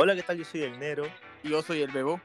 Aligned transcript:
Hola, 0.00 0.14
¿qué 0.14 0.22
tal? 0.22 0.38
Yo 0.38 0.44
soy 0.44 0.62
el 0.62 0.78
Nero 0.78 1.06
Y 1.42 1.50
yo 1.50 1.60
soy 1.62 1.82
el 1.82 1.90
Bebo. 1.90 2.20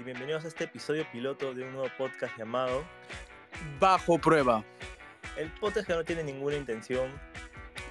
y 0.00 0.02
bienvenidos 0.02 0.44
a 0.44 0.48
este 0.48 0.64
episodio 0.64 1.06
piloto 1.12 1.54
de 1.54 1.62
un 1.64 1.72
nuevo 1.72 1.88
podcast 1.96 2.36
llamado 2.36 2.84
Bajo 3.78 4.18
prueba. 4.18 4.64
El 5.36 5.52
podcast 5.60 5.86
que 5.86 5.94
no 5.94 6.04
tiene 6.04 6.22
ninguna 6.24 6.56
intención. 6.56 7.12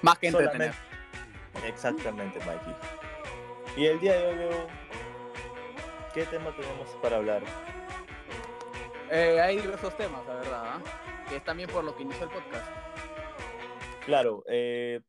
Más 0.02 0.18
que 0.20 0.28
entretener. 0.28 0.74
solamente- 0.74 1.70
Exactamente, 1.70 2.40
Mikey. 2.40 2.76
Y 3.78 3.86
el 3.88 4.00
día 4.00 4.14
de 4.18 4.28
hoy, 4.28 4.36
Bebo, 4.38 4.68
¿qué 6.14 6.26
tema 6.26 6.54
tenemos 6.56 6.90
para 7.02 7.18
hablar? 7.18 7.42
Eh, 9.10 9.40
hay 9.42 9.58
diversos 9.58 9.96
temas, 9.96 10.26
la 10.28 10.36
verdad. 10.36 10.64
¿ah? 10.66 10.82
Que 11.30 11.38
es 11.38 11.44
también 11.44 11.70
por 11.70 11.84
lo 11.84 11.96
que 11.96 12.04
inició 12.04 12.26
el 12.26 12.30
podcast. 12.32 12.68
Claro, 14.06 14.44
eh, 14.48 15.02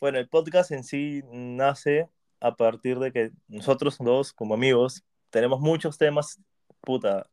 bueno, 0.00 0.18
el 0.18 0.28
podcast 0.28 0.70
en 0.72 0.84
sí 0.84 1.22
nace 1.30 2.08
a 2.40 2.56
partir 2.56 2.98
de 2.98 3.12
que 3.12 3.30
nosotros 3.48 3.98
dos, 3.98 4.32
como 4.32 4.54
amigos, 4.54 5.04
tenemos 5.30 5.60
muchos 5.60 5.98
temas, 5.98 6.40
puta, 6.80 7.26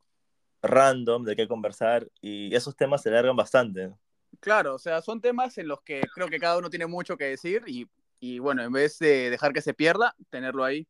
random 0.61 1.23
de 1.23 1.35
qué 1.35 1.47
conversar 1.47 2.07
y 2.21 2.53
esos 2.55 2.75
temas 2.75 3.01
se 3.01 3.11
largan 3.11 3.35
bastante. 3.35 3.91
Claro, 4.39 4.75
o 4.75 4.79
sea, 4.79 5.01
son 5.01 5.21
temas 5.21 5.57
en 5.57 5.67
los 5.67 5.81
que 5.81 6.01
creo 6.13 6.27
que 6.27 6.39
cada 6.39 6.57
uno 6.57 6.69
tiene 6.69 6.85
mucho 6.85 7.17
que 7.17 7.25
decir 7.25 7.63
y, 7.65 7.87
y 8.19 8.39
bueno, 8.39 8.63
en 8.63 8.71
vez 8.71 8.99
de 8.99 9.29
dejar 9.29 9.53
que 9.53 9.61
se 9.61 9.73
pierda, 9.73 10.15
tenerlo 10.29 10.63
ahí. 10.63 10.87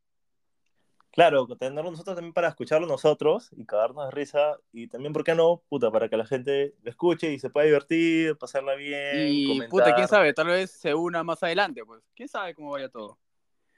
Claro, 1.11 1.47
tenerlo 1.47 1.89
nosotros 1.89 2.15
también 2.15 2.33
para 2.33 2.49
escucharlo 2.49 2.85
nosotros 2.85 3.49
y 3.55 3.65
cagarnos 3.65 4.05
de 4.05 4.11
risa 4.11 4.57
y 4.71 4.87
también, 4.87 5.13
¿por 5.13 5.23
qué 5.23 5.33
no? 5.33 5.63
Puta, 5.67 5.89
para 5.89 6.09
que 6.09 6.17
la 6.17 6.27
gente 6.27 6.75
lo 6.83 6.91
escuche 6.91 7.31
y 7.31 7.39
se 7.39 7.49
pueda 7.49 7.65
divertir, 7.65 8.37
pasarla 8.37 8.75
bien, 8.75 9.29
Y 9.29 9.47
comentar. 9.47 9.69
puta, 9.69 9.95
quién 9.95 10.07
sabe, 10.07 10.33
tal 10.33 10.47
vez 10.47 10.69
se 10.71 10.93
una 10.93 11.23
más 11.23 11.41
adelante, 11.41 11.83
pues. 11.85 12.03
Quién 12.15 12.29
sabe 12.29 12.53
cómo 12.53 12.71
vaya 12.71 12.89
todo. 12.89 13.17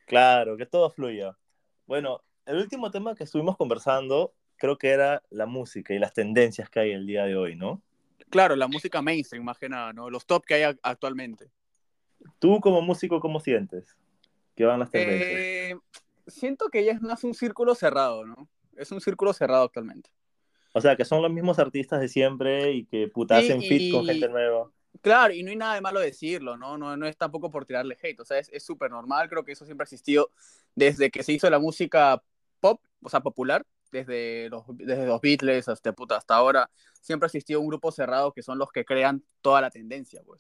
Claro, 0.10 0.58
que 0.58 0.66
todo 0.66 0.90
fluya. 0.90 1.38
Bueno, 1.86 2.24
el 2.48 2.58
último 2.58 2.90
tema 2.90 3.14
que 3.14 3.26
estuvimos 3.26 3.56
conversando 3.56 4.34
creo 4.58 4.76
que 4.76 4.90
era 4.90 5.22
la 5.30 5.46
música 5.46 5.94
y 5.94 6.00
las 6.00 6.14
tendencias 6.14 6.68
que 6.68 6.80
hay 6.80 6.92
el 6.94 7.06
día 7.06 7.26
de 7.26 7.36
hoy, 7.36 7.56
¿no? 7.56 7.80
Claro, 8.32 8.56
la 8.56 8.68
música 8.68 9.04
mainstream, 9.04 9.44
más 9.46 9.60
que 9.60 9.70
nada, 9.70 9.94
¿no? 9.94 10.10
Los 10.10 10.26
top 10.26 10.46
que 10.46 10.56
hay 10.56 10.76
actualmente. 10.82 11.52
Tú 12.40 12.60
como 12.60 12.82
músico, 12.82 13.20
¿cómo 13.20 13.40
sientes? 13.40 13.96
¿Qué 14.56 14.66
van 14.66 14.80
las 14.80 14.90
tendencias? 14.90 15.40
Eh, 15.40 15.76
siento 16.26 16.70
que 16.70 16.84
ya 16.84 16.94
es 16.94 17.02
más 17.02 17.24
un 17.24 17.36
círculo 17.36 17.76
cerrado, 17.76 18.26
¿no? 18.26 18.50
Es 18.78 18.92
un 18.92 19.02
círculo 19.02 19.32
cerrado 19.32 19.66
actualmente. 19.66 20.10
O 20.74 20.82
sea, 20.82 20.96
que 20.96 21.06
son 21.06 21.22
los 21.22 21.32
mismos 21.32 21.60
artistas 21.60 22.02
de 22.02 22.08
siempre 22.08 22.72
y 22.72 22.86
que 22.86 23.08
puta 23.10 23.38
hacen 23.38 23.62
fit 23.62 23.92
con 23.92 24.02
y- 24.02 24.06
gente 24.08 24.28
nueva. 24.28 24.72
Claro, 25.02 25.34
y 25.34 25.44
no 25.44 25.52
hay 25.52 25.56
nada 25.56 25.76
de 25.76 25.82
malo 25.82 26.00
decirlo, 26.00 26.58
¿no? 26.58 26.78
No, 26.78 26.98
no 26.98 27.06
es 27.08 27.16
tampoco 27.16 27.50
por 27.52 27.66
tirarle 27.66 27.98
hate, 28.02 28.20
o 28.20 28.26
sea, 28.26 28.40
es 28.40 28.50
es 28.50 28.64
súper 28.64 28.92
normal, 28.92 29.30
creo 29.30 29.46
que 29.46 29.54
eso 29.54 29.66
siempre 29.66 29.84
ha 29.84 29.86
existido 29.86 30.32
desde 30.76 31.10
que 31.10 31.24
se 31.24 31.32
hizo 31.34 31.50
la 31.50 31.60
música 31.60 32.22
pop, 32.60 32.82
o 33.02 33.10
sea, 33.10 33.22
popular, 33.22 33.66
desde 33.92 34.50
los, 34.50 34.64
desde 34.70 35.06
los 35.06 35.22
Beatles 35.22 35.68
hasta, 35.68 35.94
puta, 35.94 36.18
hasta 36.18 36.36
ahora, 36.36 36.70
siempre 37.02 37.26
ha 37.26 37.30
existido 37.30 37.62
un 37.62 37.68
grupo 37.68 37.92
cerrado 37.92 38.34
que 38.34 38.44
son 38.44 38.58
los 38.58 38.72
que 38.72 38.86
crean 38.86 39.24
toda 39.42 39.62
la 39.62 39.70
tendencia, 39.70 40.22
pues. 40.26 40.40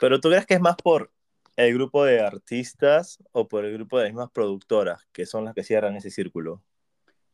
Pero 0.00 0.20
¿tú 0.20 0.28
crees 0.28 0.46
que 0.46 0.54
es 0.54 0.60
más 0.60 0.76
por 0.76 1.10
el 1.56 1.74
grupo 1.74 2.04
de 2.04 2.20
artistas 2.20 3.18
o 3.32 3.48
por 3.48 3.64
el 3.64 3.74
grupo 3.74 3.98
de 3.98 4.04
las 4.04 4.12
mismas 4.12 4.30
productoras 4.30 5.06
que 5.12 5.26
son 5.26 5.44
las 5.44 5.54
que 5.54 5.64
cierran 5.64 5.96
ese 5.96 6.10
círculo? 6.10 6.62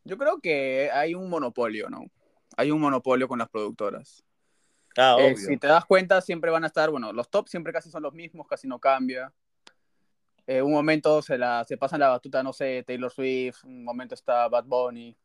Yo 0.04 0.16
creo 0.16 0.40
que 0.40 0.90
hay 0.92 1.14
un 1.14 1.28
monopolio, 1.28 1.88
¿no? 1.90 2.04
Hay 2.56 2.70
un 2.70 2.80
monopolio 2.80 3.28
con 3.28 3.38
las 3.38 3.48
productoras. 3.48 4.24
Ah, 4.96 5.16
Eh, 5.18 5.36
si 5.36 5.56
te 5.56 5.66
das 5.66 5.84
cuenta, 5.84 6.20
siempre 6.20 6.50
van 6.50 6.64
a 6.64 6.68
estar, 6.68 6.90
bueno, 6.90 7.12
los 7.12 7.28
top 7.28 7.48
siempre 7.48 7.72
casi 7.72 7.90
son 7.90 8.02
los 8.02 8.14
mismos, 8.14 8.46
casi 8.46 8.66
no 8.66 8.78
cambia. 8.78 9.32
Eh, 10.46 10.62
un 10.62 10.72
momento 10.72 11.20
se, 11.22 11.36
la, 11.36 11.64
se 11.64 11.76
pasan 11.76 12.00
la 12.00 12.08
batuta, 12.08 12.42
no 12.42 12.52
sé, 12.52 12.84
Taylor 12.86 13.10
Swift, 13.10 13.64
un 13.64 13.84
momento 13.84 14.14
está 14.14 14.48
Bad 14.48 14.64
Bunny. 14.64 15.16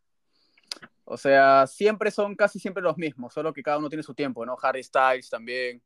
O 1.05 1.17
sea, 1.17 1.67
siempre 1.67 2.09
son 2.09 2.35
casi 2.35 2.59
siempre 2.59 2.81
los 2.81 2.97
mismos, 2.97 3.33
solo 3.33 3.53
que 3.53 3.63
cada 3.63 3.77
uno 3.77 3.89
tiene 3.89 4.03
su 4.03 4.13
tiempo, 4.13 4.45
¿no? 4.45 4.57
Harry 4.61 4.83
Styles 4.83 5.29
también. 5.29 5.81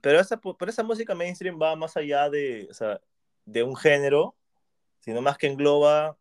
Pero 0.00 0.20
esa, 0.20 0.40
pero 0.40 0.70
esa 0.70 0.82
música 0.82 1.14
mainstream 1.14 1.58
va 1.60 1.74
más 1.74 1.96
allá 1.96 2.28
de, 2.28 2.68
o 2.70 2.74
sea, 2.74 3.00
de 3.44 3.62
un 3.62 3.76
género, 3.76 4.36
sino 5.00 5.22
más 5.22 5.38
que 5.38 5.46
engloba 5.46 6.16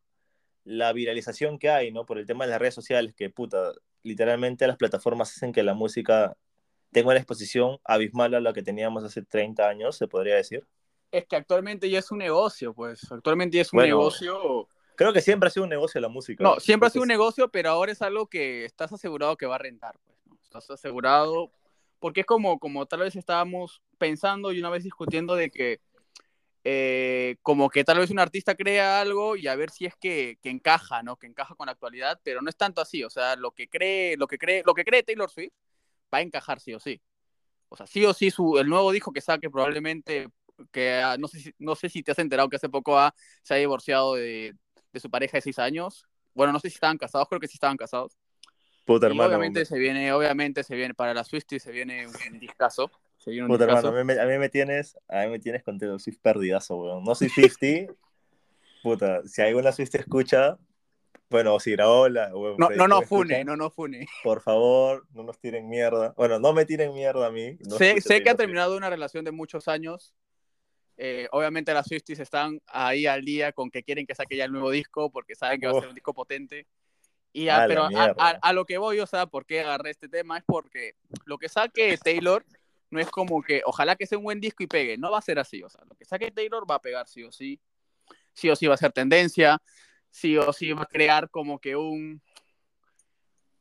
la 0.64 0.94
viralización 0.94 1.60
que 1.60 1.70
hay, 1.70 1.92
¿no? 1.92 2.06
Por 2.06 2.18
el 2.18 2.26
tema 2.26 2.46
de 2.46 2.52
las 2.52 2.60
redes 2.60 2.74
sociales, 2.74 3.14
que 3.16 3.30
puta, 3.30 3.74
literalmente 4.04 4.68
las 4.68 4.78
plataformas 4.78 5.32
hacen 5.32 5.52
que 5.52 5.64
la 5.64 5.74
música 5.74 6.38
tenga 6.98 7.12
una 7.12 7.20
exposición 7.20 7.78
abismal 7.84 8.34
a 8.34 8.42
la 8.42 8.54
que 8.54 8.64
teníamos 8.64 9.04
hace 9.04 9.22
30 9.22 9.70
años, 9.70 9.96
se 9.96 10.08
podría 10.08 10.36
decir. 10.36 10.66
Es 11.12 11.28
que 11.28 11.36
actualmente 11.36 11.88
ya 11.92 12.00
es 12.00 12.10
un 12.12 12.18
negocio, 12.18 12.74
pues. 12.74 13.12
Actualmente 13.12 13.56
ya 13.56 13.62
es 13.62 13.72
un 13.72 13.78
Bueno, 13.78 13.98
negocio. 13.98 14.68
Creo 14.96 15.14
que 15.14 15.22
siempre 15.22 15.46
ha 15.46 15.52
sido 15.52 15.66
un 15.66 15.70
negocio 15.70 16.02
la 16.02 16.08
música. 16.08 16.44
No, 16.44 16.60
siempre 16.60 16.88
ha 16.88 16.90
sido 16.90 17.04
un 17.04 17.08
negocio, 17.08 17.50
pero 17.50 17.70
ahora 17.70 17.92
es 17.92 18.02
algo 18.02 18.26
que 18.26 18.66
estás 18.66 18.92
asegurado 18.92 19.38
que 19.38 19.46
va 19.46 19.56
a 19.56 19.60
rentar, 19.60 19.96
pues, 20.04 20.18
¿no? 20.26 20.40
Estás 20.42 20.72
asegurado, 20.72 21.52
porque 22.00 22.22
es 22.22 22.26
como, 22.26 22.58
como 22.58 22.88
tal 22.88 23.02
vez 23.02 23.16
estábamos 23.16 23.84
pensando 24.00 24.52
y 24.52 24.60
una 24.60 24.72
vez 24.72 24.84
discutiendo 24.84 25.36
de 25.36 25.52
que 25.52 25.80
eh, 26.64 27.36
como 27.44 27.70
que 27.70 27.84
tal 27.84 28.00
vez 28.00 28.10
un 28.10 28.18
artista 28.18 28.56
crea 28.56 29.00
algo 29.00 29.36
y 29.36 29.48
a 29.48 29.56
ver 29.56 29.70
si 29.70 29.86
es 29.86 29.96
que, 29.96 30.40
que 30.42 30.50
encaja, 30.50 31.04
¿no? 31.04 31.16
Que 31.16 31.28
encaja 31.28 31.54
con 31.54 31.68
la 31.68 31.74
actualidad, 31.74 32.20
pero 32.24 32.42
no 32.42 32.50
es 32.50 32.58
tanto 32.58 32.82
así, 32.82 33.04
o 33.04 33.10
sea, 33.12 33.36
lo 33.36 33.52
que 33.52 33.70
cree, 33.70 34.18
lo 34.18 34.26
que 34.26 34.40
cree, 34.40 34.64
lo 34.66 34.74
que 34.74 34.84
cree 34.84 35.04
Taylor 35.04 35.30
Swift 35.30 35.54
va 36.14 36.20
a 36.20 36.22
encajar 36.22 36.60
sí 36.60 36.74
o 36.74 36.80
sí. 36.80 37.02
O 37.70 37.76
sea, 37.76 37.86
sí 37.88 38.06
o 38.06 38.14
sí 38.14 38.32
su, 38.32 38.58
el 38.58 38.68
nuevo 38.68 38.92
disco 38.92 39.12
que 39.12 39.22
saque 39.22 39.50
probablemente 39.50 40.28
que 40.72 40.94
ah, 40.96 41.18
no 41.20 41.28
sé 41.28 41.40
si, 41.40 41.52
no 41.60 41.76
sé 41.76 41.90
si 41.90 42.02
te 42.04 42.12
has 42.12 42.20
enterado 42.20 42.50
que 42.50 42.56
hace 42.56 42.70
poco 42.70 42.98
ah, 42.98 43.14
se 43.44 43.54
ha 43.54 43.58
divorciado 43.58 44.16
de, 44.16 44.56
de 44.92 45.00
su 45.00 45.10
pareja 45.10 45.38
de 45.38 45.42
seis 45.42 45.60
años. 45.60 46.06
Bueno, 46.34 46.54
no 46.54 46.60
sé 46.60 46.70
si 46.70 46.76
estaban 46.76 46.98
casados, 46.98 47.28
creo 47.28 47.40
que 47.40 47.48
sí 47.48 47.56
estaban 47.56 47.78
casados. 47.78 48.18
Puta 48.86 49.08
Y 49.08 49.10
hermano, 49.10 49.28
obviamente 49.30 49.66
se 49.66 49.78
viene, 49.78 50.12
obviamente 50.14 50.64
se 50.64 50.76
viene, 50.76 50.94
para 50.94 51.14
la 51.14 51.24
Swifties 51.24 51.62
se 51.64 51.72
viene 51.72 52.08
un 52.08 52.40
discazo. 52.40 52.90
Se 53.18 53.32
viene 53.32 53.46
un 53.46 53.52
puta 53.52 53.66
discazo. 53.66 53.88
hermano, 53.90 54.00
a 54.00 54.04
mí, 54.04 54.14
me- 54.16 54.22
a 54.22 54.26
mí 54.26 54.38
me 54.38 54.50
tienes, 54.50 54.98
a 55.10 55.24
mí 55.26 55.32
me 55.32 55.40
tienes 55.40 55.64
con 55.64 55.78
Taylor 55.78 56.00
Swift 56.00 56.20
perdidazo, 56.22 56.78
weón. 56.78 57.04
No 57.04 57.14
soy 57.16 57.30
50, 57.30 57.94
puta, 58.84 59.22
si 59.28 59.42
alguna 59.42 59.72
Swift 59.72 59.96
escucha, 59.96 60.58
bueno, 61.30 61.56
o 61.56 61.60
si 61.60 61.72
Graola, 61.72 62.30
weón, 62.36 62.56
No, 62.58 62.70
no, 62.70 62.88
no 62.88 62.98
¿tú 62.98 63.04
escuchas? 63.04 63.08
fune, 63.08 63.44
no, 63.46 63.56
no 63.58 63.70
fune. 63.70 64.08
Por 64.24 64.42
favor, 64.42 65.06
no 65.14 65.24
nos 65.24 65.40
tiren 65.40 65.68
mierda. 65.68 66.14
Bueno, 66.18 66.40
no 66.40 66.54
me 66.54 66.66
tiren 66.66 66.94
mierda 66.94 67.28
a 67.28 67.32
mí. 67.32 67.58
no 67.68 67.78
sé, 67.78 68.00
sé 68.02 68.24
que 68.24 68.30
ha 68.30 68.36
terminado 68.36 68.76
una 68.78 68.90
relación 68.90 69.26
de 69.26 69.32
muchos 69.32 69.68
años. 69.68 70.14
Eh, 71.00 71.28
obviamente 71.32 71.74
las 71.74 71.86
Swifties 71.88 72.20
están 72.20 72.60
ahí 72.66 73.06
al 73.06 73.24
día 73.24 73.52
con 73.52 73.70
que 73.70 73.84
quieren 73.84 74.08
que 74.08 74.16
saque 74.16 74.36
ya 74.36 74.46
el 74.46 74.52
nuevo 74.52 74.72
disco 74.72 75.12
porque 75.12 75.36
saben 75.36 75.60
que 75.60 75.68
va 75.68 75.78
a 75.78 75.80
ser 75.80 75.90
un 75.90 75.96
disco 75.96 76.14
potente. 76.14 76.66
Y 77.34 77.50
a, 77.50 77.64
A 77.66 77.68
pero 77.68 77.84
a, 77.84 78.16
a- 78.18 78.40
a 78.42 78.54
lo 78.54 78.66
que 78.66 78.80
voy, 78.80 79.00
o 79.00 79.06
sea, 79.06 79.28
¿por 79.28 79.46
qué 79.46 79.60
agarré 79.60 79.92
este 79.92 80.10
tema? 80.10 80.40
Es 80.40 80.44
porque 80.48 80.96
lo 81.26 81.38
que 81.38 81.50
saque 81.50 81.96
Taylor 82.04 82.44
no 82.90 83.00
es 83.00 83.10
como 83.12 83.44
que 83.44 83.62
ojalá 83.66 83.96
que 83.96 84.08
sea 84.08 84.18
un 84.18 84.24
buen 84.24 84.40
disco 84.40 84.64
y 84.64 84.68
pegue. 84.68 84.98
No 84.98 85.12
va 85.12 85.20
a 85.20 85.22
ser 85.22 85.38
así. 85.38 85.62
O 85.62 85.70
sea, 85.70 85.84
lo 85.86 85.94
que 85.96 86.06
saque 86.06 86.32
Taylor 86.32 86.66
va 86.70 86.76
a 86.76 86.82
pegar 86.82 87.08
sí 87.08 87.24
o 87.24 87.32
sí. 87.32 87.60
Sí 88.34 88.50
o 88.50 88.56
sí 88.56 88.66
va 88.66 88.74
a 88.74 88.78
ser 88.78 88.92
tendencia. 88.92 89.62
Sí 90.18 90.36
o 90.36 90.52
sí 90.52 90.74
va 90.74 90.82
a 90.82 90.88
crear 90.88 91.30
como 91.30 91.60
que 91.60 91.76
un 91.76 92.20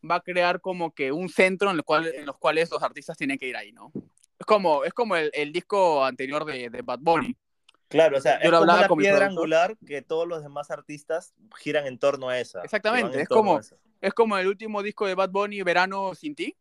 va 0.09 0.17
a 0.17 0.21
crear 0.21 0.59
como 0.63 0.95
que 0.95 1.13
un 1.13 1.29
centro 1.29 1.71
en 1.71 1.77
el 1.77 1.83
cual 1.83 2.07
en 2.07 2.25
los 2.25 2.39
cuales 2.39 2.71
los 2.71 2.83
artistas 2.83 3.19
tienen 3.19 3.37
que 3.37 3.47
ir 3.47 3.57
ahí, 3.57 3.73
¿no? 3.73 3.93
Es 4.39 4.47
como, 4.47 4.83
es 4.83 4.95
como 4.95 5.17
el, 5.17 5.31
el 5.35 5.53
disco 5.53 6.03
anterior 6.03 6.47
de, 6.47 6.71
de 6.71 6.81
Bad 6.81 7.01
Bunny. 7.03 7.37
Claro, 7.89 8.17
o 8.17 8.21
sea, 8.23 8.43
Yo 8.43 8.49
es 8.49 8.59
como 8.59 8.73
una 8.73 8.89
piedra 8.89 9.27
angular 9.27 9.77
que 9.87 10.01
todos 10.01 10.27
los 10.27 10.43
demás 10.43 10.71
artistas 10.71 11.35
giran 11.59 11.87
en 11.87 11.99
torno 11.99 12.31
a 12.31 12.41
esa. 12.41 12.63
Exactamente, 12.63 13.21
es 13.21 13.29
como-. 13.29 13.61
Es 14.01 14.15
como 14.15 14.39
el 14.39 14.47
último 14.47 14.83
disco 14.83 15.07
de 15.07 15.15
Bad 15.15 15.31
Bunny, 15.31 15.63
Verano 15.63 16.15
sin 16.15 16.35
ti. 16.35 16.57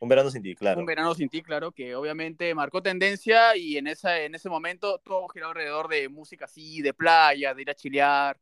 Un 0.00 0.08
verano 0.08 0.30
sin 0.30 0.42
ti, 0.42 0.54
claro. 0.54 0.80
Un 0.80 0.86
verano 0.86 1.14
sin 1.14 1.28
ti, 1.28 1.42
claro, 1.42 1.72
que 1.72 1.94
obviamente 1.94 2.54
marcó 2.54 2.82
tendencia 2.82 3.56
y 3.56 3.78
en, 3.78 3.86
esa, 3.86 4.20
en 4.20 4.34
ese 4.34 4.50
momento 4.50 4.98
todo 4.98 5.26
giró 5.28 5.48
alrededor 5.48 5.88
de 5.88 6.08
música 6.08 6.44
así, 6.44 6.82
de 6.82 6.92
playa, 6.92 7.54
de 7.54 7.62
ir 7.62 7.70
a 7.70 7.74
chilear. 7.74 8.36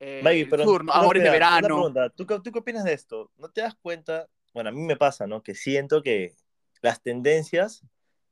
Eh, 0.00 0.20
Maggie, 0.22 0.46
pero 0.46 0.64
sur, 0.64 0.82
una 0.82 0.92
amores 0.94 1.22
de 1.22 1.30
verano. 1.30 1.66
pregunta, 1.66 2.10
¿Tú, 2.10 2.26
qué- 2.26 2.40
¿Tú 2.40 2.52
qué 2.52 2.58
opinas 2.58 2.84
de 2.84 2.92
esto? 2.92 3.30
¿No 3.36 3.48
te 3.50 3.60
das 3.62 3.74
cuenta? 3.80 4.26
Bueno, 4.52 4.70
a 4.70 4.72
mí 4.72 4.80
me 4.82 4.96
pasa, 4.96 5.26
¿no? 5.26 5.42
Que 5.42 5.54
siento 5.54 6.02
que 6.02 6.34
las 6.82 7.00
tendencias 7.02 7.82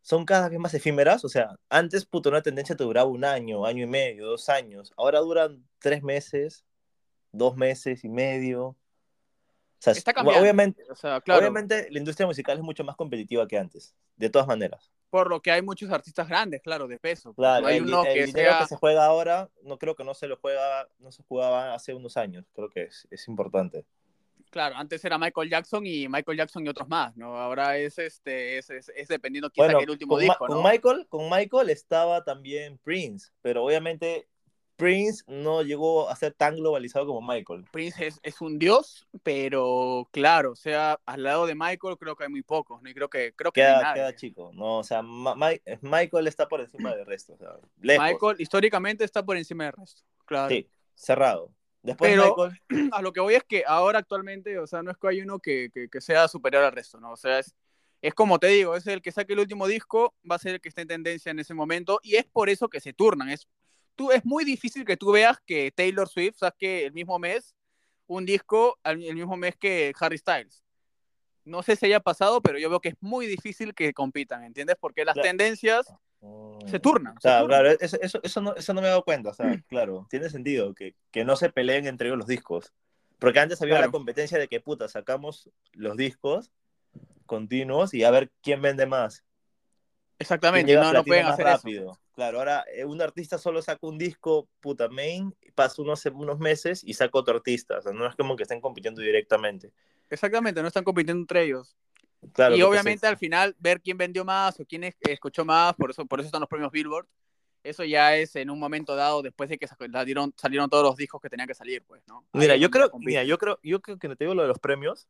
son 0.02 0.24
cada 0.24 0.48
vez 0.48 0.58
más 0.58 0.74
efímeras. 0.74 1.24
O 1.24 1.28
sea, 1.28 1.56
antes, 1.68 2.04
puto, 2.04 2.28
una 2.28 2.42
tendencia 2.42 2.76
te 2.76 2.84
duraba 2.84 3.08
un 3.08 3.24
año, 3.24 3.64
año 3.64 3.84
y 3.84 3.86
medio, 3.86 4.26
dos 4.26 4.48
años. 4.48 4.92
Ahora 4.96 5.20
duran 5.20 5.64
tres 5.78 6.02
meses, 6.02 6.64
dos 7.30 7.56
meses 7.56 8.04
y 8.04 8.08
medio. 8.08 8.66
O 8.66 8.76
sea, 9.78 9.92
Está 9.94 10.12
cambiando. 10.12 10.40
obviamente, 10.42 10.82
O 10.90 10.94
sea, 10.94 11.20
claro, 11.20 11.40
obviamente 11.40 11.88
la 11.90 11.98
industria 11.98 12.26
musical 12.26 12.56
es 12.58 12.62
mucho 12.62 12.84
más 12.84 12.94
competitiva 12.96 13.46
que 13.48 13.58
antes, 13.58 13.94
de 14.16 14.30
todas 14.30 14.46
maneras. 14.46 14.92
Por 15.12 15.28
lo 15.28 15.42
que 15.42 15.50
hay 15.50 15.60
muchos 15.60 15.90
artistas 15.90 16.26
grandes, 16.26 16.62
claro, 16.62 16.88
de 16.88 16.98
peso. 16.98 17.34
Claro, 17.34 17.60
no 17.60 17.68
hay 17.68 17.76
el, 17.76 17.82
uno 17.82 18.02
el 18.02 18.14
que 18.14 18.24
dinero 18.24 18.50
sea... 18.52 18.60
que 18.60 18.66
se 18.66 18.76
juega 18.76 19.04
ahora, 19.04 19.50
no 19.62 19.76
creo 19.76 19.94
que 19.94 20.04
no 20.04 20.14
se 20.14 20.26
lo 20.26 20.38
juega, 20.38 20.88
no 21.00 21.12
se 21.12 21.22
jugaba 21.22 21.74
hace 21.74 21.92
unos 21.92 22.16
años. 22.16 22.46
Creo 22.54 22.70
que 22.70 22.84
es, 22.84 23.06
es 23.10 23.28
importante. 23.28 23.84
Claro, 24.48 24.74
antes 24.74 25.04
era 25.04 25.18
Michael 25.18 25.50
Jackson 25.50 25.86
y 25.86 26.08
Michael 26.08 26.38
Jackson 26.38 26.64
y 26.64 26.70
otros 26.70 26.88
más, 26.88 27.14
¿no? 27.14 27.36
Ahora 27.36 27.76
es 27.76 27.98
este, 27.98 28.56
es, 28.56 28.70
es, 28.70 28.90
es 28.96 29.08
dependiendo 29.08 29.50
quién 29.50 29.66
Bueno, 29.66 29.80
el 29.80 29.90
último 29.90 30.14
con, 30.14 30.20
disco, 30.22 30.46
con 30.46 30.62
¿no? 30.62 30.62
Michael, 30.62 31.06
con 31.10 31.28
Michael 31.28 31.68
estaba 31.68 32.24
también 32.24 32.78
Prince, 32.78 33.32
pero 33.42 33.64
obviamente 33.64 34.28
Prince 34.82 35.22
no 35.28 35.62
llegó 35.62 36.10
a 36.10 36.16
ser 36.16 36.32
tan 36.34 36.56
globalizado 36.56 37.06
como 37.06 37.22
Michael. 37.22 37.64
Prince 37.70 38.04
es, 38.04 38.18
es, 38.24 38.40
un 38.40 38.58
dios, 38.58 39.06
pero 39.22 40.08
claro, 40.10 40.50
o 40.50 40.56
sea, 40.56 40.98
al 41.06 41.22
lado 41.22 41.46
de 41.46 41.54
Michael 41.54 41.96
creo 41.98 42.16
que 42.16 42.24
hay 42.24 42.30
muy 42.30 42.42
pocos, 42.42 42.82
¿no? 42.82 42.90
Y 42.90 42.94
creo 42.94 43.08
que, 43.08 43.32
creo 43.34 43.52
que 43.52 43.60
queda, 43.60 43.94
queda 43.94 44.16
chico, 44.16 44.50
¿no? 44.52 44.78
O 44.78 44.84
sea, 44.84 45.00
Ma 45.00 45.36
Michael 45.82 46.26
está 46.26 46.48
por 46.48 46.60
encima 46.60 46.96
del 46.96 47.06
resto, 47.06 47.34
o 47.34 47.36
sea, 47.36 47.50
lejos. 47.80 48.04
Michael 48.04 48.40
históricamente 48.40 49.04
está 49.04 49.24
por 49.24 49.36
encima 49.36 49.64
del 49.66 49.74
resto, 49.74 50.02
claro. 50.24 50.48
Sí, 50.48 50.68
cerrado. 50.96 51.52
Después 51.82 52.10
pero 52.10 52.34
Michael... 52.36 52.90
a 52.92 53.02
lo 53.02 53.12
que 53.12 53.20
voy 53.20 53.34
es 53.34 53.44
que 53.44 53.62
ahora 53.64 54.00
actualmente, 54.00 54.58
o 54.58 54.66
sea, 54.66 54.82
no 54.82 54.90
es 54.90 54.96
que 54.96 55.06
hay 55.06 55.20
uno 55.20 55.38
que, 55.38 55.70
que, 55.72 55.88
que 55.88 56.00
sea 56.00 56.26
superior 56.26 56.64
al 56.64 56.72
resto, 56.72 56.98
¿no? 56.98 57.12
O 57.12 57.16
sea, 57.16 57.38
es, 57.38 57.54
es 58.00 58.14
como 58.14 58.40
te 58.40 58.48
digo, 58.48 58.74
es 58.74 58.84
el 58.88 59.00
que 59.00 59.12
saque 59.12 59.32
el 59.34 59.38
último 59.38 59.68
disco, 59.68 60.12
va 60.28 60.34
a 60.34 60.40
ser 60.40 60.54
el 60.54 60.60
que 60.60 60.68
esté 60.68 60.82
en 60.82 60.88
tendencia 60.88 61.30
en 61.30 61.38
ese 61.38 61.54
momento, 61.54 62.00
y 62.02 62.16
es 62.16 62.24
por 62.24 62.48
eso 62.48 62.68
que 62.68 62.80
se 62.80 62.92
turnan, 62.92 63.28
es 63.28 63.46
tú, 63.96 64.10
es 64.10 64.24
muy 64.24 64.44
difícil 64.44 64.84
que 64.84 64.96
tú 64.96 65.12
veas 65.12 65.38
que 65.46 65.70
Taylor 65.74 66.08
Swift 66.08 66.36
saque 66.38 66.86
el 66.86 66.92
mismo 66.92 67.18
mes 67.18 67.54
un 68.06 68.26
disco 68.26 68.78
el 68.84 68.98
mismo 69.14 69.36
mes 69.36 69.56
que 69.56 69.92
Harry 69.98 70.18
Styles. 70.18 70.62
No 71.44 71.62
sé 71.62 71.76
si 71.76 71.86
haya 71.86 72.00
pasado, 72.00 72.40
pero 72.40 72.58
yo 72.58 72.68
veo 72.70 72.80
que 72.80 72.90
es 72.90 72.96
muy 73.00 73.26
difícil 73.26 73.74
que 73.74 73.92
compitan, 73.94 74.44
¿entiendes? 74.44 74.76
Porque 74.78 75.04
las 75.04 75.14
claro. 75.14 75.28
tendencias 75.28 75.86
Mm. 76.22 76.68
se 76.68 76.78
turnan. 76.78 77.16
O 77.16 77.20
sea, 77.20 77.38
se 77.38 77.40
turnan. 77.40 77.62
claro, 77.62 77.76
eso, 77.80 77.98
eso, 78.00 78.20
eso, 78.22 78.40
no, 78.40 78.54
eso 78.54 78.72
no 78.72 78.80
me 78.80 78.86
he 78.86 78.90
dado 78.90 79.02
cuenta, 79.04 79.30
o 79.30 79.34
sea, 79.34 79.44
claro, 79.68 80.06
tiene 80.08 80.30
sentido 80.30 80.72
que, 80.74 80.94
que 81.10 81.24
no 81.24 81.34
se 81.36 81.50
peleen 81.50 81.86
entre 81.86 82.08
ellos 82.08 82.18
los 82.18 82.28
discos. 82.28 82.72
Porque 83.18 83.40
antes 83.40 83.60
había 83.60 83.74
Claro. 83.74 83.86
la 83.86 83.92
competencia 83.92 84.38
de 84.38 84.48
que, 84.48 84.60
puta, 84.60 84.88
sacamos 84.88 85.50
los 85.72 85.96
discos 85.96 86.52
continuos 87.26 87.94
y 87.94 88.04
a 88.04 88.10
ver 88.10 88.30
quién 88.42 88.62
vende 88.62 88.86
más. 88.86 89.24
Exactamente, 90.18 90.74
no, 90.74 90.92
no 90.92 91.04
pueden 91.04 91.26
hacer 91.26 91.44
rápido. 91.46 91.92
eso. 91.92 92.00
Claro, 92.14 92.38
ahora 92.38 92.64
eh, 92.74 92.84
un 92.84 93.00
artista 93.00 93.38
solo 93.38 93.62
saca 93.62 93.86
un 93.86 93.96
disco, 93.98 94.48
puta, 94.60 94.88
main, 94.88 95.34
pasa 95.54 95.80
unos, 95.80 96.04
unos 96.06 96.38
meses 96.38 96.82
y 96.84 96.94
saca 96.94 97.18
otro 97.18 97.36
artista. 97.36 97.78
O 97.78 97.82
sea, 97.82 97.92
no 97.92 98.06
es 98.06 98.14
como 98.16 98.36
que 98.36 98.42
estén 98.42 98.60
compitiendo 98.60 99.00
directamente. 99.00 99.72
Exactamente, 100.10 100.60
no 100.60 100.68
están 100.68 100.84
compitiendo 100.84 101.20
entre 101.22 101.44
ellos. 101.44 101.74
Claro, 102.34 102.54
y 102.56 102.62
obviamente 102.62 103.06
al 103.06 103.16
final 103.16 103.56
ver 103.58 103.80
quién 103.80 103.96
vendió 103.96 104.24
más 104.24 104.60
o 104.60 104.64
quién 104.64 104.84
es- 104.84 104.96
escuchó 105.00 105.44
más, 105.44 105.74
por 105.74 105.90
eso, 105.90 106.04
por 106.06 106.20
eso 106.20 106.26
están 106.26 106.40
los 106.40 106.48
premios 106.48 106.70
Billboard. 106.70 107.06
Eso 107.64 107.84
ya 107.84 108.16
es 108.16 108.34
en 108.36 108.50
un 108.50 108.58
momento 108.58 108.94
dado 108.96 109.22
después 109.22 109.48
de 109.48 109.56
que 109.58 109.66
sa- 109.66 109.76
salieron, 109.90 110.34
salieron 110.36 110.68
todos 110.68 110.84
los 110.84 110.96
discos 110.96 111.20
que 111.20 111.30
tenían 111.30 111.48
que 111.48 111.54
salir, 111.54 111.82
pues, 111.84 112.02
¿no? 112.06 112.24
Ahí 112.32 112.40
Mira, 112.40 112.56
yo 112.56 112.70
creo, 112.70 112.90
mira, 112.98 113.24
yo 113.24 113.38
creo, 113.38 113.58
yo 113.62 113.80
creo 113.80 113.98
que 113.98 114.08
no 114.08 114.16
te 114.16 114.24
digo 114.24 114.34
lo 114.34 114.42
de 114.42 114.48
los 114.48 114.58
premios. 114.58 115.08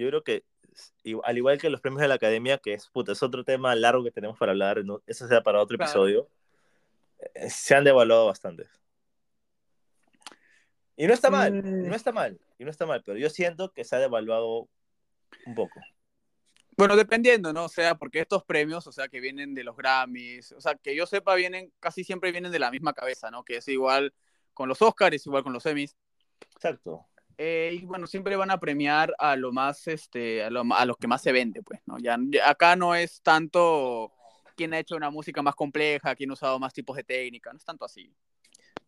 Yo 0.00 0.08
creo 0.08 0.24
que 0.24 0.44
al 1.24 1.36
igual 1.36 1.58
que 1.58 1.68
los 1.68 1.80
premios 1.82 2.00
de 2.00 2.08
la 2.08 2.14
academia, 2.14 2.56
que 2.58 2.72
es, 2.72 2.88
puta, 2.88 3.12
es 3.12 3.22
otro 3.22 3.44
tema 3.44 3.74
largo 3.74 4.02
que 4.02 4.10
tenemos 4.10 4.38
para 4.38 4.52
hablar, 4.52 4.82
¿no? 4.84 5.02
eso 5.06 5.28
sea 5.28 5.42
para 5.42 5.60
otro 5.60 5.76
Claro. 5.76 5.90
episodio, 5.90 6.28
eh, 7.34 7.50
se 7.50 7.74
han 7.74 7.84
devaluado 7.84 8.26
bastante. 8.26 8.66
Y 10.96 11.06
no 11.06 11.12
está 11.12 11.30
mal, 11.30 11.52
Mm. 11.52 11.88
no 11.88 11.94
está 11.94 12.12
mal, 12.12 12.40
y 12.58 12.64
no 12.64 12.70
está 12.70 12.86
mal, 12.86 13.02
pero 13.04 13.18
yo 13.18 13.28
siento 13.30 13.72
que 13.72 13.84
se 13.84 13.96
ha 13.96 13.98
devaluado 13.98 14.68
un 15.46 15.54
poco. 15.54 15.80
Bueno, 16.76 16.96
dependiendo, 16.96 17.52
¿no? 17.52 17.64
O 17.64 17.68
sea, 17.68 17.96
porque 17.96 18.20
estos 18.20 18.44
premios, 18.44 18.86
o 18.86 18.92
sea, 18.92 19.08
que 19.08 19.20
vienen 19.20 19.54
de 19.54 19.64
los 19.64 19.76
Grammys, 19.76 20.52
o 20.52 20.60
sea, 20.60 20.76
que 20.76 20.96
yo 20.96 21.04
sepa, 21.04 21.34
vienen, 21.34 21.72
casi 21.78 22.04
siempre 22.04 22.32
vienen 22.32 22.52
de 22.52 22.58
la 22.58 22.70
misma 22.70 22.94
cabeza, 22.94 23.30
¿no? 23.30 23.44
Que 23.44 23.56
es 23.56 23.68
igual 23.68 24.14
con 24.54 24.68
los 24.68 24.80
Oscars, 24.80 25.26
igual 25.26 25.42
con 25.42 25.52
los 25.52 25.66
Emmys. 25.66 25.96
Exacto. 26.54 27.06
Eh, 27.42 27.78
y 27.80 27.86
bueno, 27.86 28.06
siempre 28.06 28.36
van 28.36 28.50
a 28.50 28.60
premiar 28.60 29.14
a 29.18 29.34
lo 29.34 29.50
más, 29.50 29.88
este, 29.88 30.44
a, 30.44 30.50
lo, 30.50 30.62
a 30.74 30.84
los 30.84 30.98
que 30.98 31.08
más 31.08 31.22
se 31.22 31.32
vende, 31.32 31.62
pues, 31.62 31.80
¿no? 31.86 31.98
Ya, 31.98 32.18
ya 32.28 32.50
acá 32.50 32.76
no 32.76 32.94
es 32.94 33.22
tanto 33.22 34.12
quién 34.56 34.74
ha 34.74 34.78
hecho 34.78 34.94
una 34.94 35.08
música 35.08 35.40
más 35.40 35.54
compleja, 35.54 36.14
quién 36.14 36.28
ha 36.28 36.34
usado 36.34 36.58
más 36.58 36.74
tipos 36.74 36.94
de 36.98 37.02
técnica, 37.04 37.50
no 37.50 37.56
es 37.56 37.64
tanto 37.64 37.86
así. 37.86 38.12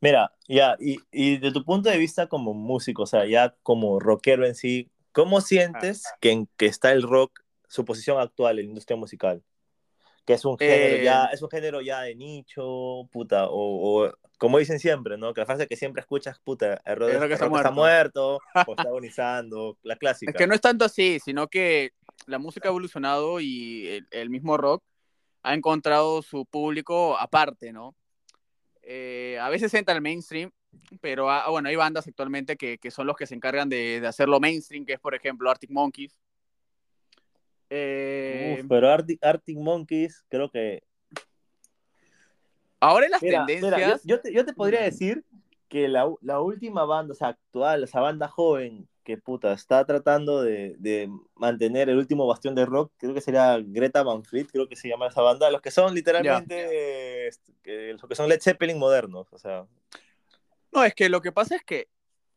Mira, 0.02 0.34
ya, 0.46 0.76
y, 0.78 0.98
y 1.10 1.38
de 1.38 1.50
tu 1.50 1.64
punto 1.64 1.88
de 1.88 1.96
vista 1.96 2.26
como 2.26 2.52
músico, 2.52 3.04
o 3.04 3.06
sea, 3.06 3.24
ya 3.24 3.54
como 3.62 3.98
rockero 3.98 4.44
en 4.46 4.54
sí, 4.54 4.90
¿cómo 5.12 5.40
sientes 5.40 6.04
Ah. 6.06 6.18
que, 6.20 6.32
en, 6.32 6.48
que 6.58 6.66
está 6.66 6.92
el 6.92 7.02
rock, 7.04 7.40
su 7.68 7.86
posición 7.86 8.20
actual 8.20 8.58
en 8.58 8.66
la 8.66 8.68
industria 8.72 8.98
musical? 8.98 9.42
Que 10.24 10.34
es 10.34 10.44
un 10.44 10.56
género 10.56 10.96
Eh, 10.96 11.04
ya, 11.04 11.24
es 11.26 11.42
un 11.42 11.50
género 11.50 11.80
ya 11.80 12.02
de 12.02 12.14
nicho, 12.14 13.08
puta, 13.10 13.48
o, 13.48 14.04
o 14.04 14.12
como 14.38 14.58
dicen 14.58 14.80
siempre, 14.80 15.16
¿no? 15.16 15.32
Que 15.34 15.40
la 15.40 15.46
frase 15.46 15.68
que 15.68 15.76
siempre 15.76 16.00
escuchas, 16.00 16.38
puta, 16.40 16.80
el 16.84 16.96
rock, 16.96 17.10
El 17.10 17.14
rock 17.14 17.24
el 17.26 17.32
está 17.32 17.46
rock 17.46 17.56
está 17.56 17.70
muerto, 17.70 18.38
o 18.66 18.70
está 18.72 18.82
agonizando, 18.88 19.78
la 19.82 19.96
clásica. 19.96 20.32
Es 20.32 20.36
que 20.36 20.46
no 20.46 20.54
es 20.54 20.60
tanto 20.60 20.84
así, 20.84 21.18
sino 21.20 21.48
que 21.48 21.92
la 22.26 22.38
música 22.38 22.68
ha 22.68 22.70
evolucionado 22.70 23.40
y 23.40 23.86
el, 23.86 24.08
el 24.10 24.30
mismo 24.30 24.56
rock 24.56 24.82
ha 25.42 25.54
encontrado 25.54 26.22
su 26.22 26.46
público 26.46 27.16
aparte, 27.18 27.72
¿no? 27.72 27.94
Eh, 28.82 29.38
a 29.40 29.48
veces 29.48 29.72
entra 29.74 29.94
al 29.94 30.00
mainstream, 30.00 30.50
pero 31.00 31.30
ah, 31.30 31.48
bueno, 31.50 31.68
hay 31.68 31.76
bandas 31.76 32.06
actualmente 32.08 32.56
que, 32.56 32.78
que 32.78 32.90
son 32.90 33.06
los 33.06 33.16
que 33.16 33.26
se 33.26 33.34
encargan 33.34 33.68
de, 33.68 34.00
de 34.00 34.06
hacerlo 34.06 34.40
mainstream, 34.40 34.84
que 34.84 34.94
es 34.94 35.00
por 35.00 35.14
ejemplo 35.14 35.50
Arctic 35.50 35.70
Monkeys. 35.70 36.18
Eh, 37.74 38.58
Uf, 38.60 38.66
pero 38.68 38.90
Arctic, 38.90 39.18
Arctic 39.24 39.56
Monkeys, 39.56 40.22
creo 40.28 40.50
que 40.50 40.82
ahora 42.80 43.06
en 43.06 43.12
las 43.12 43.22
Mira, 43.22 43.46
tendencias, 43.46 43.72
mira, 43.74 43.96
yo, 43.96 44.00
yo 44.04 44.20
te, 44.20 44.32
yo 44.32 44.44
te 44.44 44.52
podría 44.52 44.82
decir 44.82 45.24
que 45.68 45.88
la, 45.88 46.12
la 46.20 46.40
última 46.40 46.84
banda, 46.84 47.12
o 47.12 47.14
sea, 47.14 47.28
actual, 47.28 47.84
esa 47.84 48.00
banda 48.00 48.28
joven 48.28 48.86
que 49.04 49.16
puta 49.16 49.54
está 49.54 49.84
tratando 49.86 50.42
de, 50.42 50.76
de 50.78 51.10
mantener 51.34 51.88
el 51.88 51.96
último 51.96 52.26
bastión 52.26 52.54
de 52.54 52.66
rock, 52.66 52.92
creo 52.98 53.14
que 53.14 53.22
sería 53.22 53.58
Greta 53.64 54.02
Van 54.02 54.22
Fleet, 54.22 54.48
creo 54.52 54.68
que 54.68 54.76
se 54.76 54.88
llama 54.88 55.06
esa 55.06 55.22
banda, 55.22 55.50
los 55.50 55.62
que 55.62 55.70
son 55.70 55.94
literalmente 55.94 56.54
eh, 57.24 57.28
este, 57.28 57.54
que- 57.62 57.92
los 57.94 58.02
que 58.06 58.14
son 58.14 58.28
Led 58.28 58.40
Zeppelin 58.42 58.78
modernos, 58.78 59.32
o 59.32 59.38
sea, 59.38 59.66
no, 60.72 60.84
es 60.84 60.94
que 60.94 61.08
lo 61.08 61.20
que 61.22 61.32
pasa 61.32 61.56
es 61.56 61.64
que, 61.64 61.88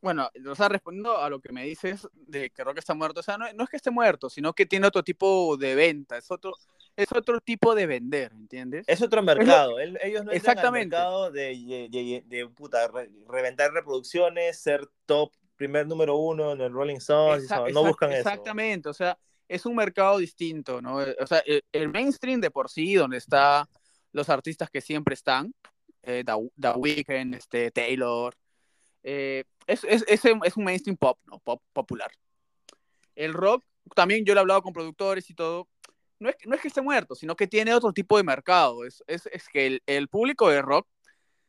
bueno, 0.06 0.30
o 0.48 0.54
sea, 0.54 0.70
respondiendo 0.70 1.18
a 1.18 1.28
lo 1.32 1.40
que 1.40 1.52
me 1.52 1.64
dices 1.66 2.08
de 2.14 2.52
que 2.52 2.64
rock 2.64 2.78
está 2.78 2.94
muerto, 2.94 3.22
o 3.22 3.24
sea, 3.24 3.40
no, 3.40 3.52
no 3.54 3.64
es 3.64 3.70
que 3.72 3.78
esté 3.78 3.90
muerto, 3.90 4.30
sino 4.30 4.54
que 4.54 4.68
tiene 4.68 4.86
otro 4.86 5.02
tipo 5.04 5.58
de 5.58 5.74
venta, 5.74 6.16
es 6.16 6.30
otro, 6.30 6.54
es 6.96 7.12
otro 7.12 7.42
tipo 7.42 7.74
de 7.74 7.88
vender, 7.88 8.32
¿entiendes? 8.34 8.86
es 8.88 9.02
otro 9.02 9.24
mercado, 9.24 9.80
el- 9.80 9.98
ellos 10.04 10.24
no 10.24 10.32
entran 10.32 10.32
al 10.32 10.36
Exactamente. 10.36 10.96
mercado 10.96 11.32
de, 11.32 11.56
de, 11.56 11.90
de- 11.90 12.24
de, 12.28 12.48
puta, 12.50 12.88
re- 12.88 13.10
reventar 13.28 13.72
reproducciones, 13.74 14.60
ser 14.60 14.88
top, 15.08 15.34
primer 15.56 15.88
número 15.88 16.16
uno 16.18 16.52
en 16.52 16.62
el 16.62 16.72
Rolling 16.72 16.98
Stones, 16.98 17.50
no 17.50 17.56
exact- 17.58 17.88
buscan 17.88 18.12
eso. 18.12 18.20
Exactamente, 18.20 18.90
o 18.90 18.94
sea, 18.94 19.18
es 19.48 19.66
un 19.66 19.76
mercado 19.76 20.20
distinto, 20.20 20.84
¿no? 20.84 21.02
Eh, 21.02 21.16
O 21.20 21.26
sea, 21.26 21.40
el, 21.48 21.64
el 21.72 21.90
mainstream 21.90 22.42
de 22.42 22.52
por 22.52 22.70
sí, 22.70 22.94
donde 22.94 23.18
está 23.18 23.68
los 24.12 24.30
artistas 24.30 24.70
que 24.70 24.82
siempre 24.82 25.16
están, 25.16 25.52
eh, 26.04 26.24
The, 26.24 26.34
The 26.62 26.70
Weeknd, 26.78 27.34
este, 27.34 27.72
Taylor, 27.72 28.36
eh, 29.06 29.44
es, 29.68 29.84
es, 29.84 30.04
es, 30.08 30.22
es 30.26 30.58
un 30.58 30.64
mainstream 30.64 30.98
pop, 30.98 31.20
¿no? 31.28 31.40
Pop 31.40 31.62
popular. 31.72 32.12
El 33.16 33.34
rock, 33.34 33.64
también 33.96 34.26
yo 34.26 34.34
lo 34.34 34.40
he 34.40 34.42
hablado 34.42 34.62
con 34.64 34.74
productores 34.74 35.30
y 35.30 35.36
todo, 35.36 35.70
no 36.20 36.30
es, 36.30 36.36
no 36.46 36.56
es 36.56 36.62
que 36.62 36.68
esté 36.70 36.82
muerto, 36.82 37.14
sino 37.14 37.36
que 37.36 37.48
tiene 37.48 37.74
otro 37.74 37.94
tipo 37.94 38.18
de 38.18 38.24
mercado. 38.24 38.84
Es, 38.84 39.04
es, 39.08 39.28
es 39.28 39.48
que 39.48 39.68
el, 39.68 39.84
el 39.86 40.08
público 40.08 40.50
de 40.50 40.62
rock, 40.62 40.88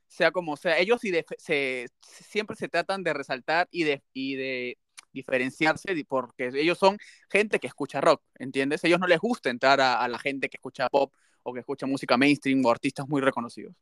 sea 0.07 0.31
como 0.31 0.57
sea, 0.57 0.79
ellos 0.79 1.01
def- 1.01 1.35
se, 1.39 1.89
siempre 2.01 2.57
se 2.57 2.69
tratan 2.69 3.03
de 3.03 3.13
resaltar 3.15 3.69
y 3.71 3.85
de, 3.85 4.03
y 4.13 4.37
de 4.37 4.79
diferenciarse 5.13 5.95
di- 5.95 6.05
porque 6.05 6.51
ellos 6.55 6.79
son 6.79 6.99
gente 7.31 7.59
que 7.59 7.67
escucha 7.67 8.01
rock, 8.01 8.23
¿entiendes? 8.39 8.85
ellos 8.85 9.01
no 9.01 9.07
les 9.07 9.19
gusta 9.19 9.51
entrar 9.51 9.81
a, 9.81 10.01
a 10.01 10.09
la 10.09 10.19
gente 10.19 10.49
que 10.49 10.59
escucha 10.59 10.89
pop 10.91 11.13
o 11.43 11.53
que 11.55 11.61
escucha 11.61 11.87
música 11.87 12.17
mainstream 12.17 12.65
o 12.65 12.71
artistas 12.71 13.09
muy 13.09 13.21
reconocidos. 13.21 13.75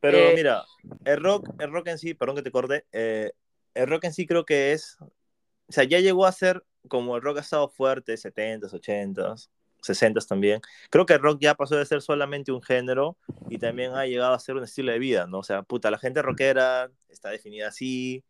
Pero 0.00 0.18
Eh, 0.18 0.32
mira, 0.34 0.64
el 1.04 1.22
rock, 1.22 1.50
el 1.58 1.72
rock 1.72 1.88
en 1.88 1.98
sí, 1.98 2.14
perdón 2.14 2.36
que 2.36 2.42
te 2.42 2.50
corte, 2.50 2.86
eh, 2.92 3.32
el 3.74 3.88
rock 3.88 4.04
en 4.04 4.12
sí 4.12 4.26
creo 4.26 4.44
que 4.44 4.72
es, 4.72 4.96
o 5.00 5.72
sea, 5.72 5.84
ya 5.84 5.98
llegó 6.00 6.26
a 6.26 6.32
ser 6.32 6.64
como 6.88 7.16
el 7.16 7.22
rock 7.22 7.38
ha 7.38 7.40
estado 7.40 7.68
fuerte, 7.68 8.16
70s, 8.16 8.72
80s, 8.72 9.50
60s 9.82 10.26
también. 10.26 10.60
Creo 10.90 11.06
que 11.06 11.14
el 11.14 11.20
rock 11.20 11.38
ya 11.40 11.54
pasó 11.54 11.76
de 11.76 11.84
ser 11.84 12.00
solamente 12.02 12.52
un 12.52 12.62
género 12.62 13.16
y 13.48 13.58
también 13.58 13.92
ha 13.94 14.06
llegado 14.06 14.34
a 14.34 14.38
ser 14.38 14.56
un 14.56 14.64
estilo 14.64 14.92
de 14.92 14.98
vida, 14.98 15.26
¿no? 15.26 15.38
O 15.38 15.42
sea, 15.42 15.62
puta, 15.62 15.90
la 15.90 15.98
gente 15.98 16.22
rockera 16.22 16.90
está 17.08 17.30
definida 17.30 17.68
así, 17.68 18.24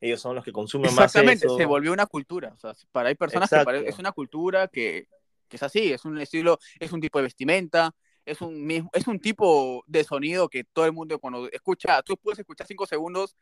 ellos 0.00 0.20
son 0.20 0.34
los 0.34 0.44
que 0.44 0.52
consumen 0.52 0.94
más 0.94 1.06
Exactamente, 1.06 1.48
se 1.48 1.64
volvió 1.64 1.92
una 1.92 2.06
cultura. 2.06 2.52
O 2.54 2.58
sea, 2.58 2.74
para 2.92 3.08
hay 3.08 3.14
personas 3.14 3.48
que 3.50 3.88
es 3.88 3.98
una 3.98 4.12
cultura 4.12 4.68
que, 4.68 5.08
que 5.48 5.56
es 5.56 5.62
así, 5.62 5.92
es 5.92 6.04
un 6.04 6.18
estilo, 6.18 6.58
es 6.78 6.92
un 6.92 7.00
tipo 7.00 7.18
de 7.18 7.24
vestimenta, 7.24 7.94
es 8.26 8.40
un, 8.42 8.66
mismo- 8.66 8.90
es 8.94 9.06
un 9.08 9.20
tipo 9.20 9.84
de 9.86 10.04
sonido 10.04 10.48
que 10.50 10.64
todo 10.64 10.86
el 10.86 10.92
mundo 10.92 11.18
cuando 11.20 11.48
escucha, 11.50 12.02
tú 12.02 12.16
puedes 12.18 12.40
escuchar 12.40 12.66
cinco 12.66 12.86
segundos 12.86 13.36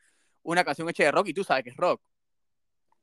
una 0.44 0.64
canción 0.64 0.88
hecha 0.90 1.04
de 1.04 1.12
rock 1.12 1.28
y 1.28 1.34
tú 1.34 1.44
sabes 1.44 1.64
que 1.64 1.70
es 1.70 1.76
rock. 1.76 2.02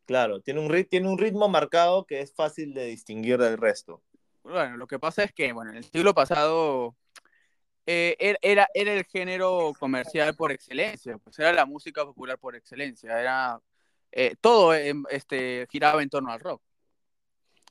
Claro, 0.06 0.42
tiene 0.42 0.60
un, 0.60 0.70
rit- 0.70 0.90
tiene 0.90 1.10
un 1.10 1.18
ritmo 1.18 1.48
marcado 1.50 2.06
que 2.06 2.22
es 2.22 2.34
fácil 2.34 2.74
de 2.74 2.86
distinguir 2.86 3.38
del 3.40 3.58
resto. 3.58 4.04
Bueno, 4.44 4.78
lo 4.78 4.88
que 4.88 5.00
pasa 5.00 5.24
es 5.24 5.34
que, 5.34 5.52
bueno, 5.54 5.72
en 5.72 5.78
el 5.78 5.84
siglo 5.84 6.14
pasado 6.14 6.96
eh, 7.86 8.16
er- 8.20 8.38
era, 8.42 8.68
era 8.74 8.94
el 8.94 9.06
género 9.06 9.74
comercial 9.80 10.36
por 10.36 10.52
excelencia, 10.52 11.18
pues 11.20 11.38
era 11.40 11.54
la 11.54 11.66
música 11.66 12.06
popular 12.06 12.38
por 12.40 12.56
excelencia, 12.56 13.20
era 13.20 13.62
eh, 14.12 14.36
todo 14.42 14.74
em, 14.76 15.04
este, 15.10 15.68
giraba 15.72 16.04
en 16.04 16.10
torno 16.10 16.32
al 16.32 16.40
rock. 16.40 16.62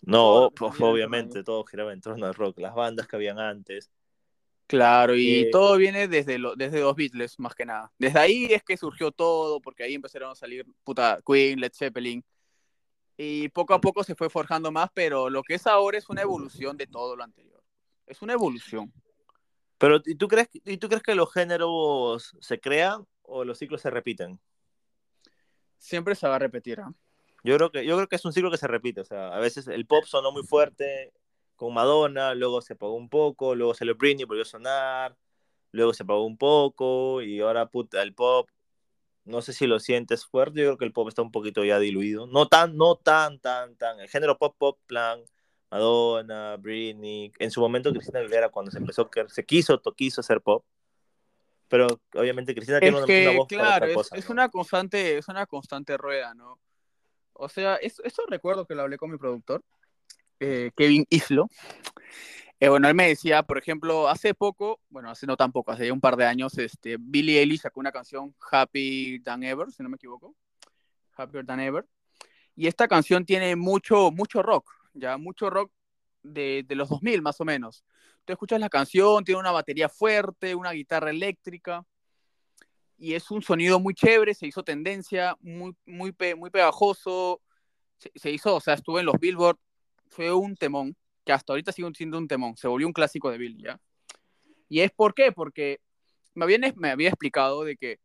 No, 0.03 0.19
Todo 0.23 0.51
pues, 0.51 0.81
obviamente, 0.81 1.45
todo 1.45 1.65
giraba 1.65 1.93
en 1.93 2.01
torno 2.01 2.27
al 2.27 2.35
rock, 2.35 2.59
las 2.59 2.75
bandas 2.75 3.07
que 3.07 3.17
habían 3.17 3.39
antes. 3.39 3.91
Claro, 4.71 5.17
y 5.17 5.41
Eh, 5.41 5.49
todo 5.51 5.77
viene 5.77 6.07
desde, 6.07 6.39
lo, 6.39 6.55
desde 6.55 6.79
los 6.79 6.95
Beatles, 6.95 7.41
más 7.41 7.57
que 7.57 7.67
nada. 7.67 7.91
Desde 7.99 8.21
ahí 8.21 8.45
es 8.45 8.63
que 8.63 8.77
surgió 8.77 9.11
todo, 9.11 9.61
porque 9.61 9.83
ahí 9.83 9.95
empezaron 9.95 10.31
a 10.31 10.37
salir, 10.37 10.65
puta, 10.85 11.19
Queen, 11.27 11.59
Led 11.59 11.73
Zeppelin. 11.75 12.25
Y 13.17 13.49
poco 13.49 13.75
a 13.75 13.81
poco 13.81 14.05
se 14.05 14.15
fue 14.15 14.31
forjando 14.31 14.71
más, 14.71 14.89
pero 14.95 15.29
lo 15.29 15.43
que 15.43 15.55
es 15.55 15.67
ahora 15.67 15.99
es 15.99 16.09
una 16.09 16.23
evolución 16.23 16.77
de 16.77 16.87
todo 16.87 17.17
lo 17.17 17.25
anterior. 17.25 17.61
Es 18.07 18.23
una 18.23 18.35
evolución. 18.35 18.93
Pero, 19.77 20.01
¿y 20.07 20.15
tú, 20.15 20.29
crees, 20.29 20.49
¿y 20.53 20.77
tú 20.77 20.87
crees 20.87 21.03
que 21.03 21.17
los 21.17 21.33
géneros 21.33 22.37
se 22.41 22.61
crean 22.61 23.05
o 23.23 23.45
los 23.45 23.59
ciclos 23.59 23.81
se 23.81 23.91
repiten? 23.91 24.39
Siempre 25.79 26.15
se 26.15 26.29
va 26.29 26.37
a 26.37 26.39
repetir, 26.39 26.79
¿ah? 26.79 26.95
Yo 27.43 27.57
creo 27.57 27.73
que, 27.73 27.85
yo 27.85 27.97
creo 27.97 28.07
que 28.07 28.17
es 28.17 28.25
un 28.25 28.33
ciclo 28.33 28.53
que 28.53 28.57
se 28.57 28.69
repite. 28.69 29.01
O 29.01 29.05
sea, 29.05 29.35
a 29.35 29.41
veces 29.41 29.67
el 29.67 29.85
pop 29.85 30.05
sonó 30.05 30.31
muy 30.31 30.45
fuerte 30.45 31.13
con 31.61 31.75
Madonna, 31.75 32.33
luego 32.35 32.63
se 32.63 32.73
apagó 32.73 32.95
un 32.95 33.11
poco, 33.11 33.55
luego 33.55 33.75
salió 33.75 33.95
Britney, 33.95 34.25
volvió 34.25 34.45
a 34.45 34.47
sonar, 34.47 35.15
luego 35.73 35.93
se 35.93 36.05
apagó 36.05 36.25
un 36.25 36.39
poco 36.39 37.21
y 37.21 37.41
ahora 37.41 37.67
puta, 37.67 38.01
el 38.03 38.15
pop, 38.15 38.49
no 39.27 39.43
sé 39.43 39.53
si 39.53 39.67
lo 39.67 39.79
sientes 39.79 40.25
fuerte, 40.25 40.61
yo 40.61 40.69
creo 40.69 40.79
que 40.79 40.85
el 40.87 40.93
pop 40.95 41.09
está 41.09 41.21
un 41.21 41.31
poquito 41.31 41.63
ya 41.63 41.79
diluido. 41.79 42.27
No 42.27 42.47
tan, 42.49 42.79
no 42.79 42.97
tan, 42.97 43.41
tan, 43.41 43.77
tan. 43.77 44.01
El 44.01 44.09
género 44.09 44.39
pop, 44.39 44.57
pop, 44.57 44.79
plan, 44.87 45.23
Madonna, 45.71 46.57
Britney. 46.57 47.31
En 47.39 47.51
su 47.51 47.61
momento 47.61 47.93
Cristina 47.93 48.21
Aguilera 48.21 48.49
cuando 48.49 48.71
se 48.71 48.79
empezó, 48.79 49.11
que 49.11 49.29
se 49.29 49.45
quiso, 49.45 49.79
quiso 49.95 50.23
hacer 50.23 50.41
pop. 50.41 50.65
Pero 51.69 51.89
obviamente 52.15 52.55
Cristina 52.55 52.81
tiene 52.81 52.97
Es 52.97 53.03
una, 53.05 53.07
que, 53.07 53.21
una 53.21 53.37
voz 53.37 53.49
para 53.49 53.61
claro, 53.63 53.75
otra 53.85 53.89
es, 53.89 53.95
cosa. 53.95 54.17
es 54.17 54.25
¿no? 54.25 54.33
una 54.33 54.49
constante, 54.49 55.19
es 55.19 55.29
una 55.29 55.45
constante 55.45 55.99
rueda, 55.99 56.33
¿no? 56.33 56.59
O 57.35 57.51
sea, 57.51 57.77
es- 57.77 58.01
eso 58.03 58.23
recuerdo 58.29 58.65
que 58.67 58.75
lo 58.75 58.81
hablé 58.81 58.97
con 58.97 59.11
mi 59.11 59.19
productor, 59.19 59.63
eh, 60.41 60.71
Kevin 60.75 61.07
Islo. 61.11 61.49
Eh, 62.63 62.69
bueno, 62.69 62.89
él 62.89 62.95
me 62.95 63.09
decía, 63.09 63.43
por 63.43 63.57
ejemplo, 63.57 64.09
hace 64.09 64.35
poco, 64.35 64.81
bueno, 64.91 65.11
hace 65.11 65.27
no 65.27 65.37
tan 65.37 65.51
poco, 65.51 65.73
hace 65.73 65.91
un 65.91 66.01
par 66.01 66.17
de 66.17 66.27
años, 66.27 66.59
este, 66.59 66.97
Billie 66.99 67.41
Eilish 67.41 67.63
sacó 67.63 67.81
una 67.81 67.91
canción, 67.91 68.35
Happy 68.51 69.21
Than 69.21 69.43
Ever, 69.45 69.71
si 69.73 69.83
no 69.83 69.89
me 69.89 69.97
equivoco, 69.97 70.37
Happier 71.17 71.47
Than 71.47 71.61
Ever, 71.61 71.87
y 72.55 72.67
esta 72.67 72.87
canción 72.87 73.25
tiene 73.25 73.57
mucho, 73.57 74.11
mucho 74.11 74.43
rock, 74.43 74.71
ya, 74.93 75.17
mucho 75.17 75.49
rock 75.49 75.73
de, 76.23 76.63
de 76.67 76.75
los 76.75 76.91
2000 76.91 77.23
más 77.23 77.41
o 77.41 77.47
menos. 77.47 77.83
Tú 78.27 78.35
escuchas 78.35 78.61
la 78.61 78.69
canción, 78.69 79.25
tiene 79.25 79.41
una 79.41 79.53
batería 79.53 79.89
fuerte, 79.89 80.55
una 80.55 80.73
guitarra 80.73 81.09
eléctrica, 81.09 81.87
y 82.99 83.15
es 83.15 83.31
un 83.31 83.41
sonido 83.41 83.81
muy 83.81 83.95
chévere, 83.95 84.35
se 84.35 84.47
hizo 84.47 84.63
tendencia, 84.63 85.35
muy, 85.41 85.75
muy 85.87 86.13
pegajoso, 86.13 87.41
se, 87.97 88.13
se 88.15 88.31
hizo, 88.31 88.57
o 88.57 88.61
sea, 88.61 88.75
estuvo 88.75 89.01
en 89.01 89.07
los 89.07 89.19
Billboard, 89.19 89.57
fue 90.11 90.33
un 90.33 90.57
temón, 90.57 90.97
que 91.25 91.33
hasta 91.33 91.53
ahorita 91.53 91.73
sigue 91.73 91.89
siendo 91.95 92.19
un 92.19 92.29
temón, 92.29 92.57
se 92.57 92.69
volvió 92.69 92.87
un 92.87 92.93
clásico 92.93 93.31
de 93.31 93.39
Billy, 93.39 93.63
¿ya? 93.63 93.81
¿Y 94.69 94.81
es 94.81 94.91
por 94.91 95.15
qué? 95.15 95.33
Porque 95.33 95.81
me 96.35 96.45
habían, 96.45 96.63
me 96.77 96.91
había 96.91 97.09
explicado 97.09 97.65
de 97.65 97.77
que, 97.77 97.99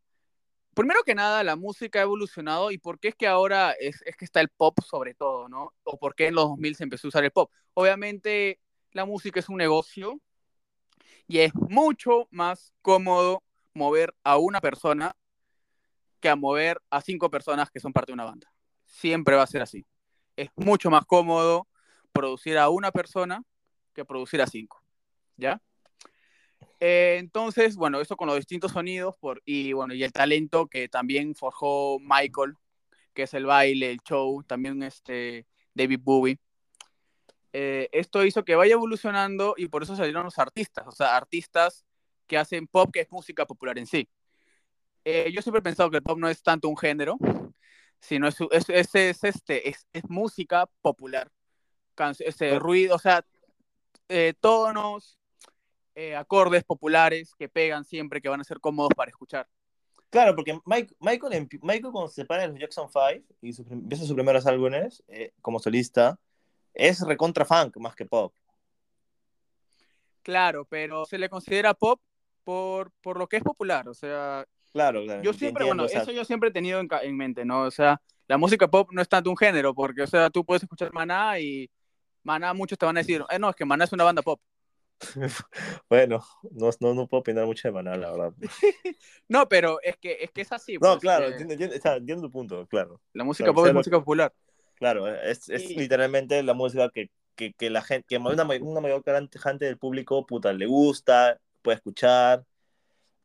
primero 0.74 1.04
que 1.04 1.16
nada, 1.16 1.44
la 1.44 1.56
música 1.56 2.00
ha 2.00 2.04
evolucionado 2.04 2.72
y 2.72 2.78
por 2.78 3.00
qué 3.00 3.10
es 3.10 3.16
que 3.16 3.28
ahora 3.28 3.72
es, 3.74 4.02
es 4.06 4.16
que 4.18 4.26
está 4.26 4.42
el 4.42 4.50
pop 4.50 4.80
sobre 4.82 5.14
todo, 5.14 5.50
¿no? 5.50 5.74
O 5.84 5.98
por 5.98 6.16
qué 6.16 6.28
en 6.28 6.36
los 6.36 6.46
2000 6.46 6.76
se 6.76 6.84
empezó 6.84 7.08
a 7.08 7.10
usar 7.10 7.24
el 7.24 7.32
pop. 7.32 7.52
Obviamente 7.74 8.60
la 8.92 9.06
música 9.06 9.40
es 9.40 9.50
un 9.50 9.58
negocio 9.58 10.20
y 11.28 11.40
es 11.40 11.54
mucho 11.56 12.28
más 12.32 12.74
cómodo 12.82 13.44
mover 13.74 14.16
a 14.24 14.38
una 14.38 14.62
persona 14.62 15.16
que 16.20 16.30
a 16.30 16.36
mover 16.36 16.82
a 16.90 17.02
cinco 17.02 17.30
personas 17.30 17.70
que 17.70 17.80
son 17.80 17.94
parte 17.94 18.12
de 18.12 18.16
una 18.16 18.26
banda. 18.26 18.52
Siempre 18.86 19.36
va 19.36 19.44
a 19.44 19.48
ser 19.48 19.62
así. 19.62 19.86
Es 20.36 20.50
mucho 20.56 20.90
más 20.90 21.06
cómodo 21.06 21.68
producir 22.16 22.58
a 22.58 22.70
una 22.70 22.92
persona 22.92 23.44
que 23.94 24.06
producir 24.06 24.42
a 24.42 24.48
cinco. 24.48 24.82
¿Ya? 25.38 25.62
Eh, 26.80 27.18
entonces, 27.20 27.76
bueno, 27.76 28.00
eso 28.00 28.16
con 28.16 28.28
los 28.28 28.38
distintos 28.38 28.72
sonidos 28.72 29.16
por, 29.18 29.42
y, 29.46 29.74
bueno, 29.74 29.94
y 29.94 30.04
el 30.04 30.14
talento 30.14 30.68
que 30.68 30.88
también 30.88 31.36
forjó 31.36 32.00
Michael, 32.00 32.56
que 33.14 33.24
es 33.24 33.34
el 33.34 33.46
baile, 33.46 33.92
el 33.92 34.00
show, 34.00 34.44
también 34.44 34.82
este 34.84 35.46
David 35.74 36.00
Bowie. 36.02 36.40
Eh, 37.54 37.90
esto 37.92 38.26
hizo 38.26 38.44
que 38.44 38.56
vaya 38.56 38.74
evolucionando 38.74 39.56
y 39.58 39.68
por 39.68 39.84
eso 39.84 39.96
salieron 39.96 40.24
los 40.26 40.40
artistas, 40.40 40.86
o 40.88 40.92
sea, 40.92 41.16
artistas 41.16 41.86
que 42.28 42.38
hacen 42.38 42.68
pop, 42.68 42.92
que 42.92 43.02
es 43.02 43.12
música 43.12 43.46
popular 43.46 43.78
en 43.78 43.86
sí. 43.86 44.10
Eh, 45.06 45.32
yo 45.34 45.42
siempre 45.42 45.60
he 45.60 45.64
pensado 45.64 45.90
que 45.92 45.98
el 45.98 46.04
pop 46.04 46.18
no 46.18 46.28
es 46.28 46.42
tanto 46.42 46.68
un 46.68 46.78
género, 46.78 47.18
sino 48.00 48.28
es, 48.28 48.38
es, 48.52 48.70
es, 48.70 48.96
es 48.96 49.24
este, 49.24 49.70
es, 49.70 50.10
música 50.10 50.70
popular, 50.82 51.32
este, 52.20 52.60
ruido, 52.60 52.96
o 52.96 53.00
sea, 53.00 53.26
eh, 54.10 54.34
tonos, 54.40 55.18
eh, 55.96 56.16
acordes 56.16 56.64
populares 56.64 57.34
que 57.36 57.48
pegan 57.48 57.86
siempre, 57.86 58.22
que 58.22 58.30
van 58.30 58.42
a 58.42 58.44
ser 58.44 58.60
cómodos 58.60 58.92
para 58.96 59.10
escuchar. 59.10 59.48
Claro, 60.10 60.36
porque 60.36 60.60
Mike, 60.66 60.96
Michael, 61.00 61.48
Michael 61.62 61.92
cuando 61.92 62.08
se 62.08 62.22
separa 62.22 62.44
de 62.44 62.50
los 62.50 62.60
Jackson 62.60 62.90
5 62.92 63.36
y 63.42 63.54
su, 63.54 63.66
empieza 63.70 64.06
sus 64.06 64.14
primeros 64.14 64.46
álbumes 64.46 65.04
eh, 65.08 65.34
como 65.42 65.60
solista, 65.60 66.20
es 66.74 67.02
recontra 67.02 67.46
funk 67.46 67.78
más 67.78 67.96
que 67.96 68.06
pop. 68.06 68.34
Claro, 70.22 70.66
pero 70.66 71.06
se 71.06 71.18
le 71.18 71.30
considera 71.30 71.74
pop 71.74 72.02
por, 72.44 72.92
por 73.02 73.18
lo 73.18 73.28
que 73.28 73.38
es 73.38 73.44
popular, 73.44 73.88
o 73.88 73.94
sea... 73.94 74.46
Claro, 74.72 75.04
claro. 75.04 75.22
Yo 75.22 75.32
siempre, 75.32 75.64
entiendo, 75.64 75.84
bueno, 75.84 75.84
o 75.84 75.88
sea, 75.88 76.02
eso 76.02 76.12
yo 76.12 76.26
siempre 76.26 76.50
he 76.50 76.52
tenido 76.52 76.80
en, 76.82 76.90
en, 77.02 77.16
mente, 77.16 77.46
¿no? 77.46 77.62
O 77.62 77.72
sea, 77.72 78.02
la 78.28 78.38
música 78.38 78.68
pop 78.68 78.90
no 78.92 79.02
es 79.02 79.08
tanto 79.08 79.30
un 79.30 79.38
género, 79.38 79.74
porque, 79.74 80.02
o 80.02 80.08
sea, 80.08 80.30
tú 80.30 80.44
puedes 80.44 80.64
escuchar 80.64 80.92
Maná 80.92 81.40
y 81.40 81.70
Maná 82.26 82.54
muchos 82.56 82.78
te 82.78 82.86
van 82.86 82.98
a 82.98 83.02
decir, 83.02 83.24
eh, 83.30 83.40
no, 83.40 83.50
es 83.52 83.56
que 83.56 83.66
Maná 83.66 83.86
es 83.86 83.94
una 83.94 84.04
banda 84.04 84.24
pop. 84.24 84.42
bueno, 85.90 86.24
no, 86.52 86.70
no, 86.80 86.94
no, 86.94 87.08
puedo 87.08 87.22
opinar 87.22 87.46
mucho 87.46 87.68
de 87.68 87.72
Maná, 87.72 87.96
la 87.96 88.12
verdad. 88.12 88.34
no, 89.30 89.48
pero 89.48 89.80
es 89.84 89.96
que 89.98 90.18
es, 90.22 90.32
que 90.32 90.42
es 90.42 90.52
así. 90.52 90.80
Pues, 90.80 90.92
no, 90.92 91.00
claro, 91.00 91.26
eh, 91.26 91.32
entiendo, 91.32 91.54
entiendo, 91.54 91.76
entiendo, 91.76 92.28
tu 92.28 92.32
punto, 92.32 92.66
claro. 92.68 93.00
La 93.14 93.24
música 93.24 93.46
claro, 93.46 93.56
pop 93.56 93.66
es 93.68 93.74
lo... 93.74 93.80
música 93.80 94.00
popular. 94.00 94.34
Claro, 94.74 95.08
es, 95.08 95.48
es 95.50 95.70
y... 95.70 95.76
literalmente 95.76 96.42
la 96.42 96.56
música 96.56 96.90
que, 96.90 97.12
que, 97.36 97.54
que 97.54 97.70
la 97.70 97.84
gente, 97.84 98.08
que 98.10 98.18
una, 98.18 98.44
una 98.44 98.82
mayor 98.82 99.04
gente 99.42 99.66
del 99.66 99.78
público, 99.78 100.26
puta, 100.26 100.52
le 100.52 100.66
gusta, 100.66 101.40
puede 101.62 101.76
escuchar. 101.76 102.44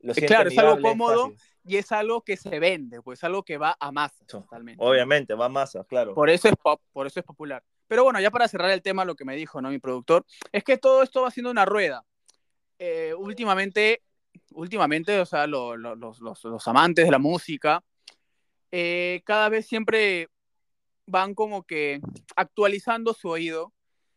Lo 0.00 0.12
claro, 0.12 0.50
es 0.50 0.59
algo 0.59 0.80
cómodo 0.80 1.30
fácil. 1.30 1.38
y 1.64 1.76
es 1.76 1.90
algo 1.90 2.23
que 2.23 2.37
se 2.37 2.59
vende, 2.59 3.00
pues 3.00 3.19
es 3.19 3.25
algo 3.25 3.42
que 3.42 3.57
va 3.57 3.76
a 3.80 3.90
masas, 3.90 4.26
totalmente. 4.26 4.83
Obviamente, 4.85 5.33
va 5.33 5.47
a 5.47 5.49
masas, 5.49 5.87
claro. 5.87 6.14
Por 6.14 6.28
eso 6.28 6.49
es 6.49 6.54
pop, 6.57 6.83
por 6.92 7.07
eso 7.07 7.21
es 7.21 7.25
popular. 7.25 7.62
Pero 7.90 8.04
bueno, 8.04 8.20
ya 8.20 8.30
para 8.30 8.47
cerrar 8.47 8.70
el 8.70 8.82
tema, 8.82 9.04
lo 9.04 9.16
que 9.16 9.25
me 9.25 9.35
dijo 9.35 9.61
¿no? 9.61 9.68
mi 9.68 9.80
productor, 9.80 10.25
es 10.52 10.62
que 10.62 10.78
todo 10.78 11.02
esto 11.02 11.23
va 11.23 11.32
siendo 11.32 11.50
una 11.50 11.64
rueda. 11.64 12.04
Eh, 12.78 13.12
últimamente, 13.18 14.04
últimamente, 14.52 15.18
o 15.18 15.26
sea, 15.26 15.49
lo, 15.49 15.76
lo, 15.76 15.97
los, 15.97 16.20
los, 16.20 16.44
los, 16.44 16.68
amantes 16.68 17.04
de 17.04 17.11
la 17.11 17.18
música, 17.18 17.82
eh, 18.70 19.23
cada 19.25 19.49
vez 19.49 19.66
siempre 19.66 20.28
van 21.06 21.35
como 21.35 21.64
que 21.64 22.00
actualizando 22.37 23.12
su 23.12 23.28
oído 23.28 23.73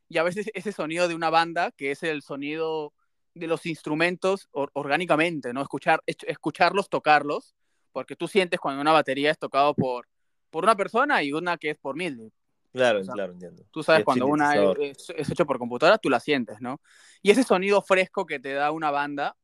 y 0.08 0.20
a 0.20 0.24
veces 0.24 0.52
ese 0.54 0.72
sonido 0.72 1.08
de 1.08 1.16
una 1.16 1.32
banda, 1.32 1.72
que 1.72 1.90
es 1.90 2.04
el 2.04 2.22
sonido 2.22 2.94
de 3.34 3.48
los 3.48 3.66
instrumentos 3.66 4.50
or 4.52 4.70
orgánicamente, 4.74 5.52
¿no? 5.52 5.64
Escuchar, 5.64 6.04
escucharlos, 6.06 6.90
tocarlos, 6.90 7.56
porque 7.92 8.16
tú 8.16 8.28
sientes 8.28 8.60
cuando 8.60 8.82
una 8.82 8.92
batería 8.92 9.32
es 9.32 9.40
tocado 9.40 9.74
por, 9.74 10.08
por 10.52 10.64
una 10.64 10.76
persona 10.76 11.24
y 11.24 11.34
una 11.34 11.58
que 11.58 11.72
es 11.72 11.78
por 11.80 11.96
mil. 11.96 12.32
Claro, 12.74 13.02
o 13.02 13.04
sea, 13.04 13.14
claro, 13.14 13.34
entiendo. 13.34 13.64
Tú 13.72 13.84
sabes, 13.84 14.04
cuando 14.04 14.26
una 14.26 14.56
es, 14.56 15.12
es, 15.16 15.30
hecho 15.30 15.46
por 15.46 15.60
computadora, 15.60 16.00
tú 16.00 16.10
la 16.10 16.20
sientes, 16.20 16.60
¿no? 16.60 16.82
Y 17.22 17.30
ese 17.30 17.44
sonido 17.44 17.82
fresco 17.82 18.26
que 18.26 18.40
te 18.40 18.54
da 18.54 18.72
una 18.72 18.90
banda 18.90 19.38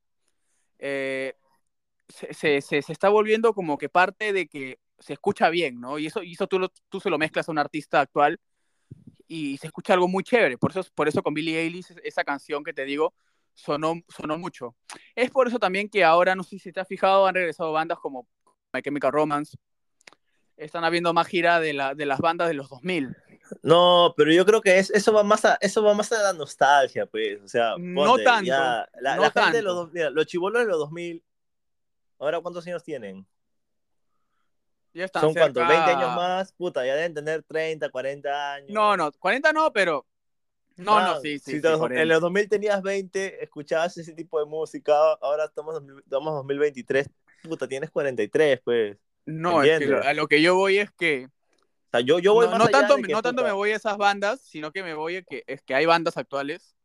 eh, 0.80 1.36
se, 2.08 2.34
se, 2.34 2.62
se, 2.62 2.82
se, 2.82 2.92
está 2.92 3.10
volviendo 3.10 3.54
como 3.54 3.78
que 3.78 3.88
parte 3.88 4.34
de 4.34 4.48
que 4.48 4.80
se 4.98 5.14
escucha 5.14 5.50
bien, 5.50 5.80
¿no? 5.80 6.00
Y 6.00 6.08
eso, 6.08 6.24
y 6.24 6.34
eso 6.34 6.48
tú, 6.48 6.60
lo, 6.60 6.70
tú 6.90 7.00
se 7.00 7.10
lo 7.10 7.18
mezclas 7.18 7.48
a 7.48 7.52
un 7.52 7.60
artista 7.60 8.02
actual 8.02 8.40
y 9.28 9.58
se 9.58 9.68
escucha 9.68 9.94
algo 9.94 10.08
muy 10.08 10.24
chévere. 10.24 10.58
Por 10.58 10.72
eso, 10.72 10.84
por 10.96 11.08
eso 11.08 11.22
con 11.22 11.34
Billie 11.34 11.60
Eilish, 11.60 11.94
esa 12.04 12.24
canción 12.24 12.64
que 12.64 12.74
te 12.74 12.84
digo, 12.84 13.14
sonó, 13.54 13.94
sonó 14.08 14.38
mucho. 14.38 14.76
Es 15.16 15.32
por 15.32 15.48
eso 15.48 15.60
también 15.60 15.88
que 15.88 16.04
ahora, 16.04 16.36
no 16.36 16.44
sé 16.44 16.60
si 16.60 16.72
te 16.72 16.80
has 16.80 16.88
fijado, 16.88 17.28
han 17.28 17.36
regresado 17.36 17.72
bandas 17.72 18.00
como 18.00 18.28
My 18.74 18.82
Chemical 18.82 19.12
Romance. 19.12 19.58
Están 20.60 20.84
habiendo 20.84 21.14
más 21.14 21.28
gira 21.28 21.60
de, 21.60 21.74
la, 21.74 21.96
de 21.96 22.06
las 22.06 22.20
bandas 22.20 22.50
de 22.50 22.54
los 22.54 22.70
2000. 22.70 23.16
No, 23.64 24.14
pero 24.16 24.32
yo 24.32 24.46
creo 24.46 24.62
que 24.62 24.78
es, 24.78 24.90
eso, 24.92 25.14
va 25.14 25.24
más 25.24 25.46
a, 25.46 25.58
eso 25.62 25.82
va 25.82 25.94
más 25.94 26.12
a 26.12 26.22
la 26.22 26.34
nostalgia, 26.34 27.06
pues. 27.06 27.42
O 27.42 27.48
sea, 27.48 27.72
ponte, 27.72 27.94
no 27.94 28.18
tanto. 28.18 28.46
Ya, 28.46 28.88
la, 29.00 29.16
no 29.16 29.22
la 29.24 29.32
tanto. 29.32 29.42
gente 29.42 29.58
de 29.58 29.64
los, 29.64 30.14
los 30.14 30.26
chibolos 30.26 30.62
de 30.62 30.68
los 30.68 30.78
2000, 30.78 31.24
ahora 32.20 32.42
¿cuántos 32.42 32.68
años 32.68 32.84
tienen? 32.84 33.26
Ya 34.94 35.06
están 35.06 35.22
Son 35.22 35.34
cerca... 35.34 35.54
cuántos, 35.54 35.68
20 35.68 35.92
años 35.92 36.16
más, 36.16 36.52
puta, 36.52 36.86
ya 36.86 36.96
deben 36.96 37.14
tener 37.14 37.44
30, 37.44 37.90
40 37.90 38.54
años. 38.54 38.70
No, 38.70 38.98
no, 38.98 39.12
40 39.14 39.54
no, 39.54 39.72
pero. 39.72 40.06
No, 40.76 40.98
ah, 40.98 41.14
no, 41.14 41.22
sí, 41.22 41.40
sí. 41.40 41.60
Si 41.60 41.62
sí 41.62 41.68
en 41.68 42.08
los 42.08 42.22
2000 42.22 42.50
tenías 42.50 42.82
20, 42.82 43.44
escuchabas 43.44 43.98
ese 43.98 44.14
tipo 44.14 44.40
de 44.40 44.46
música, 44.46 44.94
ahora 45.22 45.46
estamos, 45.46 45.82
estamos 46.04 46.34
2023, 46.34 47.10
puta, 47.44 47.68
tienes 47.68 47.90
43, 47.92 48.62
pues. 48.64 48.98
No, 49.30 49.64
es 49.64 49.80
que 49.80 49.94
a 49.94 50.14
lo 50.14 50.28
que 50.28 50.42
yo 50.42 50.56
voy 50.56 50.80
es 50.80 50.92
que. 50.92 51.28
O 51.28 51.90
sea, 51.92 52.02
yo, 52.02 52.20
yo 52.20 52.34
voy 52.34 52.46
no, 52.46 52.52
más 52.52 52.60
no 52.60 52.66
allá 52.66 52.80
tanto, 52.80 52.96
de 52.98 53.04
que, 53.04 53.14
no 53.14 53.22
tanto 53.22 53.44
me 53.44 53.52
voy 53.52 53.72
a 53.72 53.76
esas 53.76 53.98
bandas, 53.98 54.42
sino 54.42 54.72
que 54.72 54.84
me 54.84 54.94
voy 54.94 55.18
a 55.18 55.24
que 55.24 55.44
es 55.48 55.62
que 55.64 55.74
hay 55.74 55.86
bandas 55.86 56.18
actuales 56.18 56.76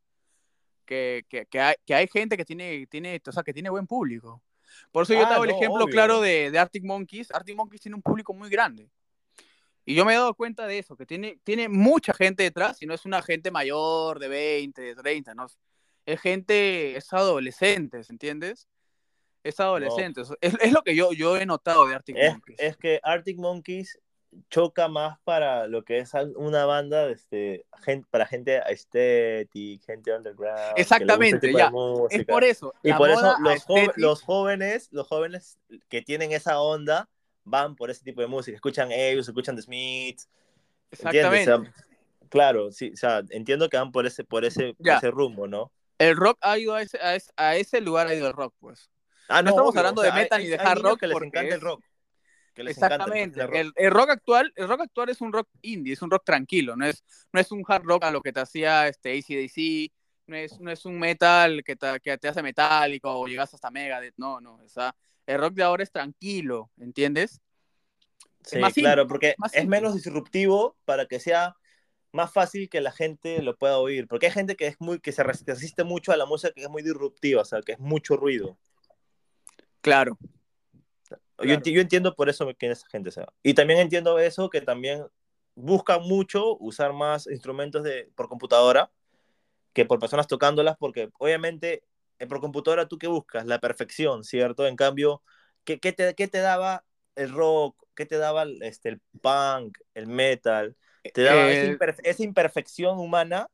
que, 0.87 1.25
que, 1.29 1.47
que 1.47 1.61
hay, 1.61 1.75
que 1.85 1.95
hay 1.95 2.09
gente 2.09 2.37
que 2.37 2.45
tiene, 2.45 2.87
tiene, 2.87 3.21
o 3.27 3.33
sea, 3.33 3.43
que 3.43 3.53
tiene 3.53 3.71
buen 3.71 3.87
público. 3.87 4.43
Por 4.91 5.05
eso 5.05 5.15
yo 5.15 5.21
Ah, 5.25 5.29
te 5.29 5.35
hago 5.35 5.45
el 5.45 5.51
no, 5.51 5.57
ejemplo 5.57 5.85
obvio. 5.85 5.93
claro 5.93 6.21
de, 6.21 6.51
de 6.51 6.59
Arctic 6.59 6.85
Monkeys. 6.85 7.31
Arctic 7.33 7.57
Monkeys 7.57 7.83
tiene 7.83 7.97
un 7.97 8.03
público 8.03 8.33
muy 8.35 8.49
grande. 8.49 8.89
Y 9.85 9.95
yo 9.95 10.05
me 10.07 10.13
he 10.15 10.17
dado 10.17 10.35
cuenta 10.35 10.67
de 10.67 10.79
eso, 10.79 10.97
que 10.97 11.05
tiene, 11.05 11.39
tiene 11.45 11.69
mucha 11.69 12.15
gente 12.15 12.43
detrás, 12.43 12.81
y 12.81 12.87
no 12.87 12.95
es 12.95 13.05
una 13.05 13.21
gente 13.21 13.51
mayor 13.51 14.19
de 14.19 14.29
20, 14.29 14.81
de 14.81 14.95
30, 14.95 15.35
¿no? 15.35 15.47
Es 16.07 16.21
gente, 16.21 16.97
es 16.97 17.13
adolescentes, 17.13 18.09
¿entiendes? 18.09 18.67
Es 19.45 19.61
adolescente. 19.61 20.23
Es, 20.41 20.55
es 20.61 20.73
lo 20.73 20.83
que 20.83 20.97
yo, 20.97 21.13
yo 21.13 21.37
he 21.37 21.47
notado 21.47 21.87
de 21.87 21.95
Arctic 21.95 22.17
Es, 22.19 22.33
Monkeys. 22.33 22.59
es 22.59 22.77
que 22.77 22.99
Arctic 23.03 23.39
Monkeys 23.39 24.01
choca 24.51 24.89
más 24.89 25.19
para 25.23 25.69
lo 25.69 25.85
que 25.85 25.99
es 25.99 26.11
una 26.35 26.65
banda 26.65 27.09
este, 27.09 27.67
gente, 27.85 28.09
para 28.11 28.27
gente 28.27 28.59
aesthetic, 28.59 29.85
gente 29.85 30.13
underground. 30.13 30.73
Exactamente, 30.77 31.53
ya. 31.53 31.71
Es 32.11 32.25
por 32.25 32.43
eso. 32.43 32.75
Y 32.83 32.93
por 32.95 33.11
eso 33.11 33.37
los, 33.39 33.63
jo- 33.65 33.93
los 33.97 34.23
jóvenes, 34.23 34.89
los 34.91 35.07
jóvenes 35.07 35.59
que 35.89 36.03
tienen 36.03 36.33
esa 36.33 36.59
onda 36.61 37.09
van 37.45 37.77
por 37.77 37.91
ese 37.91 38.03
tipo 38.03 38.23
de 38.23 38.27
música, 38.27 38.57
escuchan 38.57 38.91
ellos, 38.91 39.29
escuchan 39.29 39.55
The 39.55 39.63
Smiths. 39.63 40.29
Exactamente. 40.91 41.53
O 41.53 41.63
sea, 41.63 41.73
claro, 42.29 42.73
sí, 42.73 42.91
o 42.95 42.97
sea, 42.97 43.23
entiendo 43.31 43.69
que 43.69 43.77
van 43.77 43.93
por 43.93 44.07
ese, 44.07 44.25
por 44.25 44.45
ese, 44.45 44.75
por 44.75 44.89
ese 44.89 45.11
rumbo, 45.11 45.47
¿no? 45.47 45.71
El 45.99 46.17
rock 46.17 46.39
ha 46.41 46.59
ido 46.59 46.75
a 46.75 46.83
ese, 46.83 46.99
a 47.01 47.15
ese, 47.15 47.31
a 47.37 47.57
ese 47.57 47.81
lugar, 47.81 48.09
ha 48.09 48.15
ido 48.15 48.27
el 48.27 48.33
rock, 48.33 48.55
pues. 48.59 48.91
Ah, 49.29 49.43
No 49.43 49.51
estamos 49.51 49.71
obvio, 49.71 49.81
hablando 49.81 50.01
o 50.01 50.05
sea, 50.05 50.15
de 50.15 50.21
metal 50.23 50.39
hay- 50.41 50.45
ni 50.45 50.51
de 50.51 50.57
hard 50.59 50.81
rock 50.83 51.01
que 51.01 51.07
les 51.07 51.17
encanta 51.23 51.43
es- 51.49 51.55
el 51.55 51.61
rock. 51.61 51.85
que 52.55 52.63
les 52.65 52.77
encanta 52.79 52.95
el 52.95 53.01
Exactamente. 53.01 53.47
rock. 53.47 53.55
El, 53.57 53.73
el 53.75 53.91
rock 53.91 54.11
actual, 54.11 54.53
el 54.55 54.69
rock 54.69 54.81
actual 54.83 55.09
es 55.09 55.21
un 55.21 55.33
rock 55.33 55.49
indie, 55.63 55.93
es 55.95 56.03
un 56.03 56.11
rock 56.11 56.25
tranquilo, 56.25 56.77
no 56.77 56.87
es, 56.87 57.03
no 57.33 57.41
es 57.41 57.51
un 57.51 57.65
hard 57.67 57.83
rock 57.85 58.05
a 58.05 58.11
lo 58.11 58.21
que 58.21 58.33
te 58.33 58.41
hacía 58.41 58.87
este 58.87 59.11
AC/DC, 59.19 59.91
no 60.27 60.37
es, 60.37 60.61
no 60.61 60.71
es 60.71 60.85
un 60.85 60.99
metal 60.99 61.63
que 61.65 61.75
te, 61.77 61.99
que 62.01 62.17
te 62.17 62.29
hace 62.29 62.43
metálico 62.43 63.11
o 63.13 63.27
llegas 63.27 63.53
hasta 63.55 63.71
Megadeth, 63.71 64.15
no, 64.17 64.41
no, 64.41 64.55
o 64.63 64.69
sea, 64.69 64.95
el 65.27 65.39
rock 65.39 65.55
de 65.55 65.63
ahora 65.65 65.83
es 65.83 65.91
tranquilo, 65.91 66.71
¿entiendes? 66.79 67.41
Sí, 68.45 68.59
más 68.59 68.75
simple, 68.75 68.91
claro, 68.91 69.09
porque 69.09 69.35
más 69.39 69.55
es 69.55 69.67
menos 69.67 69.95
disruptivo 69.95 70.77
para 70.85 71.07
que 71.07 71.19
sea 71.19 71.57
más 72.13 72.33
fácil 72.33 72.69
que 72.69 72.81
la 72.81 72.93
gente 72.93 73.43
lo 73.43 73.57
pueda 73.57 73.79
oír. 73.79 74.07
Porque 74.07 74.27
hay 74.27 74.33
gente 74.33 74.55
que 74.55 74.67
es 74.67 74.77
muy, 74.79 75.01
que 75.01 75.13
se 75.13 75.23
resiste 75.25 75.83
mucho 75.83 76.13
a 76.13 76.17
la 76.17 76.27
música 76.27 76.53
que 76.55 76.63
es 76.63 76.69
muy 76.69 76.83
disruptiva, 76.83 77.43
o 77.43 77.45
sea, 77.45 77.61
que 77.63 77.73
es 77.73 77.81
mucho 77.81 78.17
ruido. 78.17 78.59
Claro. 79.85 80.17
Yo, 81.11 81.17
Claro. 81.37 81.61
enti- 81.61 81.73
yo 81.73 81.81
entiendo 81.83 82.15
por 82.15 82.31
eso 82.31 82.51
que 82.59 82.71
esa 82.71 82.89
gente 82.89 83.11
se 83.11 83.21
va. 83.21 83.29
Y 83.43 83.53
también 83.53 83.81
entiendo 83.81 84.19
eso, 84.19 84.49
que 84.49 84.63
también 84.63 85.05
buscan 85.55 86.01
mucho 86.03 86.57
usar 86.59 86.95
más 86.95 87.27
instrumentos 87.27 87.83
de, 87.85 88.11
por 88.15 88.29
computadora 88.31 88.91
que 89.75 89.85
por 89.85 89.99
personas 89.99 90.27
tocándolas, 90.27 90.77
porque 90.79 91.11
obviamente 91.19 91.83
eh, 92.19 92.27
por 92.27 92.41
computadora 92.41 92.89
tú 92.89 92.97
qué 92.97 93.09
buscas? 93.09 93.45
La 93.45 93.59
perfección, 93.61 94.25
¿cierto? 94.25 94.67
En 94.67 94.77
cambio, 94.77 95.23
¿qué, 95.65 95.79
qué 95.81 95.93
te, 95.93 96.15
qué 96.15 96.29
te 96.29 96.39
daba 96.39 96.85
el 97.15 97.31
rock? 97.31 97.77
¿Qué 97.95 98.07
te 98.07 98.17
daba 98.17 98.45
el, 98.45 98.63
este, 98.63 98.89
el 98.89 99.01
punk, 99.21 99.77
el 99.93 100.07
metal? 100.07 100.77
Te 101.13 101.23
daba 101.23 101.51
esa, 101.53 101.67
Eh, 101.67 101.77
imperfe- 101.77 102.01
esa 102.05 102.23
imperfección 102.23 102.99
humana, 102.99 103.51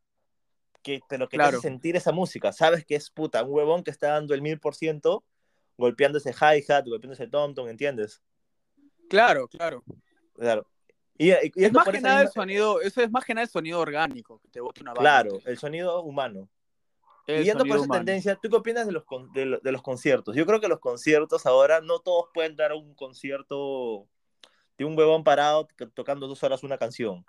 que, 0.83 1.01
pero 1.09 1.29
que 1.29 1.37
te 1.39 1.43
Claro. 1.43 1.59
hace 1.59 1.69
sentir 1.69 1.97
esa 1.97 2.13
música. 2.13 2.53
Sabes 2.53 2.85
que 2.85 2.95
es 2.95 3.11
puta, 3.11 3.43
un 3.43 3.51
huevón 3.53 3.83
que 3.83 3.91
está 3.91 4.11
dando 4.13 4.33
el 4.35 4.43
mil 4.43 4.61
por 4.61 4.77
ciento 4.77 5.25
golpeando 5.81 6.19
ese 6.19 6.31
hi-hat, 6.33 6.85
golpeando 6.87 7.15
ese 7.15 7.27
tom-tom, 7.27 7.69
¿entiendes? 7.69 8.23
claro, 9.09 9.49
claro. 9.49 9.83
Claro. 10.37 10.65
Y, 11.19 11.31
y- 11.33 11.53
Es 11.57 11.73
más 11.73 11.89
que 11.89 12.01
nada 12.01 12.21
el 12.23 12.29
misma- 12.29 12.33
sonido, 12.43 12.81
eso 12.81 13.03
es 13.03 13.11
más 13.11 13.25
que 13.25 13.35
nada 13.35 13.43
el 13.45 13.51
sonido 13.51 13.81
orgánico 13.81 14.39
que 14.41 14.49
te 14.49 14.61
bota 14.61 14.81
una 14.83 14.95
banda. 14.95 15.01
Claro, 15.03 15.39
el 15.45 15.59
sonido 15.59 16.01
humano. 16.03 16.49
El 17.27 17.43
y 17.43 17.45
yendo 17.45 17.65
por 17.67 17.77
esa 17.77 17.85
humano. 17.85 17.99
tendencia, 18.05 18.37
¿tú 18.37 18.49
qué 18.49 18.57
opinas 18.57 18.87
de 18.87 18.93
los, 18.93 19.05
con- 19.05 19.31
de, 19.33 19.59
de 19.63 19.73
los 19.73 19.83
conciertos? 19.83 20.35
Yo 20.35 20.47
creo 20.47 20.61
que 20.61 20.69
los 20.69 20.79
conciertos 20.81 21.45
ahora 21.45 21.81
no 21.81 21.99
todos 21.99 22.27
pueden 22.33 22.57
dar 22.57 22.73
un 22.73 22.95
concierto 22.95 24.07
de 24.79 24.85
un 24.85 24.97
huevón 24.97 25.23
parado 25.25 25.67
to- 25.77 25.91
tocando 25.91 26.27
dos 26.27 26.43
horas 26.43 26.63
una 26.63 26.79
canción. 26.79 27.25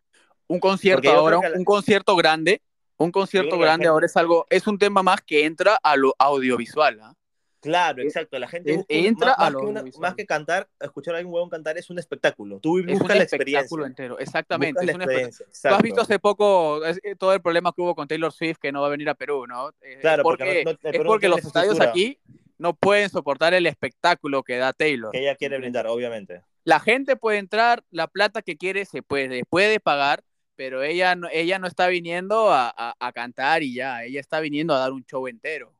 un 0.47 0.59
concierto 0.59 1.09
ahora, 1.11 1.39
la- 1.49 1.57
un 1.57 1.65
concierto 1.65 2.15
grande, 2.15 2.61
un 2.97 3.11
concierto 3.11 3.57
grande 3.57 3.83
gente- 3.85 3.87
ahora 3.87 4.05
es 4.05 4.15
algo, 4.15 4.45
es 4.49 4.67
un 4.67 4.77
tema 4.77 5.01
más 5.03 5.21
que 5.21 5.45
entra 5.45 5.75
a 5.81 5.95
lo 5.97 6.13
audiovisual, 6.19 6.99
¿ah? 7.01 7.13
Claro, 7.61 8.01
Es- 8.01 8.07
exacto. 8.07 8.37
La 8.39 8.47
gente 8.47 8.71
es- 8.71 8.77
busca 8.77 8.93
entra 8.93 9.27
más, 9.27 9.35
a 9.37 9.41
más 9.43 9.51
lo 9.53 9.59
que 9.59 9.65
una- 9.67 9.83
más 9.99 10.15
que 10.15 10.25
cantar, 10.25 10.67
escuchar 10.79 11.15
a 11.15 11.19
un 11.19 11.27
huevón 11.27 11.49
cantar 11.49 11.77
es 11.77 11.89
un 11.89 11.99
espectáculo. 11.99 12.59
Tú 12.59 12.79
Es 12.79 12.85
buscas 12.87 13.01
un 13.01 13.07
la 13.09 13.23
espectáculo 13.23 13.59
experiencia. 13.61 13.85
entero, 13.87 14.19
exactamente. 14.19 14.79
Es 14.79 14.95
un 14.95 15.01
espectáculo. 15.01 15.27
experiencia. 15.27 15.69
Tú 15.69 15.75
has 15.75 15.81
visto 15.83 16.01
hace 16.01 16.19
poco 16.19 16.83
es- 16.85 16.99
eh, 17.03 17.15
todo 17.15 17.33
el 17.33 17.41
problema 17.41 17.71
que 17.73 17.81
hubo 17.81 17.93
con 17.95 18.07
Taylor 18.07 18.31
Swift 18.33 18.57
que 18.59 18.71
no 18.71 18.81
va 18.81 18.87
a 18.87 18.89
venir 18.89 19.07
a 19.09 19.13
Perú, 19.13 19.45
¿no? 19.47 19.69
Eh, 19.81 19.99
Claro, 20.01 20.21
es 20.21 20.23
porque 20.23 20.63
no- 20.65 20.71
no- 20.71 20.77
es 20.91 20.99
porque 21.05 21.29
los 21.29 21.45
estadios 21.45 21.79
aquí 21.79 22.17
no 22.57 22.73
pueden 22.73 23.09
soportar 23.09 23.53
el 23.53 23.65
espectáculo 23.67 24.43
que 24.43 24.57
da 24.57 24.73
Taylor. 24.73 25.11
Que 25.11 25.19
ella 25.21 25.35
quiere 25.35 25.57
brindar, 25.57 25.87
obviamente. 25.87 26.41
La 26.63 26.79
gente 26.79 27.15
puede 27.15 27.37
entrar, 27.39 27.83
la 27.91 28.07
plata 28.07 28.41
que 28.41 28.55
quiere 28.57 28.85
se 28.85 29.01
puede, 29.01 29.43
puede 29.45 29.79
pagar, 29.79 30.23
pero 30.55 30.83
ella 30.83 31.15
no, 31.15 31.27
ella 31.31 31.57
no 31.57 31.65
está 31.65 31.87
viniendo 31.87 32.51
a, 32.51 32.71
a- 32.75 32.95
a 32.99 33.11
cantar 33.13 33.63
y 33.63 33.73
ya, 33.73 34.03
ella 34.03 34.19
está 34.19 34.39
viniendo 34.39 34.75
a 34.75 34.77
dar 34.79 34.91
un 34.91 35.03
show 35.05 35.27
entero, 35.27 35.73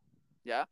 ¿ya? 0.44 0.68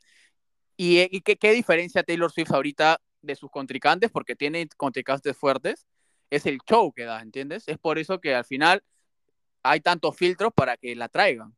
¿Y, 0.81 1.13
y 1.13 1.19
qué, 1.19 1.35
qué 1.35 1.51
diferencia 1.51 2.03
Taylor 2.03 2.31
Swift 2.31 2.53
ahorita 2.53 3.01
de 3.21 3.35
sus 3.35 3.51
contrincantes? 3.51 4.09
Porque 4.11 4.37
tiene 4.37 4.65
contrincantes 4.77 5.35
fuertes, 5.35 5.85
es 6.29 6.45
el 6.45 6.59
show 6.59 6.93
que 6.93 7.03
da, 7.03 7.21
¿entiendes? 7.21 7.67
Es 7.67 7.77
por 7.77 7.99
eso 7.99 8.21
que 8.21 8.33
al 8.33 8.45
final 8.45 8.81
hay 9.61 9.81
tantos 9.81 10.15
filtros 10.15 10.53
para 10.55 10.77
que 10.77 10.95
la 10.95 11.09
traigan. 11.09 11.53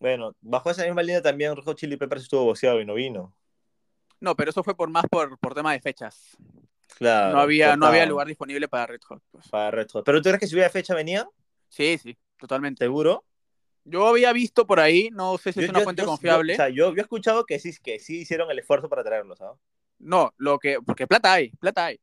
Bueno, 0.00 0.34
bajo 0.40 0.72
esa 0.72 0.84
misma 0.84 1.04
línea 1.04 1.22
también 1.22 1.54
Hot 1.54 1.78
Chili 1.78 1.96
Peppers 1.96 2.22
estuvo 2.22 2.42
boceado 2.46 2.80
y 2.80 2.84
no 2.84 2.94
vino. 2.94 3.32
No, 4.18 4.34
pero 4.34 4.50
eso 4.50 4.64
fue 4.64 4.76
por 4.76 4.90
más 4.90 5.04
por, 5.08 5.38
por 5.38 5.54
tema 5.54 5.72
de 5.72 5.80
fechas. 5.80 6.36
Claro. 6.98 7.36
no 7.36 7.40
había, 7.42 7.76
no 7.76 7.86
había 7.86 8.06
lugar 8.06 8.26
disponible 8.26 8.66
para 8.66 8.86
Red 8.86 9.02
Hot. 9.06 9.22
pues. 9.30 9.48
Para 9.48 9.70
Red 9.70 9.88
Hot. 9.92 10.04
¿Pero 10.04 10.18
tú 10.20 10.24
crees 10.24 10.40
que 10.40 10.46
si 10.48 10.56
hubiera 10.56 10.68
fecha 10.68 10.96
venía? 10.96 11.28
Sí, 11.68 11.96
sí, 11.96 12.18
totalmente. 12.38 12.84
¿Seguro? 12.84 13.24
Yo 13.84 14.06
había 14.06 14.32
visto 14.32 14.66
por 14.66 14.78
ahí, 14.80 15.10
no 15.12 15.36
sé 15.38 15.52
si 15.52 15.60
es 15.64 15.68
una 15.68 15.80
yo- 15.80 15.84
fuente 15.84 16.02
yo- 16.02 16.08
confiable. 16.08 16.52
o 16.52 16.56
sea, 16.56 16.68
yo, 16.68 16.90
yo 16.90 16.96
he 16.98 17.00
escuchado 17.00 17.44
que 17.44 17.58
sí, 17.58 17.72
que 17.82 17.98
sí 17.98 18.20
hicieron 18.20 18.50
el 18.50 18.58
esfuerzo 18.58 18.88
para 18.88 19.02
traerlos, 19.02 19.38
¿sabes? 19.38 19.58
No, 19.98 20.32
lo 20.36 20.58
que, 20.58 20.78
porque 20.80 21.06
plata 21.06 21.32
hay, 21.32 21.50
plata 21.50 21.86
hay. 21.86 22.00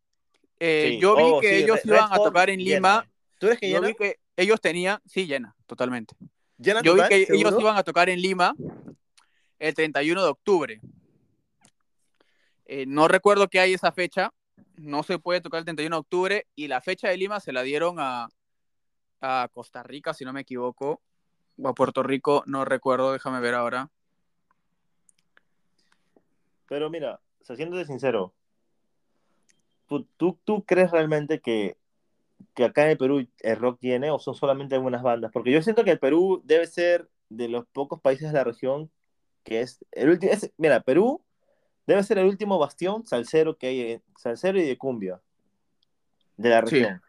Eh, 0.59 0.91
Sí. 0.95 0.99
yo 0.99 1.15
vi 1.15 1.23
Oh, 1.25 1.39
que 1.39 1.49
sí, 1.49 1.63
ellos 1.63 1.77
Red- 1.77 1.85
iban 1.95 2.09
Red 2.09 2.19
a 2.19 2.23
tocar 2.23 2.49
en 2.49 2.59
llena. 2.59 2.75
Lima. 2.75 3.09
¿Tú 3.37 3.47
crees 3.47 3.59
que 3.61 3.69
Yo 3.69 3.77
llena? 3.77 3.87
vi 3.87 3.93
que 3.95 4.19
ellos 4.35 4.59
tenían, 4.59 4.99
sí, 5.05 5.25
llena, 5.25 5.55
totalmente. 5.65 6.15
¿Llena 6.57 6.81
Yo 6.81 6.95
vi 6.95 7.01
que 7.07 7.27
ellos 7.29 7.55
iban 7.57 7.77
a 7.77 7.83
tocar 7.83 8.09
en 8.09 8.21
Lima 8.21 8.53
el 9.57 9.73
31 9.73 10.21
de 10.23 10.29
octubre. 10.29 10.81
Eh, 12.65 12.85
no 12.85 13.07
recuerdo 13.07 13.47
que 13.47 13.59
hay 13.59 13.73
esa 13.73 13.91
fecha, 13.93 14.31
no 14.75 15.03
se 15.03 15.17
puede 15.17 15.41
tocar 15.41 15.59
el 15.59 15.65
31 15.65 15.95
de 15.95 15.99
octubre 16.01 16.47
y 16.55 16.67
la 16.67 16.81
fecha 16.81 17.07
de 17.09 17.17
Lima 17.17 17.39
se 17.39 17.51
la 17.53 17.63
dieron 17.63 17.95
a, 17.99 18.27
a 19.21 19.49
Costa 19.53 19.81
Rica, 19.83 20.13
si 20.13 20.23
no 20.25 20.33
me 20.33 20.41
equivoco, 20.41 21.01
o 21.61 21.67
a 21.67 21.73
Puerto 21.73 22.03
Rico, 22.03 22.43
no 22.45 22.65
recuerdo, 22.65 23.11
déjame 23.13 23.39
ver 23.39 23.55
ahora. 23.55 23.89
Pero 26.67 26.89
mira, 26.89 27.19
o 27.41 27.45
sea, 27.45 27.55
siéndote 27.55 27.85
sincero, 27.85 28.33
¿tú, 29.87 30.05
tú, 30.17 30.37
tú 30.43 30.63
crees 30.63 30.91
realmente 30.91 31.39
que, 31.39 31.77
que 32.53 32.65
acá 32.65 32.83
en 32.83 32.91
el 32.91 32.97
Perú 32.97 33.27
el 33.39 33.55
rock 33.57 33.79
tiene 33.79 34.11
o 34.11 34.19
son 34.19 34.35
solamente 34.35 34.75
algunas 34.75 35.01
bandas? 35.01 35.31
Porque 35.31 35.51
yo 35.51 35.61
siento 35.61 35.83
que 35.83 35.91
el 35.91 35.99
Perú 35.99 36.41
debe 36.45 36.67
ser 36.67 37.09
de 37.29 37.47
los 37.47 37.65
pocos 37.67 37.99
países 37.99 38.27
de 38.27 38.33
la 38.37 38.43
región 38.43 38.91
que 39.43 39.61
es 39.61 39.83
el 39.91 40.09
último. 40.09 40.31
mira, 40.57 40.81
Perú 40.81 41.21
debe 41.87 42.03
ser 42.03 42.19
el 42.19 42.27
último 42.27 42.59
bastión 42.59 43.05
salsero 43.05 43.57
que 43.57 43.67
hay, 43.67 43.81
en- 43.93 44.03
salsero 44.15 44.59
y 44.59 44.67
de 44.67 44.77
cumbia 44.77 45.21
de 46.37 46.49
la 46.49 46.61
Sí. 46.61 46.75
región. 46.75 47.01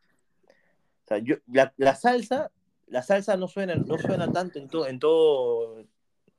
O 1.04 1.08
sea, 1.08 1.18
yo, 1.18 1.36
la, 1.52 1.74
la 1.76 1.94
salsa, 1.96 2.50
la 2.90 3.02
salsa 3.02 3.36
no 3.36 3.48
suena, 3.48 3.74
no 3.74 3.98
suena 3.98 4.30
tanto 4.30 4.58
en, 4.58 4.68
todo 4.68 4.86
en 4.86 4.98
todo, 4.98 5.84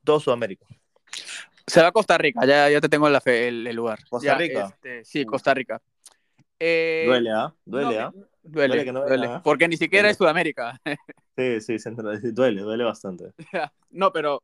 todo 0.04 0.20
Sudamérica. 0.20 0.66
Se 1.66 1.80
va 1.80 1.88
a 1.88 1.92
Costa 1.92 2.18
Rica, 2.18 2.44
ya, 2.46 2.68
ya 2.70 2.80
te 2.80 2.88
tengo 2.88 3.08
la 3.08 3.20
fe- 3.20 3.48
el, 3.48 3.66
el 3.66 3.76
lugar. 3.76 3.98
¿Costa 4.08 4.26
Ya, 4.26 4.38
Rica? 4.38 4.66
este, 4.66 5.04
sí, 5.04 5.24
Costa 5.24 5.54
Rica. 5.54 5.80
Eh, 6.58 7.04
Duele, 7.06 7.30
¿ah? 7.32 7.54
Duele, 7.64 7.96
no, 7.96 8.00
¿ah? 8.06 8.12
Duele, 8.42 8.68
Duele 8.68 8.84
que 8.84 8.92
no 8.92 9.04
duele, 9.06 9.26
¿ah? 9.26 9.40
porque 9.42 9.68
ni 9.68 9.76
siquiera 9.76 10.02
Duele. 10.04 10.10
es 10.12 10.16
Sudamérica. 10.18 10.80
Sí, 11.34 11.60
sí, 11.62 11.78
central- 11.78 12.20
sí, 12.20 12.30
duele, 12.30 12.60
duele 12.60 12.84
bastante. 12.84 13.32
no, 13.90 14.12
pero, 14.12 14.42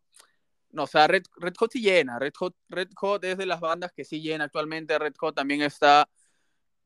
no, 0.70 0.84
o 0.84 0.86
sea, 0.86 1.06
Red, 1.06 1.24
Red 1.36 1.52
Hot 1.58 1.70
sí 1.70 1.82
llena. 1.82 2.18
Red 2.18 2.32
Hot, 2.38 2.54
Red 2.70 2.88
Hot 2.96 3.22
es 3.24 3.36
de 3.36 3.44
las 3.44 3.60
bandas 3.60 3.92
que 3.92 4.06
sí 4.06 4.22
llena 4.22 4.44
actualmente. 4.44 4.98
Red 4.98 5.12
Hot 5.18 5.34
también 5.34 5.60
está, 5.60 6.08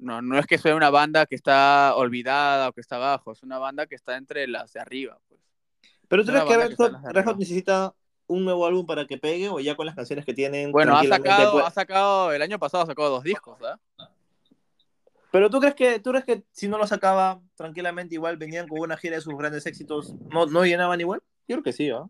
no, 0.02 0.20
no 0.20 0.38
es 0.38 0.46
que 0.46 0.58
sea 0.58 0.74
una 0.74 0.90
banda 0.90 1.26
que 1.26 1.34
está 1.34 1.94
olvidada 1.96 2.68
o 2.68 2.72
que 2.72 2.80
está 2.80 2.96
abajo, 2.96 3.32
es 3.32 3.42
una 3.42 3.58
banda 3.58 3.86
que 3.86 3.94
está 3.94 4.16
entre 4.16 4.46
las 4.46 4.72
de 4.72 4.80
arriba. 4.80 5.18
Pues. 5.28 5.40
Pero 6.08 6.24
tú 6.24 6.30
crees 6.32 6.44
que 6.44 6.56
Red 6.56 6.76
Hot, 6.76 6.92
Red 7.12 7.36
necesita 7.36 7.94
un 8.26 8.44
nuevo 8.44 8.66
álbum 8.66 8.86
para 8.86 9.06
que 9.06 9.18
pegue 9.18 9.48
o 9.48 9.60
ya 9.60 9.76
con 9.76 9.86
las 9.86 9.94
canciones 9.94 10.24
que 10.24 10.34
tienen 10.34 10.72
Bueno, 10.72 10.96
ha 10.96 11.04
sacado, 11.04 11.52
puede- 11.52 11.66
ha 11.66 11.70
sacado, 11.70 12.32
el 12.32 12.42
año 12.42 12.58
pasado 12.58 12.84
ha 12.84 12.86
sacado 12.86 13.10
dos 13.10 13.24
discos, 13.24 13.58
¿ah? 13.62 13.78
Pero 15.30 15.48
tú 15.48 15.60
crees 15.60 15.74
que 15.74 15.98
tú 15.98 16.10
crees 16.10 16.26
que 16.26 16.44
si 16.52 16.68
no 16.68 16.76
lo 16.76 16.86
sacaba 16.86 17.40
tranquilamente 17.56 18.14
igual 18.14 18.36
venían 18.36 18.68
con 18.68 18.80
una 18.80 18.98
gira 18.98 19.16
de 19.16 19.22
sus 19.22 19.34
grandes 19.34 19.64
éxitos, 19.64 20.14
no, 20.30 20.44
no 20.46 20.64
llenaban 20.64 21.00
igual? 21.00 21.22
Yo 21.48 21.56
creo 21.56 21.62
que 21.62 21.72
sí, 21.72 21.88
¿ah? 21.88 22.04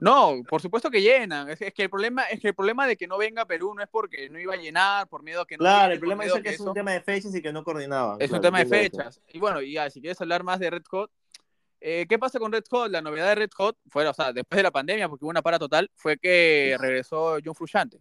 No, 0.00 0.42
por 0.48 0.60
supuesto 0.62 0.90
que 0.90 1.02
llenan. 1.02 1.48
Es, 1.50 1.58
que 1.58 1.82
el 1.82 1.90
problema 1.90 2.22
es 2.24 2.40
que 2.40 2.48
el 2.48 2.54
problema 2.54 2.86
de 2.86 2.96
que 2.96 3.06
no 3.06 3.18
venga 3.18 3.42
a 3.42 3.46
Perú 3.46 3.74
no 3.74 3.82
es 3.82 3.88
porque 3.88 4.28
no 4.30 4.38
iba 4.38 4.54
a 4.54 4.56
llenar, 4.56 5.08
por 5.08 5.22
miedo 5.22 5.42
a 5.42 5.46
que 5.46 5.56
no. 5.56 5.60
Claro, 5.60 5.92
el 5.92 5.98
problema 5.98 6.24
es 6.24 6.32
que, 6.34 6.48
es 6.50 6.60
un 6.60 6.74
tema 6.74 6.92
de 6.92 7.00
fechas 7.00 7.34
y 7.34 7.42
que 7.42 7.52
no 7.52 7.62
coordinaban. 7.64 8.16
Es 8.20 8.30
un 8.30 8.40
tema 8.40 8.58
de 8.58 8.66
fechas. 8.66 9.20
Y 9.32 9.38
bueno, 9.38 9.60
ya, 9.60 9.90
si 9.90 10.00
quieres 10.00 10.20
hablar 10.20 10.42
más 10.42 10.58
de 10.58 10.70
Red 10.70 10.84
Hot, 10.90 11.10
eh, 11.80 12.06
¿qué 12.08 12.18
pasa 12.18 12.38
con 12.38 12.50
Red 12.50 12.64
Hot? 12.70 12.90
La 12.90 13.02
novedad 13.02 13.28
de 13.28 13.34
Red 13.34 13.50
Hot 13.56 13.76
fue, 13.88 14.06
o 14.06 14.14
sea, 14.14 14.32
después 14.32 14.56
de 14.56 14.62
la 14.62 14.70
pandemia, 14.70 15.08
porque 15.08 15.24
hubo 15.24 15.30
una 15.30 15.42
para 15.42 15.58
total, 15.58 15.90
fue 15.94 16.16
que 16.16 16.76
regresó 16.80 17.36
John 17.44 17.54
Frusciante. 17.54 18.00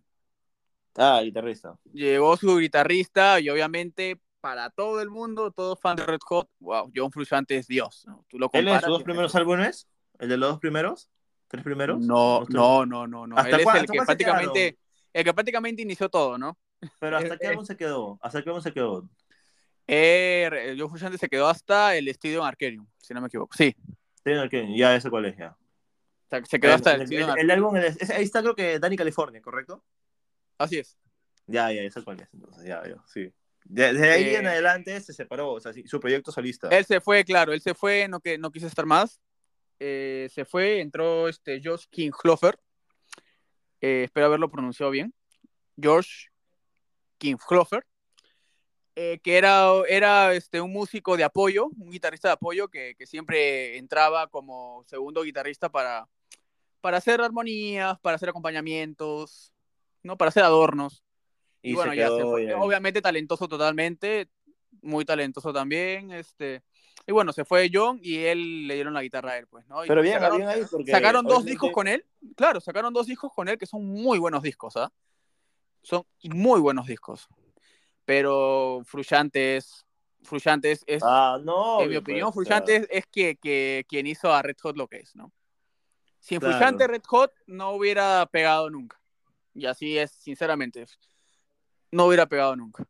Ah, 0.95 1.21
guitarrista. 1.23 1.75
Llegó 1.91 2.37
su 2.37 2.57
guitarrista 2.57 3.39
y 3.39 3.49
obviamente 3.49 4.21
para 4.39 4.69
todo 4.69 5.01
el 5.01 5.09
mundo, 5.09 5.51
todos 5.51 5.79
fans 5.79 6.01
de 6.01 6.05
Red 6.05 6.19
Hot, 6.25 6.49
wow, 6.59 6.91
John 6.95 7.11
Frusciante 7.11 7.57
es 7.57 7.67
Dios. 7.67 8.03
¿no? 8.07 8.25
Tú 8.29 8.37
lo 8.37 8.49
¿Él 8.53 8.67
es 8.67 8.81
sus 8.81 8.89
dos 8.89 9.03
primeros 9.03 9.33
álbumes? 9.35 9.87
¿El 10.19 10.29
de 10.29 10.37
los 10.37 10.49
dos 10.51 10.59
primeros? 10.59 11.09
¿Tres 11.53 11.63
primeros? 11.63 11.99
No, 11.99 12.43
no, 12.49 12.83
no, 12.83 13.05
no, 13.05 13.27
no. 13.27 13.37
Él 13.37 13.59
es 13.59 13.75
el 13.75 13.85
que 13.85 13.99
prácticamente, 14.03 14.79
el 15.13 15.23
que 15.23 15.33
prácticamente 15.35 15.83
inició 15.83 16.09
todo, 16.09 16.35
¿no? 16.35 16.57
Pero 16.99 17.17
¿hasta 17.17 17.37
qué 17.37 17.45
álbum 17.45 17.63
se 17.63 17.77
quedó? 17.77 18.17
¿Hasta 18.23 18.41
qué 18.41 18.49
álbum 18.49 18.63
se 18.63 18.73
quedó? 18.73 19.07
Eh, 19.85 20.75
John 20.79 20.89
Frusciante 20.89 21.19
se 21.19 21.29
quedó 21.29 21.47
hasta 21.47 21.95
el 21.95 22.11
Studio 22.11 22.43
Arcadium, 22.43 22.87
si 22.97 23.13
no 23.13 23.21
me 23.21 23.27
equivoco. 23.27 23.55
Sí. 23.55 23.75
Arcadium, 24.25 24.75
ya 24.75 24.95
ese 24.95 25.11
cuál 25.11 25.25
es 25.25 25.37
ya. 25.37 25.55
Se 26.49 26.59
quedó 26.59 26.73
hasta 26.73 26.95
el, 26.95 27.01
el, 27.03 27.13
el, 27.13 27.29
el 27.37 27.51
álbum, 27.51 27.75
ahí 27.75 28.23
está 28.23 28.41
creo 28.41 28.55
que 28.55 28.79
Danny 28.79 28.97
California, 28.97 29.39
¿correcto? 29.39 29.83
Así 30.57 30.79
es. 30.79 30.97
Ya, 31.45 31.71
ya, 31.71 31.83
ese 31.83 32.03
cuál 32.03 32.19
es, 32.19 32.29
entonces, 32.33 32.65
ya, 32.65 32.81
ya, 32.83 32.95
sí. 33.05 33.31
Desde 33.63 34.11
ahí 34.11 34.33
en 34.33 34.45
eh, 34.45 34.49
adelante 34.49 34.99
se 35.01 35.13
separó, 35.13 35.51
o 35.51 35.59
sea, 35.59 35.71
su 35.85 35.99
proyecto 35.99 36.31
solista. 36.31 36.69
Él 36.69 36.83
se 36.83 36.99
fue, 36.99 37.23
claro, 37.23 37.53
él 37.53 37.61
se 37.61 37.75
fue, 37.75 38.07
no, 38.07 38.19
que, 38.21 38.39
no 38.39 38.51
quiso 38.51 38.65
estar 38.65 38.87
más. 38.87 39.21
Eh, 39.79 40.29
se 40.31 40.45
fue, 40.45 40.79
entró 40.79 41.27
este 41.27 41.61
Josh 41.63 41.85
King 41.89 42.11
eh, 43.81 44.03
espero 44.05 44.27
haberlo 44.27 44.49
pronunciado 44.49 44.91
bien. 44.91 45.13
George 45.79 46.27
King 47.17 47.35
eh, 48.95 49.19
que 49.23 49.37
era, 49.37 49.71
era 49.89 50.33
este, 50.33 50.61
un 50.61 50.71
músico 50.71 51.17
de 51.17 51.23
apoyo, 51.23 51.65
un 51.65 51.89
guitarrista 51.89 52.27
de 52.27 52.33
apoyo 52.33 52.67
que, 52.67 52.95
que 52.95 53.07
siempre 53.07 53.77
entraba 53.77 54.27
como 54.27 54.83
segundo 54.87 55.23
guitarrista 55.23 55.69
para, 55.69 56.07
para 56.79 56.97
hacer 56.97 57.19
armonías, 57.21 57.99
para 57.99 58.15
hacer 58.15 58.29
acompañamientos, 58.29 59.51
¿no? 60.03 60.17
para 60.17 60.29
hacer 60.29 60.43
adornos. 60.43 61.03
Y, 61.61 61.73
bueno, 61.73 61.93
ya 61.93 62.09
se 62.09 62.21
fue. 62.21 62.53
Obviamente 62.53 63.01
talentoso 63.01 63.47
totalmente, 63.47 64.29
muy 64.81 65.05
talentoso 65.05 65.51
también, 65.51 66.11
este... 66.11 66.61
Y 67.05 67.11
bueno, 67.11 67.33
se 67.33 67.43
fue 67.43 67.69
John 67.71 67.99
y 68.01 68.17
él 68.19 68.67
le 68.67 68.75
dieron 68.75 68.93
la 68.93 69.01
guitarra 69.01 69.31
a 69.31 69.37
él, 69.37 69.47
pues, 69.47 69.67
¿no? 69.67 69.81
Pero 69.85 70.01
bien, 70.01 70.15
sacaron, 70.15 70.37
bien 70.37 70.49
ahí 70.49 70.63
porque... 70.69 70.91
Sacaron 70.91 71.25
dos 71.25 71.43
discos 71.43 71.71
con 71.71 71.87
él, 71.87 72.05
claro, 72.35 72.61
sacaron 72.61 72.93
dos 72.93 73.07
discos 73.07 73.31
con 73.33 73.47
él 73.49 73.57
que 73.57 73.65
son 73.65 73.85
muy 73.85 74.19
buenos 74.19 74.41
discos, 74.41 74.77
¿ah? 74.77 74.91
Son 75.81 76.05
muy 76.23 76.61
buenos 76.61 76.87
discos. 76.87 77.27
Pero 78.05 78.81
Frusciante 78.85 79.59
Frusciante 80.23 80.71
es, 80.71 81.03
ah, 81.03 81.37
no, 81.43 81.81
en 81.81 81.89
mi 81.89 81.97
opinión, 81.97 82.31
pues, 82.33 82.47
es, 82.67 83.05
que, 83.07 83.35
que, 83.35 83.85
quien 83.87 84.07
hizo 84.07 84.33
a 84.33 84.41
Red 84.41 84.55
Hot 84.61 84.77
lo 84.77 84.87
que 84.87 84.97
es, 84.97 85.15
¿no? 85.15 85.33
Sin 86.19 86.39
claro. 86.39 86.87
Red 86.87 87.03
Hot 87.07 87.33
no 87.47 87.71
hubiera 87.71 88.25
pegado 88.27 88.69
nunca. 88.69 88.97
Y 89.53 89.65
así 89.65 89.97
es, 89.97 90.11
sinceramente 90.11 90.85
no 91.91 92.05
hubiera 92.05 92.25
pegado 92.25 92.55
nunca. 92.55 92.85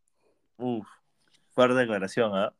Uf, 0.57 0.87
fuerte 1.49 1.75
declaración, 1.75 2.31
¿ah? 2.35 2.53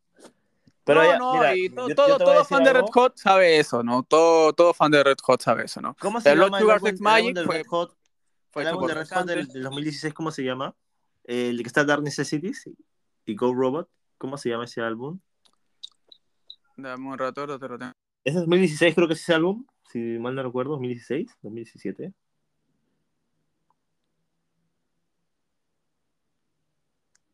Pero 0.86 1.02
no, 1.02 1.18
no, 1.18 1.34
mira, 1.36 1.56
y 1.56 1.70
todo, 1.70 1.88
todo, 1.96 2.18
todo 2.18 2.46
fan 2.46 2.64
de 2.64 2.74
Red 2.74 2.86
Hot 2.94 3.18
sabe 3.18 3.58
eso, 3.58 3.84
¿no? 3.84 4.04
Todo, 4.04 4.52
todo 4.54 4.74
fan 4.74 4.92
de 4.92 5.04
Red 5.04 5.18
Hot 5.24 5.42
sabe 5.42 5.64
eso, 5.66 5.82
¿no? 5.82 5.96
¿Cómo 6.00 6.20
se 6.20 6.32
el 6.32 6.40
llama 6.40 6.60
el 6.60 6.70
álbum, 6.70 6.92
Magic 7.00 7.38
el 7.38 7.46
fue, 7.46 7.58
Red 7.58 7.68
Hot? 7.68 7.98
Fue 8.52 8.64
el 8.64 8.68
álbum 8.68 8.88
de 8.88 8.94
Red 8.94 9.08
Hot 9.08 9.26
del, 9.26 9.48
del, 9.48 9.64
2016, 9.64 10.14
¿cómo 10.14 10.32
se 10.32 10.44
llama? 10.44 10.76
El 11.24 11.58
que 11.62 11.68
está 11.68 11.86
Dark 11.86 12.04
Necessities 12.04 12.70
y 13.26 13.36
Go 13.36 13.54
Robot. 13.54 13.90
¿Cómo 14.18 14.38
se 14.38 14.50
llama 14.50 14.66
ese 14.66 14.82
álbum? 14.82 15.20
Dame 16.76 17.08
un 17.08 17.18
rato, 17.18 17.48
lo 17.48 17.60
tengo. 17.60 17.94
Ese 18.26 18.38
es 18.38 18.42
2016 18.42 18.96
creo 18.96 19.08
que 19.08 19.14
es 19.14 19.22
ese 19.22 19.34
álbum, 19.34 19.66
si 19.92 20.00
mal 20.00 20.36
no 20.36 20.44
recuerdo, 20.44 20.72
2016, 20.72 21.30
2017. 21.42 22.14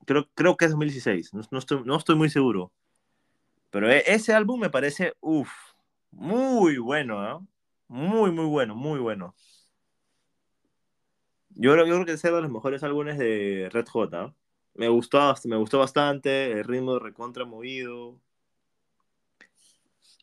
creo, 0.10 0.28
creo 0.34 0.58
que 0.58 0.66
es 0.66 0.72
2016, 0.72 1.34
no, 1.36 1.42
no, 1.52 1.60
estoy, 1.60 1.84
no 1.86 1.96
estoy 1.96 2.16
muy 2.16 2.32
seguro. 2.32 2.72
Pero 3.70 3.90
e, 3.92 4.04
ese 4.08 4.34
álbum 4.34 4.60
me 4.60 4.70
parece, 4.70 5.14
uff, 5.22 5.52
muy 6.12 6.78
bueno, 6.78 7.40
¿eh? 7.40 7.40
Muy, 7.88 8.32
muy 8.32 8.46
bueno, 8.46 8.76
muy 8.76 9.00
bueno. 9.00 9.36
Yo 11.50 11.74
creo, 11.74 12.06
que 12.06 12.14
es 12.14 12.24
uno 12.24 12.38
de 12.38 12.42
los 12.44 12.52
mejores 12.52 12.84
álbumes 12.84 13.18
de 13.18 13.70
Red 13.72 13.88
Hot. 13.90 14.14
¿eh? 14.14 14.34
Me, 14.76 14.88
gustó, 14.88 15.36
me 15.46 15.58
gustó 15.58 15.80
bastante, 15.80 16.52
el 16.54 16.64
ritmo 16.64 17.00
recontra 17.00 17.46
movido. 17.46 18.20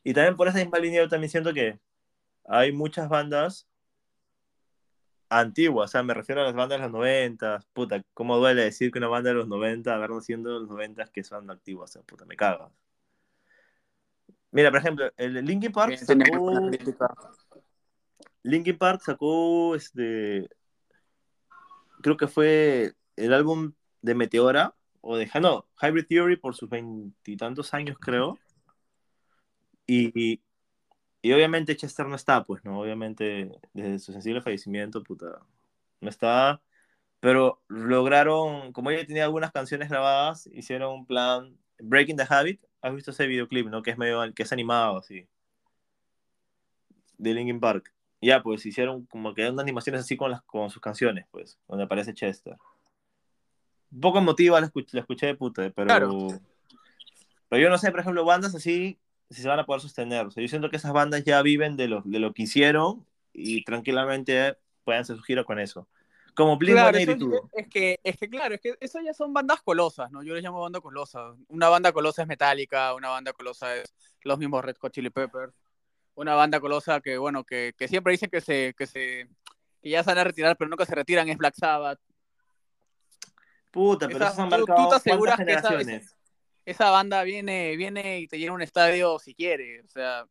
Y 0.03 0.15
también 0.15 0.37
por 0.37 0.49
esa 0.49 0.59
misma 0.59 0.79
línea 0.79 1.03
yo 1.03 1.09
también 1.09 1.31
siento 1.31 1.53
que 1.53 1.79
hay 2.45 2.73
muchas 2.73 3.09
bandas 3.09 3.69
antigua, 5.29 5.85
o 5.85 5.89
sea, 5.89 6.03
me 6.03 6.15
refiero 6.15 6.41
a 6.41 6.45
las 6.45 6.55
bandas 6.55 6.79
de 6.79 6.85
los 6.85 6.93
90, 6.93 7.65
puta, 7.73 8.03
cómo 8.15 8.37
duele 8.39 8.63
decir 8.63 8.91
que 8.93 8.99
una 8.99 9.09
banda 9.09 9.31
de 9.31 9.37
los 9.37 9.49
90 9.49 9.95
agarran 9.95 10.23
siendo 10.23 10.51
de 10.55 10.61
los 10.61 10.69
90 10.69 11.07
que 11.07 11.25
son 11.25 11.51
antiguas, 11.51 11.91
o 11.91 11.93
sea, 11.95 12.03
puta, 12.03 12.25
me 12.25 12.37
cagas. 12.37 12.73
Mira, 14.57 14.71
por 14.71 14.81
ejemplo, 14.81 15.13
el 15.19 15.45
Linkin 15.45 15.71
Park 15.71 15.99
sacó... 15.99 16.71
Linkin 18.43 18.79
Park 18.79 19.03
sacó 19.05 19.75
este 19.75 20.49
creo 22.01 22.17
que 22.17 22.27
fue 22.27 22.95
el 23.17 23.35
álbum 23.35 23.75
de 24.01 24.15
Meteora 24.15 24.75
o 25.03 25.19
de 25.19 25.29
no, 25.43 25.67
Hybrid 25.83 26.07
Theory 26.07 26.37
por 26.37 26.55
sus 26.55 26.71
veintitantos 26.71 27.75
años 27.75 27.99
creo. 28.01 28.39
y, 29.87 30.41
y 31.21 31.33
obviamente 31.33 31.77
Chester 31.77 32.07
no 32.07 32.17
está, 32.17 32.45
pues, 32.45 32.65
¿no? 32.65 32.81
Obviamente, 32.81 33.51
desde 33.75 33.99
su 33.99 34.13
sensible 34.13 34.41
fallecimiento, 34.41 35.03
puta, 35.03 35.41
no 36.01 36.09
está. 36.09 36.63
Pero 37.21 37.61
lograron, 37.69 38.73
como 38.73 38.91
ella 38.91 39.07
tenía 39.07 39.25
algunas 39.25 39.53
canciones 39.53 39.91
grabadas, 39.91 40.47
hicieron 40.47 40.95
un 40.95 41.07
plan, 41.07 41.59
Breaking 41.79 42.17
the 42.17 42.27
Habit, 42.29 42.63
¿has 42.87 42.95
visto 42.95 43.11
ese 43.11 43.27
videoclip, 43.27 43.67
no? 43.67 43.83
Que 43.83 43.91
es 43.91 43.99
medio, 43.99 44.23
que 44.35 44.43
es 44.43 44.53
animado, 44.53 44.99
así. 44.99 45.27
De 47.19 47.35
Linkin 47.35 47.61
Park. 47.61 47.93
Ya, 48.21 48.43
pues 48.43 48.65
hicieron 48.65 49.07
como 49.07 49.35
que 49.35 49.49
unas 49.49 49.63
animaciones 49.63 50.01
así 50.03 50.17
con, 50.17 50.31
las, 50.31 50.43
con 50.43 50.71
sus 50.71 50.81
canciones, 50.81 51.27
pues, 51.31 51.59
donde 51.69 51.85
aparece 51.85 52.15
Chester. 52.15 52.57
Un 53.91 54.01
poco 54.01 54.19
emotiva 54.19 54.61
la 54.61 54.67
escuché, 54.67 54.91
la 54.93 55.01
escuché 55.01 55.27
de 55.27 55.35
puta, 55.35 55.71
pero... 55.75 56.29
Pero 57.49 57.63
yo 57.63 57.71
no 57.71 57.79
sé, 57.79 57.91
por 57.93 58.01
ejemplo, 58.01 58.25
bandas 58.25 58.55
así 58.57 58.99
si 59.31 59.43
se 59.43 59.49
van 59.49 59.59
a 59.59 59.67
poder 59.67 59.81
sostener. 59.81 60.27
O 60.27 60.31
sea, 60.31 60.43
yo 60.43 60.49
siento 60.49 60.71
que 60.71 60.77
esas 60.77 60.93
bandas 60.93 61.25
ya 61.25 61.43
viven 61.43 61.77
de 61.77 61.89
lo, 61.89 62.03
de 62.05 62.19
lo 62.19 62.33
que 62.33 62.43
hicieron 62.43 63.05
y 63.33 63.65
tranquilamente 63.65 64.57
pueden 64.85 65.03
hacer 65.03 65.17
su 65.17 65.23
giro 65.23 65.45
con 65.45 65.59
eso. 65.59 65.89
Como 66.37 66.59
Blink 66.59 66.75
claro, 66.75 66.99
es, 66.99 67.07
que, 67.69 67.99
es 68.05 68.17
que, 68.19 68.29
claro, 68.29 68.55
es 68.55 68.61
que 68.61 68.77
eso 68.79 69.01
ya 69.01 69.15
son 69.15 69.33
bandas 69.33 69.63
colosas, 69.63 70.11
¿no? 70.11 70.23
Yo 70.23 70.35
les 70.35 70.45
llamo 70.45 70.61
banda 70.61 70.83
colosa. 70.83 71.35
Una 71.49 71.71
banda 71.71 71.93
colosa 71.93 72.23
es 72.23 72.29
Metallica, 72.29 72.95
una 72.95 73.09
banda 73.09 73.33
colosa 73.33 73.75
es 73.75 73.95
los 74.21 74.39
mismos 74.39 74.63
Red 74.63 74.77
Hot 74.79 74.93
Chili 74.93 75.09
Peppers. 75.09 75.55
Una 76.15 76.35
banda 76.35 76.61
colosa 76.61 77.01
que, 77.01 77.17
bueno, 77.17 77.43
que, 77.45 77.73
que 77.77 77.89
siempre 77.89 78.13
dicen 78.13 78.29
que 78.29 78.43
se, 78.43 78.75
que 78.77 78.87
se 78.87 79.31
que 79.81 79.89
ya 79.89 80.03
se 80.03 80.11
van 80.11 80.19
a 80.19 80.25
retirar, 80.25 80.57
pero 80.59 80.69
nunca 80.69 80.85
se 80.85 80.95
retiran, 80.95 81.27
es 81.29 81.39
Black 81.39 81.55
Sabbath. 81.55 82.01
Puta, 83.71 84.07
pero 84.07 84.27
eso 84.27 84.47
marcado 84.47 84.67
¿tú, 84.67 84.75
tú 84.75 84.89
te 84.91 84.95
aseguras 84.97 85.39
que 85.39 85.53
esa, 85.53 85.79
esa 86.67 86.91
banda 86.91 87.23
viene, 87.23 87.77
viene 87.77 88.21
y 88.21 88.29
te 88.29 88.39
llena 88.39 88.53
un 88.53 88.63
estadio 88.63 89.19
si 89.19 89.35
quiere, 89.35 89.81
o 89.81 89.89
sea. 89.89 90.27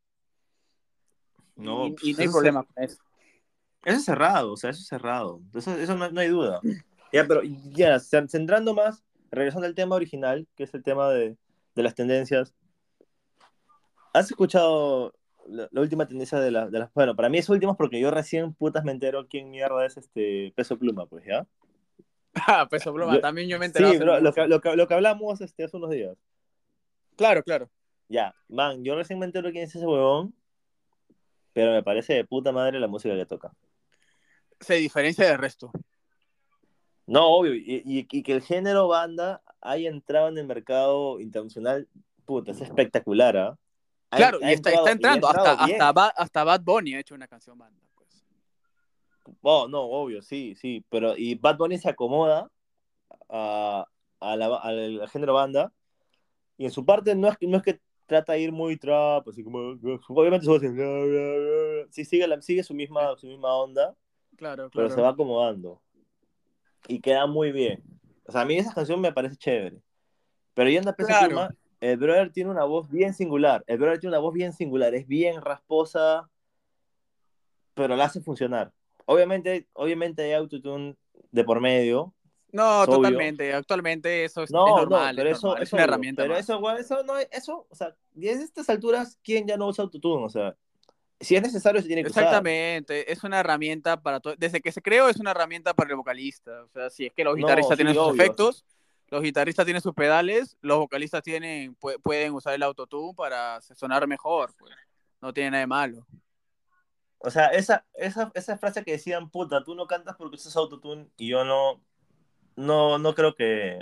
No, 1.55 1.87
y, 1.87 1.91
pues 1.93 2.17
no 2.17 2.23
hay 2.23 2.29
problema 2.29 2.63
con 2.63 2.83
eso. 2.83 2.97
Eso 3.85 3.97
es 3.97 4.05
cerrado, 4.05 4.53
o 4.53 4.57
sea, 4.57 4.71
eso 4.71 4.81
es 4.81 4.87
cerrado. 4.87 5.41
Eso, 5.53 5.77
eso 5.77 5.95
no, 5.95 6.19
hay 6.19 6.27
duda. 6.27 6.59
Ya, 7.13 7.25
pero 7.25 7.41
ya, 7.43 7.99
centrando 7.99 8.73
más, 8.73 9.03
regresando 9.31 9.67
al 9.67 9.75
tema 9.75 9.95
original, 9.95 10.47
que 10.55 10.63
es 10.63 10.73
el 10.73 10.83
tema 10.83 11.09
de, 11.09 11.37
de 11.75 11.83
las 11.83 11.95
tendencias. 11.95 12.53
¿Has 14.13 14.31
escuchado 14.31 15.13
la, 15.47 15.69
última 15.73 16.07
tendencia 16.07 16.39
de, 16.39 16.51
la, 16.51 16.67
de, 16.67 16.79
las... 16.79 16.93
Bueno, 16.93 17.15
para 17.15 17.29
mí 17.29 17.37
es 17.37 17.47
última 17.49 17.75
porque 17.75 17.99
yo 17.99 18.11
recién 18.11 18.53
putas 18.53 18.83
me 18.83 18.91
entero 18.91 19.27
quién 19.27 19.51
mierda 19.51 19.85
es 19.85 19.97
este 19.97 20.51
Peso 20.55 20.77
Pluma, 20.77 21.05
pues, 21.05 21.25
¿ya? 21.25 21.47
Ah, 22.47 22.67
peso 22.69 22.93
pluma, 22.93 23.19
también 23.21 23.47
yo 23.47 23.57
me 23.57 23.67
enteré. 23.67 23.91
Sí, 23.91 23.97
bro, 23.97 24.19
lo, 24.19 24.33
que, 24.33 24.47
lo, 24.47 24.59
que, 24.59 24.75
lo 24.75 24.87
que 24.87 24.93
hablamos 24.93 25.39
este, 25.41 25.63
hace 25.63 25.77
unos 25.77 25.89
días. 25.89 26.17
Claro, 27.15 27.41
claro. 27.43 27.69
Ya, 28.09 28.35
man, 28.49 28.83
yo 28.83 28.95
recién 28.95 29.19
me 29.19 29.25
entero 29.25 29.51
quién 29.51 29.63
es 29.63 29.75
ese 29.75 29.85
huevón, 29.85 30.35
pero 31.53 31.71
me 31.71 31.81
parece 31.81 32.13
de 32.13 32.25
puta 32.25 32.51
madre 32.51 32.79
la 32.79 32.87
música 32.87 33.15
que 33.15 33.25
toca. 33.25 33.53
Se 34.59 34.75
diferencia 34.75 35.25
del 35.27 35.37
resto. 35.37 35.71
No, 37.07 37.27
obvio, 37.27 37.53
y, 37.53 37.83
y, 37.85 38.23
que 38.23 38.31
el 38.31 38.41
género 38.41 38.87
banda 38.87 39.41
haya 39.61 39.89
entrado 39.89 40.29
en 40.29 40.37
el 40.39 40.47
mercado 40.47 41.19
internacional, 41.19 41.87
puta, 42.25 42.51
es 42.51 42.61
espectacular, 42.61 43.37
¿ah? 43.37 43.57
Claro, 44.09 44.39
y 44.41 44.51
está, 44.51 44.71
está, 44.71 44.91
entrando, 44.91 45.27
hasta, 45.27 45.53
hasta, 45.53 45.91
Bad, 45.91 46.11
hasta 46.15 46.43
Bad 46.43 46.61
Bunny 46.61 46.95
ha 46.95 46.99
hecho 46.99 47.15
una 47.15 47.27
canción 47.27 47.57
banda. 47.57 47.79
Pues. 47.95 48.23
Oh, 49.41 49.67
no, 49.67 49.81
obvio, 49.81 50.21
sí, 50.21 50.55
sí. 50.55 50.83
Pero, 50.89 51.17
y 51.17 51.35
Bad 51.35 51.57
Bunny 51.57 51.77
se 51.77 51.89
acomoda 51.89 52.49
a, 53.29 53.85
a 54.19 54.35
la- 54.35 54.55
al 54.57 55.07
género 55.09 55.33
banda. 55.33 55.71
Y 56.57 56.65
en 56.65 56.71
su 56.71 56.85
parte 56.85 57.13
no 57.15 57.27
es, 57.27 57.37
que- 57.37 57.47
no 57.47 57.57
es 57.57 57.63
que 57.63 57.79
trata 58.05 58.33
de 58.33 58.39
ir 58.41 58.51
muy 58.51 58.77
trap, 58.77 59.27
así 59.27 59.43
como. 59.43 59.59
Obviamente 60.09 60.45
su 60.45 60.51
voz 60.51 60.63
es. 60.63 61.93
Sí, 61.93 62.05
sigue, 62.05 62.27
la, 62.27 62.41
sigue 62.41 62.63
su, 62.63 62.73
misma, 62.73 63.17
su 63.17 63.27
misma 63.27 63.53
onda, 63.55 63.95
Claro, 64.37 64.69
pero 64.73 64.89
se 64.89 65.01
va 65.01 65.09
acomodando. 65.09 65.81
Y 66.87 66.99
queda 66.99 67.25
muy 67.25 67.51
bien. 67.51 67.83
O 68.27 68.31
sea, 68.31 68.41
a 68.41 68.45
mí 68.45 68.57
esa 68.57 68.73
canción 68.73 68.99
me 69.01 69.11
parece 69.13 69.35
chévere. 69.37 69.81
Pero 70.53 70.69
yendo 70.69 70.89
a 70.89 70.93
Peso 70.93 71.07
Claro. 71.07 71.27
Pluma, 71.27 71.55
el 71.81 71.97
brother 71.97 72.31
tiene 72.31 72.49
una 72.49 72.63
voz 72.63 72.89
bien 72.89 73.13
singular. 73.13 73.63
El 73.67 73.77
brother 73.77 73.99
tiene 73.99 74.15
una 74.15 74.21
voz 74.21 74.33
bien 74.33 74.53
singular. 74.53 74.93
Es 74.95 75.07
bien 75.07 75.41
rasposa, 75.41 76.29
pero 77.73 77.95
la 77.95 78.05
hace 78.05 78.21
funcionar. 78.21 78.71
Obviamente, 79.05 79.67
obviamente 79.73 80.23
hay 80.23 80.33
autotune 80.33 80.95
de 81.31 81.43
por 81.43 81.59
medio. 81.59 82.13
No, 82.51 82.83
es 82.83 82.87
obvio. 82.89 82.97
totalmente. 82.97 83.53
Actualmente 83.53 84.23
eso 84.23 84.43
es, 84.43 84.51
No, 84.51 84.65
es 84.65 84.71
no, 84.73 84.77
normal. 84.81 85.15
pero 85.15 85.29
es, 85.29 85.37
eso 85.37 85.47
normal, 85.47 85.63
es 85.63 85.69
es 85.69 85.73
una 85.73 85.81
obvio. 85.83 85.93
herramienta 85.93 86.21
Pero 86.23 86.33
más. 86.35 86.39
eso, 86.43 86.77
eso 86.77 87.03
no 87.03 87.17
es, 87.17 87.27
eso, 87.31 87.67
o 87.69 87.75
sea, 87.75 87.95
y 88.15 88.29
en 88.29 88.39
estas 88.41 88.69
alturas, 88.69 89.19
¿quién 89.23 89.45
ya 89.45 89.57
no 89.57 89.67
usa 89.67 89.83
autotune? 89.83 90.23
O 90.25 90.29
sea, 90.29 90.55
si 91.19 91.35
es 91.35 91.41
necesario, 91.41 91.81
se 91.81 91.87
tiene 91.87 92.03
que 92.03 92.09
usar. 92.09 92.23
Exactamente, 92.23 93.11
es 93.11 93.23
una 93.23 93.39
herramienta 93.39 94.01
para 94.01 94.19
todo. 94.19 94.35
Desde 94.37 94.61
que 94.61 94.71
se 94.71 94.81
creó 94.81 95.09
es 95.09 95.17
una 95.17 95.31
herramienta 95.31 95.73
para 95.73 95.89
el 95.89 95.95
vocalista. 95.95 96.63
O 96.63 96.69
sea, 96.69 96.89
si 96.89 97.05
es 97.05 97.13
que 97.13 97.23
los 97.23 97.35
No, 97.35 97.37
guitarristas 97.37 97.77
sí, 97.77 97.83
tienen 97.83 97.95
sus 97.95 98.13
efectos, 98.13 98.65
los 99.07 99.21
guitarristas 99.21 99.65
tienen 99.65 99.81
sus 99.81 99.93
pedales, 99.93 100.57
los 100.61 100.77
vocalistas 100.77 101.23
tienen, 101.23 101.77
pu- 101.77 102.01
pueden 102.01 102.33
usar 102.33 102.53
el 102.53 102.63
autotune 102.63 103.13
para 103.15 103.61
sonar 103.61 104.07
mejor. 104.07 104.53
Pues. 104.57 104.73
No 105.21 105.33
tiene 105.33 105.51
nada 105.51 105.61
de 105.61 105.67
malo. 105.67 106.05
O 107.19 107.31
sea, 107.31 107.47
esa, 107.47 107.85
esa, 107.95 108.31
esa 108.35 108.57
frase 108.57 108.83
que 108.83 108.91
decían, 108.91 109.29
puta, 109.29 109.63
tú 109.63 109.73
no 109.73 109.87
cantas 109.87 110.15
porque 110.15 110.35
usas 110.35 110.55
autotune 110.55 111.07
y 111.17 111.29
yo 111.29 111.43
no, 111.43 111.81
no, 112.55 112.99
no 112.99 113.15
creo 113.15 113.33
que... 113.35 113.79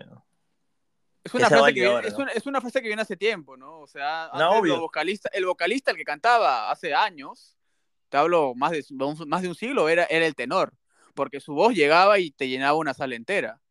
Es 1.23 1.33
una, 1.33 1.47
frase 1.47 1.73
que 1.73 1.79
viene, 1.79 1.95
ahora, 1.95 2.07
es, 2.07 2.13
¿no? 2.17 2.23
una, 2.23 2.31
es 2.33 2.45
una 2.45 2.62
frase 2.62 2.81
que 2.81 2.88
viene 2.88 3.01
hace 3.01 3.15
tiempo, 3.15 3.55
¿no? 3.55 3.79
O 3.79 3.88
sea, 3.88 4.29
No, 4.33 4.55
antes 4.55 4.77
vocalistas, 4.77 5.31
el 5.33 5.45
vocalista, 5.45 5.91
el 5.91 5.97
que 5.97 6.03
cantaba 6.03 6.69
hace 6.69 6.93
años, 6.93 7.57
te 8.09 8.17
hablo 8.17 8.53
más 8.55 8.71
de, 8.71 8.83
más 9.25 9.41
de 9.41 9.47
un 9.47 9.55
siglo, 9.55 9.88
era, 9.88 10.03
era 10.05 10.25
el 10.25 10.36
tenor, 10.36 10.73
porque 11.13 11.39
su 11.39 11.53
voz 11.53 11.73
llegaba 11.73 12.19
y 12.19 12.31
te 12.31 12.49
llenaba 12.49 12.77
una 12.77 12.93
sala 12.93 13.15
entera. 13.15 13.62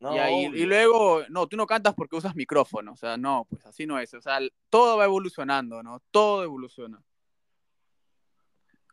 No, 0.00 0.14
y, 0.14 0.18
ahí- 0.18 0.46
obvio. 0.46 0.62
y 0.62 0.66
luego, 0.66 1.22
no, 1.28 1.46
tú 1.46 1.56
no 1.56 1.66
cantas 1.66 1.94
porque 1.94 2.16
usas 2.16 2.34
micrófono, 2.34 2.92
o 2.92 2.96
sea, 2.96 3.16
no, 3.16 3.46
pues 3.48 3.64
así 3.66 3.86
no 3.86 3.98
es, 3.98 4.12
o 4.14 4.20
sea, 4.20 4.40
todo 4.68 4.96
va 4.96 5.04
evolucionando, 5.04 5.82
¿no? 5.82 6.02
Todo 6.10 6.42
evoluciona. 6.42 7.02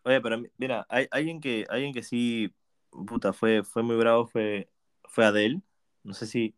Oye, 0.04 0.22
pero 0.22 0.44
mira, 0.58 0.86
hay 0.88 1.08
alguien 1.10 1.42
que, 1.42 1.66
alguien 1.68 1.92
que 1.92 2.04
sí, 2.04 2.54
puta, 3.08 3.34
fue, 3.34 3.64
fue 3.64 3.82
muy 3.82 3.96
bravo, 3.96 4.28
fue, 4.28 4.70
fue 5.06 5.26
Adele. 5.26 5.62
No 6.04 6.14
sé 6.14 6.28
si, 6.28 6.54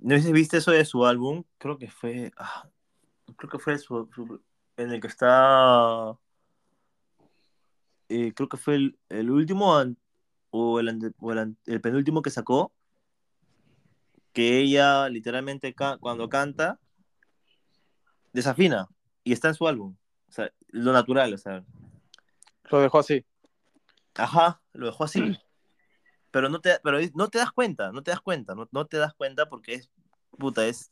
no 0.00 0.16
sé 0.16 0.22
si 0.22 0.32
viste 0.32 0.58
eso 0.58 0.70
de 0.70 0.84
su 0.84 1.04
álbum, 1.06 1.44
creo 1.58 1.78
que 1.78 1.88
fue, 1.90 2.32
ah, 2.36 2.68
creo 3.36 3.50
que 3.50 3.58
fue 3.58 3.78
su, 3.78 4.08
su- 4.14 4.42
en 4.76 4.90
el 4.92 5.00
que 5.00 5.06
está, 5.08 6.18
eh, 8.08 8.32
creo 8.34 8.48
que 8.48 8.56
fue 8.56 8.74
el, 8.76 8.98
el 9.08 9.30
último 9.30 9.76
an- 9.76 9.96
o, 10.50 10.78
el, 10.80 10.88
ante- 10.88 11.12
o 11.20 11.32
el 11.32 11.80
penúltimo 11.80 12.22
que 12.22 12.30
sacó, 12.30 12.72
que 14.32 14.58
ella 14.58 15.08
literalmente 15.08 15.74
ca- 15.74 15.98
cuando 15.98 16.28
canta, 16.28 16.78
desafina 18.32 18.88
y 19.22 19.32
está 19.32 19.48
en 19.48 19.54
su 19.54 19.66
álbum. 19.68 19.96
O 20.28 20.32
sea, 20.32 20.50
lo 20.68 20.92
natural, 20.92 21.32
o 21.34 21.38
sea, 21.38 21.64
Lo 22.70 22.80
dejó 22.80 22.98
así. 22.98 23.24
Ajá, 24.16 24.60
lo 24.72 24.86
dejó 24.86 25.04
así. 25.04 25.36
Pero 26.34 26.48
no 26.48 26.60
te, 26.60 26.80
pero 26.82 26.98
no 27.14 27.28
te 27.28 27.38
das 27.38 27.52
cuenta, 27.52 27.92
no 27.92 28.02
te 28.02 28.10
das 28.10 28.20
cuenta, 28.20 28.56
no, 28.56 28.68
no 28.72 28.86
te 28.88 28.96
das 28.96 29.14
cuenta 29.14 29.48
porque 29.48 29.74
es, 29.74 29.88
puta, 30.36 30.66
es 30.66 30.90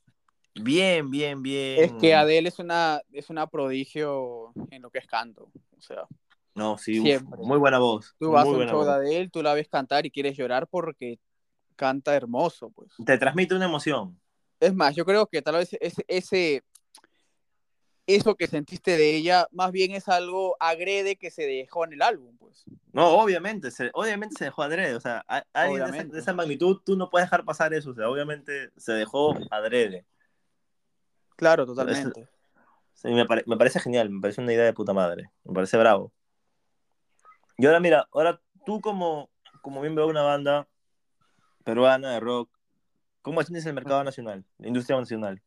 bien, 0.54 1.10
bien, 1.10 1.42
bien. 1.42 1.82
Es 1.82 1.92
que 1.94 2.14
Adele 2.14 2.48
es 2.48 2.60
una, 2.60 3.00
es 3.10 3.28
una 3.28 3.48
prodigio 3.48 4.52
en 4.70 4.82
lo 4.82 4.90
que 4.90 5.00
es 5.00 5.06
canto, 5.08 5.50
o 5.76 5.80
sea, 5.80 6.06
No, 6.54 6.78
sí, 6.78 7.00
uf, 7.00 7.22
muy 7.38 7.58
buena 7.58 7.80
voz. 7.80 8.14
tú 8.20 8.30
vas 8.30 8.44
a 8.44 8.50
un 8.50 8.68
show 8.68 8.84
de. 8.84 8.92
Adele, 8.92 9.30
tú 9.30 9.42
la 9.42 9.52
ves 9.52 9.66
cantar 9.66 10.06
y 10.06 10.12
quieres 10.12 10.36
llorar 10.36 10.68
porque 10.68 11.18
canta 11.74 12.14
hermoso, 12.14 12.70
pues. 12.70 12.92
Te 13.04 13.18
transmite 13.18 13.56
una 13.56 13.64
emoción. 13.64 14.16
Es 14.60 14.72
más, 14.72 14.94
yo 14.94 15.04
creo 15.04 15.26
que 15.26 15.42
tal 15.42 15.56
vez 15.56 15.76
ese, 15.80 16.04
ese 16.06 16.62
eso 18.06 18.34
que 18.36 18.46
sentiste 18.46 18.96
de 18.96 19.14
ella, 19.16 19.46
más 19.52 19.70
bien 19.72 19.92
es 19.92 20.08
algo 20.08 20.56
agrede 20.60 21.16
que 21.16 21.30
se 21.30 21.46
dejó 21.46 21.84
en 21.84 21.94
el 21.94 22.02
álbum, 22.02 22.36
pues. 22.38 22.64
No, 22.92 23.08
obviamente, 23.10 23.70
se, 23.70 23.90
obviamente 23.94 24.36
se 24.36 24.44
dejó 24.46 24.62
adrede. 24.62 24.94
O 24.94 25.00
sea, 25.00 25.24
a- 25.28 25.44
alguien 25.52 25.78
de 25.78 25.84
esa, 25.84 25.88
Obviamente. 25.90 26.14
de 26.14 26.20
esa 26.20 26.32
magnitud, 26.34 26.80
tú 26.84 26.96
no 26.96 27.08
puedes 27.10 27.26
dejar 27.26 27.44
pasar 27.44 27.72
eso. 27.74 27.90
O 27.90 27.94
sea, 27.94 28.08
obviamente 28.08 28.70
se 28.76 28.92
dejó 28.92 29.34
adrede. 29.50 30.04
Claro, 31.36 31.64
totalmente. 31.66 32.28
Sí, 32.94 33.08
me, 33.08 33.24
pare- 33.26 33.44
me 33.46 33.56
parece 33.56 33.80
genial, 33.80 34.10
me 34.10 34.20
parece 34.20 34.40
una 34.40 34.52
idea 34.52 34.64
de 34.64 34.72
puta 34.74 34.92
madre. 34.92 35.30
Me 35.44 35.54
parece 35.54 35.76
bravo. 35.78 36.12
Y 37.56 37.66
ahora, 37.66 37.80
mira, 37.80 38.08
ahora 38.12 38.40
tú 38.66 38.80
como, 38.80 39.30
como 39.62 39.80
miembro 39.80 40.04
de 40.04 40.10
una 40.10 40.22
banda 40.22 40.68
peruana 41.64 42.10
de 42.12 42.20
rock, 42.20 42.50
¿cómo 43.22 43.42
sientes 43.42 43.66
el 43.66 43.74
mercado 43.74 44.02
nacional, 44.04 44.44
la 44.58 44.68
industria 44.68 44.98
nacional? 44.98 45.40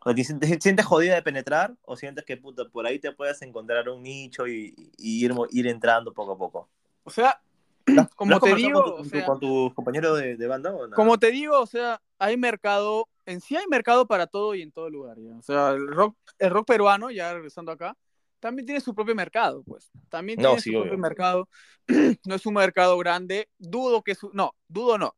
O 0.00 0.04
sea, 0.04 0.14
¿te 0.14 0.24
sientes, 0.24 0.50
te 0.50 0.60
sientes 0.60 0.86
jodida 0.86 1.14
de 1.14 1.22
penetrar 1.22 1.74
o 1.84 1.96
sientes 1.96 2.24
que 2.24 2.36
puta, 2.36 2.64
por 2.68 2.86
ahí 2.86 2.98
te 2.98 3.12
puedes 3.12 3.40
encontrar 3.42 3.88
un 3.88 4.02
nicho 4.02 4.46
y, 4.46 4.74
y 4.96 5.24
ir, 5.24 5.32
ir 5.50 5.66
entrando 5.66 6.12
poco 6.12 6.32
a 6.32 6.38
poco? 6.38 6.68
O 7.04 7.10
sea, 7.10 7.40
¿Lo 7.86 8.02
has 8.02 8.08
como 8.16 8.40
te 8.40 8.54
digo, 8.54 8.82
con, 8.82 8.84
tu- 8.94 9.00
o 9.00 9.04
sea, 9.04 9.26
con 9.26 9.40
tus 9.40 9.74
compañeros 9.74 10.18
de, 10.18 10.36
de 10.36 10.46
banda 10.46 10.74
o 10.74 10.88
como 10.90 11.18
te 11.18 11.30
digo, 11.30 11.58
o 11.60 11.66
sea, 11.66 12.00
hay 12.18 12.36
mercado, 12.36 13.08
en 13.26 13.40
sí 13.40 13.56
hay 13.56 13.66
mercado 13.68 14.06
para 14.06 14.26
todo 14.26 14.54
y 14.54 14.62
en 14.62 14.72
todo 14.72 14.90
lugar, 14.90 15.18
ya. 15.18 15.36
O 15.36 15.42
sea, 15.42 15.70
el 15.70 15.86
rock, 15.88 16.16
el 16.38 16.50
rock 16.50 16.66
peruano, 16.66 17.10
ya 17.10 17.32
regresando 17.34 17.72
acá, 17.72 17.96
también 18.40 18.66
tiene 18.66 18.80
su 18.80 18.94
propio 18.94 19.14
mercado, 19.14 19.62
pues. 19.64 19.90
También 20.08 20.38
No, 20.38 20.50
tiene 20.50 20.60
sí, 20.60 20.70
su 20.70 20.80
propio 20.80 20.92
obvio. 20.94 21.02
mercado. 21.02 21.48
no 22.24 22.34
es 22.34 22.46
un 22.46 22.54
mercado 22.54 22.98
grande, 22.98 23.48
dudo 23.58 24.02
que 24.02 24.14
su, 24.14 24.30
no, 24.32 24.54
dudo 24.68 24.98
no. 24.98 25.14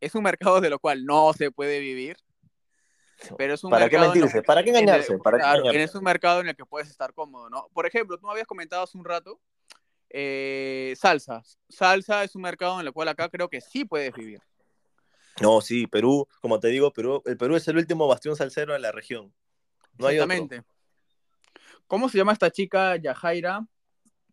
Es 0.00 0.14
un 0.14 0.22
mercado 0.24 0.60
de 0.60 0.70
lo 0.70 0.78
cual 0.78 1.04
no 1.04 1.32
se 1.32 1.50
puede 1.50 1.80
vivir, 1.80 2.16
pero 3.38 3.54
es 3.54 3.64
un 3.64 3.70
¿Para 3.70 3.88
qué 3.88 3.96
en 3.96 4.02
mentirse? 4.02 4.42
¿Para 4.42 4.62
qué 4.62 4.70
en 4.70 4.76
el- 4.76 4.82
engañarse? 4.82 5.18
¿Para 5.18 5.38
qué 5.38 5.42
claro, 5.42 5.58
engañarse? 5.60 5.84
es 5.84 5.94
un 5.94 6.04
mercado 6.04 6.40
en 6.40 6.48
el 6.48 6.56
que 6.56 6.64
puedes 6.66 6.88
estar 6.88 7.12
cómodo, 7.14 7.48
¿no? 7.50 7.68
Por 7.72 7.86
ejemplo, 7.86 8.18
tú 8.18 8.26
me 8.26 8.32
habías 8.32 8.46
comentado 8.46 8.82
hace 8.82 8.96
un 8.98 9.04
rato, 9.04 9.40
eh, 10.10 10.94
salsa. 10.96 11.42
Salsa 11.68 12.24
es 12.24 12.34
un 12.36 12.42
mercado 12.42 12.80
en 12.80 12.86
el 12.86 12.92
cual 12.92 13.08
acá 13.08 13.28
creo 13.28 13.48
que 13.48 13.60
sí 13.60 13.84
puedes 13.84 14.12
vivir. 14.14 14.40
No, 15.40 15.60
sí, 15.60 15.86
Perú, 15.86 16.26
como 16.40 16.58
te 16.60 16.68
digo, 16.68 16.92
Perú, 16.92 17.22
el 17.26 17.36
Perú 17.36 17.56
es 17.56 17.68
el 17.68 17.76
último 17.76 18.06
bastión 18.08 18.36
salsero 18.36 18.72
de 18.72 18.78
la 18.78 18.92
región. 18.92 19.34
No 19.98 20.06
hay 20.06 20.18
otro. 20.18 20.32
Exactamente. 20.32 20.68
¿Cómo 21.86 22.08
se 22.08 22.18
llama 22.18 22.32
esta 22.32 22.50
chica? 22.50 22.96
Yajaira. 22.96 23.66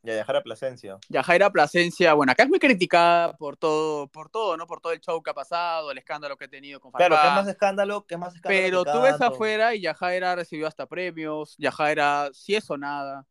Y 0.06 0.10
a 0.12 0.16
dejar 0.16 0.36
a 0.36 0.44
Plasencia. 0.44 0.98
Yajaira 1.08 1.50
Plasencia. 1.50 2.14
Bueno, 2.14 2.34
acá 2.34 2.44
es 2.44 2.50
muy 2.50 2.60
criticada 2.60 3.32
por 3.38 3.56
todo, 3.56 4.08
por 4.08 4.30
todo, 4.30 4.58
¿no? 4.58 4.68
Por 4.68 4.82
todo 4.82 4.92
el 4.92 5.00
show 5.00 5.24
que 5.24 5.30
ha 5.30 5.34
pasado, 5.34 5.92
el 5.92 5.98
escándalo 5.98 6.36
que 6.36 6.44
ha 6.46 6.48
tenido 6.50 6.82
con 6.82 6.92
Claro, 6.92 7.16
Farfán. 7.16 7.32
que 7.36 7.40
es 7.40 7.46
más 7.46 7.54
escándalo, 7.54 8.06
es 8.10 8.18
más 8.20 8.36
escándalo. 8.36 8.62
Pero 8.62 8.84
tú 8.84 9.02
ves 9.02 9.22
afuera 9.22 9.74
y 9.74 9.80
Yajaira 9.82 10.36
recibió 10.36 10.68
hasta 10.68 10.86
premios. 10.88 11.56
Yajaira 11.58 12.30
sí 12.34 12.54
es 12.54 12.66
sonada. 12.66 13.26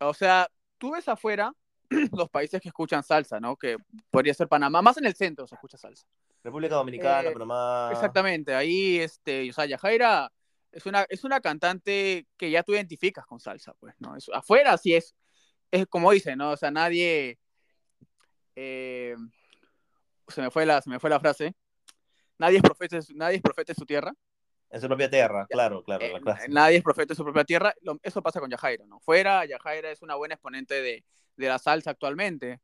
O 0.00 0.12
sea, 0.12 0.50
tú 0.76 0.90
ves 0.92 1.08
afuera 1.08 1.50
los 2.12 2.28
países 2.28 2.60
que 2.60 2.68
escuchan 2.68 3.02
salsa, 3.02 3.40
¿no? 3.40 3.56
Que 3.56 3.78
podría 4.10 4.34
ser 4.34 4.48
Panamá, 4.48 4.82
más 4.82 4.98
en 4.98 5.06
el 5.06 5.14
centro 5.14 5.46
se 5.46 5.54
escucha 5.54 5.78
salsa. 5.78 6.06
República 6.44 6.74
Dominicana, 6.74 7.30
Eh, 7.30 7.32
Panamá. 7.32 7.88
Exactamente, 7.90 8.54
ahí, 8.54 8.98
este, 8.98 9.48
o 9.48 9.52
sea, 9.54 9.64
Yajaira 9.64 10.30
es 10.72 10.84
una, 10.84 11.06
es 11.08 11.24
una 11.24 11.40
cantante 11.40 12.26
que 12.36 12.50
ya 12.50 12.62
tú 12.62 12.74
identificas 12.74 13.24
con 13.26 13.40
salsa, 13.40 13.72
pues, 13.80 13.94
¿no? 13.98 14.14
Es- 14.14 14.30
afuera 14.32 14.76
sí 14.76 14.94
es, 14.94 15.14
es 15.70 15.86
como 15.86 16.10
dicen, 16.10 16.38
¿no? 16.38 16.52
O 16.52 16.56
sea, 16.56 16.70
nadie, 16.70 17.38
eh, 18.56 19.14
se 20.28 20.42
me 20.42 20.50
fue 20.50 20.66
la, 20.66 20.80
se 20.82 20.90
me 20.90 20.98
fue 21.00 21.10
la 21.10 21.20
frase, 21.20 21.54
nadie 22.38 22.56
es 22.58 22.62
profeta, 22.62 22.98
nadie 23.14 23.36
es 23.36 23.42
profeta 23.42 23.72
en 23.72 23.76
su 23.76 23.86
tierra, 23.86 24.12
En 24.70 24.80
su 24.80 24.86
propia 24.86 25.10
tierra, 25.10 25.46
claro, 25.50 25.82
claro. 25.82 26.04
eh, 26.04 26.20
la 26.22 26.38
nadie 26.48 26.76
es 26.78 26.82
profeta 26.82 27.12
en 27.12 27.16
su 27.16 27.24
propia 27.24 27.44
tierra, 27.44 27.74
Lo- 27.82 27.98
eso 28.02 28.22
pasa 28.22 28.40
con 28.40 28.50
Yajaira, 28.50 28.86
¿no? 28.86 29.00
Fuera, 29.00 29.44
Yajaira 29.44 29.90
es 29.90 30.02
una 30.02 30.14
buena 30.14 30.34
exponente 30.34 30.80
de, 30.80 31.04
de 31.36 31.48
la 31.48 31.58
salsa 31.58 31.90
actualmente, 31.90 32.60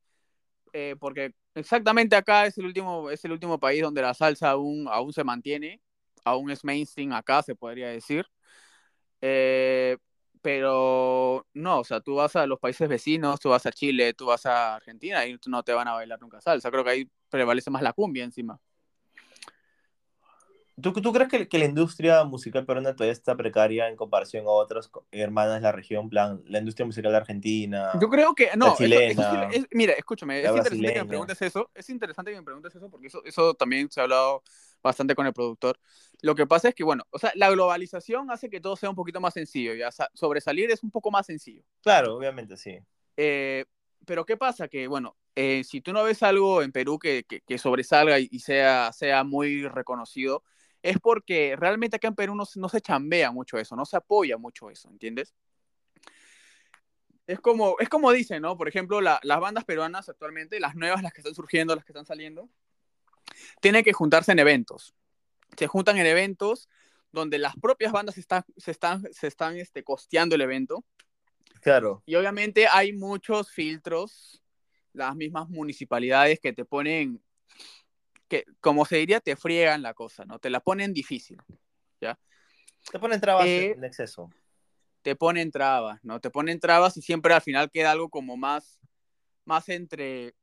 eh, 0.72 0.94
porque 0.98 1.32
exactamente 1.54 2.16
acá 2.16 2.46
es 2.46 2.58
el 2.58 2.66
último, 2.66 3.10
es 3.10 3.24
el 3.24 3.32
último 3.32 3.58
país 3.58 3.82
donde 3.82 4.02
la 4.02 4.14
salsa 4.14 4.50
aún, 4.50 4.86
aún 4.88 5.12
se 5.12 5.24
mantiene, 5.24 5.80
aún 6.24 6.50
es 6.50 6.64
mainstream 6.64 7.12
acá, 7.12 7.42
se 7.42 7.54
podría 7.54 7.88
decir. 7.88 8.26
Eh, 9.20 9.96
pero 10.46 11.44
no, 11.54 11.80
o 11.80 11.84
sea, 11.84 12.00
tú 12.00 12.14
vas 12.14 12.36
a 12.36 12.46
los 12.46 12.60
países 12.60 12.88
vecinos, 12.88 13.40
tú 13.40 13.48
vas 13.48 13.66
a 13.66 13.72
Chile, 13.72 14.14
tú 14.14 14.26
vas 14.26 14.46
a 14.46 14.76
Argentina 14.76 15.26
y 15.26 15.36
no 15.48 15.64
te 15.64 15.72
van 15.72 15.88
a 15.88 15.94
bailar 15.94 16.20
nunca 16.20 16.40
salsa. 16.40 16.70
Creo 16.70 16.84
que 16.84 16.90
ahí 16.90 17.10
prevalece 17.28 17.68
más 17.68 17.82
la 17.82 17.92
cumbia 17.92 18.22
encima. 18.22 18.56
¿Tú, 20.80 20.92
¿Tú 20.92 21.12
crees 21.12 21.28
que, 21.28 21.48
que, 21.48 21.58
la 21.58 21.64
industria 21.64 22.22
musical 22.22 22.64
peruana 22.64 22.94
todavía 22.94 23.12
está 23.12 23.34
precaria 23.34 23.88
en 23.88 23.96
comparación 23.96 24.46
a 24.46 24.50
otras 24.50 24.88
hermanas 25.10 25.56
de 25.56 25.62
la 25.62 25.72
región, 25.72 26.08
plan, 26.08 26.40
la 26.46 26.60
industria 26.60 26.86
musical 26.86 27.10
de 27.10 27.16
Argentina? 27.16 27.90
Yo 28.00 28.08
creo 28.08 28.32
que, 28.32 28.50
no, 28.56 28.76
es, 28.78 29.66
mira, 29.72 29.94
escúchame, 29.94 30.42
es 30.42 30.46
interesante 30.48 30.92
que 30.92 31.00
me 31.00 31.06
preguntes 31.06 31.42
eso, 31.42 31.70
es 31.74 31.90
interesante 31.90 32.30
que 32.30 32.36
me 32.36 32.44
preguntes 32.44 32.72
eso 32.72 32.88
porque 32.88 33.08
eso, 33.08 33.20
eso 33.24 33.54
también 33.54 33.90
se 33.90 33.98
ha 33.98 34.04
hablado 34.04 34.44
bastante 34.80 35.16
con 35.16 35.26
el 35.26 35.32
productor. 35.32 35.76
Lo 36.26 36.34
que 36.34 36.44
pasa 36.44 36.70
es 36.70 36.74
que, 36.74 36.82
bueno, 36.82 37.04
o 37.10 37.20
sea, 37.20 37.30
la 37.36 37.48
globalización 37.52 38.32
hace 38.32 38.50
que 38.50 38.60
todo 38.60 38.74
sea 38.74 38.90
un 38.90 38.96
poquito 38.96 39.20
más 39.20 39.32
sencillo, 39.32 39.74
ya 39.74 39.90
sobresalir 40.12 40.68
es 40.72 40.82
un 40.82 40.90
poco 40.90 41.12
más 41.12 41.24
sencillo. 41.24 41.62
Claro, 41.82 42.16
obviamente, 42.16 42.56
sí. 42.56 42.80
Eh, 43.16 43.64
pero 44.04 44.26
¿qué 44.26 44.36
pasa? 44.36 44.66
Que, 44.66 44.88
bueno, 44.88 45.16
eh, 45.36 45.62
si 45.62 45.80
tú 45.80 45.92
no 45.92 46.02
ves 46.02 46.24
algo 46.24 46.62
en 46.62 46.72
Perú 46.72 46.98
que, 46.98 47.22
que, 47.28 47.42
que 47.42 47.58
sobresalga 47.58 48.18
y 48.18 48.40
sea, 48.40 48.92
sea 48.92 49.22
muy 49.22 49.68
reconocido, 49.68 50.42
es 50.82 50.98
porque 50.98 51.54
realmente 51.56 51.94
acá 51.94 52.08
en 52.08 52.16
Perú 52.16 52.34
no, 52.34 52.42
no, 52.56 52.68
se 52.68 52.80
chambea 52.80 53.30
mucho 53.30 53.56
eso, 53.56 53.76
no 53.76 53.84
se 53.84 53.96
apoya 53.96 54.36
mucho 54.36 54.68
eso, 54.68 54.90
¿entiendes? 54.90 55.32
Es 57.28 57.38
como, 57.38 57.76
es 57.78 57.88
como 57.88 58.10
dicen, 58.10 58.42
¿no? 58.42 58.56
Por 58.56 58.66
ejemplo, 58.66 59.00
la, 59.00 59.20
las 59.22 59.38
bandas 59.38 59.64
peruanas 59.64 60.08
actualmente, 60.08 60.58
las 60.58 60.74
nuevas, 60.74 61.04
las 61.04 61.12
que 61.12 61.20
están 61.20 61.36
surgiendo, 61.36 61.76
las 61.76 61.84
que 61.84 61.92
están 61.92 62.04
saliendo, 62.04 62.48
tienen 63.60 63.84
que 63.84 63.92
juntarse 63.92 64.32
en 64.32 64.40
eventos. 64.40 64.92
Se 65.56 65.66
juntan 65.66 65.98
en 65.98 66.06
eventos 66.06 66.68
donde 67.12 67.38
las 67.38 67.56
propias 67.56 67.92
bandas 67.92 68.18
están, 68.18 68.44
se 68.56 68.70
están, 68.70 69.02
se 69.12 69.26
están 69.26 69.56
este, 69.56 69.82
costeando 69.82 70.34
el 70.34 70.42
evento. 70.42 70.84
Claro. 71.60 72.02
Y 72.06 72.14
obviamente 72.14 72.66
hay 72.66 72.92
muchos 72.92 73.50
filtros, 73.50 74.42
las 74.92 75.16
mismas 75.16 75.48
municipalidades 75.48 76.38
que 76.40 76.52
te 76.52 76.64
ponen 76.64 77.22
que, 78.28 78.44
como 78.60 78.84
se 78.84 78.96
diría, 78.96 79.20
te 79.20 79.36
friegan 79.36 79.82
la 79.82 79.94
cosa, 79.94 80.24
¿no? 80.24 80.38
Te 80.38 80.50
la 80.50 80.60
ponen 80.60 80.92
difícil, 80.92 81.38
¿ya? 82.00 82.18
Te 82.90 82.98
ponen 82.98 83.20
trabas 83.20 83.46
eh, 83.46 83.72
en 83.72 83.84
exceso. 83.84 84.30
Te 85.02 85.14
ponen 85.14 85.50
trabas, 85.50 86.00
¿no? 86.02 86.20
Te 86.20 86.30
ponen 86.30 86.58
trabas 86.58 86.96
y 86.96 87.02
siempre 87.02 87.34
al 87.34 87.40
final 87.40 87.70
queda 87.70 87.92
algo 87.92 88.08
como 88.08 88.36
más, 88.36 88.80
más 89.44 89.68
entre... 89.68 90.34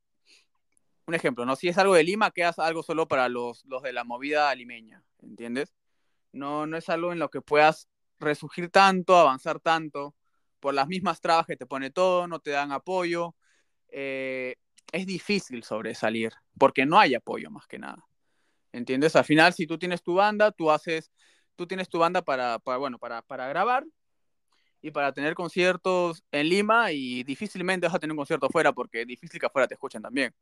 Un 1.06 1.16
ejemplo, 1.16 1.46
¿no? 1.46 1.56
Si 1.56 1.68
es 1.68 1.78
algo 1.78 1.96
de 1.96 2.04
Lima, 2.04 2.32
queda 2.32 2.54
algo 2.58 2.82
solo 2.84 3.08
para 3.08 3.28
los, 3.30 3.66
los 3.66 3.82
de 3.84 3.94
la 3.94 4.04
movida 4.04 4.54
limeña, 4.56 5.04
¿entiendes? 5.22 5.74
No, 6.32 6.66
no 6.66 6.78
es 6.78 6.90
algo 6.90 7.12
en 7.12 7.20
lo 7.20 7.30
que 7.30 7.42
puedas 7.42 7.90
resurgir 8.20 8.70
tanto, 8.70 9.18
avanzar 9.18 9.60
tanto, 9.60 10.16
por 10.60 10.74
las 10.74 10.88
mismas 10.88 11.20
trabas 11.20 11.46
que 11.46 11.58
te 11.58 11.66
pone 11.66 11.90
todo, 11.92 12.28
no 12.28 12.40
te 12.40 12.52
dan 12.52 12.72
apoyo. 12.72 13.36
Eh, 13.90 14.56
es 14.94 15.06
difícil 15.06 15.64
sobresalir 15.64 16.32
porque 16.58 16.86
no 16.86 16.98
hay 17.00 17.16
apoyo 17.16 17.52
más 17.52 17.68
que 17.68 17.80
nada. 17.80 18.06
¿Entiendes? 18.72 19.16
Al 19.18 19.26
final, 19.26 19.54
si 19.54 19.68
tú 19.68 19.78
tienes 19.78 20.02
tu 20.02 20.16
banda, 20.16 20.52
tú 20.52 20.72
haces, 20.72 21.12
tú 21.56 21.68
tienes 21.68 21.90
tu 21.90 22.00
banda 22.00 22.22
para, 22.22 22.60
bueno, 22.60 22.98
para, 22.98 23.22
para 23.24 23.48
grabar 23.48 23.86
y 24.82 24.92
para 24.92 25.12
tener 25.14 25.36
conciertos 25.36 26.24
en 26.32 26.50
Lima 26.50 26.92
y 26.92 27.24
difícilmente 27.24 27.88
vas 27.88 27.96
a 27.96 28.00
tener 28.00 28.14
un 28.14 28.18
concierto 28.18 28.46
afuera 28.46 28.72
porque 28.72 29.02
es 29.02 29.08
difícil 29.08 29.40
que 29.40 29.46
afuera 29.46 29.68
te 29.68 29.74
escuchen 29.74 30.02
también. 30.02 30.34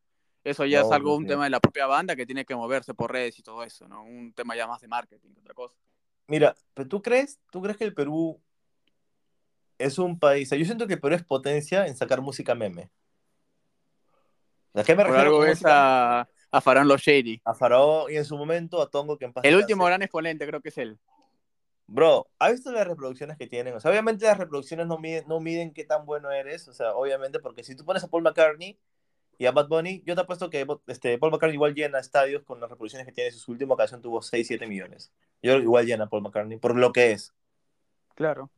Eso 0.44 0.66
ya 0.66 0.82
es 0.82 0.92
algo, 0.92 1.16
un 1.16 1.28
tema 1.28 1.44
de 1.44 1.52
la 1.52 1.60
propia 1.60 1.86
banda 1.86 2.16
que 2.16 2.26
tiene 2.26 2.46
que 2.46 2.56
moverse 2.56 2.94
por 2.94 3.12
redes 3.12 3.38
y 3.38 3.44
todo 3.44 3.64
eso, 3.64 3.88
¿no? 3.88 4.04
Un 4.04 4.34
tema 4.34 4.56
ya 4.56 4.66
más 4.66 4.82
de 4.82 4.88
marketing 4.88 5.34
que 5.34 5.40
otra 5.40 5.54
cosa. 5.54 5.76
Mira, 6.28 6.56
pero 6.74 6.88
tú 6.88 7.02
crees, 7.02 7.40
tú 7.52 7.62
crees 7.62 7.78
que 7.78 7.84
el 7.84 7.94
Perú 7.94 8.42
es 9.78 10.00
un 10.00 10.18
país, 10.18 10.50
yo 10.50 10.66
siento 10.66 10.88
que 10.88 10.94
el 10.94 11.00
Perú 11.00 11.16
es 11.16 11.24
potencia 11.24 11.86
en 11.86 11.96
sacar 11.96 12.22
música 12.22 12.56
meme. 12.56 12.90
¿A 14.74 14.84
qué 14.84 14.96
me 14.96 15.06
Por 15.06 15.18
algo 15.18 15.40
ves 15.40 15.64
a, 15.66 16.28
a 16.50 16.62
Faraón 16.62 16.88
Los 16.88 17.02
Shady. 17.02 17.42
A 17.46 17.54
Faraón 17.54 18.12
y 18.12 18.16
en 18.16 18.26
su 18.26 18.38
momento 18.38 18.82
a 18.82 18.90
Tongo 18.90 19.18
que 19.18 19.26
en 19.26 19.34
El 19.44 19.56
último 19.56 19.86
gran 19.86 20.02
exponente 20.02 20.48
creo 20.48 20.62
que 20.62 20.70
es 20.70 20.78
él. 20.78 20.98
Bro, 21.88 22.30
¿has 22.40 22.54
visto 22.54 22.72
las 22.72 22.88
reproducciones 22.88 23.38
que 23.38 23.48
tienen? 23.48 23.76
O 23.76 23.80
sea, 23.82 23.92
obviamente 23.92 24.26
las 24.26 24.38
reproducciones 24.38 24.88
no 24.88 24.98
miden, 24.98 25.26
no 25.28 25.42
miden 25.42 25.74
qué 25.74 25.84
tan 25.84 26.06
bueno 26.06 26.32
eres, 26.32 26.68
o 26.70 26.74
sea, 26.74 26.96
obviamente, 26.96 27.40
porque 27.40 27.66
si 27.66 27.76
tú 27.76 27.84
pones 27.84 28.02
a 28.04 28.08
Paul 28.08 28.24
McCartney 28.24 28.80
y 29.42 29.48
a 29.48 29.52
Bad 29.52 29.70
Bunny, 29.70 30.04
yo 30.06 30.14
te 30.14 30.22
apuesto 30.22 30.52
que 30.52 30.68
este, 30.86 31.18
Paul 31.18 31.32
McCartney 31.32 31.56
igual 31.56 31.74
llena 31.74 31.98
estadios 31.98 32.44
con 32.44 32.60
las 32.60 32.70
reproducciones 32.70 33.08
que 33.08 33.12
tiene. 33.12 33.32
Su 33.32 33.52
última 33.52 33.76
canción 33.76 34.00
tuvo 34.00 34.22
6, 34.22 34.46
7 34.46 34.68
millones. 34.68 35.12
Yo 35.42 35.58
igual 35.58 35.88
llena 35.88 36.08
Paul 36.08 36.22
McCartney, 36.22 36.60
por 36.60 36.76
lo 36.76 36.92
que 36.92 37.14
es. 37.14 37.34
Claro. 38.14 38.52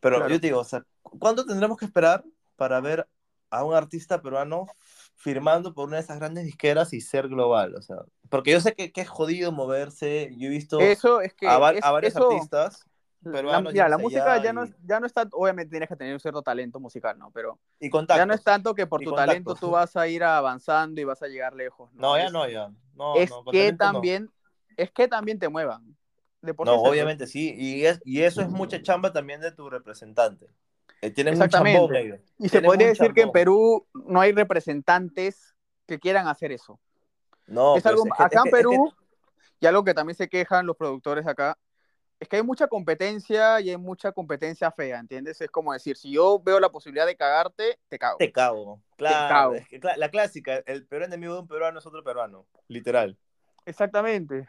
Pero 0.00 0.26
yo 0.26 0.40
te 0.40 0.46
digo, 0.46 0.60
o 0.60 0.64
sea, 0.64 0.82
¿cuánto 1.02 1.44
tendremos 1.44 1.76
que 1.76 1.84
esperar 1.84 2.24
para 2.56 2.80
ver 2.80 3.06
a 3.50 3.64
un 3.64 3.74
artista 3.74 4.22
peruano 4.22 4.66
firmando 5.14 5.74
por 5.74 5.88
una 5.88 5.96
de 5.96 6.02
esas 6.02 6.18
grandes 6.18 6.46
disqueras 6.46 6.94
y 6.94 7.02
ser 7.02 7.28
global, 7.28 7.74
o 7.74 7.82
sea, 7.82 7.96
porque 8.30 8.52
yo 8.52 8.60
sé 8.62 8.74
que, 8.74 8.92
que 8.92 9.02
es 9.02 9.08
jodido 9.10 9.52
moverse, 9.52 10.30
yo 10.38 10.46
he 10.46 10.50
visto 10.50 10.80
eso 10.80 11.20
es 11.20 11.34
que 11.34 11.46
a, 11.46 11.58
varios 11.58 11.84
artistas 11.84 12.86
peruanos. 13.30 13.74
La, 13.74 13.88
la 13.88 13.98
música 13.98 14.42
ya, 14.42 14.52
no, 14.52 14.64
ya 14.84 15.00
no 15.00 15.06
está, 15.06 15.28
obviamente 15.32 15.70
tienes 15.70 15.88
que 15.88 15.96
tener 15.96 16.12
un 16.12 16.20
cierto 16.20 16.42
talento 16.42 16.80
musical, 16.80 17.18
¿no? 17.18 17.30
Pero 17.30 17.58
ya 17.80 18.26
no 18.26 18.34
es 18.34 18.42
tanto 18.42 18.74
que 18.74 18.86
por 18.86 19.02
tu 19.02 19.12
talento 19.12 19.54
tú 19.54 19.70
vas 19.70 19.96
a 19.96 20.08
ir 20.08 20.24
avanzando 20.24 21.00
y 21.00 21.04
vas 21.04 21.22
a 21.22 21.28
llegar 21.28 21.54
lejos. 21.54 21.92
No, 21.92 22.12
no 22.12 22.18
ya 22.18 22.30
no, 22.30 22.48
ya. 22.48 22.70
No, 22.94 23.16
es 23.16 23.30
que 23.50 23.72
también, 23.72 24.30
es 24.76 24.90
que 24.90 25.08
también 25.08 25.38
te 25.38 25.48
muevan. 25.48 25.96
De 26.42 26.54
no, 26.64 26.74
obviamente 26.74 27.26
sí, 27.26 27.54
y, 27.56 27.86
es, 27.86 28.00
y 28.04 28.22
eso 28.22 28.40
es 28.40 28.48
mucha 28.48 28.80
chamba 28.80 29.12
también 29.12 29.40
de 29.40 29.50
tu 29.50 29.68
representante. 29.68 30.46
Eh, 31.02 31.12
Exactamente. 31.14 32.22
y 32.38 32.48
se 32.48 32.62
podría 32.62 32.88
decir 32.88 33.12
que 33.12 33.22
en 33.22 33.32
Perú 33.32 33.86
no 33.92 34.20
hay 34.20 34.32
representantes 34.32 35.54
que 35.86 35.98
quieran 35.98 36.28
hacer 36.28 36.52
eso. 36.52 36.80
No, 37.46 37.76
es 37.76 37.86
algo, 37.86 38.04
acá 38.18 38.42
en 38.44 38.50
Perú, 38.50 38.92
y 39.60 39.66
algo 39.66 39.84
que 39.84 39.94
también 39.94 40.16
se 40.16 40.28
quejan 40.28 40.66
los 40.66 40.76
productores 40.76 41.26
acá, 41.26 41.56
es 42.18 42.28
que 42.28 42.36
hay 42.36 42.42
mucha 42.42 42.66
competencia 42.66 43.60
y 43.60 43.70
hay 43.70 43.76
mucha 43.76 44.12
competencia 44.12 44.70
fea, 44.70 44.98
¿entiendes? 44.98 45.40
Es 45.40 45.50
como 45.50 45.72
decir, 45.72 45.96
si 45.96 46.12
yo 46.12 46.40
veo 46.40 46.60
la 46.60 46.70
posibilidad 46.70 47.06
de 47.06 47.16
cagarte, 47.16 47.78
te 47.88 47.98
cago. 47.98 48.16
Te 48.18 48.32
cago, 48.32 48.82
claro. 48.96 49.54
la 49.96 50.10
clásica, 50.10 50.62
el 50.66 50.86
peor 50.86 51.02
enemigo 51.04 51.34
de 51.34 51.40
un 51.40 51.48
peruano 51.48 51.78
es 51.78 51.86
otro 51.86 52.02
peruano, 52.02 52.46
literal. 52.68 53.18
Exactamente. 53.64 54.48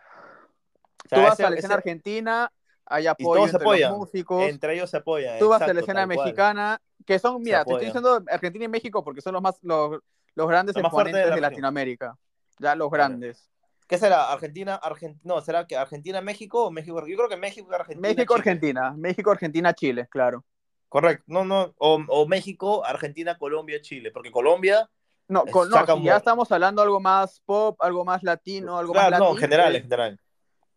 Tú 1.09 1.21
vas 1.21 1.39
a 1.39 1.49
la 1.49 1.55
escena 1.55 1.75
argentina 1.75 2.51
hay 2.89 3.07
apoyo 3.07 3.45
entre 3.45 3.79
los 3.81 3.97
músicos. 3.97 4.43
Entre 4.43 4.73
ellos 4.73 4.89
se 4.89 4.97
apoyan. 4.97 5.39
Tú 5.39 5.49
vas 5.49 5.61
a 5.61 5.73
la 5.73 5.81
escena 5.81 6.05
mexicana, 6.05 6.81
que 7.05 7.19
son, 7.19 7.41
mira, 7.41 7.65
te 7.65 7.71
estoy 7.71 7.85
diciendo 7.85 8.23
Argentina 8.29 8.65
y 8.65 8.69
México 8.69 9.03
porque 9.03 9.21
son 9.21 9.33
los 9.33 9.41
más 9.41 9.59
los, 9.61 9.99
los 10.35 10.47
grandes 10.47 10.75
exponentes 10.75 11.33
de, 11.33 11.41
Latinoamérica. 11.41 12.17
Ya 12.59 12.75
los 12.75 12.89
grandes. 12.89 13.49
¿Qué 13.87 13.97
será? 13.97 14.31
¿Argentina, 14.31 14.75
Argentina? 14.75 15.21
No, 15.23 15.41
¿será 15.41 15.65
que 15.65 15.77
Argentina, 15.77 16.19
México 16.21 16.65
o 16.65 16.71
México? 16.71 16.99
Yo 17.07 17.15
creo 17.15 17.29
que 17.29 17.37
México, 17.37 17.73
Argentina. 17.73 18.07
México, 18.07 18.35
Argentina. 18.35 18.93
México, 18.97 19.31
Argentina, 19.31 19.73
Chile, 19.73 20.07
claro. 20.09 20.43
Correcto. 20.89 21.23
No, 21.27 21.45
no. 21.45 21.73
O, 21.77 22.03
o 22.07 22.27
México, 22.27 22.85
Argentina, 22.85 23.37
Colombia, 23.37 23.79
Chile. 23.81 24.11
Porque 24.11 24.31
Colombia. 24.31 24.89
No, 25.29 25.45
con, 25.45 25.69
no 25.69 25.85
si 25.85 26.03
ya 26.03 26.17
estamos 26.17 26.51
hablando 26.51 26.81
algo 26.81 26.99
más 26.99 27.41
pop, 27.45 27.77
algo 27.81 28.05
más 28.05 28.23
latino, 28.23 28.77
algo 28.77 28.93
más 28.93 29.09
latino. 29.09 29.29
No, 29.29 29.35
en 29.35 29.37
general, 29.37 29.75
en 29.75 29.83
general. 29.83 30.19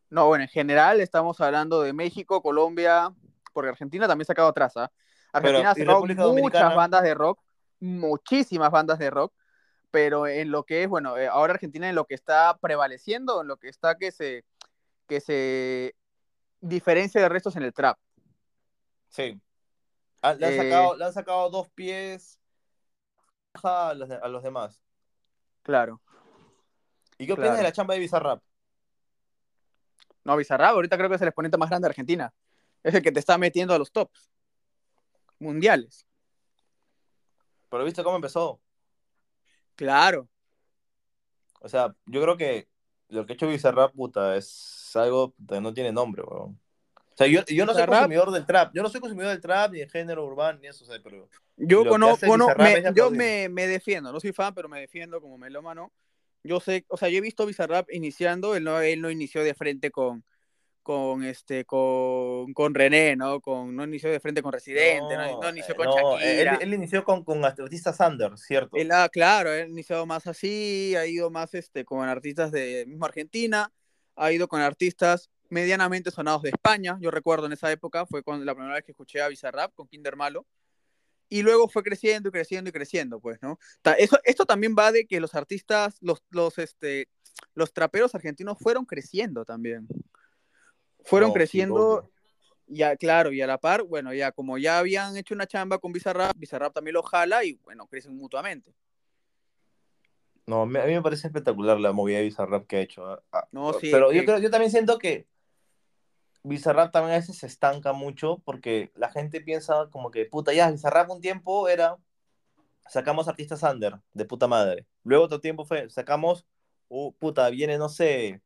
No, 0.09 0.27
bueno, 0.27 0.43
en 0.43 0.51
general 0.51 1.01
estamos 1.01 1.41
hablando 1.41 1.83
de 1.83 1.93
México, 1.93 2.43
Colombia, 2.43 3.13
porque 3.53 3.71
Argentina 3.71 4.09
también 4.09 4.27
se 4.27 4.33
ha 4.33 4.35
quedado 4.35 4.51
atrás. 4.51 4.77
¿ah? 4.77 4.91
Argentina 5.33 5.71
ha 5.71 5.75
sacado 5.75 6.05
muchas 6.35 6.75
bandas 6.75 7.03
de 7.03 7.15
rock, 7.15 7.41
muchísimas 7.79 8.73
bandas 8.73 8.99
de 8.99 9.09
rock, 9.09 9.33
pero 9.91 10.27
en 10.27 10.51
lo 10.51 10.65
que 10.65 10.85
es, 10.85 10.89
bueno, 10.89 11.17
eh, 11.17 11.29
ahora 11.29 11.55
Argentina 11.55 11.89
en 11.89 11.95
lo 11.95 12.07
que 12.07 12.15
está 12.15 12.57
prevaleciendo, 12.59 13.43
en 13.43 13.49
lo 13.49 13.57
que 13.57 13.69
está 13.69 13.97
que 13.97 14.13
se, 14.13 14.45
que 15.07 15.21
se 15.21 15.95
diferencia 16.61 17.21
de 17.21 17.29
restos 17.29 17.57
en 17.57 17.65
el 17.65 17.73
trap. 17.73 17.99
Sí. 19.09 19.41
Ah, 20.23 20.35
le, 20.35 20.47
han 20.47 20.57
sacado, 20.57 20.95
eh, 20.95 20.99
le 20.99 21.05
han 21.05 21.13
sacado 21.13 21.51
dos 21.51 21.69
pies 21.71 22.39
a 23.63 23.95
los, 23.95 24.11
a 24.11 24.29
los 24.29 24.43
demás. 24.43 24.83
Claro. 25.63 26.01
¿Y 27.19 27.27
qué 27.27 27.33
opinas 27.33 27.57
de 27.57 27.63
la 27.63 27.73
chamba 27.73 27.95
de 27.95 28.01
Bizarrap? 28.01 28.43
No, 30.25 30.37
Bizarrap, 30.37 30.75
ahorita 30.75 30.97
creo 30.97 31.09
que 31.09 31.17
es 31.17 31.23
el 31.23 31.29
exponente 31.29 31.59
más 31.59 31.69
grande 31.69 31.87
de 31.87 31.91
Argentina. 31.91 32.33
Es 32.83 32.95
el 32.95 33.03
que 33.03 33.13
te 33.13 33.21
está 33.21 33.37
metiendo 33.37 33.75
a 33.75 33.79
los 33.79 33.91
tops 33.93 34.31
mundiales. 35.39 36.07
Pero 37.69 37.85
viste 37.85 38.03
cómo 38.03 38.17
empezó. 38.17 38.61
Claro. 39.81 40.29
O 41.63 41.69
sea, 41.71 41.95
yo 42.05 42.21
creo 42.21 42.37
que 42.37 42.69
lo 43.09 43.25
que 43.25 43.33
ha 43.33 43.35
hecho 43.35 43.49
Bizarrap, 43.49 43.95
puta, 43.95 44.37
es 44.37 44.91
algo 44.95 45.35
que 45.49 45.59
no 45.59 45.73
tiene 45.73 45.91
nombre, 45.91 46.23
weón. 46.23 46.61
O 46.95 47.17
sea, 47.17 47.27
yo, 47.27 47.43
yo 47.47 47.65
no 47.65 47.73
soy 47.73 47.87
consumidor 47.87 48.31
del 48.31 48.45
trap. 48.45 48.75
Yo 48.75 48.83
no 48.83 48.91
soy 48.91 49.01
consumidor 49.01 49.31
del 49.31 49.41
trap, 49.41 49.73
ni 49.73 49.79
de 49.79 49.89
género 49.89 50.27
urbano, 50.27 50.59
ni 50.59 50.67
eso, 50.67 50.85
o 50.85 50.87
sea, 50.87 50.99
pero... 51.03 51.31
Yo, 51.57 51.87
conozco, 51.87 52.27
me, 52.59 52.93
yo 52.95 53.11
me, 53.11 53.49
me, 53.49 53.67
defiendo, 53.67 54.13
no 54.13 54.21
soy 54.21 54.35
fan, 54.35 54.55
pero 54.55 54.69
me 54.69 54.81
defiendo 54.81 55.19
como 55.19 55.39
melómano 55.39 55.91
yo 56.43 56.61
sé, 56.61 56.85
o 56.89 56.97
sea, 56.97 57.09
yo 57.09 57.19
he 57.19 57.23
visto 57.23 57.47
Bizarrap 57.47 57.91
iniciando, 57.93 58.55
él 58.55 58.65
no, 58.65 58.81
él 58.81 59.01
no 59.01 59.11
inició 59.11 59.45
de 59.45 59.55
frente 59.55 59.91
con, 59.91 60.25
con 60.91 61.23
este 61.23 61.65
con, 61.67 62.53
con 62.53 62.75
René, 62.75 63.15
¿no? 63.15 63.41
Con, 63.41 63.77
no 63.77 63.85
inició 63.85 64.11
de 64.11 64.19
frente 64.19 64.43
con 64.43 64.53
Residente, 64.53 65.17
no, 65.17 65.41
no, 65.41 65.49
inició 65.51 65.77
con 65.77 65.87
no, 65.87 66.19
Shakira. 66.19 66.57
Él, 66.57 66.75
inició 66.75 67.05
con, 67.05 67.23
con 67.23 67.45
artistas 67.45 67.97
Sanders, 67.97 68.43
¿cierto? 68.43 68.77
Él, 68.77 68.91
ah, 68.91 69.09
claro, 69.09 69.53
él 69.53 69.69
inició 69.69 70.05
más 70.05 70.27
así, 70.27 70.97
ha 70.97 71.07
ido 71.07 71.31
más 71.31 71.55
este, 71.55 71.85
con 71.85 72.09
artistas 72.09 72.51
de 72.51 72.87
mismo 72.89 73.05
Argentina, 73.05 73.73
ha 74.17 74.33
ido 74.33 74.49
con 74.49 74.63
artistas 74.63 75.31
medianamente 75.49 76.11
sonados 76.11 76.43
de 76.43 76.49
España. 76.49 76.99
Yo 77.01 77.13
recuerdo 77.13 77.47
en 77.47 77.53
esa 77.53 77.71
época, 77.71 78.05
fue 78.05 78.25
cuando 78.25 78.45
la 78.45 78.57
primera 78.57 78.75
vez 78.75 78.83
que 78.83 78.91
escuché 78.91 79.21
a 79.21 79.29
Bizarrap 79.29 79.73
con 79.75 79.87
Kinder 79.87 80.17
Malo. 80.17 80.45
Y 81.29 81.43
luego 81.43 81.69
fue 81.69 81.85
creciendo 81.85 82.31
y 82.31 82.33
creciendo 82.33 82.71
y 82.71 82.73
creciendo, 82.73 83.21
pues, 83.21 83.41
¿no? 83.41 83.61
Eso, 83.97 84.19
esto 84.25 84.45
también 84.45 84.75
va 84.77 84.91
de 84.91 85.07
que 85.07 85.21
los 85.21 85.37
artistas, 85.37 85.95
los, 86.01 86.25
los, 86.31 86.59
este, 86.59 87.09
los 87.55 87.73
traperos 87.73 88.13
argentinos 88.17 88.59
fueron 88.59 88.85
creciendo 88.85 89.45
también. 89.45 89.87
Fueron 91.05 91.31
No, 91.31 91.35
creciendo, 91.35 92.11
ya, 92.67 92.97
claro, 92.97 93.33
y 93.33 93.41
a 93.41 93.47
la 93.47 93.59
par, 93.59 93.83
bueno, 93.83 94.15
ya 94.15 94.33
como 94.33 94.59
ya 94.59 94.79
habían 94.79 95.17
hecho 95.17 95.35
una 95.35 95.47
chamba 95.47 95.79
con 95.79 95.93
Bizarrap, 95.93 96.37
Bizarrap 96.37 96.73
también 96.73 96.95
lo 96.95 97.03
jala 97.03 97.45
y, 97.45 97.55
bueno, 97.65 97.87
crecen 97.87 98.17
mutuamente. 98.17 98.73
No, 100.47 100.63
a 100.63 100.67
mí 100.67 100.73
me 100.79 101.03
parece 101.03 101.29
espectacular 101.29 101.79
la 101.79 101.93
movida 101.93 102.19
de 102.19 102.25
Bizarrap 102.25 102.67
que 102.67 102.77
ha 102.77 102.81
hecho. 102.81 103.07
¿ah? 103.07 103.23
Ah, 103.33 103.49
No, 103.53 103.73
sí, 103.73 103.91
Pero 103.91 104.13
yo, 104.13 104.21
que- 104.21 104.27
creo, 104.27 104.39
yo 104.39 104.51
también 104.51 104.71
siento 104.71 104.99
que 104.99 105.27
Bizarrap 106.43 106.91
también 106.93 107.15
a 107.15 107.19
veces 107.19 107.39
se 107.39 107.47
estanca 107.47 107.93
mucho 107.93 108.41
porque 108.45 108.91
la 108.95 109.11
gente 109.11 109.41
piensa 109.41 109.89
como 109.91 110.11
que, 110.11 110.25
puta, 110.25 110.53
ya, 110.53 110.71
Bizarrap 110.71 111.11
un 111.11 111.21
tiempo 111.21 111.69
era, 111.69 111.97
sacamos 112.89 113.29
artistas 113.29 113.63
under, 113.63 114.01
de 114.13 114.25
puta 114.25 114.49
madre. 114.49 114.87
Luego 115.05 115.25
otro 115.25 115.41
tiempo 115.41 115.65
fue, 115.65 115.89
sacamos, 115.91 116.47
uh, 116.89 117.13
puta, 117.13 117.49
viene, 117.51 117.79
no 117.79 117.89
sé, 117.89 118.41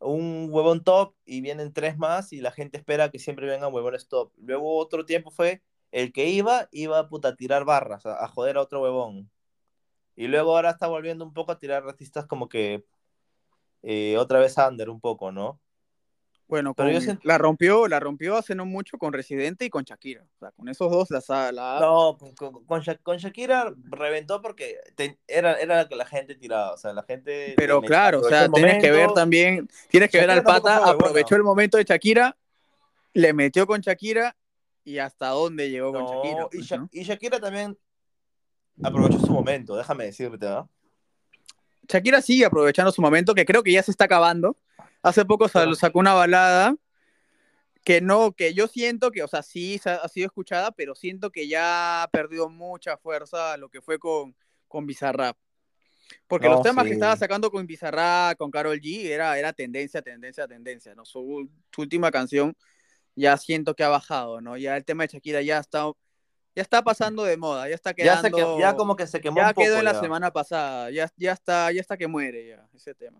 un 0.00 0.48
huevón 0.50 0.84
top 0.84 1.14
y 1.24 1.40
vienen 1.40 1.72
tres 1.72 1.98
más 1.98 2.32
y 2.32 2.40
la 2.40 2.52
gente 2.52 2.78
espera 2.78 3.10
que 3.10 3.18
siempre 3.18 3.46
vengan 3.46 3.72
huevones 3.72 4.08
top. 4.08 4.32
Luego 4.36 4.76
otro 4.78 5.04
tiempo 5.04 5.30
fue, 5.30 5.62
el 5.92 6.12
que 6.12 6.28
iba, 6.28 6.68
iba, 6.72 7.08
puta, 7.08 7.28
a 7.28 7.36
tirar 7.36 7.64
barras, 7.64 8.06
a, 8.06 8.28
joder 8.28 8.56
a 8.56 8.62
otro 8.62 8.82
huevón. 8.82 9.30
Y 10.16 10.28
luego 10.28 10.56
ahora 10.56 10.70
está 10.70 10.88
volviendo 10.88 11.24
un 11.24 11.32
poco 11.32 11.52
a 11.52 11.58
tirar 11.58 11.84
artistas 11.86 12.26
como 12.26 12.48
que 12.48 12.84
eh, 13.82 14.16
otra 14.18 14.40
vez 14.40 14.56
under 14.58 14.90
un 14.90 15.00
poco, 15.00 15.32
¿no? 15.32 15.60
Bueno, 16.48 16.72
Pero 16.72 16.90
yo 16.90 17.12
la 17.24 17.36
rompió, 17.36 17.86
la 17.88 18.00
rompió 18.00 18.34
hace 18.36 18.54
no 18.54 18.64
mucho 18.64 18.96
con 18.96 19.12
Residente 19.12 19.66
y 19.66 19.70
con 19.70 19.84
Shakira. 19.84 20.22
O 20.22 20.38
sea, 20.38 20.50
con 20.52 20.66
esos 20.70 20.90
dos 20.90 21.10
la, 21.10 21.78
No, 21.78 22.16
con, 22.18 22.34
con- 22.34 22.64
con 22.64 22.80
Sha- 22.80 22.96
con 22.96 23.18
Shakira 23.18 23.74
reventó 23.90 24.40
porque 24.40 24.78
te- 24.94 25.18
era, 25.26 25.60
era 25.60 25.76
la 25.76 25.88
que 25.88 25.94
la 25.94 26.06
gente 26.06 26.34
tiraba, 26.36 26.72
o 26.72 26.78
sea, 26.78 26.94
la 26.94 27.02
gente... 27.02 27.52
Pero 27.54 27.82
claro, 27.82 28.20
o 28.20 28.28
sea, 28.30 28.48
tienes 28.48 28.78
que 28.78 28.90
ver 28.90 29.12
también, 29.12 29.68
tienes 29.90 30.10
que 30.10 30.18
ver 30.20 30.30
al 30.30 30.42
pata, 30.42 30.80
fue 30.80 30.90
aprovechó 30.90 31.36
el 31.36 31.42
momento 31.42 31.76
de 31.76 31.84
Shakira, 31.84 32.34
le 33.12 33.32
metió 33.34 33.66
con 33.66 33.82
Shakira 33.82 34.34
y 34.84 34.96
hasta 34.98 35.28
dónde 35.28 35.68
llegó 35.70 35.92
con 35.92 36.04
No, 36.04 36.10
Shakira. 36.10 36.48
y, 36.50 36.56
pues, 36.56 36.66
Sha- 36.66 36.76
¿no? 36.78 36.88
y 36.90 37.02
Shakira 37.02 37.38
también 37.40 37.76
aprovechó 38.82 39.18
su 39.18 39.32
momento, 39.32 39.76
déjame 39.76 40.04
decirte, 40.06 40.46
¿ah? 40.46 40.66
Shakira 41.86 42.22
sigue 42.22 42.46
aprovechando 42.46 42.90
su 42.90 43.02
momento, 43.02 43.34
que 43.34 43.44
creo 43.44 43.62
que 43.62 43.72
ya 43.72 43.82
se 43.82 43.90
está 43.90 44.04
acabando. 44.04 44.56
Hace 45.08 45.24
poco 45.24 45.48
sacó 45.48 45.98
una 45.98 46.14
balada 46.14 46.76
que 47.84 48.00
no, 48.02 48.32
que 48.32 48.52
yo 48.52 48.66
siento 48.66 49.10
que, 49.10 49.22
o 49.22 49.28
sea, 49.28 49.42
sí 49.42 49.80
ha, 49.86 50.06
sido 50.08 50.26
escuchada, 50.26 50.72
pero 50.72 50.94
siento 50.94 51.30
que 51.30 51.48
ya 51.48 52.02
ha 52.02 52.08
perdido 52.08 52.50
mucha 52.50 52.98
fuerza 52.98 53.56
lo 53.56 53.70
que 53.70 53.80
fue 53.80 53.98
con, 53.98 54.36
con 54.66 54.86
Bizarrap. 54.86 55.36
Porque 56.26 56.46
No, 56.46 56.52
los 56.52 56.62
temas 56.62 56.86
que 56.86 56.92
estaba 56.92 57.16
sacando 57.16 57.50
con 57.50 57.66
Bizarrap, 57.66 58.36
con 58.36 58.50
Carol 58.50 58.78
G, 58.78 59.06
era, 59.06 59.38
era 59.38 59.54
tendencia, 59.54 60.02
tendencia, 60.02 60.46
tendencia, 60.46 60.94
¿no? 60.94 61.06
Su, 61.06 61.48
su 61.72 61.80
última 61.80 62.10
canción 62.10 62.54
ya 63.14 63.36
siento 63.38 63.74
que 63.74 63.84
ha 63.84 63.88
bajado, 63.88 64.42
¿no? 64.42 64.56
Ya 64.56 64.76
el 64.76 64.84
tema 64.84 65.04
de 65.04 65.08
Shakira 65.14 65.40
ya 65.40 65.58
está, 65.58 65.90
ya 66.54 66.62
está 66.62 66.82
pasando 66.82 67.24
de 67.24 67.36
moda, 67.36 67.68
ya 67.68 67.74
está 67.74 67.94
Ya, 67.94 68.20
quedando... 68.20 68.36
se 68.36 68.44
que- 68.44 68.60
ya 68.60 68.76
como 68.76 68.96
que 68.96 69.06
se 69.06 69.20
quemó 69.20 69.40
ya 69.40 69.48
un 69.48 69.54
poco. 69.54 69.64
quedó 69.66 69.78
en 69.78 69.84
la 69.86 69.94
semana 69.94 70.30
pasada, 70.30 70.90
ya, 70.90 71.10
ya, 71.16 71.32
está, 71.32 71.72
ya 71.72 71.80
está 71.80 71.96
que 71.96 72.06
muere 72.06 72.48
ya 72.48 72.68
ese 72.74 72.94
tema. 72.94 73.18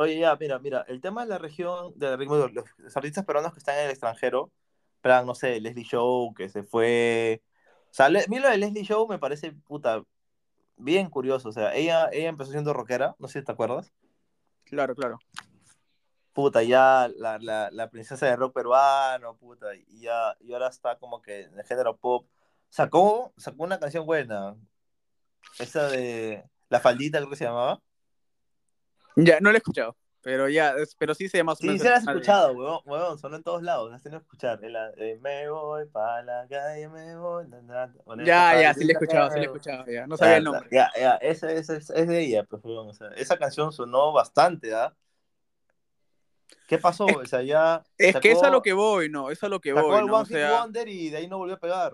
Oye, 0.00 0.16
ya, 0.20 0.36
mira, 0.36 0.60
mira, 0.60 0.84
el 0.86 1.00
tema 1.00 1.24
de 1.24 1.30
la 1.30 1.38
región, 1.38 1.92
de 1.96 2.16
los, 2.16 2.52
los 2.78 2.96
artistas 2.96 3.24
peruanos 3.24 3.52
que 3.52 3.58
están 3.58 3.76
en 3.78 3.86
el 3.86 3.90
extranjero, 3.90 4.52
plan, 5.00 5.26
no 5.26 5.34
sé, 5.34 5.60
Leslie 5.60 5.82
Show, 5.82 6.32
que 6.34 6.48
se 6.48 6.62
fue. 6.62 7.42
O 7.90 7.94
sea, 7.94 8.08
le- 8.08 8.20
a 8.22 8.26
mí 8.28 8.38
lo 8.38 8.48
de 8.48 8.58
Leslie 8.58 8.84
Show 8.84 9.08
me 9.08 9.18
parece, 9.18 9.50
puta, 9.50 10.04
bien 10.76 11.10
curioso. 11.10 11.48
O 11.48 11.52
sea, 11.52 11.74
ella, 11.74 12.08
ella 12.12 12.28
empezó 12.28 12.52
siendo 12.52 12.72
rockera, 12.72 13.16
no 13.18 13.26
sé 13.26 13.40
si 13.40 13.44
te 13.44 13.50
acuerdas. 13.50 13.92
Claro, 14.62 14.94
claro. 14.94 15.18
Puta, 16.32 16.62
ya 16.62 17.10
la, 17.16 17.38
la, 17.40 17.68
la 17.72 17.90
princesa 17.90 18.26
de 18.26 18.36
rock 18.36 18.54
peruano, 18.54 19.36
puta, 19.36 19.74
y 19.74 20.02
ya, 20.02 20.36
y 20.38 20.52
ahora 20.52 20.68
está 20.68 20.96
como 20.96 21.20
que 21.20 21.40
en 21.40 21.58
el 21.58 21.64
género 21.66 21.96
pop. 21.96 22.24
Sacó, 22.70 23.32
sacó 23.36 23.64
una 23.64 23.80
canción 23.80 24.06
buena. 24.06 24.54
Esa 25.58 25.88
de 25.88 26.44
La 26.68 26.78
Faldita, 26.78 27.18
creo 27.18 27.30
que 27.30 27.36
se 27.36 27.46
llamaba. 27.46 27.82
Ya, 29.20 29.40
no 29.40 29.50
lo 29.50 29.56
he 29.56 29.58
escuchado, 29.58 29.96
pero 30.22 30.48
ya, 30.48 30.70
es- 30.76 30.94
pero 30.94 31.12
sí 31.14 31.28
se 31.28 31.38
llama 31.38 31.56
Sí, 31.56 31.76
sí 31.78 31.84
la 31.84 31.96
has 31.96 32.06
escuchado, 32.06 32.52
huevón, 32.52 32.80
huevón, 32.84 33.18
sonó 33.18 33.36
en 33.36 33.42
todos 33.42 33.62
lados, 33.64 33.90
la 33.90 33.96
has 33.96 34.02
tenido 34.02 34.20
que 34.20 34.24
escuchar. 34.26 34.60
Me 35.20 35.48
voy 35.50 35.86
para 35.86 36.22
la 36.22 36.46
calle, 36.48 36.88
me 36.88 37.16
voy. 37.16 37.48
na, 37.48 37.60
na, 37.62 37.92
Ya, 38.24 38.60
ya, 38.60 38.74
sí 38.74 38.84
le 38.84 38.92
he 38.92 38.94
escuchado, 38.94 39.28
sí 39.30 39.36
le 39.36 39.42
he 39.42 39.44
escuchado, 39.46 39.84
ya. 39.90 40.06
No 40.06 40.16
sabía 40.16 40.36
el 40.36 40.44
nombre. 40.44 40.68
Ya, 40.70 40.90
ya, 40.96 41.16
esa, 41.16 41.50
esa- 41.52 41.76
esa 41.76 41.94
es 41.94 42.06
de 42.06 42.20
ella, 42.20 42.44
pues, 42.44 42.62
huevón, 42.64 42.88
o 42.90 42.94
sea, 42.94 43.08
esa 43.16 43.36
canción 43.36 43.72
sonó 43.72 44.12
bastante, 44.12 44.72
¿ah? 44.72 44.94
¿Qué 46.68 46.78
pasó? 46.78 47.06
Es- 47.08 47.16
o 47.16 47.26
sea, 47.26 47.42
ya 47.42 47.82
Es 47.96 48.16
que 48.20 48.30
es 48.30 48.38
a 48.38 48.42
sacó- 48.42 48.52
lo 48.52 48.62
que 48.62 48.72
voy, 48.72 49.08
¿no? 49.08 49.30
Es 49.30 49.42
a 49.42 49.48
lo 49.48 49.60
que 49.60 49.72
sacó 49.72 49.88
voy, 49.88 49.98
el 50.00 50.06
¿no? 50.06 50.12
O 50.12 50.16
One 50.18 50.26
Hit 50.28 50.36
sea, 50.36 50.60
Wonder 50.60 50.88
y 50.88 51.10
de 51.10 51.16
ahí 51.16 51.26
no 51.28 51.38
volvió 51.38 51.56
a 51.56 51.58
pegar. 51.58 51.92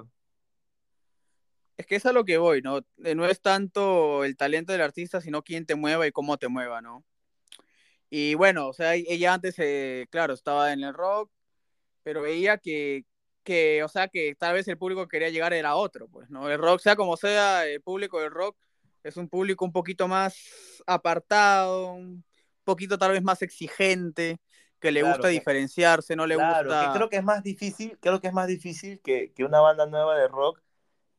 es 1.77 1.87
que 1.87 1.97
es 1.97 2.07
a 2.07 2.13
lo 2.13 2.25
que 2.25 2.39
voy, 2.39 2.61
¿no? 2.63 2.79
Eh, 3.05 3.15
No 3.15 3.25
es 3.27 3.41
tanto 3.41 4.25
el 4.25 4.37
talento 4.37 4.73
del 4.73 4.81
artista, 4.83 5.21
sino 5.21 5.43
quién 5.43 5.67
te 5.67 5.75
mueva 5.75 6.07
y 6.07 6.13
cómo 6.13 6.37
te 6.37 6.49
mueva, 6.49 6.81
¿no? 6.83 7.05
Y 8.17 8.35
bueno, 8.37 8.69
o 8.69 8.73
sea, 8.73 8.95
ella 8.95 9.35
antes, 9.35 9.57
eh, 9.59 10.07
claro, 10.09 10.35
estaba 10.35 10.73
en 10.73 10.85
el 10.85 10.95
rock, 10.95 11.33
pero 12.05 12.23
veía 12.23 12.59
que, 12.59 13.05
que, 13.43 13.83
o 13.83 13.89
sea, 13.89 14.07
que 14.07 14.37
tal 14.37 14.55
vez 14.55 14.69
el 14.69 14.79
público 14.79 15.03
que 15.03 15.17
quería 15.17 15.31
llegar 15.31 15.53
era 15.53 15.75
otro, 15.75 16.07
pues, 16.07 16.31
¿no? 16.31 16.49
El 16.49 16.59
rock, 16.59 16.79
sea 16.79 16.95
como 16.95 17.17
sea, 17.17 17.67
el 17.67 17.81
público 17.81 18.21
del 18.21 18.31
rock 18.31 18.57
es 19.03 19.17
un 19.17 19.29
público 19.29 19.65
un 19.65 19.73
poquito 19.73 20.07
más 20.07 20.37
apartado, 20.87 21.87
un 21.95 22.25
poquito 22.63 22.99
tal 22.99 23.11
vez 23.11 23.23
más 23.25 23.43
exigente, 23.43 24.39
que 24.79 24.93
le 24.93 25.01
Claro, 25.01 25.17
gusta 25.17 25.29
que- 25.29 25.35
diferenciarse, 25.35 26.15
no 26.15 26.29
le 26.29 26.37
Claro, 26.37 26.69
gusta... 26.69 26.87
que 26.93 26.97
creo 26.99 27.09
que 27.09 27.17
es 27.17 27.25
más 27.25 27.43
difícil, 27.43 27.99
creo 28.01 28.21
que 28.21 28.29
es 28.29 28.33
más 28.33 28.47
difícil 28.47 29.01
que, 29.01 29.33
que 29.33 29.43
una 29.43 29.59
banda 29.59 29.87
nueva 29.87 30.17
de 30.17 30.29
rock 30.29 30.63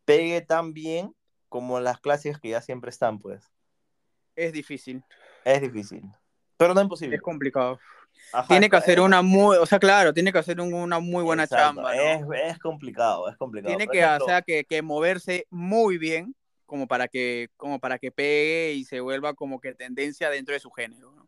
pegue 0.05 0.39
tan 0.39 0.73
bien 0.73 1.13
como 1.49 1.81
las 1.81 1.99
clásicas 1.99 2.39
que 2.39 2.51
ya 2.51 2.61
siempre 2.61 2.89
están, 2.89 3.19
pues. 3.19 3.51
Es 4.37 4.53
difícil, 4.53 5.03
Es 5.43 5.61
difícil. 5.61 6.09
Pero 6.57 6.73
no 6.73 6.81
imposible. 6.81 7.15
es 7.15 7.21
complicado. 7.21 7.79
Ajá, 8.31 8.47
Tiene 8.47 8.69
que 8.69 8.77
es- 8.77 8.81
hacer 8.83 9.01
una 9.01 9.21
muy, 9.21 9.57
o 9.57 9.65
sea, 9.65 9.77
claro, 9.79 10.13
tiene 10.13 10.31
que 10.31 10.39
hacer 10.39 10.59
un- 10.61 10.73
una 10.73 10.99
muy 10.99 11.23
buena 11.23 11.43
Exacto, 11.43 11.65
chamba, 11.81 11.93
¿no? 11.95 12.01
Es, 12.33 12.51
es 12.53 12.59
complicado, 12.59 13.29
es 13.29 13.37
complicado. 13.37 13.75
tiene 13.75 13.91
que, 13.91 13.99
ejemplo, 13.99 14.25
o 14.25 14.27
sea, 14.27 14.41
que, 14.41 14.63
que 14.65 14.81
moverse 14.81 15.45
muy 15.49 15.97
bien 15.97 16.35
como 16.65 16.87
para 16.87 17.07
que, 17.07 17.49
como 17.57 17.79
para 17.79 17.99
que 17.99 18.11
pegue 18.11 18.73
y 18.73 18.85
se 18.85 18.99
vuelva 19.01 19.33
como 19.33 19.59
que 19.59 19.73
tendencia 19.75 20.29
dentro 20.29 20.53
de 20.53 20.59
su 20.59 20.71
género. 20.71 21.11
¿no? 21.11 21.27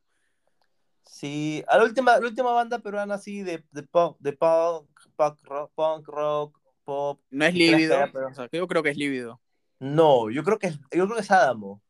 Sí, 1.04 1.64
a 1.68 1.78
la 1.78 1.84
última, 1.84 2.18
la 2.20 2.26
última 2.28 2.52
banda 2.52 2.80
peruana 2.80 3.16
así 3.16 3.44
de, 3.44 3.64
de 3.72 3.84
punk, 3.84 4.18
de 4.20 4.34
punk, 4.34 4.88
punk 5.16 5.40
rock, 5.44 5.72
punk 5.76 6.08
rock, 6.08 6.60
pop. 6.84 7.22
No 7.30 7.46
es 7.46 7.52
¿Qué 7.52 7.58
crees 7.60 7.72
que 7.72 7.78
lívido, 7.78 7.96
haya, 7.98 8.12
pero- 8.12 8.28
o 8.30 8.34
sea, 8.34 8.48
yo 8.52 8.68
creo 8.68 8.82
que 8.84 8.90
es 8.90 8.98
lívido. 8.98 9.40
No, 9.80 10.30
yo 10.32 10.44
creo 10.44 10.58
que 10.58 10.68
es, 10.68 10.80
yo 10.92 11.06
creo 11.06 11.16
que 11.16 11.22
es 11.22 11.32
Adamo. 11.32 11.82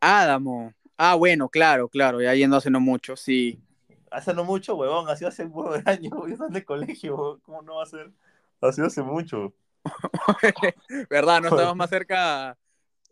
Adamo. 0.00 0.72
Ah, 0.96 1.14
bueno, 1.16 1.48
claro, 1.48 1.88
claro, 1.88 2.22
ya 2.22 2.34
yendo 2.34 2.56
hace 2.56 2.70
no 2.70 2.80
mucho, 2.80 3.16
sí. 3.16 3.60
Hace 4.10 4.32
no 4.32 4.44
mucho, 4.44 4.76
huevón, 4.76 5.08
ha 5.08 5.16
sido 5.16 5.28
hace 5.28 5.44
de 5.44 5.82
años, 5.86 6.12
yo 6.12 6.26
estaba 6.28 6.48
en 6.48 6.56
el 6.56 6.64
colegio, 6.64 7.16
huevón, 7.16 7.40
¿cómo 7.40 7.62
no 7.62 7.76
va 7.76 7.82
a 7.82 7.86
ser? 7.86 8.10
Ha 8.60 8.72
sido 8.72 8.86
hace 8.86 9.02
mucho. 9.02 9.52
¿Verdad? 11.10 11.40
No 11.42 11.48
estamos 11.48 11.76
más 11.76 11.90
cerca, 11.90 12.56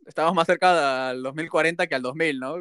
estamos 0.07 0.33
más 0.35 0.47
cerca 0.47 1.09
al 1.09 1.23
2040 1.23 1.87
que 1.87 1.95
al 1.95 2.03
2000, 2.03 2.39
¿no? 2.39 2.55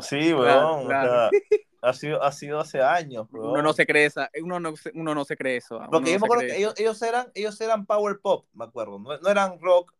Sí, 0.00 0.32
huevón, 0.32 0.44
Claro, 0.44 0.76
o 0.76 0.86
claro. 0.86 1.30
sea, 1.30 1.30
ha 1.82 1.92
sido, 1.92 2.22
ha 2.22 2.32
sido 2.32 2.58
hace 2.58 2.80
años, 2.80 3.28
huevón. 3.30 3.50
Uno 3.50 3.62
no 3.62 3.72
se 3.74 3.86
cree 3.86 4.06
esa, 4.06 4.30
uno 4.42 4.58
no, 4.60 4.74
uno 4.94 5.14
no 5.14 5.24
se 5.26 5.36
cree 5.36 5.58
eso. 5.58 5.78
Porque 5.90 6.06
no 6.12 6.14
yo 6.14 6.20
me 6.20 6.26
acuerdo 6.26 6.46
que 6.46 6.56
ellos, 6.56 6.74
ellos, 6.78 7.02
eran, 7.02 7.30
ellos 7.34 7.60
eran 7.60 7.84
power 7.84 8.18
pop, 8.18 8.46
me 8.54 8.64
acuerdo. 8.64 8.98
No, 8.98 9.18
no 9.18 9.28
eran 9.28 9.60
rock, 9.60 9.92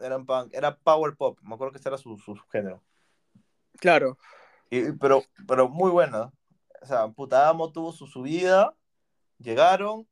eran 0.00 0.24
punk, 0.24 0.54
era 0.54 0.76
power 0.76 1.16
pop. 1.16 1.38
Me 1.42 1.54
acuerdo 1.54 1.72
que 1.72 1.78
ese 1.78 1.88
era 1.88 1.98
su, 1.98 2.16
su 2.18 2.36
género. 2.52 2.80
Claro. 3.78 4.18
Y- 4.70 4.92
pero, 4.92 5.22
pero 5.46 5.68
muy 5.68 5.90
buena. 5.90 6.32
O 6.82 6.86
sea, 6.86 7.08
puta 7.08 7.48
Amo 7.48 7.72
tuvo 7.72 7.92
su 7.92 8.06
subida, 8.06 8.74
llegaron 9.38 10.06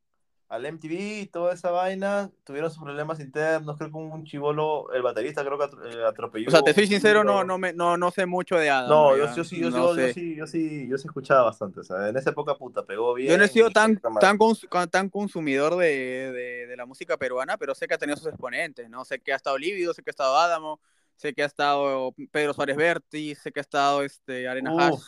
al 0.48 0.66
MTV 0.66 1.20
y 1.22 1.26
toda 1.26 1.54
esa 1.54 1.70
vaina, 1.70 2.30
tuvieron 2.44 2.70
sus 2.70 2.82
problemas 2.82 3.18
internos, 3.18 3.76
creo 3.76 3.90
que 3.90 3.96
un 3.96 4.24
chivolo, 4.24 4.92
el 4.92 5.02
baterista 5.02 5.44
creo 5.44 5.58
que 5.58 5.64
eh, 5.88 6.04
atropelló. 6.06 6.48
O 6.48 6.50
sea, 6.50 6.62
te 6.62 6.74
soy 6.74 6.86
sincero, 6.86 7.24
no, 7.24 7.42
no, 7.42 7.58
me, 7.58 7.72
no, 7.72 7.96
no 7.96 8.10
sé 8.10 8.26
mucho 8.26 8.56
de 8.56 8.70
Adam. 8.70 8.88
No, 8.88 9.16
yo, 9.16 9.34
yo 9.34 9.42
sí, 9.42 9.58
yo, 9.58 9.70
No 9.70 9.94
yo, 9.96 10.06
yo 10.06 10.12
sí, 10.12 10.36
yo 10.36 10.46
sí, 10.46 10.86
yo 10.88 10.98
sí 10.98 11.08
escuchaba 11.08 11.42
bastante. 11.44 11.80
O 11.80 11.82
sea, 11.82 12.08
en 12.08 12.16
esa 12.16 12.30
época, 12.30 12.54
puta, 12.56 12.84
pegó 12.84 13.14
bien. 13.14 13.32
Yo 13.32 13.38
no 13.38 13.44
he 13.44 13.48
sido 13.48 13.70
tan, 13.70 13.98
tan, 14.20 14.38
cons- 14.38 14.90
tan 14.90 15.08
consumidor 15.08 15.76
de, 15.76 15.86
de- 16.32 16.66
de 16.66 16.76
la 16.76 16.86
música 16.86 17.16
peruana, 17.16 17.56
pero 17.56 17.74
sé 17.74 17.88
que 17.88 17.94
ha 17.94 17.98
tenido 17.98 18.16
sus 18.16 18.28
exponentes, 18.28 18.88
¿no? 18.90 19.04
Sé 19.04 19.18
que 19.20 19.32
ha 19.32 19.36
estado 19.36 19.58
Lívido, 19.58 19.94
sé 19.94 20.02
que 20.02 20.10
ha 20.10 20.12
estado 20.12 20.36
Adamo, 20.36 20.78
sé 21.16 21.34
que 21.34 21.42
ha 21.42 21.46
estado 21.46 22.14
Pedro 22.30 22.52
Suárez 22.54 22.76
Berti, 22.76 23.34
sé 23.34 23.52
que 23.52 23.60
ha 23.60 23.62
estado 23.62 24.02
este, 24.02 24.48
Arena 24.48 24.72
Hash. 24.78 24.94
Uf, 24.94 25.04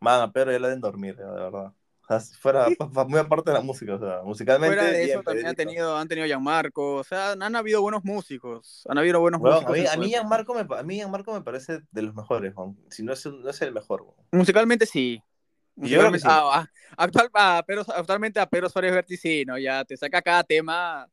Man, 0.00 0.32
pero 0.32 0.50
ya 0.50 0.58
la 0.58 0.68
deben 0.68 0.80
dormir, 0.80 1.16
de 1.16 1.24
verdad. 1.24 1.72
O 2.08 2.18
sea, 2.18 2.20
fuera 2.40 2.66
muy 3.06 3.20
aparte 3.20 3.50
de 3.50 3.56
la 3.58 3.62
música, 3.62 3.94
o 3.94 3.98
sea, 3.98 4.22
musicalmente. 4.24 4.74
Fuera 4.74 4.90
de 4.90 5.04
eso 5.04 5.22
también 5.22 5.46
han 5.46 5.54
tenido, 5.54 5.96
han 5.96 6.08
tenido 6.08 6.26
Gianmarco, 6.26 6.96
o 6.96 7.04
sea, 7.04 7.32
han 7.32 7.54
habido 7.54 7.82
buenos 7.82 8.02
músicos, 8.02 8.84
han 8.88 8.98
habido 8.98 9.20
buenos 9.20 9.40
a 9.40 9.44
músicos. 9.44 9.72
mí, 9.72 9.80
en 9.80 9.86
a 9.88 9.96
mí. 9.96 10.08
Gianmarco 10.08 10.54
me, 10.54 10.66
a 10.76 10.82
mí 10.82 10.96
Gianmarco 10.96 11.32
me 11.34 11.42
parece 11.42 11.80
de 11.90 12.02
los 12.02 12.14
mejores, 12.14 12.52
weón. 12.56 12.76
si 12.90 13.02
no 13.04 13.12
es, 13.12 13.24
no 13.26 13.48
es 13.48 13.62
el 13.62 13.72
mejor. 13.72 14.02
weón. 14.02 14.14
Musicalmente 14.32 14.86
sí. 14.86 15.22
Yo 15.76 16.00
que 16.00 16.08
Musicalmente- 16.10 16.26
ah, 16.28 16.50
ah, 16.62 16.68
actual, 16.96 17.30
ah, 17.34 17.64
pero, 17.66 17.82
actualmente 17.94 18.40
a 18.40 18.46
Pedro 18.46 18.68
Suárez 18.68 18.92
Verticino, 18.92 19.56
ya 19.58 19.84
te 19.84 19.96
saca 19.96 20.20
cada 20.20 20.42
tema. 20.42 21.06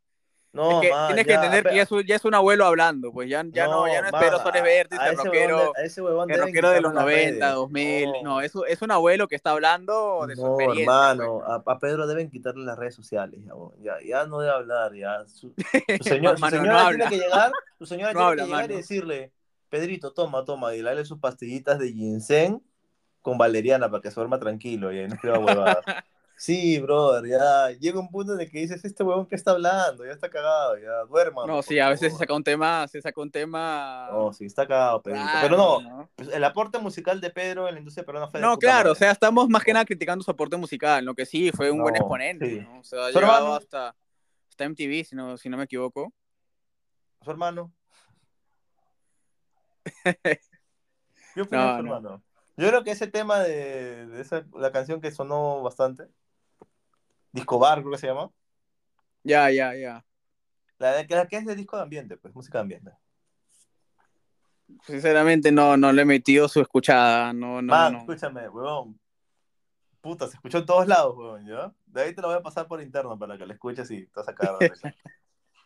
No, 0.57 0.81
es 0.81 0.87
que 0.87 0.93
man, 0.93 1.07
tienes 1.07 1.25
que 1.25 1.31
ya, 1.31 1.35
entender 1.37 1.63
pe- 1.63 1.69
que 1.69 1.75
ya 1.77 1.81
es, 1.83 1.91
un, 1.91 2.03
ya 2.03 2.15
es 2.17 2.25
un 2.25 2.33
abuelo 2.33 2.65
hablando, 2.65 3.11
pues 3.13 3.29
ya, 3.29 3.45
ya 3.49 3.67
no, 3.67 3.87
ya 3.87 4.01
no 4.01 4.11
man, 4.11 4.23
a- 4.23 4.61
Vértiz, 4.61 4.99
a 4.99 5.09
el 5.09 5.17
rockero, 5.17 5.73
de- 5.77 5.83
el 6.33 6.39
rockero 6.41 6.69
de 6.71 6.81
los 6.81 6.91
quitarle 6.91 6.93
las 6.93 6.93
90, 6.93 7.45
redes. 7.45 7.55
2000. 7.55 8.05
No. 8.11 8.21
No, 8.23 8.41
es, 8.41 8.55
un- 8.55 8.63
es 8.67 8.81
un 8.81 8.91
abuelo 8.91 9.27
que 9.27 9.35
está 9.35 9.51
hablando 9.51 10.25
de 10.27 10.35
su 10.35 10.41
No, 10.41 10.47
experiencia. 10.59 10.83
hermano, 10.83 11.41
pues, 11.45 11.49
a, 11.67 11.71
a 11.71 11.79
Pedro 11.79 12.07
deben 12.07 12.29
quitarle 12.29 12.65
las 12.65 12.77
redes 12.77 12.95
sociales, 12.95 13.39
ya, 13.81 13.95
ya, 14.05 14.25
no 14.25 14.39
debe 14.39 14.53
hablar, 14.53 14.93
ya. 14.93 15.25
Su, 15.27 15.53
su 16.01 16.03
señor, 16.03 16.35
su 16.35 16.41
Mano, 16.41 16.57
no 16.57 16.63
señora 16.63 16.87
tiene 16.89 17.09
que 17.09 17.17
llegar, 17.17 17.51
su 17.77 17.85
señora 17.85 18.13
No 18.13 18.19
tiene 18.19 18.29
habla, 18.29 18.43
que 18.43 18.47
llegar 18.47 18.63
y 18.65 18.67
mano. 18.67 18.77
decirle, 18.77 19.31
Pedrito, 19.69 20.13
toma, 20.13 20.43
toma, 20.45 20.73
y 20.75 20.81
darle 20.81 21.05
sus 21.05 21.19
pastillitas 21.19 21.77
de 21.79 21.91
ginseng 21.91 22.61
con 23.21 23.37
valeriana 23.37 23.89
para 23.91 24.01
que 24.01 24.09
se 24.09 24.15
duerma 24.15 24.39
tranquilo 24.39 24.91
y 24.93 24.99
ahí 24.99 25.07
no 25.07 25.15
escriba 25.15 25.39
huevadas. 25.39 25.79
Sí, 26.39 26.77
brother, 26.79 27.27
ya 27.27 27.71
llega 27.79 27.99
un 27.99 28.09
punto 28.11 28.35
en 28.35 28.39
el 28.41 28.51
que 28.51 28.59
dices, 28.59 28.85
este 28.85 29.01
huevón 29.03 29.25
que 29.25 29.33
está 29.35 29.51
hablando, 29.51 30.05
ya 30.05 30.11
está 30.11 30.29
cagado, 30.29 30.77
ya 30.77 31.03
duerma. 31.09 31.47
No, 31.47 31.63
sí, 31.63 31.79
a 31.79 31.89
veces 31.89 32.01
se 32.01 32.09
favor". 32.11 32.19
saca 32.19 32.33
un 32.35 32.43
tema, 32.43 32.87
se 32.87 33.01
saca 33.01 33.19
un 33.21 33.31
tema. 33.31 34.07
No, 34.11 34.31
sí, 34.31 34.45
está 34.45 34.67
cagado, 34.67 35.01
raro, 35.03 35.29
Pero 35.41 35.57
no, 35.57 35.81
¿no? 35.81 36.09
pues, 36.15 36.29
el 36.29 36.43
aporte 36.43 36.77
musical 36.77 37.19
de 37.21 37.31
Pedro 37.31 37.67
en 37.67 37.73
la 37.73 37.79
industria 37.79 38.05
peruana 38.05 38.27
fue 38.27 38.39
No, 38.39 38.55
claro, 38.59 38.91
o 38.91 38.95
sea, 38.95 39.09
estamos 39.11 39.49
más 39.49 39.63
que 39.63 39.73
nada 39.73 39.83
criticando 39.85 40.23
su 40.23 40.29
aporte 40.29 40.57
musical, 40.57 41.03
lo 41.03 41.15
que 41.15 41.25
sí, 41.25 41.51
fue 41.51 41.71
un 41.71 41.81
buen 41.81 41.95
exponente, 41.95 42.47
sí. 42.47 42.59
¿no? 42.59 42.81
O 42.81 42.83
sea, 42.83 43.05
ha 43.05 43.07
llegado 43.09 43.35
hermano- 43.37 43.55
hasta, 43.55 43.95
hasta 44.47 44.63
MTV, 44.65 45.05
si 45.05 45.15
no, 45.15 45.37
si 45.37 45.49
no 45.49 45.57
me 45.57 45.63
equivoco. 45.63 46.13
Su 47.23 47.31
hermano. 47.31 47.73
¿Qué 51.33 51.41
opinas 51.41 51.49
No, 51.65 51.77
su 51.77 51.83
no. 51.83 51.95
hermano? 51.95 52.23
Yo 52.57 52.67
creo 52.69 52.83
que 52.83 52.91
ese 52.91 53.07
tema 53.07 53.39
de, 53.39 54.05
de 54.07 54.21
esa, 54.21 54.45
la 54.55 54.71
canción 54.71 54.99
que 55.01 55.11
sonó 55.11 55.61
bastante, 55.61 56.07
Discobar 57.37 57.79
creo 57.79 57.91
que 57.91 57.97
se 57.99 58.07
llama, 58.07 58.31
Ya, 59.23 59.49
ya, 59.51 59.75
ya. 59.75 60.05
la, 60.79 60.93
de, 60.93 61.05
la 61.15 61.27
que 61.27 61.37
es 61.37 61.45
de 61.45 61.55
disco 61.55 61.77
de 61.77 61.83
ambiente, 61.83 62.17
pues 62.17 62.33
música 62.33 62.57
de 62.59 62.61
ambiente. 62.63 62.91
Sinceramente 64.85 65.51
no, 65.51 65.77
no 65.77 65.91
le 65.91 66.01
he 66.01 66.05
metido 66.05 66.47
su 66.49 66.61
escuchada, 66.61 67.31
no, 67.33 67.61
no, 67.61 67.73
Man, 67.73 67.93
no. 67.93 67.99
escúchame, 67.99 68.47
huevón. 68.49 68.99
Puta, 70.01 70.27
se 70.27 70.35
escuchó 70.35 70.59
en 70.59 70.65
todos 70.65 70.87
lados, 70.87 71.15
huevón, 71.17 71.45
¿ya? 71.45 71.73
De 71.85 72.01
ahí 72.03 72.13
te 72.15 72.21
lo 72.21 72.29
voy 72.29 72.37
a 72.37 72.41
pasar 72.43 72.67
por 72.67 72.81
interno 72.81 73.17
para 73.17 73.37
que 73.37 73.45
lo 73.45 73.53
escuches 73.53 73.89
y 73.91 74.05
te 74.07 74.11
vas 74.15 74.27
a 74.29 74.35
cagar 74.35 74.57
de. 74.59 74.71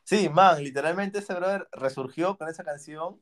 Sí, 0.04 0.30
man, 0.30 0.64
literalmente 0.64 1.20
ese 1.20 1.34
brother 1.36 1.68
resurgió 1.72 2.38
con 2.38 2.50
esa 2.50 2.64
canción 2.64 3.22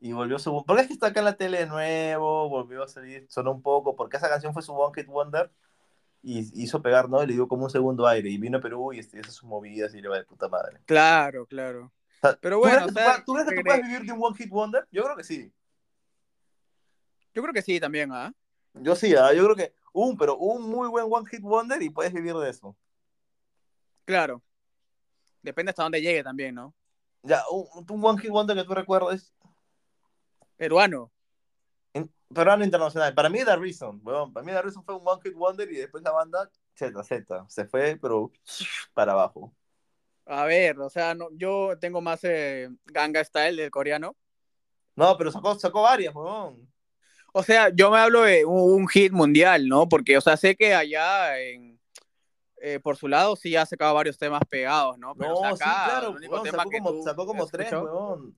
y 0.00 0.12
volvió 0.12 0.38
su... 0.40 0.64
Porque 0.66 0.82
es 0.82 0.88
que 0.88 0.94
está 0.94 1.06
acá 1.08 1.20
en 1.20 1.24
la 1.26 1.36
tele 1.36 1.58
de 1.60 1.66
nuevo, 1.66 2.48
volvió 2.48 2.82
a 2.82 2.88
salir, 2.88 3.26
sonó 3.30 3.52
un 3.52 3.62
poco, 3.62 3.94
porque 3.96 4.16
esa 4.18 4.28
canción 4.28 4.52
fue 4.52 4.62
su 4.62 4.74
One 4.74 4.92
Hit 4.94 5.06
Wonder 5.08 5.52
y 6.22 6.62
hizo 6.62 6.82
pegar, 6.82 7.08
¿no? 7.08 7.22
Y 7.22 7.26
le 7.26 7.34
dio 7.34 7.46
como 7.48 7.64
un 7.64 7.70
segundo 7.70 8.06
aire 8.06 8.28
y 8.28 8.38
vino 8.38 8.58
a 8.58 8.60
Perú 8.60 8.92
y 8.92 8.98
este, 8.98 9.20
hizo 9.20 9.30
sus 9.30 9.44
movidas 9.44 9.94
y 9.94 10.00
le 10.00 10.08
va 10.08 10.18
de 10.18 10.24
puta 10.24 10.48
madre. 10.48 10.80
Claro, 10.86 11.46
claro. 11.46 11.92
O 12.22 12.28
sea, 12.28 12.38
Pero 12.40 12.56
¿tú 12.56 12.60
bueno, 12.60 12.76
crees 12.78 12.84
que 12.84 12.84
o 12.84 12.88
tú 12.88 12.94
sea, 12.94 13.04
puedas- 13.04 13.24
¿tú 13.24 13.32
crees 13.34 13.48
que 13.48 13.56
tú 13.56 13.62
puedes 13.64 13.82
vivir 13.82 14.02
de 14.02 14.12
un 14.12 14.24
One 14.24 14.36
Hit 14.36 14.50
Wonder? 14.50 14.88
Yo 14.90 15.04
creo 15.04 15.16
que 15.16 15.24
sí. 15.24 15.52
Yo 17.34 17.42
creo 17.42 17.52
que 17.54 17.62
sí 17.62 17.78
también, 17.78 18.10
¿ah? 18.12 18.32
Yo 18.74 18.96
sí, 18.96 19.14
ah, 19.14 19.32
yo 19.32 19.44
creo 19.44 19.56
que 19.56 19.74
un, 19.92 20.16
pero 20.16 20.36
un 20.36 20.62
muy 20.68 20.88
buen 20.88 21.06
One 21.08 21.28
Hit 21.28 21.42
Wonder 21.42 21.80
y 21.82 21.90
puedes 21.90 22.12
vivir 22.12 22.34
de 22.34 22.50
eso. 22.50 22.76
Claro. 24.04 24.42
Depende 25.42 25.70
hasta 25.70 25.82
dónde 25.82 26.00
llegue 26.02 26.22
también, 26.24 26.54
¿no? 26.54 26.74
Ya, 27.22 27.42
un, 27.50 27.86
un 27.88 28.04
One 28.04 28.20
Hit 28.20 28.30
Wonder 28.30 28.56
que 28.56 28.64
tú 28.64 28.74
recuerdes, 28.74 29.32
Peruano. 30.56 31.10
Peruano 32.32 32.64
internacional. 32.64 33.14
Para 33.14 33.28
mí, 33.28 33.44
The 33.44 33.56
Reason, 33.56 34.00
weón. 34.02 34.32
Para 34.32 34.44
mí, 34.44 34.52
The 34.52 34.62
Reason 34.62 34.84
fue 34.84 34.96
un 34.96 35.02
One 35.06 35.20
Hit 35.22 35.34
Wonder 35.34 35.70
y 35.70 35.76
después 35.76 36.02
la 36.02 36.12
banda, 36.12 36.50
Z, 36.74 37.02
Z, 37.02 37.44
se 37.48 37.66
fue, 37.66 37.98
pero 38.00 38.30
para 38.94 39.12
abajo. 39.12 39.54
A 40.26 40.44
ver, 40.44 40.78
o 40.80 40.90
sea, 40.90 41.14
no, 41.14 41.28
yo 41.32 41.78
tengo 41.78 42.00
más 42.00 42.20
eh, 42.24 42.68
Ganga 42.86 43.22
Style 43.22 43.56
del 43.62 43.70
coreano. 43.70 44.16
No, 44.96 45.16
pero 45.16 45.30
sacó, 45.30 45.56
sacó 45.58 45.82
varias, 45.82 46.14
weón. 46.14 46.68
O 47.32 47.42
sea, 47.42 47.68
yo 47.68 47.90
me 47.90 47.98
hablo 47.98 48.22
de 48.22 48.44
un, 48.44 48.80
un 48.80 48.88
hit 48.88 49.12
mundial, 49.12 49.68
¿no? 49.68 49.88
Porque, 49.88 50.16
o 50.16 50.20
sea, 50.20 50.36
sé 50.36 50.56
que 50.56 50.74
allá 50.74 51.38
en, 51.38 51.78
eh, 52.62 52.80
por 52.80 52.96
su 52.96 53.06
lado 53.06 53.36
sí 53.36 53.54
ha 53.54 53.66
sacado 53.66 53.94
varios 53.94 54.18
temas 54.18 54.40
pegados, 54.48 54.98
¿no? 54.98 55.14
Pero 55.14 55.34
No, 55.34 55.52
o 55.52 55.56
sea, 55.56 55.56
sí, 55.56 55.62
acá, 55.62 55.84
claro, 55.84 56.08
el 56.08 56.16
único 56.16 56.32
weón, 56.32 56.44
tema 56.44 56.56
sacó 56.58 56.70
que 56.70 56.78
como, 56.78 57.02
sacó 57.02 57.48
tres, 57.52 57.66
escuchado- 57.66 57.84
weón. 57.84 58.36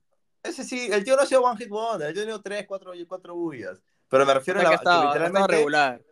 Ese 0.48 0.64
sí, 0.64 0.88
el 0.90 1.04
tío 1.04 1.16
no 1.16 1.22
ha 1.22 1.26
sido 1.26 1.42
One 1.42 1.58
Hit 1.58 1.68
Wonder, 1.68 2.08
el 2.08 2.14
tío 2.14 2.22
ha 2.22 2.24
tenido 2.24 2.42
tres, 2.42 2.66
cuatro, 2.66 2.92
cuatro 3.06 3.34
bullas. 3.34 3.80
Pero 4.08 4.24
me 4.26 4.34
refiero 4.34 4.60
sea, 4.60 4.68
a 4.68 4.72
la, 4.72 4.76
estado 4.76 5.06
literalmente, 5.06 5.52
regular. 5.52 6.02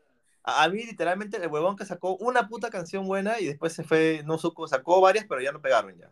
a, 0.42 0.64
a 0.64 0.68
mí 0.68 0.84
literalmente 0.84 1.36
el 1.38 1.48
huevón 1.48 1.76
que 1.76 1.84
sacó 1.84 2.16
una 2.16 2.48
puta 2.48 2.70
canción 2.70 3.06
buena 3.06 3.40
y 3.40 3.46
después 3.46 3.72
se 3.72 3.84
fue, 3.84 4.22
no 4.24 4.38
supo, 4.38 4.68
sacó 4.68 5.00
varias, 5.00 5.24
pero 5.28 5.40
ya 5.40 5.52
no 5.52 5.60
pegaron 5.60 5.96
ya. 5.96 6.10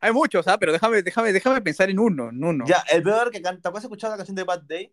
Hay 0.00 0.12
muchos, 0.12 0.46
¿ah? 0.46 0.58
Pero 0.58 0.72
déjame, 0.72 1.02
déjame, 1.02 1.32
déjame 1.32 1.60
pensar 1.62 1.90
en 1.90 1.98
uno, 1.98 2.28
en 2.28 2.42
uno. 2.44 2.64
Ya, 2.66 2.84
el 2.92 3.02
brother 3.02 3.30
que 3.30 3.42
canta, 3.42 3.70
¿te 3.70 3.78
has 3.78 3.84
escuchado 3.84 4.12
la 4.12 4.18
canción 4.18 4.36
de 4.36 4.44
Bad 4.44 4.62
Day? 4.62 4.92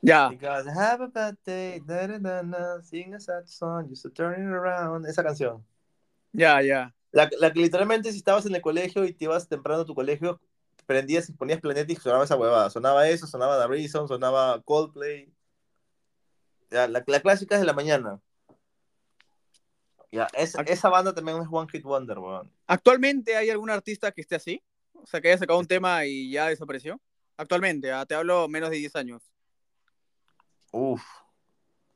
Ya. 0.00 0.28
Because 0.28 0.68
have 0.68 1.00
a 1.00 1.08
bad 1.08 1.36
day, 1.44 1.80
da, 1.84 2.06
da, 2.06 2.42
da, 2.42 2.80
sing 2.82 3.14
a 3.14 3.20
sad 3.20 3.46
song, 3.46 3.88
just 3.88 4.02
to 4.02 4.10
turn 4.10 4.40
it 4.40 4.52
around. 4.52 5.06
Esa 5.06 5.24
canción. 5.24 5.64
Ya, 6.32 6.60
ya. 6.60 6.94
La, 7.10 7.28
la 7.38 7.52
que 7.52 7.60
literalmente 7.60 8.12
si 8.12 8.18
estabas 8.18 8.46
en 8.46 8.54
el 8.54 8.60
colegio 8.62 9.04
y 9.04 9.12
te 9.14 9.24
ibas 9.24 9.48
temprano 9.48 9.82
a 9.82 9.86
tu 9.86 9.94
colegio, 9.94 10.40
prendías 10.86 11.28
y 11.28 11.32
ponías 11.32 11.60
Planet 11.60 11.88
y 11.90 11.96
sonaba 11.96 12.24
esa 12.24 12.36
huevada. 12.36 12.70
Sonaba 12.70 13.08
eso, 13.08 13.26
sonaba 13.26 13.60
The 13.60 13.68
Reason, 13.68 14.08
sonaba 14.08 14.60
Coldplay. 14.62 15.32
Ya, 16.70 16.86
la, 16.88 17.02
la 17.06 17.20
clásica 17.20 17.54
es 17.54 17.60
de 17.60 17.66
la 17.66 17.72
mañana. 17.72 18.20
Ya, 20.10 20.28
es- 20.32 20.54
esa 20.66 20.88
banda 20.88 21.14
también 21.14 21.40
es 21.42 21.48
One 21.50 21.68
Hit 21.70 21.82
Wonder, 21.82 22.18
weón. 22.18 22.50
¿Actualmente 22.66 23.36
hay 23.36 23.50
algún 23.50 23.70
artista 23.70 24.12
que 24.12 24.22
esté 24.22 24.36
así? 24.36 24.62
O 24.94 25.06
sea, 25.06 25.20
que 25.20 25.28
haya 25.28 25.38
sacado 25.38 25.58
un 25.58 25.66
tema 25.66 26.04
y 26.06 26.30
ya 26.30 26.48
desapareció. 26.48 27.00
Actualmente, 27.36 27.92
ah, 27.92 28.04
te 28.04 28.14
hablo 28.14 28.48
menos 28.48 28.70
de 28.70 28.76
10 28.76 28.96
años. 28.96 29.22
Uf. 30.72 31.02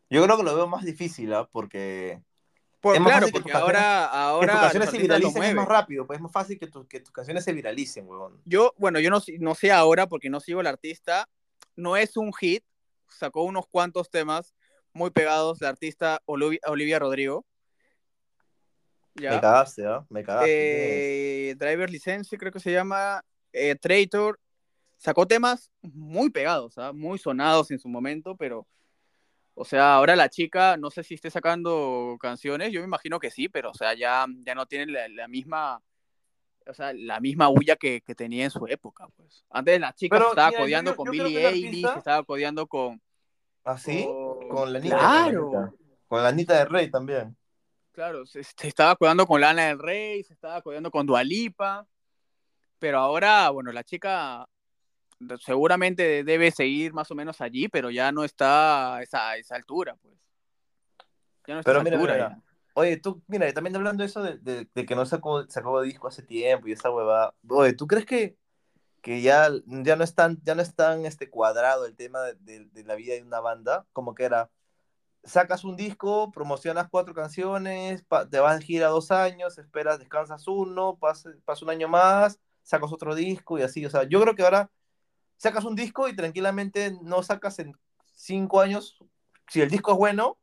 Yo 0.08 0.22
creo 0.22 0.36
que 0.36 0.42
lo 0.42 0.54
veo 0.54 0.66
más 0.66 0.84
difícil, 0.84 1.32
¿ah? 1.34 1.48
Porque 1.50 2.22
Por, 2.82 2.96
Es 2.96 3.00
claro, 3.02 3.28
porque 3.32 3.50
canciones- 3.52 3.62
ahora, 3.80 4.08
que 4.10 4.16
ahora 4.18 4.52
tus 4.54 4.60
canciones 4.62 4.90
se 4.90 4.98
viralicen 4.98 5.42
es 5.44 5.54
más 5.54 5.68
rápido, 5.68 6.04
pues 6.06 6.16
es 6.18 6.22
más 6.22 6.32
fácil 6.32 6.58
que, 6.58 6.66
tu- 6.66 6.86
que 6.88 6.98
tus 7.00 7.12
canciones 7.12 7.44
se 7.44 7.52
viralicen, 7.52 8.06
weón. 8.08 8.42
Yo, 8.44 8.74
bueno, 8.76 8.98
yo 8.98 9.08
no, 9.08 9.20
sé- 9.20 9.38
no 9.38 9.54
sé 9.54 9.70
ahora 9.72 10.08
porque 10.08 10.28
no 10.28 10.40
sigo 10.40 10.58
al 10.60 10.66
artista. 10.66 11.28
No 11.76 11.96
es 11.96 12.16
un 12.16 12.32
hit. 12.34 12.64
Sacó 13.08 13.44
unos 13.44 13.66
cuantos 13.70 14.10
temas 14.10 14.52
muy 14.92 15.10
pegados 15.10 15.60
la 15.60 15.68
artista 15.68 16.20
Olivia, 16.26 16.58
Olivia 16.66 16.98
Rodrigo. 16.98 17.46
Me 19.14 19.22
¿Ya? 19.24 19.40
cagaste, 19.40 19.86
¿ah? 19.86 20.04
Me 20.10 20.24
cagaste. 20.24 21.50
Eh, 21.50 21.54
Driver 21.54 21.88
License, 21.90 22.36
creo 22.36 22.50
que 22.50 22.60
se 22.60 22.72
llama. 22.72 23.24
eh, 23.52 23.76
Traitor. 23.76 24.40
Sacó 24.96 25.26
temas 25.26 25.70
muy 25.82 26.30
pegados, 26.30 26.78
¿ah? 26.78 26.92
muy 26.92 27.18
sonados 27.18 27.70
en 27.70 27.78
su 27.78 27.88
momento, 27.88 28.34
pero. 28.36 28.66
O 29.54 29.64
sea, 29.64 29.94
ahora 29.94 30.16
la 30.16 30.28
chica, 30.30 30.76
no 30.78 30.90
sé 30.90 31.02
si 31.04 31.14
esté 31.14 31.30
sacando 31.30 32.16
canciones, 32.20 32.72
yo 32.72 32.80
me 32.80 32.86
imagino 32.86 33.18
que 33.18 33.30
sí, 33.30 33.48
pero 33.48 33.70
o 33.70 33.74
sea, 33.74 33.94
ya, 33.94 34.26
ya 34.46 34.54
no 34.54 34.66
tiene 34.66 34.90
la, 34.90 35.08
la 35.08 35.28
misma. 35.28 35.82
O 36.66 36.74
sea, 36.74 36.92
la 36.94 37.18
misma 37.20 37.48
huella 37.48 37.74
que, 37.76 38.00
que 38.02 38.14
tenía 38.14 38.44
en 38.44 38.50
su 38.50 38.66
época, 38.68 39.08
pues. 39.16 39.44
Antes 39.50 39.80
la 39.80 39.92
chica 39.94 40.14
Pero, 40.16 40.26
se 40.26 40.30
estaba 40.30 40.48
mira, 40.48 40.58
yo- 40.58 40.64
codeando 40.64 40.90
yo 40.92 40.96
con 40.96 41.06
creo 41.08 41.24
Billie 41.24 41.48
Eilish, 41.48 41.92
se 41.92 41.98
estaba 41.98 42.22
codeando 42.22 42.66
con. 42.68 43.02
¿Ah, 43.64 43.76
sí? 43.76 44.04
con- 44.06 44.48
Con 44.48 44.72
la 44.72 44.78
Anita. 44.78 44.96
Claro. 44.98 45.50
Con 45.50 45.52
la 45.52 45.58
Anita. 45.68 45.76
Con 46.08 46.22
la 46.22 46.28
Anita 46.28 46.54
de 46.58 46.64
Rey 46.66 46.90
también. 46.90 47.36
Claro, 47.92 48.24
se, 48.26 48.42
se 48.44 48.68
estaba 48.68 48.96
codeando 48.96 49.26
con 49.26 49.40
Lana 49.40 49.66
del 49.66 49.78
Rey, 49.78 50.22
se 50.24 50.32
estaba 50.32 50.62
codeando 50.62 50.90
con 50.90 51.04
Dualipa, 51.04 51.86
pero 52.78 52.98
ahora, 52.98 53.50
bueno, 53.50 53.70
la 53.72 53.84
chica 53.84 54.46
seguramente 55.40 56.24
debe 56.24 56.50
seguir 56.50 56.92
más 56.92 57.10
o 57.10 57.14
menos 57.14 57.40
allí, 57.40 57.68
pero 57.68 57.90
ya 57.90 58.12
no 58.12 58.24
está 58.24 58.96
a 58.96 59.02
esa, 59.02 59.30
a 59.30 59.36
esa 59.36 59.56
altura, 59.56 59.96
pues. 60.02 60.14
Ya 61.46 61.54
no 61.54 61.60
está 61.60 61.70
Pero 61.70 61.80
a 61.80 61.82
esa 61.82 61.84
mira, 61.84 61.96
altura. 61.96 62.14
mira, 62.14 62.28
ya. 62.30 62.42
Oye, 62.74 62.96
tú, 62.96 63.22
mira, 63.26 63.52
también 63.52 63.76
hablando 63.76 64.02
de 64.02 64.06
eso 64.06 64.22
de, 64.22 64.38
de- 64.38 64.68
de 64.74 64.86
que 64.86 64.94
no 64.94 65.04
sacó, 65.04 65.46
sacó 65.48 65.82
disco 65.82 66.08
hace 66.08 66.22
tiempo 66.22 66.68
y 66.68 66.72
esa 66.72 66.90
huevada. 66.90 67.34
Oye, 67.48 67.74
¿tú 67.74 67.86
crees 67.86 68.06
que, 68.06 68.36
que 69.02 69.20
ya, 69.20 69.48
ya 69.66 69.96
no 69.96 70.04
es 70.04 70.14
tan, 70.14 70.40
ya 70.44 70.54
no 70.54 70.62
es 70.62 70.74
tan 70.74 71.04
este, 71.04 71.28
cuadrado 71.28 71.84
el 71.86 71.94
tema 71.96 72.20
de, 72.22 72.34
de- 72.40 72.64
de 72.66 72.84
la 72.84 72.94
vida 72.94 73.14
de 73.14 73.22
una 73.22 73.40
banda? 73.40 73.86
Como 73.92 74.14
que 74.14 74.24
era, 74.24 74.50
sacas 75.24 75.64
un 75.64 75.76
disco, 75.76 76.32
promocionas 76.32 76.88
cuatro 76.90 77.12
canciones, 77.14 78.02
pa- 78.04 78.28
te 78.28 78.40
vas 78.40 78.58
de 78.58 78.64
gira 78.64 78.88
dos 78.88 79.10
años, 79.10 79.58
esperas, 79.58 79.98
descansas 79.98 80.48
uno, 80.48 80.96
pasa, 80.98 81.30
pasa 81.44 81.64
un 81.64 81.70
año 81.70 81.88
más, 81.88 82.40
sacas 82.62 82.90
otro 82.92 83.14
disco 83.14 83.58
y 83.58 83.62
así. 83.62 83.84
O 83.84 83.90
sea, 83.90 84.04
yo 84.04 84.20
creo 84.22 84.34
que 84.34 84.42
ahora 84.44 84.70
sacas 85.42 85.64
un 85.64 85.74
disco 85.74 86.08
y 86.08 86.14
tranquilamente 86.14 86.96
no 87.02 87.20
sacas 87.24 87.58
en 87.58 87.72
cinco 88.14 88.60
años, 88.60 88.96
si 89.48 89.60
el 89.60 89.68
disco 89.68 89.90
es 89.90 89.98
bueno, 89.98 90.38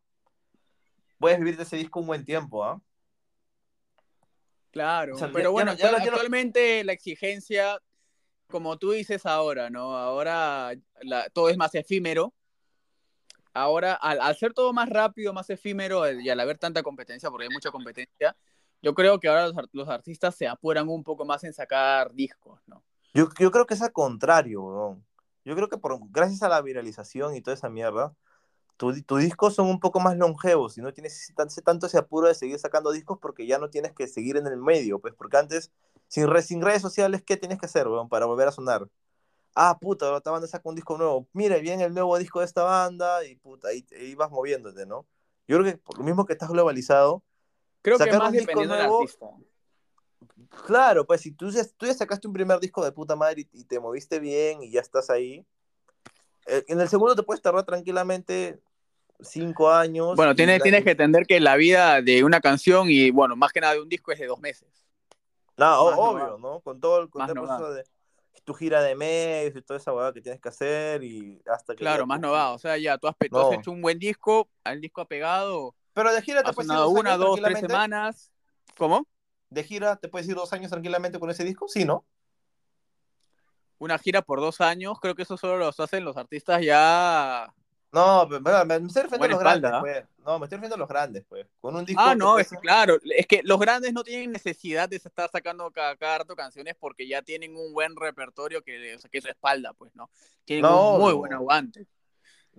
puedes 1.18 1.39
vivir 1.39 1.56
de 1.56 1.64
ese 1.64 1.78
disco 1.78 2.02
un 2.02 2.08
buen 2.08 2.26
tiempo, 2.26 2.66
¿ah? 2.66 2.82
Claro, 4.72 5.16
O 5.16 5.18
sea, 5.18 5.32
pero 5.32 5.45
ya- 5.45 5.50
bueno, 5.52 5.74
ya 5.74 5.89
ya 5.91 5.97
actualmente 6.04 6.84
la 6.84 6.91
exigencia, 6.91 7.80
como 8.47 8.78
tú 8.78 8.91
dices 8.91 9.26
ahora, 9.26 9.70
¿no? 9.70 9.95
Ahora 9.97 10.74
la- 11.02 11.30
todo 11.30 11.47
es 11.50 11.56
más 11.56 11.74
efímero. 11.76 12.34
Ahora, 13.54 13.93
al, 13.93 14.20
al 14.20 14.36
ser 14.36 14.54
todo 14.54 14.74
más 14.74 14.89
rápido, 14.89 15.32
más 15.34 15.50
efímero 15.50 16.06
eh, 16.06 16.22
y 16.22 16.30
al 16.30 16.39
haber 16.41 16.58
tanta 16.58 16.84
competencia, 16.84 17.30
porque 17.30 17.45
hay 17.45 17.50
mucha 17.50 17.72
competencia, 17.72 18.36
yo 18.82 18.93
creo 18.93 19.18
que 19.20 19.28
ahora 19.30 19.47
los, 19.47 19.56
los 19.72 19.88
artistas 19.89 20.36
se 20.36 20.47
apuran 20.47 20.88
un 20.89 21.04
poco 21.04 21.24
más 21.26 21.43
en 21.45 21.54
sacar 21.54 22.14
discos, 22.14 22.62
¿no? 22.68 22.84
Yo, 23.14 23.28
yo 23.39 23.51
creo 23.51 23.66
que 23.66 23.74
es 23.74 23.82
al 23.82 23.91
contrario, 23.91 24.62
weón. 24.64 25.05
Yo 25.45 25.55
creo 25.55 25.68
que 25.70 25.78
por, 25.78 25.97
gracias 26.12 26.43
a 26.43 26.49
la 26.49 26.62
viralización 26.62 27.36
y 27.36 27.41
toda 27.41 27.55
esa 27.55 27.70
mierda, 27.70 28.14
tus 28.78 29.03
tu 29.05 29.18
discos 29.18 29.55
son 29.55 29.68
un 29.68 29.80
poco 29.80 29.99
más 29.99 30.18
longevos 30.18 30.78
y 30.78 30.82
no 30.82 30.93
tienes 30.93 31.34
tanto 31.64 31.88
ese 31.88 31.97
apuro 31.97 32.28
de 32.28 32.36
seguir 32.36 32.60
sacando 32.60 32.91
discos 32.91 33.18
porque 33.22 33.47
ya 33.47 33.57
no 33.57 33.70
tienes 33.70 33.93
que 33.93 34.07
seguir 34.07 34.38
en 34.38 34.47
el 34.47 34.57
medio, 34.57 34.99
pues 34.99 35.14
porque 35.16 35.38
antes, 35.38 35.72
sin, 36.07 36.28
re- 36.28 36.43
sin 36.43 36.62
redes 36.62 36.82
sociales, 36.82 37.24
¿qué 37.26 37.38
tienes 37.38 37.60
que 37.60 37.66
hacer, 37.66 37.88
weón, 37.88 38.10
para 38.10 38.26
volver 38.26 38.47
a 38.47 38.51
sonar? 38.51 38.88
Ah, 39.55 39.78
puta, 39.80 40.16
esta 40.16 40.32
banda 40.32 40.47
saca 40.47 40.70
un 40.70 40.76
disco 40.76 40.97
nuevo. 40.97 41.28
Mira, 41.34 41.57
viene 41.57 41.84
el 41.84 41.93
nuevo 41.93 42.18
disco 42.18 42.39
de 42.39 42.45
esta 42.45 42.64
banda 42.64 43.26
y 43.26 43.36
puta, 43.36 43.70
ahí, 43.70 43.86
ahí 43.99 44.16
vas 44.16 44.30
moviéndote, 44.30 44.86
¿no? 44.86 45.05
Yo 45.47 45.57
creo 45.57 45.64
que 45.74 45.78
por 45.78 45.97
lo 45.97 46.03
mismo 46.03 46.26
que 46.26 46.34
estás 46.34 46.49
globalizado, 46.49 47.24
Creo 47.82 47.97
que 47.97 48.03
Sacar 48.03 48.20
más 48.20 48.30
un 48.30 48.38
disco 48.38 48.66
nuevo- 48.66 48.99
artista. 48.99 49.26
Claro, 50.65 51.05
pues 51.05 51.22
si 51.22 51.32
tú 51.32 51.49
ya, 51.49 51.63
tú 51.78 51.86
ya 51.86 51.93
sacaste 51.93 52.28
un 52.28 52.34
primer 52.34 52.59
disco 52.59 52.84
de 52.84 52.91
puta 52.91 53.15
madre 53.15 53.47
y, 53.53 53.61
y 53.61 53.63
te 53.63 53.80
moviste 53.80 54.20
bien 54.20 54.63
y 54.63 54.72
ya 54.72 54.82
estás 54.82 55.09
ahí, 55.09 55.45
eh, 56.47 56.63
en 56.67 56.80
el 56.80 56.89
segundo 56.89 57.15
te 57.15 57.24
puedes 57.24 57.41
tardar 57.41 57.63
tranquilamente 57.63 58.59
cinco 59.22 59.70
años. 59.70 60.15
Bueno, 60.15 60.36
tienes, 60.36 60.61
que 60.61 60.91
entender 60.91 61.26
que 61.26 61.39
la 61.39 61.55
vida 61.55 62.01
de 62.01 62.24
una 62.24 62.41
canción 62.41 62.89
y, 62.89 63.11
bueno, 63.11 63.36
más 63.36 63.51
que 63.51 63.61
nada 63.61 63.74
de 63.74 63.82
un 63.82 63.89
disco 63.89 64.11
es 64.11 64.20
de 64.20 64.28
dos 64.28 64.39
meses. 64.39 64.67
No, 65.57 65.82
o- 65.82 66.11
obvio. 66.11 66.38
¿no? 66.38 66.61
Con 66.61 66.80
todo 66.80 67.01
el, 67.01 67.09
con 67.09 67.28
proceso 67.28 67.72
de 67.72 67.84
tu 68.43 68.53
gira 68.53 68.82
de 68.82 68.95
medios 68.95 69.55
y 69.55 69.61
toda 69.61 69.80
esa 69.80 69.93
hueá 69.93 70.13
que 70.13 70.22
tienes 70.22 70.41
que 70.41 70.49
hacer 70.49 71.03
y 71.03 71.41
hasta 71.45 71.76
que... 71.76 71.80
Claro, 71.84 72.03
ya 72.03 72.05
más 72.07 72.17
tú- 72.17 72.22
no 72.28 72.32
va. 72.32 72.51
O 72.51 72.59
sea, 72.59 72.78
ya 72.78 72.97
tú 72.97 73.07
has, 73.07 73.15
has 73.20 73.51
hecho 73.51 73.72
un 73.72 73.82
buen 73.82 73.99
disco, 73.99 74.49
el 74.63 74.82
disco 74.82 75.01
ha 75.01 75.07
pegado, 75.07 75.76
Pero 75.93 76.13
de 76.13 76.22
gira 76.22 76.41
te 76.41 76.49
ha 76.49 76.53
puedes 76.53 76.67
ir 76.67 76.72
sonado 76.72 76.89
dos 76.89 76.99
una, 76.99 77.17
dos, 77.17 77.39
tres 77.41 77.59
semanas. 77.59 78.32
¿Cómo? 78.78 79.05
De 79.50 79.64
gira 79.64 79.95
te 79.95 80.08
puedes 80.08 80.28
ir 80.28 80.36
dos 80.36 80.54
años 80.54 80.70
tranquilamente 80.72 81.20
con 81.20 81.30
ese 81.30 81.43
disco, 81.43 81.68
sí, 81.68 81.86
¿no? 81.86 82.06
Una 83.80 83.97
gira 83.97 84.22
por 84.22 84.41
dos 84.41 84.62
años, 84.62 85.00
creo 85.00 85.16
que 85.16 85.24
eso 85.24 85.38
solo 85.38 85.58
los 85.58 85.80
hacen 85.80 86.04
los 86.04 86.18
artistas 86.18 86.62
ya. 86.62 87.54
No, 87.91 88.28
pero, 88.30 88.66
me 88.66 88.76
estoy 88.76 89.04
refiriendo 89.04 89.26
a 89.26 89.30
los 89.30 89.39
espalda, 89.39 89.70
grandes, 89.70 89.82
pues. 89.82 90.26
No, 90.26 90.38
me 90.38 90.45
estoy 90.45 90.58
refiriendo 90.58 90.76
a 90.76 90.78
los 90.78 90.88
grandes, 90.89 91.26
pues. 91.28 91.47
Con 91.60 91.76
un 91.76 91.86
disco 91.86 92.02
Ah, 92.06 92.14
no, 92.14 92.38
es 92.38 92.50
claro, 92.62 93.00
es 93.04 93.26
que 93.26 93.41
los 93.43 93.60
grandes 93.60 93.93
no 93.93 94.04
tienen 94.04 94.32
necesidad 94.32 94.88
de 94.88 94.97
estar 94.97 95.30
sacando 95.32 95.72
cada, 95.72 95.95
cada 95.95 96.20
rato 96.20 96.36
canciones 96.36 96.76
porque 96.80 97.08
ya 97.08 97.24
tienen 97.24 97.56
un 97.56 97.74
buen 97.74 97.95
repertorio 97.95 98.62
que, 98.62 98.95
o 98.95 99.00
sea, 99.00 99.10
que 99.10 99.18
es 99.18 99.26
espalda, 99.26 99.74
pues, 99.74 99.95
¿no? 99.95 100.12
Tienen 100.45 100.64
No, 100.64 100.93
un 100.95 101.02
muy 101.02 101.14
buen 101.14 101.34
aguante. 101.34 101.88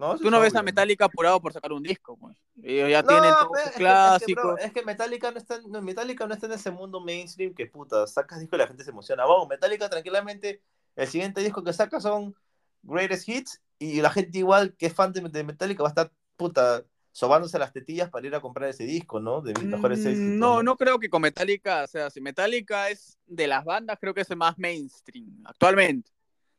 No, 0.01 0.17
Tú 0.19 0.31
no 0.31 0.41
ves 0.41 0.55
a 0.57 0.63
Metallica 0.63 1.05
apurado 1.05 1.41
por 1.43 1.53
sacar 1.53 1.73
un 1.73 1.83
disco, 1.83 2.17
pues. 2.17 2.37
Ellos 2.63 2.89
ya 2.91 3.03
No, 3.03 3.09
tienen 3.09 3.35
todos 3.39 3.59
sus 3.59 3.67
es 3.67 3.73
que- 3.73 3.79
clásicos. 3.79 4.21
Es 4.23 4.27
que, 4.27 4.35
bro, 4.35 4.59
es 4.59 4.73
que 4.73 4.83
Metallica 4.83 5.31
no 5.31 5.37
está, 5.39 5.57
en- 5.57 5.71
no, 5.71 5.83
Metallica 5.83 6.27
no 6.27 6.33
está 6.35 6.47
en 6.47 6.53
ese 6.53 6.71
mundo 6.71 7.01
mainstream 7.01 7.55
que 7.55 7.67
puta, 7.67 8.07
sacas 8.07 8.41
disco 8.41 8.57
y 8.57 8.59
la 8.61 8.67
gente 8.67 8.83
se 8.83 8.91
emociona. 8.91 9.27
Vamos, 9.27 9.47
Metallica 9.47 9.91
tranquilamente, 9.91 10.63
el 10.97 11.07
siguiente 11.07 11.43
disco 11.43 11.63
que 11.63 11.73
saca 11.75 12.01
son 12.01 12.35
Greatest 12.83 13.29
Hits 13.29 13.61
y 13.79 14.01
la 14.01 14.11
gente 14.11 14.39
igual 14.39 14.75
que 14.77 14.87
es 14.87 14.95
fan 14.95 15.13
de, 15.13 15.21
de 15.21 15.45
Metallica 15.45 15.83
va 15.83 15.91
a 15.91 15.93
estar 15.93 16.11
puta 16.37 16.83
sobándose 17.13 17.59
las 17.59 17.73
tetillas 17.73 18.09
para 18.09 18.27
ir 18.27 18.35
a 18.35 18.41
comprar 18.41 18.71
ese 18.71 18.85
disco, 18.85 19.21
¿no? 19.21 19.43
De 19.43 19.53
mis 19.53 19.65
mejores 19.69 19.99
Mm, 20.05 20.09
éxitos. 20.09 20.35
No, 20.39 20.63
no 20.63 20.77
creo 20.77 20.99
que 20.99 21.11
con 21.11 21.21
Metallica, 21.21 21.85
o 21.85 21.87
sea, 21.87 22.09
si 22.09 22.21
Metallica 22.23 22.89
es 22.89 23.19
de 23.27 23.47
las 23.47 23.65
bandas, 23.67 23.99
creo 24.01 24.15
que 24.15 24.23
es 24.23 24.31
el 24.31 24.37
más 24.39 24.57
mainstream 24.59 25.43
actualmente. 25.45 26.11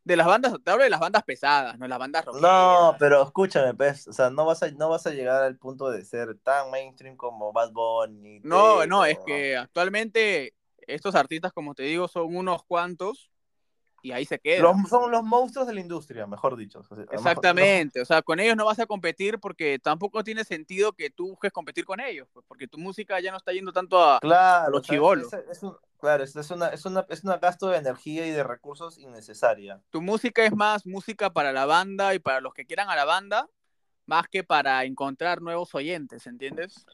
De 0.04 0.16
las 0.16 0.28
bandas, 0.28 0.54
te 0.64 0.72
hablo 0.72 0.84
de 0.84 0.89
las 0.89 0.99
bandas 0.99 1.24
pesadas, 1.24 1.78
no 1.78 1.88
las 1.88 1.99
bandas 1.99 2.26
rockeras. 2.26 2.52
No, 2.52 2.95
pero 2.97 3.24
escúchame, 3.24 3.74
pues, 3.74 4.08
o 4.08 4.14
sea, 4.14 4.30
no 4.30 4.45
vas 4.45 4.64
a, 4.64 4.72
no 4.72 4.89
vas 4.89 5.06
a 5.06 5.12
llegar 5.12 5.43
al 5.43 5.58
punto 5.58 5.89
de 5.91 6.04
ser 6.04 6.38
tan 6.39 6.72
mainstream 6.72 7.16
como 7.16 7.54
Bad 7.54 7.72
Bunny. 7.72 8.39
No, 8.43 8.86
no, 8.86 9.06
es 9.06 9.20
que 9.26 9.56
actualmente 9.56 10.56
estos 10.88 11.16
artistas, 11.16 11.54
como 11.54 11.76
te 11.76 11.84
digo, 11.84 12.08
son 12.08 12.36
unos 12.36 12.64
cuantos 12.64 13.31
y 14.02 14.12
ahí 14.12 14.26
se 14.26 14.39
quedan. 14.39 14.64
Los- 14.64 14.89
son 14.89 15.12
los 15.12 15.24
monstruos 15.24 15.68
de 15.68 15.74
la 15.74 15.82
industria, 15.82 16.26
mejor 16.28 16.56
dicho. 16.56 16.80
O 16.80 16.84
sea, 16.84 16.97
mejor- 16.97 17.14
Exactamente, 17.14 18.02
o 18.02 18.06
sea, 18.06 18.22
con 18.22 18.39
ellos 18.39 18.56
no 18.56 18.66
vas 18.66 18.80
a 18.80 18.86
competir 18.86 19.39
porque 19.39 19.80
tampoco 19.80 20.24
tiene 20.24 20.43
sentido 20.43 20.93
que 20.93 21.10
tú 21.10 21.30
busques 21.30 21.52
competir 21.52 21.86
con 21.86 21.99
ellos, 21.99 22.28
pues, 22.34 22.45
porque 22.47 22.68
tu 22.68 22.78
música 22.78 23.20
ya 23.20 23.32
no 23.32 23.38
está 23.38 23.52
yendo 23.52 23.72
tanto 23.72 24.04
a... 24.04 24.20
Claro, 24.20 24.72
los 24.72 24.82
o 24.82 24.84
sea, 24.84 24.95
chibolos. 24.95 25.34
Es, 25.34 25.45
es 25.49 25.64
un, 25.64 25.78
claro, 25.99 26.24
es, 26.24 26.36
es 26.36 26.52
una, 26.52 26.68
es, 26.70 26.86
una, 26.86 27.06
es 27.10 27.24
un 27.24 27.39
gasto 27.39 27.68
de 27.68 27.78
energía 27.78 28.26
y 28.26 28.32
de 28.32 28.43
recursos 28.43 28.97
innecesaria. 28.97 29.82
Tu 29.89 30.02
música 30.02 30.43
es 30.45 30.54
más 30.56 30.86
música 30.86 31.32
para 31.32 31.52
la 31.52 31.66
banda 31.66 32.14
y 32.14 32.20
para 32.20 32.41
los 32.41 32.54
que 32.54 32.66
quieran 32.66 32.89
a 32.89 32.95
la 32.95 33.06
banda, 33.06 33.47
más 34.06 34.28
que 34.28 34.43
para 34.43 34.84
encontrar 34.86 35.41
nuevos 35.41 35.74
oyentes, 35.76 36.28
¿entiendes? 36.28 36.86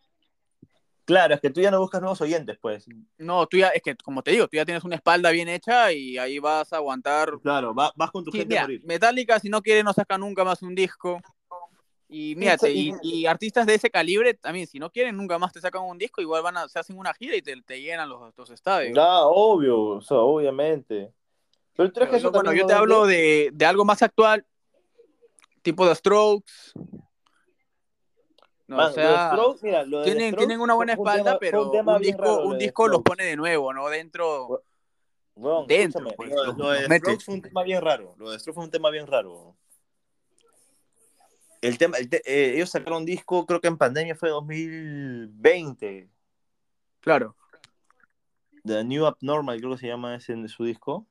Claro, 1.08 1.36
es 1.36 1.39
que 1.39 1.49
tú 1.49 1.62
ya 1.62 1.72
no 1.72 1.80
buscas 1.80 2.01
nuevos 2.01 2.20
oyentes, 2.20 2.58
pues. 2.62 2.86
No, 3.18 3.47
tú 3.47 3.55
ya, 3.55 3.70
es 3.70 3.82
que 3.82 3.95
como 3.95 4.22
te 4.22 4.32
digo, 4.32 4.45
tú 4.49 4.58
ya 4.58 4.66
tienes 4.66 4.84
una 4.84 4.97
espalda 4.97 5.32
bien 5.32 5.47
hecha 5.47 5.93
y 5.93 6.18
ahí 6.18 6.38
vas 6.38 6.74
a 6.74 6.76
aguantar. 6.76 7.39
Claro, 7.41 7.74
va- 7.74 7.93
vas 7.95 8.12
con 8.12 8.26
tu 8.26 8.32
Sí, 8.32 8.39
gente 8.39 8.49
mira, 8.49 8.64
a 8.64 8.64
morir. 8.66 8.82
Metallica, 8.84 9.39
si 9.39 9.47
no 9.47 9.62
quiere, 9.62 9.84
no 9.84 9.93
saca 9.93 10.18
nunca 10.18 10.43
más 10.43 10.62
un 10.62 10.76
disco. 10.76 11.22
Y 12.10 12.36
mírate, 12.36 12.74
y, 12.74 13.26
artistas 13.26 13.66
de 13.66 13.76
ese 13.76 13.89
calibre 13.89 14.34
también, 14.34 14.68
si 14.68 14.80
no 14.80 14.89
quieren, 14.91 15.16
nunca 15.16 15.39
más 15.39 15.53
te 15.53 15.62
sacan 15.62 15.84
un 15.84 15.97
disco, 15.97 16.22
igual 16.22 16.43
van 16.43 16.58
a, 16.58 16.68
se 16.68 16.78
hacen 16.78 16.97
una 16.97 17.14
gira 17.14 17.38
y 17.38 17.41
te, 17.41 17.55
te 17.62 17.80
llenan 17.80 18.10
los, 18.10 18.34
los 18.36 18.49
estadios. 18.49 18.97
Ah, 18.97 19.22
obvio, 19.24 19.80
o 19.82 20.01
sea, 20.01 20.18
obviamente. 20.18 21.14
Pero 21.74 21.93
Pero 21.93 22.10
que 22.10 22.18
eso 22.18 22.28
yo, 22.28 22.32
bueno, 22.34 22.53
yo 22.53 22.66
te 22.66 22.74
hablo 22.74 23.05
de, 23.05 23.51
de 23.53 23.66
algo 23.66 23.86
más 23.86 24.01
actual, 24.01 24.45
tipo 25.62 25.88
The 25.88 25.95
Strokes. 25.95 26.74
No, 28.68 28.76
Man, 28.78 28.91
o 28.91 28.93
sea, 28.93 29.03
lo 29.03 29.11
de 29.11 29.18
Strokes, 29.38 29.63
mira, 29.63 29.84
lo 29.86 29.99
de 29.99 30.05
tienen, 30.05 30.36
tienen 30.36 30.59
una 30.59 30.74
buena 30.74 30.93
un 30.93 30.99
espalda, 30.99 31.24
tema- 31.24 31.39
pero 31.39 31.72
un 31.72 32.01
disco, 32.01 32.22
raro, 32.22 32.47
un 32.47 32.57
disco 32.57 32.88
los 32.89 33.01
pone 33.01 33.24
de 33.24 33.36
nuevo, 33.38 33.74
¿no? 33.74 33.88
Dentro. 33.89 34.63
Weón, 35.36 35.68
dentro, 35.68 36.07
pues, 36.18 36.32
lo, 36.57 36.70
de. 36.72 36.86
Strokes 36.97 37.24
fue 37.26 37.34
un 37.36 37.41
tema 37.43 37.63
bien 37.63 37.82
raro. 37.82 38.15
Lo 38.18 38.32
de 38.32 38.39
Strokes 38.39 38.55
fue 38.55 38.63
un 38.65 38.72
tema 38.72 38.89
bien 38.89 39.07
raro. 39.07 39.55
El 41.61 41.78
tema, 41.78 41.97
el 41.97 42.09
te- 42.09 42.22
eh, 42.26 42.55
ellos 42.55 42.70
sacaron 42.70 42.99
un 42.99 43.05
disco, 43.05 43.45
creo 43.45 43.61
que 43.61 43.68
en 43.68 43.78
pandemia 43.78 44.15
fue 44.15 44.30
2020. 44.30 46.09
Claro. 46.99 47.36
The 48.65 48.84
New 48.84 49.05
Abnormal, 49.05 49.59
creo 49.59 49.72
que 49.72 49.78
se 49.78 49.88
llama 49.88 50.15
ese 50.15 50.36
de 50.36 50.49
su 50.49 50.65
disco. 50.65 51.05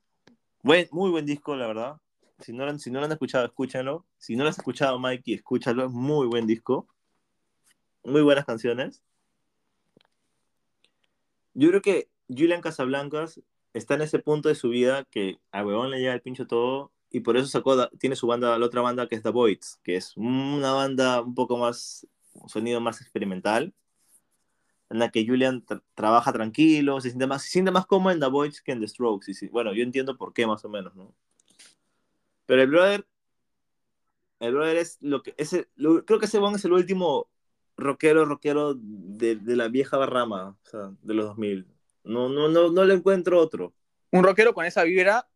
Buen, 0.61 0.87
muy 0.91 1.09
buen 1.09 1.25
disco, 1.25 1.55
la 1.55 1.67
verdad. 1.67 1.97
Si 2.39 2.53
no, 2.53 2.65
lo 2.65 2.71
han- 2.71 2.79
si 2.79 2.91
no 2.91 2.99
lo 2.99 3.05
han 3.05 3.11
escuchado, 3.11 3.45
escúchenlo. 3.45 4.05
Si 4.17 4.35
no 4.35 4.43
lo 4.43 4.49
has 4.49 4.57
escuchado, 4.57 4.99
Mikey, 4.99 5.33
escúchalo. 5.33 5.85
Es 5.85 5.91
muy 5.91 6.27
buen 6.27 6.45
disco. 6.45 6.87
Muy 8.07 8.21
buenas 8.21 8.45
canciones. 8.45 9.03
Yo 11.53 11.67
creo 11.67 11.81
que 11.81 12.09
Julian 12.29 12.61
Casablancas 12.61 13.41
está 13.73 13.95
en 13.95 14.01
ese 14.01 14.19
punto 14.19 14.47
de 14.47 14.55
su 14.55 14.69
vida 14.69 15.03
que 15.11 15.41
a 15.51 15.65
huevón 15.65 15.91
le 15.91 15.99
llega 15.99 16.13
el 16.13 16.21
pincho 16.21 16.47
todo 16.47 16.93
y 17.11 17.19
por 17.19 17.35
eso 17.35 17.47
sacó, 17.47 17.89
tiene 17.99 18.15
su 18.15 18.25
banda, 18.25 18.57
la 18.57 18.65
otra 18.65 18.79
banda 18.79 19.09
que 19.09 19.15
es 19.15 19.23
The 19.23 19.31
Voids, 19.31 19.81
que 19.83 19.97
es 19.97 20.15
una 20.15 20.71
banda 20.71 21.19
un 21.21 21.35
poco 21.35 21.57
más, 21.57 22.07
un 22.31 22.47
sonido 22.47 22.79
más 22.79 23.01
experimental, 23.01 23.73
en 24.89 24.99
la 24.99 25.09
que 25.09 25.27
Julian 25.27 25.65
tra- 25.65 25.83
trabaja 25.93 26.31
tranquilo, 26.31 27.01
se 27.01 27.09
siente 27.09 27.27
más, 27.27 27.43
se 27.43 27.49
siente 27.49 27.71
más 27.71 27.85
cómodo 27.87 28.13
en 28.13 28.21
The 28.21 28.27
Voids 28.27 28.61
que 28.61 28.71
en 28.71 28.79
The 28.79 28.87
Strokes. 28.87 29.33
Y 29.41 29.49
bueno, 29.49 29.73
yo 29.73 29.83
entiendo 29.83 30.15
por 30.15 30.33
qué 30.33 30.47
más 30.47 30.63
o 30.63 30.69
menos, 30.69 30.95
¿no? 30.95 31.13
Pero 32.45 32.61
el 32.61 32.69
brother, 32.69 33.05
el 34.39 34.53
brother 34.53 34.77
es 34.77 34.97
lo 35.01 35.21
que, 35.23 35.35
ese, 35.37 35.67
creo 35.75 36.19
que 36.19 36.25
ese 36.25 36.39
weón 36.39 36.55
es 36.55 36.63
el 36.63 36.71
último 36.71 37.27
rockero, 37.77 38.25
rockero 38.25 38.73
de, 38.75 39.35
de 39.35 39.55
la 39.55 39.67
vieja 39.67 40.03
rama, 40.05 40.57
o 40.63 40.69
sea, 40.69 40.91
de 41.01 41.13
los 41.13 41.25
2000. 41.27 41.65
No, 42.03 42.27
no, 42.29 42.47
no, 42.49 42.69
no 42.71 42.83
le 42.85 42.93
encuentro 42.95 43.39
otro. 43.39 43.73
Un 44.11 44.23
rockero 44.23 44.53
con 44.53 44.65
esa 44.65 44.83
vibra, 44.83 45.27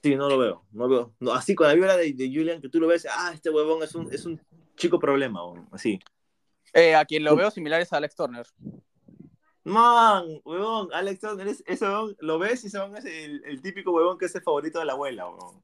Sí, 0.00 0.14
no 0.14 0.28
lo 0.28 0.38
veo. 0.38 0.64
No 0.70 0.88
veo. 0.88 1.12
No, 1.18 1.32
así 1.32 1.56
con 1.56 1.66
la 1.66 1.74
vibra 1.74 1.96
de, 1.96 2.12
de 2.12 2.28
Julian, 2.28 2.60
que 2.60 2.68
tú 2.68 2.78
lo 2.78 2.86
ves, 2.86 3.04
ah, 3.10 3.32
este 3.34 3.50
huevón 3.50 3.82
es 3.82 3.94
un, 3.96 4.12
es 4.12 4.24
un 4.26 4.40
chico 4.76 5.00
problema, 5.00 5.44
weón, 5.44 5.68
así. 5.72 5.98
eh, 6.72 6.94
a 6.94 7.04
quien 7.04 7.24
lo 7.24 7.34
veo 7.34 7.50
similar 7.50 7.80
es 7.80 7.92
a 7.92 7.96
Alex 7.96 8.14
Turner. 8.14 8.46
Man, 9.64 10.40
huevón, 10.44 10.88
Alex 10.92 11.20
Turner, 11.20 11.48
es- 11.48 11.64
ese 11.66 11.84
huevón, 11.84 12.16
lo 12.20 12.38
ves 12.38 12.62
y 12.64 12.68
ese 12.68 12.78
huevón 12.78 12.96
es 12.96 13.04
el, 13.04 13.42
el 13.44 13.60
típico 13.60 13.90
huevón 13.90 14.16
que 14.18 14.26
es 14.26 14.34
el 14.34 14.42
favorito 14.42 14.78
de 14.78 14.84
la 14.84 14.92
abuela, 14.92 15.28
huevón. 15.28 15.62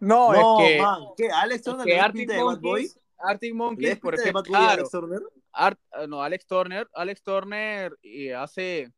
No, 0.00 0.32
No, 0.32 0.58
es 0.58 0.68
que, 0.68 0.80
man, 0.82 1.02
¿qué? 1.16 1.30
¿Alex 1.30 1.56
es 1.60 1.62
Turner 1.64 1.84
que 1.84 1.90
le 1.90 1.96
ves 1.96 2.04
Arctic 2.04 2.20
pinta 2.20 2.34
de 2.34 2.42
Bad 2.42 2.60
Boy? 2.60 2.90
Arctic 3.26 3.50
¿Le 3.50 3.54
Monkeys, 3.54 3.98
por 3.98 4.14
ejemplo, 4.14 4.42
claro, 4.42 4.70
Alex 4.72 4.90
Turner? 4.90 5.20
Art- 5.52 5.80
eh, 5.98 6.06
no, 6.08 6.22
Alex 6.22 6.46
Turner, 6.46 6.88
Alex 6.94 7.22
Turner 7.22 7.98
y 8.02 8.30
hace 8.30 8.92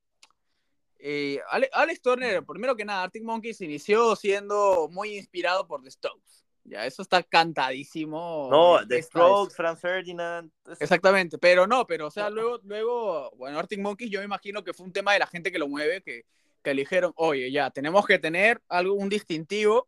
eh, 0.99 1.41
Ale- 1.51 1.71
Alex 1.73 2.01
Turner, 2.01 2.45
primero 2.45 2.75
que 2.75 2.85
nada, 2.85 3.03
Arctic 3.05 3.23
Monkeys 3.23 3.61
inició 3.61 4.17
siendo 4.17 4.89
muy 4.91 5.17
inspirado 5.17 5.67
por 5.67 5.83
The 5.83 5.91
Strokes, 5.91 6.45
Ya, 6.65 6.85
eso 6.85 7.03
está 7.03 7.23
cantadísimo. 7.23 8.49
No, 8.51 8.87
The 8.87 9.03
Strokes, 9.03 9.51
es- 9.53 9.57
Franz 9.57 9.81
Ferdinand. 9.81 10.51
es- 10.71 10.81
Exactamente, 10.81 11.39
pero 11.39 11.67
no, 11.67 11.87
pero 11.87 12.07
o 12.09 12.11
sea, 12.11 12.29
luego, 12.31 12.59
luego, 12.65 13.31
bueno, 13.37 13.59
Arctic 13.59 13.79
Monkeys 13.81 14.11
yo 14.11 14.19
me 14.21 14.25
imagino 14.25 14.65
que 14.65 14.73
fue 14.73 14.87
un 14.87 14.93
tema 14.93 15.13
de 15.13 15.21
la 15.21 15.27
gente 15.27 15.53
que 15.53 15.59
lo 15.59 15.69
mueve, 15.69 16.03
que, 16.03 16.25
que 16.65 16.75
le 16.75 16.83
dijeron, 16.83 17.13
oye, 17.17 17.53
ya, 17.53 17.71
tenemos 17.71 18.05
que 18.07 18.19
tener 18.19 18.61
algo, 18.69 18.95
un 18.95 19.09
distintivo, 19.09 19.87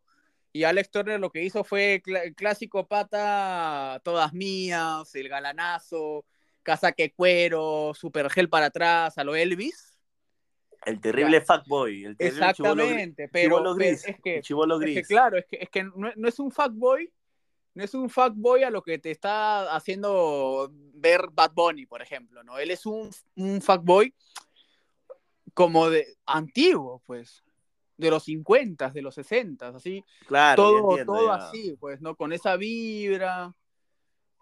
y 0.52 0.64
Alex 0.64 0.90
Turner 0.90 1.20
lo 1.20 1.30
que 1.30 1.42
hizo 1.44 1.62
fue 1.64 2.02
cl- 2.04 2.22
el 2.24 2.34
clásico 2.34 2.86
pata, 2.86 4.00
todas 4.04 4.32
mías, 4.32 5.14
el 5.14 5.28
galanazo, 5.28 6.24
casaque 6.62 7.12
cuero, 7.12 7.92
super 7.94 8.28
gel 8.30 8.48
para 8.48 8.66
atrás, 8.66 9.18
a 9.18 9.24
lo 9.24 9.34
Elvis. 9.36 9.98
El 10.84 11.00
terrible 11.00 11.40
fuckboy. 11.40 12.04
El 12.04 12.16
terrible 12.16 12.52
chibolo 12.54 12.72
Exactamente, 12.82 13.28
pero, 13.28 13.56
pero 13.58 13.74
gris. 13.74 14.06
es 14.06 14.16
que 14.22 14.40
chibolo 14.42 14.74
Es 14.76 14.80
gris. 14.80 14.94
que 14.96 15.02
claro, 15.02 15.36
es 15.38 15.46
que, 15.46 15.56
es 15.56 15.68
que 15.70 15.84
no, 15.84 16.12
no 16.14 16.28
es 16.28 16.38
un 16.38 16.50
fuckboy, 16.50 17.12
no 17.74 17.84
es 17.84 17.94
un 17.94 18.08
fuckboy 18.08 18.62
a 18.64 18.70
lo 18.70 18.82
que 18.82 18.98
te 18.98 19.10
está 19.10 19.74
haciendo 19.74 20.70
ver 20.94 21.28
Bad 21.32 21.52
Bunny, 21.52 21.86
por 21.86 22.00
ejemplo, 22.00 22.42
¿no? 22.42 22.58
Él 22.58 22.70
es 22.70 22.86
un, 22.86 23.10
un 23.36 23.60
fuckboy 23.60 24.14
como 25.54 25.90
de 25.90 26.16
antiguo, 26.26 27.02
pues, 27.06 27.42
de 27.98 28.10
los 28.10 28.22
50, 28.24 28.90
de 28.90 29.02
los 29.02 29.14
60, 29.14 29.68
así, 29.68 30.02
Claro, 30.26 30.56
todo, 30.62 30.90
entiendo, 30.92 31.12
todo 31.14 31.26
ya. 31.26 31.34
así, 31.34 31.76
pues, 31.78 32.00
¿no? 32.00 32.14
Con 32.16 32.32
esa 32.32 32.56
vibra. 32.56 33.52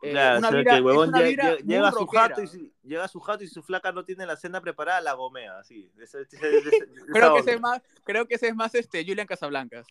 eh, 0.02 0.10
Claro, 0.10 0.38
una 0.38 0.48
o 0.48 0.50
sea, 0.50 0.60
vibra- 0.60 0.70
que 0.72 0.76
el 0.78 0.84
huevón 0.84 1.04
es 1.04 1.08
una 1.08 1.22
llega, 1.22 1.56
vibra 1.64 1.88
a 1.88 1.92
su 1.92 2.06
jato 2.06 2.42
y 2.42 2.46
su, 2.46 2.72
llega 2.82 3.04
a 3.04 3.08
su 3.08 3.18
jato 3.20 3.44
y 3.44 3.48
su 3.48 3.62
flaca 3.62 3.92
no 3.92 4.04
tiene 4.04 4.26
la 4.26 4.36
cena 4.36 4.60
preparada, 4.60 5.00
la 5.00 5.14
gomea, 5.14 5.58
así. 5.58 5.90
Ese- 5.98 6.20
ese- 6.22 6.36
ese- 6.36 6.58
ese- 6.68 6.84
esa 6.84 7.06
Creo 7.12 7.34
que, 7.34 7.40
ese 7.40 7.52
es 7.54 7.60
más, 7.60 7.82
creo 8.04 8.26
que 8.28 8.34
ese 8.34 8.48
es 8.48 8.54
más 8.54 8.74
este, 8.74 9.04
Julian 9.06 9.26
Casablancas. 9.26 9.86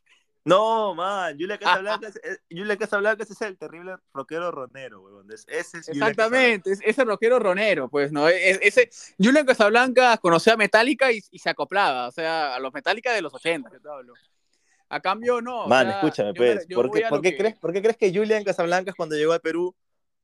No, 0.45 0.93
man, 0.93 1.35
Julia 1.39 1.57
Casablanca, 1.57 2.07
es, 2.09 2.15
es- 2.23 2.39
Julia 2.49 2.77
Casablanca 2.77 3.23
ese 3.23 3.33
es 3.33 3.41
el 3.41 3.57
terrible 3.57 3.95
rockero 4.13 4.51
ronero. 4.51 5.03
Es- 5.33 5.45
Ese 5.47 5.79
es 5.79 5.89
Exactamente, 5.89 6.71
es- 6.71 6.79
ese 6.83 7.03
rockero 7.03 7.39
ronero, 7.39 7.89
pues, 7.89 8.11
¿no? 8.11 8.29
Es- 8.29 8.59
ese, 8.61 8.89
Julian 9.17 9.45
Casablanca 9.45 10.17
conocía 10.17 10.53
a 10.53 10.57
Metallica 10.57 11.11
y, 11.11 11.19
y 11.31 11.39
se 11.39 11.49
acoplaba, 11.49 12.07
o 12.07 12.11
sea, 12.11 12.55
a 12.55 12.59
los 12.59 12.71
Metallica 12.73 13.11
de 13.11 13.21
los 13.23 13.33
80, 13.33 13.69
que 13.71 13.79
te 13.79 13.89
hablo. 13.89 14.13
A 14.87 14.99
cambio, 14.99 15.41
no. 15.41 15.63
o 15.63 15.67
Man, 15.67 15.87
sea, 15.87 15.95
escúchame, 15.97 16.29
yo 16.29 16.35
pues. 16.35 16.67
yo 16.67 16.75
¿Por 16.77 16.91
qué, 16.91 17.05
a 17.05 17.09
por 17.09 17.17
lo 17.17 17.21
qué 17.23 17.31
que- 17.31 17.37
crees, 17.37 17.55
por 17.57 17.73
qué 17.73 17.81
crees 17.81 17.97
que 17.97 18.13
Julian 18.13 18.43
Casablancas 18.43 18.93
cuando 18.95 19.15
llegó 19.15 19.33
a 19.33 19.39
Perú, 19.39 19.75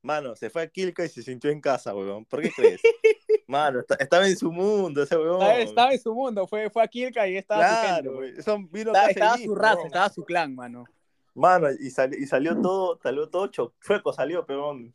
mano, 0.01 0.35
se 0.35 0.49
fue 0.49 0.63
a 0.63 0.67
Quilca 0.67 1.03
y 1.05 1.09
se 1.09 1.21
sintió 1.23 1.49
en 1.51 1.61
casa, 1.61 1.95
huevón? 1.95 2.25
¿Por 2.25 2.41
qué 2.41 2.51
crees? 2.55 2.81
mano, 3.47 3.79
está- 3.81 3.95
estaba 3.95 4.27
en 4.27 4.35
su 4.37 4.51
mundo 4.51 5.03
ese 5.03 5.15
huevón. 5.17 5.41
Estaba, 5.41 5.57
estaba 5.59 5.93
en 5.93 6.01
su 6.01 6.13
mundo, 6.13 6.47
fue, 6.47 6.69
fue 6.69 6.83
a 6.83 6.87
Kilka 6.87 7.27
y 7.27 7.37
estaba 7.37 7.67
su 7.67 7.87
gente, 7.87 8.09
Claro, 8.43 8.67
vino 8.71 8.91
estaba 8.93 9.33
feliz, 9.33 9.45
su 9.45 9.55
raza, 9.55 9.73
huevón. 9.75 9.87
estaba 9.87 10.09
su 10.09 10.23
clan, 10.23 10.55
mano. 10.55 10.85
Mano, 11.33 11.67
y, 11.71 11.89
sali- 11.91 12.17
y 12.19 12.25
salió 12.27 12.59
todo, 12.61 12.99
salió 13.01 13.29
todo 13.29 13.47
cho- 13.47 13.73
chueco, 13.81 14.11
salió, 14.13 14.45
peón. 14.45 14.93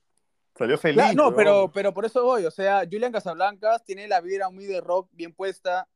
Salió 0.59 0.79
feliz. 0.79 0.97
Claro, 0.97 1.15
no, 1.15 1.35
pero, 1.37 1.71
pero 1.73 1.93
por 1.93 2.05
eso 2.07 2.25
voy, 2.25 2.47
o 2.47 2.51
sea, 2.51 2.83
Julian 2.91 3.13
Casablancas 3.13 3.85
tiene 3.85 4.09
la 4.09 4.21
vibra 4.23 4.49
muy 4.51 4.65
de 4.65 4.81
rock 4.81 5.09
bien 5.13 5.35
puesta. 5.35 5.87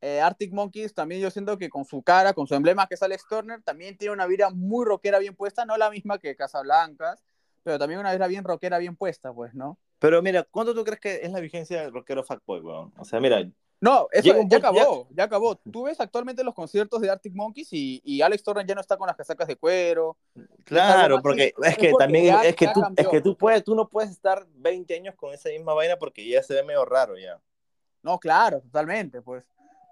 Eh, 0.00 0.20
Arctic 0.20 0.52
Monkeys 0.52 0.94
también 0.94 1.20
yo 1.20 1.30
siento 1.30 1.58
que 1.58 1.68
con 1.68 1.84
su 1.84 2.02
cara, 2.02 2.32
con 2.34 2.46
su 2.46 2.54
emblema 2.54 2.86
que 2.86 2.94
es 2.94 3.02
Alex 3.02 3.24
Turner, 3.28 3.62
también 3.62 3.96
tiene 3.96 4.12
una 4.12 4.26
vibra 4.26 4.50
muy 4.50 4.84
rockera 4.84 5.18
bien 5.18 5.34
puesta, 5.34 5.64
no 5.64 5.76
la 5.76 5.90
misma 5.90 6.18
que 6.18 6.36
Casablancas, 6.36 7.24
pero 7.62 7.78
también 7.78 8.00
una 8.00 8.12
vibra 8.12 8.26
bien 8.26 8.44
rockera 8.44 8.78
bien 8.78 8.96
puesta, 8.96 9.32
pues, 9.32 9.54
¿no? 9.54 9.78
Pero 9.98 10.22
mira, 10.22 10.44
¿cuánto 10.44 10.74
tú 10.74 10.84
crees 10.84 11.00
que 11.00 11.20
es 11.22 11.32
la 11.32 11.40
vigencia 11.40 11.82
del 11.82 11.92
rockero 11.92 12.22
fuckboy, 12.22 12.60
weón? 12.60 12.92
O 12.98 13.04
sea, 13.04 13.20
mira, 13.20 13.44
No, 13.80 14.08
eso 14.12 14.32
ya 14.48 14.56
acabó, 14.58 15.08
ya... 15.10 15.24
acabó. 15.24 15.56
Tú 15.56 15.84
ves 15.84 16.00
actualmente 16.00 16.42
los 16.44 16.54
conciertos 16.54 17.00
de 17.00 17.10
Arctic 17.10 17.34
Monkeys 17.34 17.72
y, 17.72 18.00
y 18.04 18.22
Alex 18.22 18.42
Turner 18.42 18.66
ya 18.66 18.74
no 18.74 18.80
está 18.80 18.96
con 18.96 19.06
las 19.06 19.16
casacas 19.16 19.46
de 19.48 19.56
cuero. 19.56 20.16
claro, 20.64 21.20
porque 21.22 21.54
es 21.62 21.76
que 21.76 21.86
es 21.86 21.92
porque 21.92 22.04
también 22.04 22.24
ya- 22.26 22.42
es 22.44 22.56
que 22.56 22.64
ya 22.66 22.72
tú, 22.72 22.82
es 22.96 23.08
que 23.08 23.20
tú 23.20 23.36
puedes, 23.36 23.64
tú 23.64 23.74
no 23.74 23.88
puedes 23.88 24.10
estar 24.10 24.46
20 24.54 24.94
años 24.94 25.14
con 25.16 25.32
esa 25.32 25.48
misma 25.48 25.74
vaina 25.74 25.96
porque 25.96 26.28
ya 26.28 26.42
se 26.42 26.54
ve 26.54 26.62
medio 26.62 26.84
raro 26.84 27.16
ya. 27.16 27.40
No, 28.02 28.18
claro, 28.18 28.60
totalmente, 28.60 29.20
pues. 29.22 29.44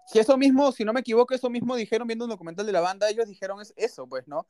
Si 0.07 0.21
eso 0.21 0.37
mismo, 0.37 0.71
si 0.71 0.85
no 0.85 0.93
me 0.93 1.01
equivoco, 1.01 1.35
eso 1.35 1.51
mismo 1.51 1.75
dijeron 1.75 2.07
viendo 2.07 2.25
un 2.25 2.31
documental 2.31 2.65
de 2.65 2.73
la 2.73 2.81
banda, 2.81 3.09
ellos 3.11 3.27
dijeron 3.27 3.61
es- 3.61 3.75
eso, 3.77 4.07
pues, 4.09 4.27
¿no? 4.29 4.47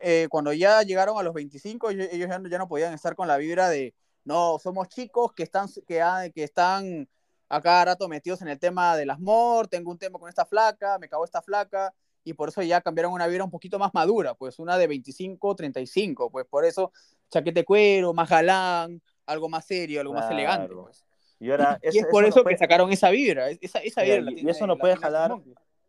Eh, 0.00 0.26
cuando 0.30 0.52
ya 0.52 0.82
llegaron 0.82 1.18
a 1.18 1.22
los 1.22 1.34
25, 1.34 1.90
ellos, 1.90 2.08
ya, 2.12 2.38
no, 2.38 2.48
ya 2.48 2.58
no 2.58 2.68
podían 2.68 2.92
estar 2.94 3.14
con 3.14 3.26
la 3.28 3.36
vibra 3.36 3.68
de, 3.68 3.94
no, 4.24 4.58
somos 4.58 4.88
chicos 4.88 5.32
que 5.32 5.42
están, 5.42 5.68
que, 5.86 6.32
que 6.34 6.44
están 6.44 7.08
a 7.48 7.60
cada 7.62 7.84
rato 7.86 8.08
metidos 8.08 8.42
en 8.42 8.48
el 8.48 8.58
tema 8.58 8.96
del 8.96 9.10
amor, 9.10 9.68
tengo 9.68 9.90
un 9.90 9.98
tema 9.98 10.18
con 10.18 10.28
esta 10.28 10.44
flaca, 10.44 10.98
me 10.98 11.08
cago 11.08 11.24
esta 11.24 11.40
flaca, 11.42 11.94
y 12.24 12.34
por 12.34 12.50
eso 12.50 12.60
ya 12.62 12.80
cambiaron 12.82 13.12
una 13.12 13.26
vibra 13.26 13.44
un 13.44 13.50
poquito 13.50 13.78
más 13.78 13.94
madura, 13.94 14.34
pues 14.34 14.58
una 14.58 14.76
de 14.76 14.86
25, 14.86 15.54
35, 15.56 16.30
pues 16.30 16.44
por 16.46 16.64
eso 16.64 16.92
chaquete 17.30 17.64
cuero, 17.64 18.12
más 18.12 18.28
galán, 18.28 19.00
algo 19.26 19.48
más 19.48 19.64
serio, 19.66 20.00
algo 20.00 20.12
más 20.14 20.30
elegante, 20.30 20.66
Claro. 20.68 20.84
pues. 20.84 21.04
Y 21.40 21.50
ahora 21.50 21.78
Y 21.82 21.88
es 21.88 21.96
eso- 21.96 22.08
por 22.10 22.24
eso 22.24 22.28
eso 22.30 22.36
nos 22.38 22.42
puede- 22.44 22.56
que 22.56 22.58
sacaron 22.58 22.92
esa 22.92 23.10
vibra. 23.10 23.48
Esa, 23.50 23.78
esa 23.78 24.02
vibra 24.02 24.18
y- 24.30 24.32
y 24.32 24.34
tiene- 24.36 24.50
eso 24.50 24.66
nos 24.66 24.78
puede 24.78 24.96
jalar 24.96 25.32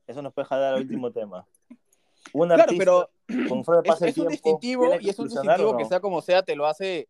eso 0.07 0.21
nos 0.23 0.33
puede 0.33 0.47
jalar 0.47 0.73
al 0.75 0.81
último 0.81 1.11
tema. 1.13 1.45
Un 2.33 2.47
Claro, 2.47 2.63
artista, 2.63 2.83
pero 3.27 3.47
conforme 3.47 3.81
es, 3.83 3.87
pasa 3.87 4.05
el 4.05 4.11
es 4.11 4.17
un 4.17 4.27
tiempo, 4.27 4.31
distintivo 4.31 4.83
¿tiene 4.83 4.99
que 4.99 5.05
y 5.05 5.09
es 5.09 5.19
un 5.19 5.27
distintivo 5.29 5.71
no? 5.71 5.77
que 5.77 5.85
sea 5.85 5.99
como 5.99 6.21
sea, 6.21 6.43
te 6.43 6.55
lo 6.55 6.65
hace 6.65 7.09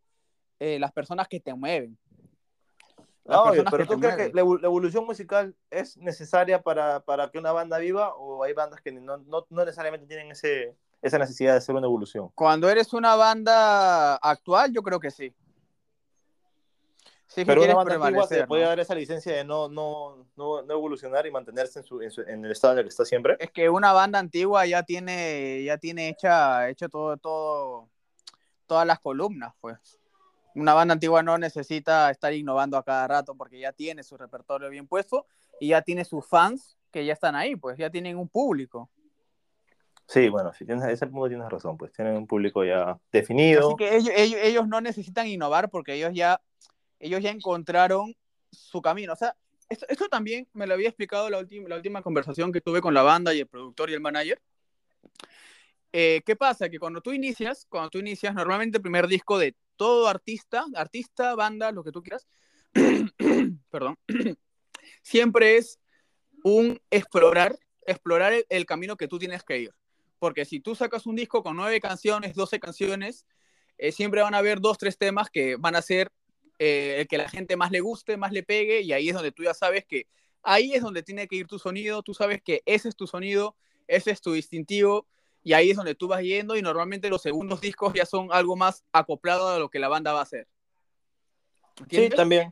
eh, 0.59 0.79
las 0.79 0.91
personas 0.91 1.27
que 1.27 1.39
te 1.39 1.53
mueven. 1.53 1.97
No, 3.25 3.43
obvio, 3.43 3.63
pero 3.69 3.85
¿tú 3.85 3.99
crees 3.99 4.15
que 4.15 4.33
mueven. 4.33 4.61
la 4.61 4.67
evolución 4.67 5.05
musical 5.05 5.55
es 5.69 5.97
necesaria 5.97 6.61
para, 6.61 7.01
para 7.01 7.29
que 7.29 7.37
una 7.37 7.51
banda 7.51 7.77
viva 7.77 8.15
o 8.15 8.43
hay 8.43 8.53
bandas 8.53 8.81
que 8.81 8.91
no, 8.91 9.17
no, 9.17 9.45
no 9.49 9.65
necesariamente 9.65 10.07
tienen 10.07 10.31
ese, 10.31 10.75
esa 11.01 11.17
necesidad 11.17 11.53
de 11.53 11.57
hacer 11.59 11.75
una 11.75 11.87
evolución? 11.87 12.29
Cuando 12.35 12.69
eres 12.69 12.93
una 12.93 13.15
banda 13.15 14.15
actual, 14.15 14.73
yo 14.73 14.81
creo 14.83 14.99
que 14.99 15.11
sí. 15.11 15.33
Sí 17.29 17.45
Pero 17.45 17.61
una 17.63 17.75
banda 17.75 17.93
antigua 17.93 18.23
se 18.27 18.27
prevalecer, 18.27 18.47
puede 18.47 18.63
¿no? 18.63 18.69
dar 18.69 18.79
esa 18.79 18.95
licencia 18.95 19.33
de 19.35 19.43
no, 19.45 19.69
no, 19.69 20.25
no, 20.35 20.63
no 20.63 20.73
evolucionar 20.73 21.27
y 21.27 21.31
mantenerse 21.31 21.79
en, 21.79 21.85
su, 21.85 22.01
en, 22.01 22.09
su- 22.09 22.21
en 22.21 22.43
el 22.43 22.51
estado 22.51 22.73
en 22.73 22.79
el 22.79 22.85
que 22.85 22.89
está 22.89 23.05
siempre. 23.05 23.37
Es 23.39 23.51
que 23.51 23.69
una 23.69 23.93
banda 23.93 24.17
antigua 24.17 24.65
ya 24.65 24.81
tiene, 24.81 25.63
ya 25.63 25.77
tiene 25.77 26.09
hecha, 26.09 26.67
hecho 26.69 26.89
todo, 26.89 27.17
todo, 27.17 27.87
todas 28.65 28.85
las 28.87 28.99
columnas, 28.99 29.53
pues. 29.61 29.77
Una 30.55 30.73
banda 30.73 30.93
antigua 30.93 31.21
no 31.21 31.37
necesita 31.37 32.09
estar 32.09 32.33
innovando 32.33 32.77
a 32.77 32.83
cada 32.83 33.07
rato 33.07 33.35
porque 33.35 33.59
ya 33.59 33.71
tiene 33.71 34.01
su 34.03 34.17
repertorio 34.17 34.67
bien 34.69 34.87
puesto 34.87 35.27
y 35.59 35.69
ya 35.69 35.83
tiene 35.83 36.03
sus 36.05 36.25
fans 36.27 36.75
que 36.91 37.05
ya 37.05 37.13
están 37.13 37.35
ahí, 37.35 37.55
pues 37.55 37.77
ya 37.77 37.91
tienen 37.91 38.17
un 38.17 38.27
público. 38.27 38.89
Sí, 40.07 40.27
bueno, 40.29 40.51
si 40.53 40.65
tienes 40.65 40.83
ese 40.85 41.05
punto 41.05 41.27
tienes 41.29 41.47
razón, 41.47 41.77
pues 41.77 41.91
tienen 41.93 42.15
un 42.15 42.25
público 42.25 42.65
ya 42.65 42.97
definido. 43.11 43.67
Así 43.67 43.75
que 43.77 43.95
ellos, 43.95 44.11
ellos, 44.17 44.39
ellos 44.41 44.67
no 44.67 44.81
necesitan 44.81 45.27
innovar 45.27 45.69
porque 45.69 45.93
ellos 45.93 46.11
ya, 46.15 46.41
ellos 46.99 47.21
ya 47.21 47.31
encontraron 47.31 48.15
su 48.51 48.81
camino. 48.81 49.13
O 49.13 49.15
sea, 49.15 49.35
esto, 49.69 50.09
también 50.09 50.47
me 50.53 50.67
lo 50.67 50.73
había 50.73 50.89
explicado 50.89 51.29
la, 51.29 51.45
la 51.67 51.75
última 51.75 52.01
conversación 52.01 52.51
que 52.51 52.61
tuve 52.61 52.81
con 52.81 52.93
la 52.93 53.03
banda 53.03 53.33
y 53.33 53.39
el 53.39 53.47
productor 53.47 53.89
y 53.89 53.93
el 53.93 54.01
manager. 54.01 54.41
Eh, 55.91 56.21
¿Qué 56.25 56.35
pasa? 56.35 56.69
Que 56.69 56.79
cuando 56.79 57.01
tú 57.01 57.13
inicias, 57.13 57.65
cuando 57.69 57.89
tú 57.89 57.99
inicias, 57.99 58.33
normalmente 58.33 58.77
el 58.77 58.81
primer 58.81 59.07
disco 59.07 59.37
de 59.37 59.55
todo 59.75 60.07
artista, 60.07 60.65
artista, 60.75 61.35
banda, 61.35 61.71
lo 61.71 61.83
que 61.83 61.91
tú 61.91 62.01
quieras, 62.01 62.27
perdón, 63.71 63.97
siempre 65.01 65.57
es 65.57 65.79
un 66.43 66.79
explorar, 66.89 67.57
explorar 67.85 68.33
el, 68.33 68.45
el 68.49 68.65
camino 68.65 68.97
que 68.97 69.07
tú 69.07 69.19
tienes 69.19 69.43
que 69.43 69.59
ir. 69.59 69.73
Porque 70.19 70.45
si 70.45 70.59
tú 70.59 70.75
sacas 70.75 71.05
un 71.05 71.15
disco 71.15 71.43
con 71.43 71.55
nueve 71.55 71.79
canciones, 71.79 72.35
doce 72.35 72.59
canciones, 72.59 73.25
eh, 73.77 73.91
siempre 73.91 74.21
van 74.21 74.35
a 74.35 74.39
haber 74.39 74.59
dos, 74.59 74.77
tres 74.77 74.97
temas 74.97 75.29
que 75.29 75.55
van 75.55 75.75
a 75.75 75.81
ser 75.81 76.11
eh, 76.59 76.97
el 76.99 77.07
que 77.07 77.17
la 77.17 77.27
gente 77.27 77.57
más 77.57 77.71
le 77.71 77.79
guste, 77.79 78.17
más 78.17 78.31
le 78.31 78.43
pegue, 78.43 78.81
y 78.81 78.93
ahí 78.93 79.09
es 79.09 79.15
donde 79.15 79.31
tú 79.31 79.43
ya 79.43 79.53
sabes 79.53 79.85
que 79.85 80.05
ahí 80.43 80.73
es 80.73 80.83
donde 80.83 81.01
tiene 81.01 81.27
que 81.27 81.37
ir 81.37 81.47
tu 81.47 81.57
sonido, 81.57 82.03
tú 82.03 82.13
sabes 82.13 82.41
que 82.41 82.61
ese 82.65 82.89
es 82.89 82.95
tu 82.95 83.07
sonido, 83.07 83.55
ese 83.87 84.11
es 84.11 84.21
tu 84.21 84.33
distintivo, 84.33 85.07
y 85.43 85.53
ahí 85.53 85.71
es 85.71 85.77
donde 85.77 85.95
tú 85.95 86.07
vas 86.07 86.21
yendo, 86.21 86.55
y 86.55 86.61
normalmente 86.61 87.09
los 87.09 87.21
segundos 87.21 87.61
discos 87.61 87.93
ya 87.93 88.05
son 88.05 88.27
algo 88.31 88.55
más 88.55 88.83
acoplado 88.91 89.47
a 89.47 89.57
lo 89.57 89.69
que 89.69 89.79
la 89.79 89.87
banda 89.87 90.13
va 90.13 90.19
a 90.19 90.23
hacer. 90.23 90.47
Sí, 91.89 92.09
también. 92.09 92.51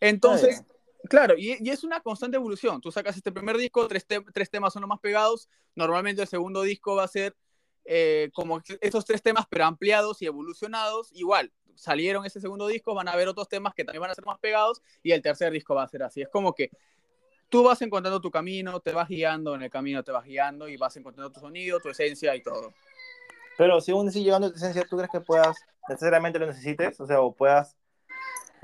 Entonces, 0.00 0.64
claro, 1.08 1.34
y, 1.38 1.56
y 1.64 1.70
es 1.70 1.84
una 1.84 2.00
constante 2.00 2.36
evolución. 2.36 2.80
Tú 2.80 2.90
sacas 2.90 3.16
este 3.16 3.30
primer 3.30 3.56
disco, 3.56 3.86
tres, 3.86 4.04
te- 4.04 4.20
tres 4.32 4.50
temas 4.50 4.72
son 4.72 4.82
los 4.82 4.88
más 4.88 4.98
pegados. 5.00 5.48
Normalmente 5.76 6.22
el 6.22 6.28
segundo 6.28 6.62
disco 6.62 6.96
va 6.96 7.04
a 7.04 7.08
ser 7.08 7.36
eh, 7.84 8.30
como 8.34 8.60
esos 8.80 9.04
tres 9.04 9.22
temas, 9.22 9.46
pero 9.48 9.64
ampliados 9.66 10.20
y 10.20 10.26
evolucionados. 10.26 11.10
Igual, 11.12 11.52
salieron 11.76 12.24
ese 12.24 12.40
segundo 12.40 12.66
disco, 12.66 12.94
van 12.94 13.08
a 13.08 13.12
haber 13.12 13.28
otros 13.28 13.48
temas 13.48 13.74
que 13.74 13.84
también 13.84 14.02
van 14.02 14.10
a 14.10 14.14
ser 14.14 14.24
más 14.24 14.38
pegados, 14.38 14.82
y 15.02 15.12
el 15.12 15.22
tercer 15.22 15.52
disco 15.52 15.74
va 15.74 15.82
a 15.82 15.88
ser 15.88 16.02
así. 16.02 16.22
Es 16.22 16.28
como 16.28 16.54
que 16.54 16.70
tú 17.48 17.62
vas 17.62 17.80
encontrando 17.82 18.20
tu 18.20 18.30
camino, 18.30 18.80
te 18.80 18.92
vas 18.92 19.08
guiando, 19.08 19.54
en 19.54 19.62
el 19.62 19.70
camino 19.70 20.02
te 20.02 20.12
vas 20.12 20.24
guiando 20.24 20.68
y 20.68 20.76
vas 20.76 20.96
encontrando 20.96 21.32
tu 21.32 21.40
sonido, 21.40 21.80
tu 21.80 21.88
esencia 21.88 22.34
y 22.34 22.42
todo. 22.42 22.72
Pero 23.56 23.80
si 23.80 23.92
aún 23.92 24.08
así 24.08 24.24
llegando 24.24 24.48
a 24.48 24.50
tu 24.50 24.56
esencia, 24.56 24.84
¿tú 24.88 24.96
crees 24.96 25.10
que 25.10 25.20
puedas, 25.20 25.56
necesariamente 25.88 26.38
lo 26.38 26.46
necesites? 26.46 26.98
O 27.00 27.06
sea, 27.06 27.20
o 27.20 27.34
puedas 27.34 27.76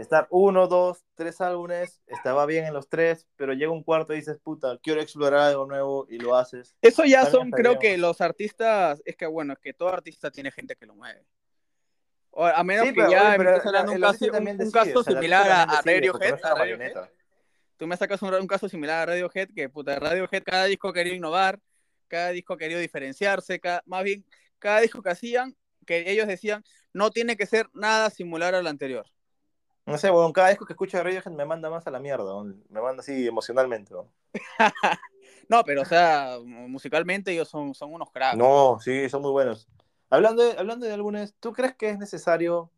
estar 0.00 0.26
uno, 0.30 0.66
dos, 0.66 1.04
tres 1.14 1.40
álbumes, 1.40 2.00
estaba 2.06 2.46
bien 2.46 2.64
en 2.64 2.74
los 2.74 2.88
tres, 2.88 3.28
pero 3.36 3.52
llega 3.52 3.70
un 3.70 3.82
cuarto 3.82 4.12
y 4.12 4.16
dices, 4.16 4.38
puta, 4.42 4.78
quiero 4.82 5.00
explorar 5.00 5.40
algo 5.40 5.66
nuevo 5.66 6.06
y 6.08 6.18
lo 6.18 6.34
haces. 6.34 6.74
Eso 6.80 7.04
ya 7.04 7.26
son, 7.26 7.50
creo 7.50 7.78
que 7.78 7.96
los 7.98 8.20
artistas, 8.20 9.02
es 9.04 9.16
que 9.16 9.26
bueno, 9.26 9.52
es 9.52 9.58
que 9.58 9.74
todo 9.74 9.90
artista 9.90 10.30
tiene 10.30 10.50
gente 10.50 10.74
que 10.74 10.86
lo 10.86 10.94
mueve. 10.94 11.24
A 12.36 12.62
menos 12.64 12.86
que 12.92 13.10
ya 13.10 13.34
empieces 13.34 13.66
hablando 13.66 13.92
un 13.92 14.00
caso, 14.00 14.24
un, 14.24 14.70
caso 14.70 15.02
similar 15.02 15.50
a, 15.50 15.82
Radiohead, 15.82 16.38
Tú 17.76 17.86
me 17.86 17.96
sacas 17.96 18.20
un, 18.22 18.34
un, 18.34 18.46
caso 18.46 18.68
similar 18.68 19.00
a 19.00 19.06
Radiohead, 19.06 19.48
que 19.54 19.68
puta, 19.68 19.98
Radiohead 19.98 20.42
cada 20.44 20.66
disco 20.66 20.92
quería 20.92 21.14
innovar, 21.14 21.58
cada 22.08 22.30
disco 22.30 22.56
quería 22.56 22.78
diferenciarse, 22.78 23.60
más 23.86 24.04
bien 24.04 24.24
cada 24.58 24.80
disco 24.80 25.02
que 25.02 25.10
hacían, 25.10 25.56
que 25.86 26.10
ellos 26.10 26.26
decían, 26.26 26.62
no 26.92 27.10
tiene 27.10 27.36
que 27.36 27.46
ser 27.46 27.68
nada 27.72 28.10
similar 28.10 28.54
al 28.54 28.66
anterior. 28.66 29.06
No 29.86 29.98
sé, 29.98 30.10
bueno, 30.10 30.32
cada 30.32 30.50
disco 30.50 30.66
que 30.66 30.74
escucho 30.74 30.98
de 30.98 31.04
Radiohead 31.04 31.32
me 31.32 31.46
manda 31.46 31.70
más 31.70 31.86
a 31.86 31.90
la 31.90 31.98
mierda, 31.98 32.44
me 32.68 32.80
manda 32.80 33.00
así 33.00 33.26
emocionalmente. 33.26 33.94
¿no? 35.48 35.64
pero 35.64 35.82
o 35.82 35.84
sea, 35.84 36.38
musicalmente 36.44 37.32
ellos 37.32 37.48
son, 37.48 37.74
son 37.74 37.92
unos 37.92 38.10
cracks. 38.10 38.36
No, 38.36 38.78
sí, 38.80 39.08
son 39.08 39.22
muy 39.22 39.32
buenos. 39.32 39.68
Hablando 40.10 40.42
de, 40.42 40.58
hablando 40.58 40.86
de 40.86 40.92
álbumes, 40.92 41.34
¿tú 41.38 41.52
crees 41.52 41.76
que 41.76 41.88
es 41.88 41.98
necesario 41.98 42.70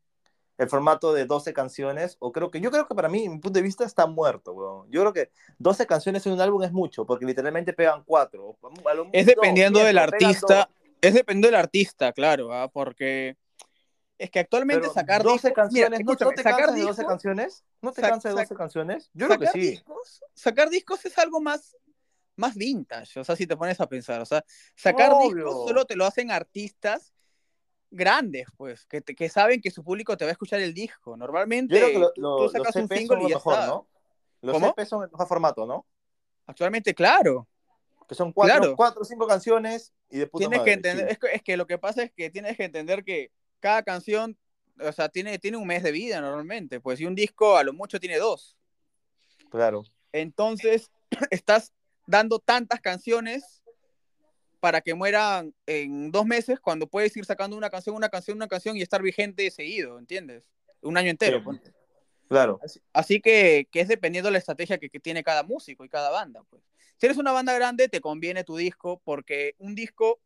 el 0.58 0.68
formato 0.68 1.14
de 1.14 1.24
12 1.24 1.54
canciones? 1.54 2.16
O 2.20 2.30
creo 2.30 2.50
que, 2.50 2.60
yo 2.60 2.70
creo 2.70 2.86
que 2.86 2.94
para 2.94 3.08
mí, 3.08 3.26
mi 3.26 3.38
punto 3.38 3.58
de 3.58 3.62
vista, 3.62 3.84
está 3.84 4.06
muerto, 4.06 4.52
weón. 4.52 4.90
Yo 4.90 5.00
creo 5.00 5.12
que 5.14 5.30
12 5.58 5.86
canciones 5.86 6.26
en 6.26 6.34
un 6.34 6.40
álbum 6.42 6.62
es 6.62 6.72
mucho, 6.72 7.06
porque 7.06 7.24
literalmente 7.24 7.72
pegan 7.72 8.04
cuatro. 8.04 8.58
Es 9.12 9.24
dependiendo 9.24 9.82
del 9.82 9.96
artista, 9.96 10.68
es 11.00 11.14
dependiendo 11.14 11.48
del 11.48 11.54
artista, 11.54 12.12
claro, 12.12 12.52
¿ah? 12.52 12.68
porque 12.68 13.38
es 14.18 14.30
que 14.30 14.38
actualmente 14.38 14.88
sacar 14.90 15.22
12 15.22 15.54
canciones, 15.54 16.00
¿no, 16.04 16.14
te 16.14 16.42
sacar 16.42 16.72
de 16.72 16.82
12 16.82 17.04
canciones? 17.06 17.64
¿No 17.80 17.92
te 17.92 18.02
cansas 18.02 18.34
de 18.34 18.40
12 18.42 18.54
canciones? 18.54 19.10
Yo 19.14 19.26
creo 19.26 19.38
que 19.38 19.46
sí. 19.48 19.82
sacar 20.34 20.68
discos 20.68 21.02
es 21.06 21.16
algo 21.16 21.40
más, 21.40 21.78
más 22.36 22.54
vintage, 22.54 23.18
o 23.18 23.24
sea, 23.24 23.36
si 23.36 23.46
te 23.46 23.56
pones 23.56 23.80
a 23.80 23.88
pensar, 23.88 24.20
o 24.20 24.26
sea, 24.26 24.44
sacar 24.76 25.12
discos 25.22 25.66
solo 25.66 25.86
te 25.86 25.96
lo 25.96 26.04
hacen 26.04 26.30
artistas 26.30 27.14
grandes, 27.92 28.46
pues, 28.56 28.86
que, 28.86 29.02
que 29.02 29.28
saben 29.28 29.60
que 29.60 29.70
su 29.70 29.84
público 29.84 30.16
te 30.16 30.24
va 30.24 30.30
a 30.30 30.32
escuchar 30.32 30.60
el 30.60 30.74
disco. 30.74 31.16
Normalmente 31.16 31.80
tú 32.14 32.48
sacas 32.50 32.74
un 32.76 32.88
single 32.88 33.22
y 33.24 33.28
ya 33.28 33.36
mejor, 33.36 33.66
¿no? 33.66 33.86
Los 34.40 34.54
¿Cómo? 34.54 34.74
son 34.84 35.04
el 35.04 35.10
mejor 35.10 35.28
formato, 35.28 35.66
¿no? 35.66 35.86
Actualmente, 36.46 36.94
claro. 36.94 37.46
Que 38.08 38.14
son 38.14 38.32
cuatro, 38.32 38.74
o 38.76 39.04
cinco 39.04 39.26
canciones 39.26 39.92
y 40.10 40.18
de 40.18 40.26
Tienes 40.26 40.62
que 40.62 40.72
entender, 40.72 41.08
es, 41.08 41.18
que, 41.18 41.26
es 41.32 41.42
que 41.42 41.56
lo 41.56 41.66
que 41.66 41.78
pasa 41.78 42.02
es 42.02 42.12
que 42.12 42.30
tienes 42.30 42.56
que 42.56 42.64
entender 42.64 43.04
que 43.04 43.30
cada 43.60 43.82
canción, 43.84 44.36
o 44.80 44.90
sea, 44.90 45.08
tiene, 45.08 45.38
tiene 45.38 45.56
un 45.56 45.66
mes 45.66 45.82
de 45.82 45.92
vida 45.92 46.20
normalmente, 46.20 46.80
pues 46.80 46.98
si 46.98 47.06
un 47.06 47.14
disco 47.14 47.56
a 47.56 47.62
lo 47.62 47.72
mucho 47.72 48.00
tiene 48.00 48.18
dos. 48.18 48.56
Claro. 49.50 49.84
Entonces, 50.10 50.90
estás 51.30 51.72
dando 52.06 52.40
tantas 52.40 52.80
canciones 52.80 53.61
para 54.62 54.80
que 54.80 54.94
mueran 54.94 55.52
en 55.66 56.12
dos 56.12 56.24
meses 56.24 56.60
cuando 56.60 56.86
puedes 56.86 57.16
ir 57.16 57.24
sacando 57.24 57.56
una 57.56 57.68
canción, 57.68 57.96
una 57.96 58.08
canción, 58.08 58.36
una 58.36 58.46
canción 58.46 58.76
y 58.76 58.82
estar 58.82 59.02
vigente 59.02 59.50
seguido, 59.50 59.98
¿entiendes? 59.98 60.44
Un 60.82 60.96
año 60.96 61.10
entero. 61.10 61.42
Claro. 62.28 62.60
Así, 62.92 63.20
que, 63.20 63.66
que, 63.72 63.80
es 63.80 63.88
dependiendo 63.88 64.28
de 64.28 64.34
la 64.34 64.38
estrategia 64.38 64.78
que, 64.78 64.88
que, 64.88 65.00
tiene 65.00 65.24
cada 65.24 65.42
músico 65.42 65.84
y 65.84 65.88
cada 65.88 66.10
banda. 66.10 66.44
Pues. 66.48 66.62
Si 66.96 67.06
eres 67.06 67.18
una 67.18 67.32
banda 67.32 67.52
grande, 67.54 67.88
te 67.88 68.00
conviene 68.00 68.44
tu 68.44 68.56
disco 68.56 69.02
porque 69.04 69.56
un 69.58 69.74
disco 69.74 70.20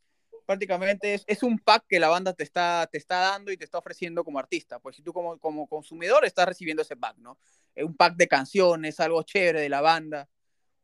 prácticamente 0.45 1.15
es, 1.15 1.25
es, 1.27 1.43
un 1.43 1.59
pack 1.59 1.87
que 1.89 1.99
la 1.99 2.09
banda 2.09 2.35
te 2.35 2.45
está, 2.45 2.87
te 2.93 2.99
está 2.99 3.21
dando 3.21 3.51
y 3.51 3.57
te 3.57 3.65
está 3.65 3.79
ofreciendo 3.79 4.23
como 4.23 4.39
artista. 4.39 4.81
Pues 4.81 4.97
si 4.97 5.03
tú 5.03 5.15
como, 5.15 5.39
como 5.39 5.67
consumidor 5.67 6.27
estás 6.27 6.47
recibiendo 6.47 6.83
ese 6.83 6.95
pack, 6.95 7.17
¿no? 7.17 7.39
Un 7.75 7.97
pack 7.97 8.17
de 8.17 8.29
canciones, 8.29 9.01
algo 9.01 9.23
chévere 9.23 9.63
de 9.63 9.71
la 9.71 9.81
banda, 9.81 10.29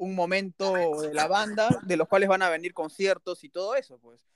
un 0.02 0.16
momento 0.16 0.72
de 1.00 1.14
la 1.14 1.28
banda, 1.28 1.68
de 1.82 1.96
los 1.96 2.08
cuales 2.08 2.28
van 2.28 2.42
a 2.42 2.50
venir 2.50 2.74
conciertos 2.74 3.44
y 3.44 3.48
todo 3.48 3.76
eso, 3.76 3.98
pues. 4.00 4.26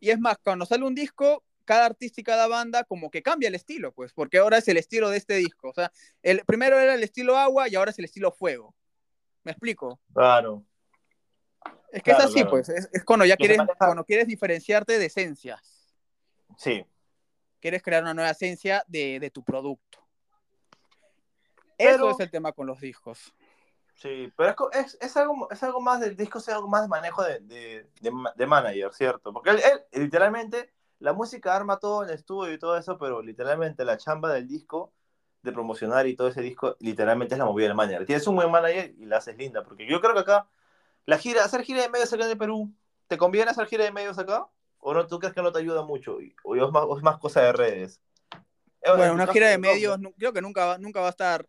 Y 0.00 0.10
es 0.10 0.18
más, 0.18 0.38
cuando 0.42 0.66
sale 0.66 0.84
un 0.84 0.94
disco, 0.94 1.44
cada 1.64 1.86
artista 1.86 2.20
y 2.20 2.24
cada 2.24 2.48
banda 2.48 2.82
como 2.82 3.10
que 3.12 3.22
cambia 3.22 3.48
el 3.48 3.54
estilo, 3.54 3.92
pues, 3.92 4.12
porque 4.12 4.38
ahora 4.38 4.58
es 4.58 4.66
el 4.66 4.76
estilo 4.76 5.10
de 5.10 5.18
este 5.18 5.36
disco. 5.36 5.70
O 5.70 5.72
sea, 5.72 5.92
el 6.20 6.44
primero 6.44 6.80
era 6.80 6.94
el 6.94 7.02
estilo 7.04 7.36
agua 7.36 7.68
y 7.68 7.76
ahora 7.76 7.92
es 7.92 7.98
el 8.00 8.06
estilo 8.06 8.32
fuego. 8.32 8.74
¿Me 9.44 9.52
explico? 9.52 10.00
Claro. 10.12 10.64
Es 11.92 12.02
que 12.02 12.10
es 12.10 12.18
así, 12.18 12.44
pues. 12.44 12.68
Es, 12.68 13.04
cuando 13.04 13.24
ya 13.24 13.36
quieres, 13.36 13.58
cuando 13.78 14.04
quieres 14.04 14.26
diferenciarte 14.26 14.98
de 14.98 15.06
esencias. 15.06 15.94
Sí. 16.58 16.84
Quieres 17.60 17.82
crear 17.82 18.02
una 18.02 18.14
nueva 18.14 18.30
esencia 18.30 18.84
de, 18.88 19.30
tu 19.32 19.44
producto. 19.44 20.00
Eso 21.78 22.10
es 22.10 22.18
el 22.18 22.30
tema 22.32 22.50
con 22.52 22.66
los 22.66 22.80
discos. 22.80 23.32
Sí, 23.94 24.32
pero 24.36 24.54
es, 24.72 24.98
es, 25.00 25.16
algo, 25.16 25.48
es 25.50 25.62
algo 25.62 25.80
más 25.80 26.00
del 26.00 26.16
disco, 26.16 26.38
es 26.38 26.48
algo 26.48 26.68
más 26.68 26.82
de 26.82 26.88
manejo 26.88 27.22
de, 27.22 27.40
de, 27.40 27.86
de, 28.00 28.46
manager, 28.46 28.92
¿cierto? 28.92 29.32
Porque 29.32 29.50
él, 29.50 29.60
literalmente, 29.92 30.72
la 30.98 31.12
música 31.12 31.54
arma 31.54 31.78
todo 31.78 32.02
en 32.02 32.08
el 32.08 32.16
estudio 32.16 32.52
y 32.52 32.58
todo 32.58 32.76
eso, 32.76 32.98
pero 32.98 33.22
literalmente 33.22 33.84
la 33.84 33.96
chamba 33.96 34.32
del 34.32 34.48
disco, 34.48 34.92
de 35.42 35.52
promocionar 35.52 36.06
y 36.06 36.16
todo 36.16 36.28
ese 36.28 36.40
disco, 36.40 36.76
literalmente 36.80 37.34
es 37.34 37.38
la 37.38 37.44
movida 37.44 37.68
del 37.68 37.76
manager. 37.76 38.06
Tienes 38.06 38.26
un 38.26 38.36
buen 38.36 38.50
manager 38.50 38.94
y 38.98 39.04
la 39.06 39.18
haces 39.18 39.36
linda, 39.36 39.62
porque 39.62 39.86
yo 39.86 40.00
creo 40.00 40.14
que 40.14 40.20
acá 40.20 40.48
la 41.06 41.18
gira, 41.18 41.44
hacer 41.44 41.62
gira 41.62 41.82
de 41.82 41.88
medios 41.88 42.12
acá 42.12 42.24
en 42.24 42.30
el 42.30 42.38
Perú, 42.38 42.72
¿te 43.06 43.16
conviene 43.16 43.50
hacer 43.50 43.66
gira 43.66 43.84
de 43.84 43.92
medios 43.92 44.18
acá? 44.18 44.46
¿O 44.78 44.92
no, 44.92 45.06
tú 45.06 45.18
crees 45.18 45.34
que 45.34 45.42
no 45.42 45.52
te 45.52 45.60
ayuda 45.60 45.82
mucho? 45.82 46.18
¿O 46.42 46.56
es 46.56 46.70
más, 46.72 46.84
más 47.02 47.18
cosa 47.18 47.42
de 47.42 47.52
redes? 47.52 48.00
Bueno, 48.96 49.14
una 49.14 49.26
gira 49.28 49.48
de 49.48 49.58
medios, 49.58 49.98
creo 50.18 50.32
que 50.32 50.42
nunca 50.42 50.66
va, 50.66 50.78
nunca 50.78 51.00
va 51.00 51.06
a 51.06 51.10
estar, 51.10 51.46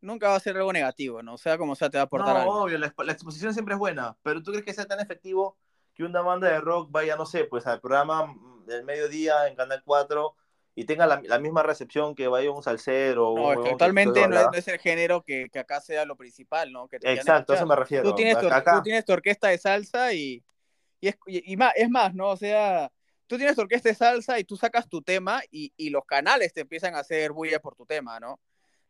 nunca 0.00 0.28
va 0.28 0.36
a 0.36 0.40
ser 0.40 0.56
algo 0.56 0.72
negativo, 0.72 1.22
¿no? 1.22 1.34
O 1.34 1.38
sea, 1.38 1.58
como 1.58 1.74
sea, 1.74 1.90
te 1.90 1.98
va 1.98 2.02
a 2.02 2.06
aportar 2.06 2.34
no, 2.34 2.40
algo. 2.40 2.62
obvio, 2.62 2.78
la, 2.78 3.12
exposición 3.12 3.52
siempre 3.52 3.74
es 3.74 3.78
buena, 3.78 4.16
pero 4.22 4.42
¿tú 4.42 4.50
crees 4.50 4.64
que 4.64 4.74
sea 4.74 4.86
tan 4.86 5.00
efectivo 5.00 5.56
que 5.94 6.04
una 6.04 6.20
banda 6.20 6.48
de 6.48 6.60
rock 6.60 6.90
vaya, 6.90 7.16
no 7.16 7.26
sé, 7.26 7.44
pues 7.44 7.66
al 7.66 7.80
programa 7.80 8.34
del 8.66 8.84
mediodía 8.84 9.48
en 9.48 9.56
Canal 9.56 9.82
4 9.84 10.36
y 10.76 10.84
tenga 10.84 11.08
la, 11.08 11.38
misma 11.40 11.64
recepción 11.64 12.14
que 12.14 12.28
vaya 12.28 12.52
un 12.52 12.62
salsero. 12.62 13.34
No, 13.34 13.52
es 13.52 13.58
que 13.58 13.70
totalmente 13.70 14.28
no 14.28 14.52
es, 14.52 14.68
el 14.68 14.78
género 14.78 15.24
que, 15.24 15.48
que, 15.50 15.58
acá 15.58 15.80
sea 15.80 16.04
lo 16.04 16.14
principal, 16.14 16.72
¿no? 16.72 16.88
Exacto, 16.92 17.52
a 17.52 17.56
eso 17.56 17.66
me 17.66 17.74
refiero. 17.74 18.04
Tú 18.04 18.14
tienes, 18.14 18.38
tu, 18.38 18.48
tú 18.48 18.82
tienes 18.84 19.04
tu 19.04 19.12
orquesta 19.12 19.48
de 19.48 19.58
salsa 19.58 20.12
y, 20.12 20.44
y, 21.00 21.08
es, 21.08 21.18
y, 21.26 21.56
más, 21.56 21.72
es 21.74 21.90
más, 21.90 22.14
¿no? 22.14 22.28
O 22.28 22.36
sea, 22.36 22.92
tú 23.26 23.36
tienes 23.36 23.56
tu 23.56 23.62
orquesta 23.62 23.88
de 23.88 23.96
salsa 23.96 24.38
y 24.38 24.44
tú 24.44 24.56
sacas 24.56 24.88
tu 24.88 25.02
tema 25.02 25.42
y, 25.50 25.72
y 25.76 25.90
los 25.90 26.04
canales 26.04 26.52
te 26.52 26.60
empiezan 26.60 26.94
a 26.94 27.00
hacer 27.00 27.32
bulla 27.32 27.58
por 27.58 27.74
tu 27.74 27.84
tema, 27.84 28.20
¿no? 28.20 28.38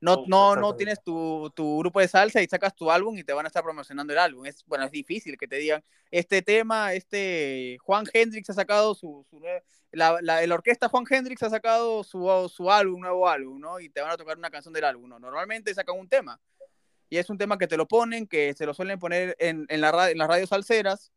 No, 0.00 0.24
no, 0.28 0.54
no 0.54 0.76
tienes 0.76 1.02
tu, 1.02 1.50
tu, 1.56 1.78
grupo 1.78 1.98
de 2.00 2.06
salsa 2.06 2.40
y 2.40 2.46
sacas 2.46 2.74
tu 2.74 2.88
álbum 2.90 3.18
y 3.18 3.24
te 3.24 3.32
van 3.32 3.46
a 3.46 3.48
estar 3.48 3.64
promocionando 3.64 4.12
el 4.12 4.18
álbum. 4.18 4.46
Es, 4.46 4.64
bueno, 4.64 4.84
es 4.84 4.92
difícil 4.92 5.36
que 5.36 5.48
te 5.48 5.56
digan, 5.56 5.82
este 6.10 6.40
tema, 6.40 6.92
este 6.94 7.78
Juan 7.82 8.04
Hendrix 8.12 8.48
ha 8.50 8.54
sacado 8.54 8.94
su, 8.94 9.26
su 9.28 9.40
la, 9.90 10.18
la, 10.22 10.46
la, 10.46 10.54
orquesta 10.54 10.88
Juan 10.88 11.04
Hendrix 11.08 11.42
ha 11.42 11.50
sacado 11.50 12.04
su, 12.04 12.52
su 12.54 12.70
álbum, 12.70 13.00
nuevo 13.00 13.28
álbum, 13.28 13.58
¿no? 13.58 13.80
Y 13.80 13.88
te 13.88 14.00
van 14.00 14.12
a 14.12 14.16
tocar 14.16 14.38
una 14.38 14.50
canción 14.50 14.72
del 14.72 14.84
álbum, 14.84 15.08
¿no? 15.08 15.18
Normalmente 15.18 15.74
sacan 15.74 15.98
un 15.98 16.08
tema. 16.08 16.40
Y 17.10 17.16
es 17.16 17.28
un 17.30 17.38
tema 17.38 17.58
que 17.58 17.66
te 17.66 17.76
lo 17.76 17.88
ponen, 17.88 18.26
que 18.26 18.54
se 18.54 18.66
lo 18.66 18.74
suelen 18.74 18.98
poner 18.98 19.34
en, 19.38 19.66
en, 19.68 19.80
la, 19.80 20.10
en 20.10 20.18
las 20.18 20.28
radios 20.28 20.50
salseras. 20.50 21.10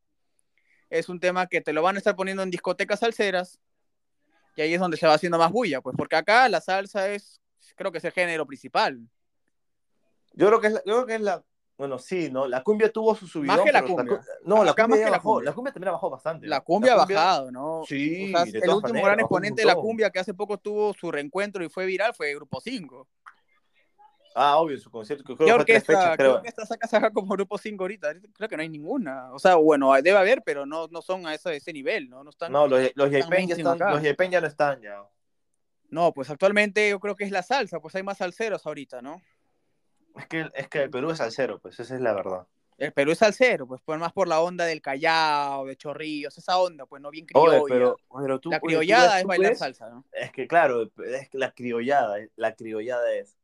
Es 0.89 1.09
un 1.09 1.19
tema 1.19 1.47
que 1.47 1.61
te 1.61 1.73
lo 1.73 1.81
van 1.81 1.95
a 1.95 1.99
estar 1.99 2.15
poniendo 2.15 2.43
en 2.43 2.49
discotecas 2.49 3.01
salseras. 3.01 3.59
Y 4.55 4.61
ahí 4.61 4.73
es 4.73 4.79
donde 4.79 4.97
se 4.97 5.05
va 5.05 5.13
haciendo 5.13 5.37
más 5.37 5.51
bulla, 5.51 5.81
pues 5.81 5.95
porque 5.97 6.15
acá 6.15 6.49
la 6.49 6.61
salsa 6.61 7.09
es 7.09 7.40
creo 7.75 7.91
que 7.91 7.97
es 7.99 8.05
el 8.05 8.11
género 8.11 8.45
principal. 8.45 8.99
Yo 10.33 10.47
creo 10.47 10.61
que 10.61 10.67
es 10.67 10.73
la, 10.73 10.81
yo 10.85 10.93
creo 10.93 11.05
que 11.05 11.15
es 11.15 11.21
la 11.21 11.43
bueno, 11.81 11.97
sí, 11.97 12.29
¿no? 12.29 12.47
La 12.47 12.61
cumbia 12.61 12.91
tuvo 12.91 13.15
su 13.15 13.25
subidón. 13.25 13.57
Más 13.57 13.65
que 13.65 13.71
la 13.71 13.81
cumbia. 13.83 14.21
no, 14.43 14.63
la 14.63 14.75
cumbia, 14.75 15.05
la, 15.05 15.11
bajó, 15.17 15.41
la 15.41 15.51
cumbia 15.51 15.73
también 15.73 15.87
ha 15.89 15.93
bajado 15.93 16.11
bastante. 16.11 16.45
La 16.45 16.61
cumbia, 16.61 16.93
ha 16.93 16.97
bajado, 16.97 17.51
¿no? 17.51 17.81
Sí, 17.87 18.31
el 18.53 18.69
último 18.69 19.01
gran 19.01 19.19
exponente 19.19 19.63
de 19.63 19.65
la 19.65 19.73
cumbia 19.73 20.11
que 20.11 20.19
hace 20.19 20.35
poco 20.35 20.59
tuvo 20.59 20.93
su 20.93 21.11
reencuentro 21.11 21.63
y 21.63 21.69
fue 21.69 21.87
viral 21.87 22.13
fue 22.13 22.35
Grupo 22.35 22.61
5. 22.61 23.07
Ah, 24.35 24.57
obvio, 24.57 24.77
su 24.77 24.91
concierto. 24.91 25.23
Creo 25.23 25.37
¿Qué 25.47 25.53
orquesta, 25.53 26.15
creo. 26.15 26.43
que 26.43 26.51
saca, 26.51 26.87
saca 26.87 27.11
como 27.11 27.33
Grupo 27.33 27.57
5 27.57 27.83
ahorita? 27.83 28.13
Creo 28.33 28.47
que 28.47 28.57
no 28.57 28.61
hay 28.61 28.69
ninguna. 28.69 29.33
O 29.33 29.39
sea, 29.39 29.55
bueno, 29.55 29.91
debe 29.93 30.17
haber, 30.19 30.43
pero 30.45 30.67
no, 30.67 30.87
no 30.87 31.01
son 31.01 31.25
a 31.25 31.33
ese, 31.33 31.55
ese 31.55 31.73
nivel, 31.73 32.09
¿no? 32.11 32.23
No, 32.23 32.29
están, 32.29 32.51
no 32.51 32.67
los, 32.67 32.91
los, 32.93 33.09
ya, 33.09 33.17
están, 33.17 33.47
los 33.49 34.03
ya 34.03 34.39
no 34.39 34.47
están 34.47 34.81
ya. 34.81 35.03
No, 35.91 36.13
pues 36.13 36.29
actualmente 36.29 36.89
yo 36.89 36.99
creo 36.99 37.15
que 37.17 37.25
es 37.25 37.31
la 37.31 37.43
salsa, 37.43 37.81
pues 37.81 37.93
hay 37.95 38.01
más 38.01 38.17
salseros 38.17 38.65
ahorita, 38.65 39.01
¿no? 39.01 39.21
Es 40.17 40.25
que, 40.27 40.49
es 40.55 40.67
que 40.69 40.83
el 40.83 40.89
Perú 40.89 41.11
es 41.11 41.17
salsero, 41.17 41.59
pues 41.59 41.79
esa 41.79 41.95
es 41.95 42.01
la 42.01 42.13
verdad. 42.13 42.47
El 42.77 42.93
Perú 42.93 43.11
es 43.11 43.17
salsero, 43.17 43.67
pues, 43.67 43.81
pues 43.83 43.99
más 43.99 44.13
por 44.13 44.29
la 44.29 44.39
onda 44.41 44.65
del 44.65 44.81
Callao, 44.81 45.65
de 45.65 45.75
Chorrillos, 45.75 46.35
esa 46.37 46.57
onda, 46.57 46.85
pues 46.85 47.01
no 47.01 47.11
bien 47.11 47.25
criolla. 47.25 47.61
pero, 47.67 47.97
la 48.45 48.59
criollada 48.61 49.19
es 49.19 49.25
bailar 49.25 49.55
salsa, 49.55 49.89
¿no? 49.89 50.05
Es 50.13 50.31
que 50.31 50.47
claro, 50.47 50.89
es 51.05 51.29
que 51.29 51.37
la 51.37 51.51
criollada, 51.51 52.17
la 52.37 52.55
criollada 52.55 53.13
es. 53.13 53.37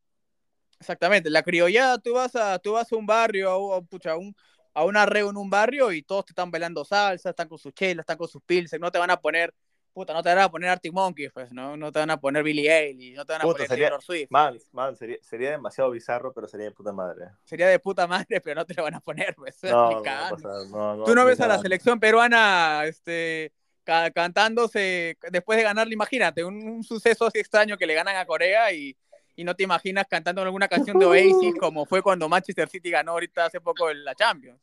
Exactamente, 0.79 1.29
la 1.29 1.43
criollada, 1.43 1.97
tú 1.97 2.13
vas 2.13 2.35
a, 2.35 2.59
tú 2.59 2.73
vas 2.73 2.91
a 2.91 2.95
un 2.95 3.05
barrio, 3.05 3.73
a, 3.73 3.81
pucha, 3.81 4.11
a, 4.11 4.17
un, 4.17 4.33
a 4.73 4.85
un 4.85 4.95
arreo 4.95 5.29
en 5.29 5.37
un 5.37 5.49
barrio 5.49 5.91
y 5.91 6.01
todos 6.01 6.25
te 6.25 6.31
están 6.31 6.49
bailando 6.49 6.85
salsa, 6.85 7.31
están 7.31 7.49
con 7.49 7.57
sus 7.57 7.73
chelas, 7.73 8.03
están 8.03 8.17
con 8.17 8.29
sus 8.29 8.41
pilsen, 8.41 8.79
no 8.79 8.89
te 8.89 8.99
van 8.99 9.11
a 9.11 9.19
poner 9.19 9.53
puta, 9.97 10.13
no 10.13 10.21
te 10.21 10.29
van 10.29 10.37
a 10.43 10.51
poner 10.51 10.69
Arctic 10.69 10.93
Monkeys, 10.93 11.31
pues, 11.33 11.51
¿no? 11.51 11.75
No 11.75 11.91
te 11.91 11.97
van 11.97 12.11
a 12.11 12.19
poner 12.19 12.43
Billy 12.43 12.67
Eilish, 12.67 13.15
no 13.15 13.25
te 13.25 13.33
van 13.33 13.41
a 13.41 13.45
Puta, 13.45 13.53
poner 13.55 13.67
sería- 13.67 13.85
Taylor 13.87 14.03
Swift. 14.03 14.29
Man, 14.29 14.55
man, 14.71 14.95
sería, 14.95 15.17
sería 15.21 15.49
demasiado 15.49 15.89
bizarro, 15.89 16.31
pero 16.33 16.47
sería 16.47 16.67
de 16.67 16.71
puta 16.71 16.91
madre. 16.91 17.29
Sería 17.45 17.67
de 17.67 17.79
puta 17.79 18.05
madre, 18.05 18.39
pero 18.43 18.53
no 18.59 18.65
te 18.67 18.75
lo 18.75 18.83
van 18.83 18.93
a 18.93 18.99
poner, 18.99 19.33
pues. 19.33 19.57
No, 19.63 19.87
a 19.89 20.03
pasar, 20.03 20.67
Tú 21.03 21.15
no 21.15 21.25
ves 21.25 21.39
a 21.41 21.47
la 21.47 21.57
selección 21.57 21.99
peruana 21.99 22.83
este, 22.85 23.51
ca- 23.83 24.11
cantándose 24.11 25.17
después 25.31 25.57
de 25.57 25.63
ganarle, 25.63 25.95
imagínate, 25.95 26.43
un, 26.43 26.55
un 26.61 26.83
suceso 26.83 27.25
así 27.25 27.39
extraño 27.39 27.75
que 27.75 27.87
le 27.87 27.95
ganan 27.95 28.17
a 28.17 28.25
Corea 28.27 28.71
y, 28.71 28.95
y 29.35 29.43
no 29.43 29.55
te 29.55 29.63
imaginas 29.63 30.05
cantando 30.07 30.43
alguna 30.43 30.67
canción 30.67 30.99
de 30.99 31.07
Oasis 31.07 31.55
como 31.59 31.87
fue 31.87 32.03
cuando 32.03 32.29
Manchester 32.29 32.69
City 32.69 32.91
ganó 32.91 33.13
ahorita 33.13 33.45
hace 33.45 33.59
poco 33.59 33.89
en 33.89 34.05
la 34.05 34.13
Champions. 34.13 34.59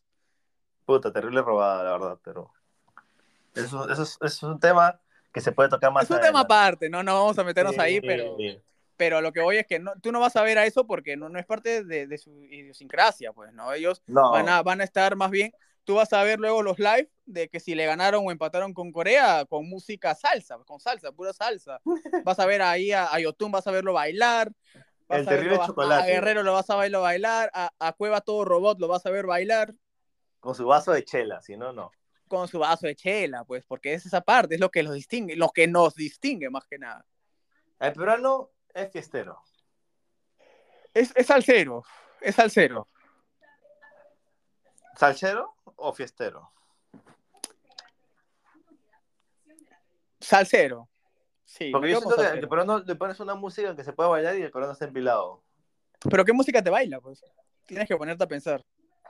Puta, 0.87 1.13
terrible 1.13 1.43
robada, 1.43 1.83
la 1.83 1.91
verdad, 1.91 2.19
pero. 2.23 2.53
Eso, 3.57 3.89
eso, 3.89 4.03
es, 4.03 4.11
eso 4.21 4.27
es 4.27 4.43
un 4.43 4.59
tema 4.61 5.01
que 5.35 5.43
se 5.43 5.53
puede 5.53 5.69
tocar 5.69 5.93
más 5.93 6.05
es 6.05 6.11
un 6.11 6.21
tema 6.21 6.41
aparte, 6.41 6.89
no, 6.89 7.03
no 7.03 7.15
vamos 7.15 7.39
a 7.39 7.45
meternos 7.45 7.75
Sí, 7.75 7.81
ahí, 7.81 8.01
pero, 8.01 8.37
sí. 8.39 8.63
pero 8.97 9.21
lo 9.21 9.33
que 9.33 9.41
voy 9.41 9.57
es 9.59 9.67
que 9.67 9.79
no, 9.79 9.93
tú 10.01 10.13
no 10.13 10.21
vas 10.21 10.37
a 10.37 10.43
ver 10.43 10.59
a 10.59 10.67
eso 10.67 10.87
porque 10.87 11.17
no, 11.17 11.29
no 11.29 11.39
es 11.39 11.47
parte 11.47 11.85
de, 11.85 12.07
de 12.07 12.19
su 12.19 12.31
idiosincrasia, 12.45 13.33
pues, 13.33 13.53
¿no? 13.53 13.73
Ellos 13.73 14.03
No, 14.07 14.31
van 14.31 14.49
a, 14.49 14.63
van 14.63 14.81
a 14.81 14.85
estar 14.85 15.17
más 15.17 15.31
bien, 15.31 15.53
tú 15.85 15.97
vas 15.97 16.13
a 16.13 16.23
ver 16.23 16.39
luego 16.39 16.63
los 16.63 16.79
live 16.79 17.11
de 17.27 17.49
que 17.49 17.61
si 17.61 17.75
le 17.75 17.87
ganaron 17.87 18.25
o 18.27 18.31
empataron 18.31 18.73
con 18.75 18.93
Corea 18.93 19.45
con 19.47 19.69
música 19.69 20.15
salsa, 20.15 20.59
con 20.67 20.81
salsa, 20.81 21.13
pura 21.13 21.33
salsa. 21.33 21.81
Vas 22.25 22.39
a 22.39 22.47
ver 22.47 22.63
ahí 22.63 22.93
a, 22.93 23.13
a 23.13 23.19
Yotun, 23.21 23.51
vas 23.53 23.67
a 23.67 23.71
verlo 23.71 23.93
bailar. 23.95 24.53
El 25.09 25.27
terrible 25.27 25.51
verlo 25.51 25.67
chocolate. 25.67 26.03
A 26.03 26.07
Guerrero 26.15 26.43
lo 26.43 26.53
vas 26.53 26.71
a 26.71 26.77
verlo 26.77 27.03
bailar, 27.03 27.51
a, 27.55 27.71
a 27.79 27.93
Cueva 27.93 28.21
todo 28.21 28.45
robot 28.45 28.79
lo 28.81 28.89
vas 28.89 29.05
a 29.07 29.11
ver 29.11 29.27
bailar 29.27 29.75
con 30.41 30.55
su 30.55 30.65
vaso 30.67 30.93
de 30.93 31.05
chela, 31.05 31.41
si 31.41 31.57
no, 31.57 31.73
no. 31.73 31.91
Con 32.29 32.49
su 32.49 32.59
vaso 32.59 32.87
de 32.87 32.97
chela, 32.97 33.45
pues, 33.45 33.65
porque 33.67 33.95
es 33.95 34.07
esa 34.07 34.21
parte, 34.21 34.55
es 34.55 34.61
lo 34.61 34.71
que 34.71 34.83
los 34.83 34.95
distingue, 34.95 35.37
lo 35.37 35.51
que 35.51 35.67
nos 35.67 35.95
distingue 35.95 36.51
más 36.51 36.67
que 36.67 36.79
nada. 36.79 37.05
El 37.79 37.93
peruano 37.93 38.51
es 38.73 38.91
fiestero. 38.91 39.43
Es, 40.93 41.13
es 41.15 41.27
salsero, 41.27 41.85
es 42.21 42.35
salsero. 42.35 42.89
¿Salsero 44.97 45.55
o 45.77 45.93
fiestero? 45.93 46.51
Salsero. 50.21 50.89
Sí, 51.45 51.71
Porque 51.71 51.91
yo 51.91 52.01
siento 52.01 52.17
que 52.17 52.27
el 52.27 52.49
peruano 52.49 52.79
le 52.81 52.95
pones 52.97 53.21
una 53.21 53.35
música 53.35 53.77
que 53.77 53.85
se 53.85 53.93
puede 53.93 54.09
bailar 54.09 54.37
y 54.39 54.43
el 54.43 54.51
peruano 54.51 54.73
está 54.73 54.87
empilado. 54.87 55.43
Pero 56.11 56.25
¿qué 56.25 56.33
música 56.33 56.63
te 56.63 56.71
baila? 56.71 57.01
Pues 57.01 57.23
tienes 57.67 57.87
que 57.87 57.97
ponerte 57.97 58.25
a 58.25 58.29
pensar. 58.29 58.65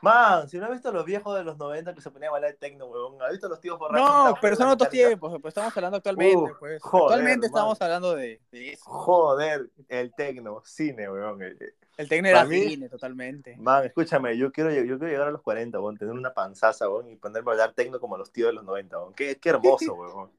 Man, 0.04 0.48
si 0.48 0.58
no 0.58 0.66
has 0.66 0.70
visto 0.72 0.92
los 0.92 1.04
viejos 1.04 1.36
de 1.36 1.42
los 1.44 1.56
90 1.58 1.94
que 1.94 2.00
se 2.00 2.10
ponían 2.10 2.28
a 2.28 2.32
bailar 2.32 2.54
tecno, 2.60 2.86
huevón. 2.86 3.20
¿Has 3.22 3.30
visto 3.32 3.48
los 3.48 3.60
tíos 3.60 3.78
borrachos? 3.78 4.08
No, 4.08 4.34
pero 4.40 4.56
de 4.56 4.62
son 4.62 4.68
otros 4.70 4.90
tiempos, 4.90 5.32
pues 5.40 5.50
estamos 5.52 5.76
hablando 5.76 5.96
actualmente, 5.96 6.36
Uh, 6.36 6.56
pues. 6.58 6.82
joder, 6.82 7.04
actualmente 7.04 7.38
man. 7.38 7.44
estamos 7.46 7.80
hablando 7.82 8.14
de, 8.14 8.40
de 8.52 8.72
eso. 8.72 8.84
Joder, 8.90 9.70
el 9.88 10.14
tecno, 10.14 10.62
cine, 10.64 11.10
weón. 11.10 11.42
Eh, 11.42 11.56
eh, 11.58 11.74
El 11.96 12.08
tecno 12.08 12.28
era 12.28 12.44
mí- 12.44 12.68
cine, 12.70 12.88
totalmente. 12.88 13.56
Man, 13.56 13.84
escúchame, 13.84 14.36
yo 14.36 14.52
quiero, 14.52 14.70
yo 14.72 14.82
quiero 14.82 15.06
llegar 15.06 15.28
a 15.28 15.30
los 15.30 15.42
40, 15.42 15.80
weón, 15.80 15.96
tener 15.96 16.12
una 16.14 16.34
panzaza, 16.34 16.88
weón, 16.88 17.08
y 17.08 17.16
ponerme 17.16 17.50
a 17.50 17.54
bailar 17.54 17.72
tecno 17.72 17.98
como 18.00 18.16
los 18.16 18.30
tíos 18.32 18.48
de 18.48 18.52
los 18.54 18.64
90, 18.64 18.98
weón. 18.98 19.14
Qué, 19.14 19.36
qué 19.38 19.48
hermoso, 19.50 19.94
weón. 19.94 20.30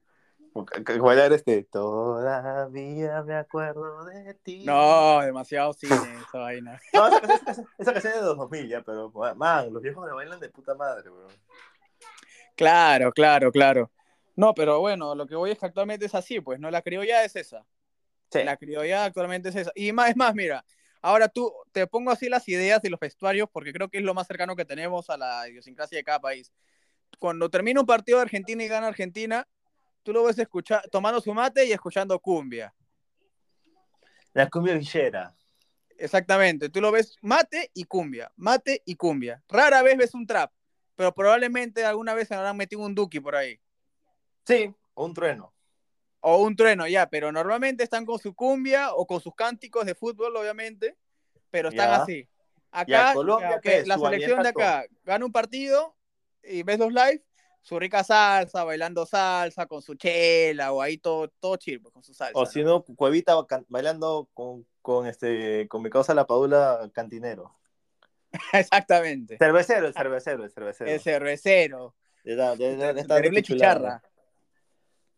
Bailar 1.00 1.32
este, 1.32 1.64
todavía 1.64 3.22
me 3.22 3.34
acuerdo 3.34 4.04
de 4.06 4.34
ti. 4.34 4.64
No, 4.64 5.20
demasiado 5.20 5.72
cine 5.72 5.94
esa 6.28 6.38
vaina. 6.38 6.80
No, 6.92 7.08
esa, 7.08 7.20
canción- 7.20 7.48
esa- 7.50 7.64
esa 7.78 7.92
canción 7.92 8.12
es 8.14 8.20
de 8.20 8.26
los 8.26 8.36
2000 8.36 8.68
ya, 8.68 8.82
pero, 8.82 9.12
man, 9.36 9.72
los 9.72 9.82
viejos 9.82 10.06
le 10.06 10.14
bailan 10.14 10.40
de 10.40 10.48
puta 10.48 10.74
madre, 10.74 11.10
weón. 11.10 11.32
Claro, 12.56 13.12
claro, 13.12 13.52
claro. 13.52 13.90
No, 14.34 14.54
pero 14.54 14.80
bueno, 14.80 15.14
lo 15.14 15.26
que 15.26 15.34
voy 15.34 15.50
es 15.50 15.58
que 15.58 15.66
actualmente 15.66 16.06
es 16.06 16.14
así, 16.14 16.40
pues, 16.40 16.58
¿no? 16.60 16.70
La 16.70 16.82
criolla 16.82 17.24
es 17.24 17.36
esa. 17.36 17.64
Sí. 18.30 18.42
La 18.44 18.56
criolla 18.56 19.04
actualmente 19.04 19.48
es 19.50 19.56
esa. 19.56 19.72
Y 19.74 19.92
más, 19.92 20.10
es 20.10 20.16
más, 20.16 20.34
mira, 20.34 20.64
ahora 21.02 21.28
tú 21.28 21.52
te 21.72 21.86
pongo 21.86 22.10
así 22.10 22.28
las 22.28 22.48
ideas 22.48 22.80
y 22.84 22.88
los 22.88 23.00
vestuarios 23.00 23.48
porque 23.52 23.72
creo 23.72 23.88
que 23.88 23.98
es 23.98 24.04
lo 24.04 24.14
más 24.14 24.26
cercano 24.26 24.56
que 24.56 24.64
tenemos 24.64 25.08
a 25.10 25.16
la 25.16 25.48
idiosincrasia 25.48 25.98
de 25.98 26.04
cada 26.04 26.20
país. 26.20 26.52
Cuando 27.18 27.48
termina 27.50 27.80
un 27.80 27.86
partido 27.86 28.18
de 28.18 28.22
Argentina 28.22 28.62
y 28.62 28.68
gana 28.68 28.88
Argentina, 28.88 29.46
tú 30.06 30.12
lo 30.12 30.22
ves 30.22 30.38
escuchar, 30.38 30.88
tomando 30.88 31.20
su 31.20 31.34
mate 31.34 31.66
y 31.66 31.72
escuchando 31.72 32.16
cumbia. 32.20 32.72
La 34.34 34.48
cumbia 34.48 34.74
villera. 34.74 35.34
Exactamente, 35.98 36.68
tú 36.68 36.80
lo 36.80 36.92
ves 36.92 37.16
mate 37.22 37.72
y 37.74 37.82
cumbia, 37.82 38.30
mate 38.36 38.82
y 38.84 38.94
cumbia. 38.94 39.42
Rara 39.48 39.82
vez 39.82 39.96
ves 39.96 40.14
un 40.14 40.24
trap, 40.24 40.52
pero 40.94 41.12
probablemente 41.12 41.84
alguna 41.84 42.14
vez 42.14 42.28
se 42.28 42.36
habrán 42.36 42.56
metido 42.56 42.82
un 42.82 42.94
duki 42.94 43.18
por 43.18 43.34
ahí. 43.34 43.58
Sí, 44.44 44.72
un 44.94 45.12
trueno. 45.12 45.52
O 46.20 46.40
un 46.40 46.54
trueno, 46.54 46.86
ya, 46.86 47.08
pero 47.08 47.32
normalmente 47.32 47.82
están 47.82 48.06
con 48.06 48.20
su 48.20 48.32
cumbia 48.32 48.94
o 48.94 49.08
con 49.08 49.20
sus 49.20 49.34
cánticos 49.34 49.86
de 49.86 49.96
fútbol, 49.96 50.36
obviamente, 50.36 50.96
pero 51.50 51.70
están 51.70 51.90
Ya. 51.90 51.96
así. 51.96 52.28
Acá, 52.70 53.08
Ya, 53.08 53.12
Colombia, 53.12 53.60
la 53.84 53.98
selección 53.98 54.42
de 54.44 54.50
acá 54.50 54.86
gana 55.02 55.24
un 55.24 55.32
partido 55.32 55.96
y 56.44 56.62
ves 56.62 56.78
los 56.78 56.92
live, 56.92 57.24
su 57.66 57.80
rica 57.80 58.04
salsa, 58.04 58.62
bailando 58.62 59.04
salsa, 59.06 59.66
con 59.66 59.82
su 59.82 59.96
chela, 59.96 60.70
o 60.70 60.80
ahí 60.80 60.98
todo, 60.98 61.26
todo 61.40 61.56
chill, 61.56 61.80
pues, 61.80 61.92
con 61.92 62.00
su 62.00 62.14
salsa. 62.14 62.38
O 62.38 62.46
si 62.46 62.62
no, 62.62 62.84
Cuevita 62.84 63.34
bailando 63.66 64.28
con, 64.34 64.64
con, 64.80 65.08
este, 65.08 65.66
con 65.66 65.82
mi 65.82 65.90
causa 65.90 66.14
la 66.14 66.28
Padula 66.28 66.88
cantinero. 66.94 67.58
Exactamente. 68.52 69.36
Cervecero, 69.38 69.88
el 69.88 69.94
cervecero, 69.94 70.44
el 70.44 70.50
cervecero. 70.52 70.90
El 70.92 71.00
cervecero. 71.00 71.94
Terrible 72.22 73.42
chicharra. 73.42 74.00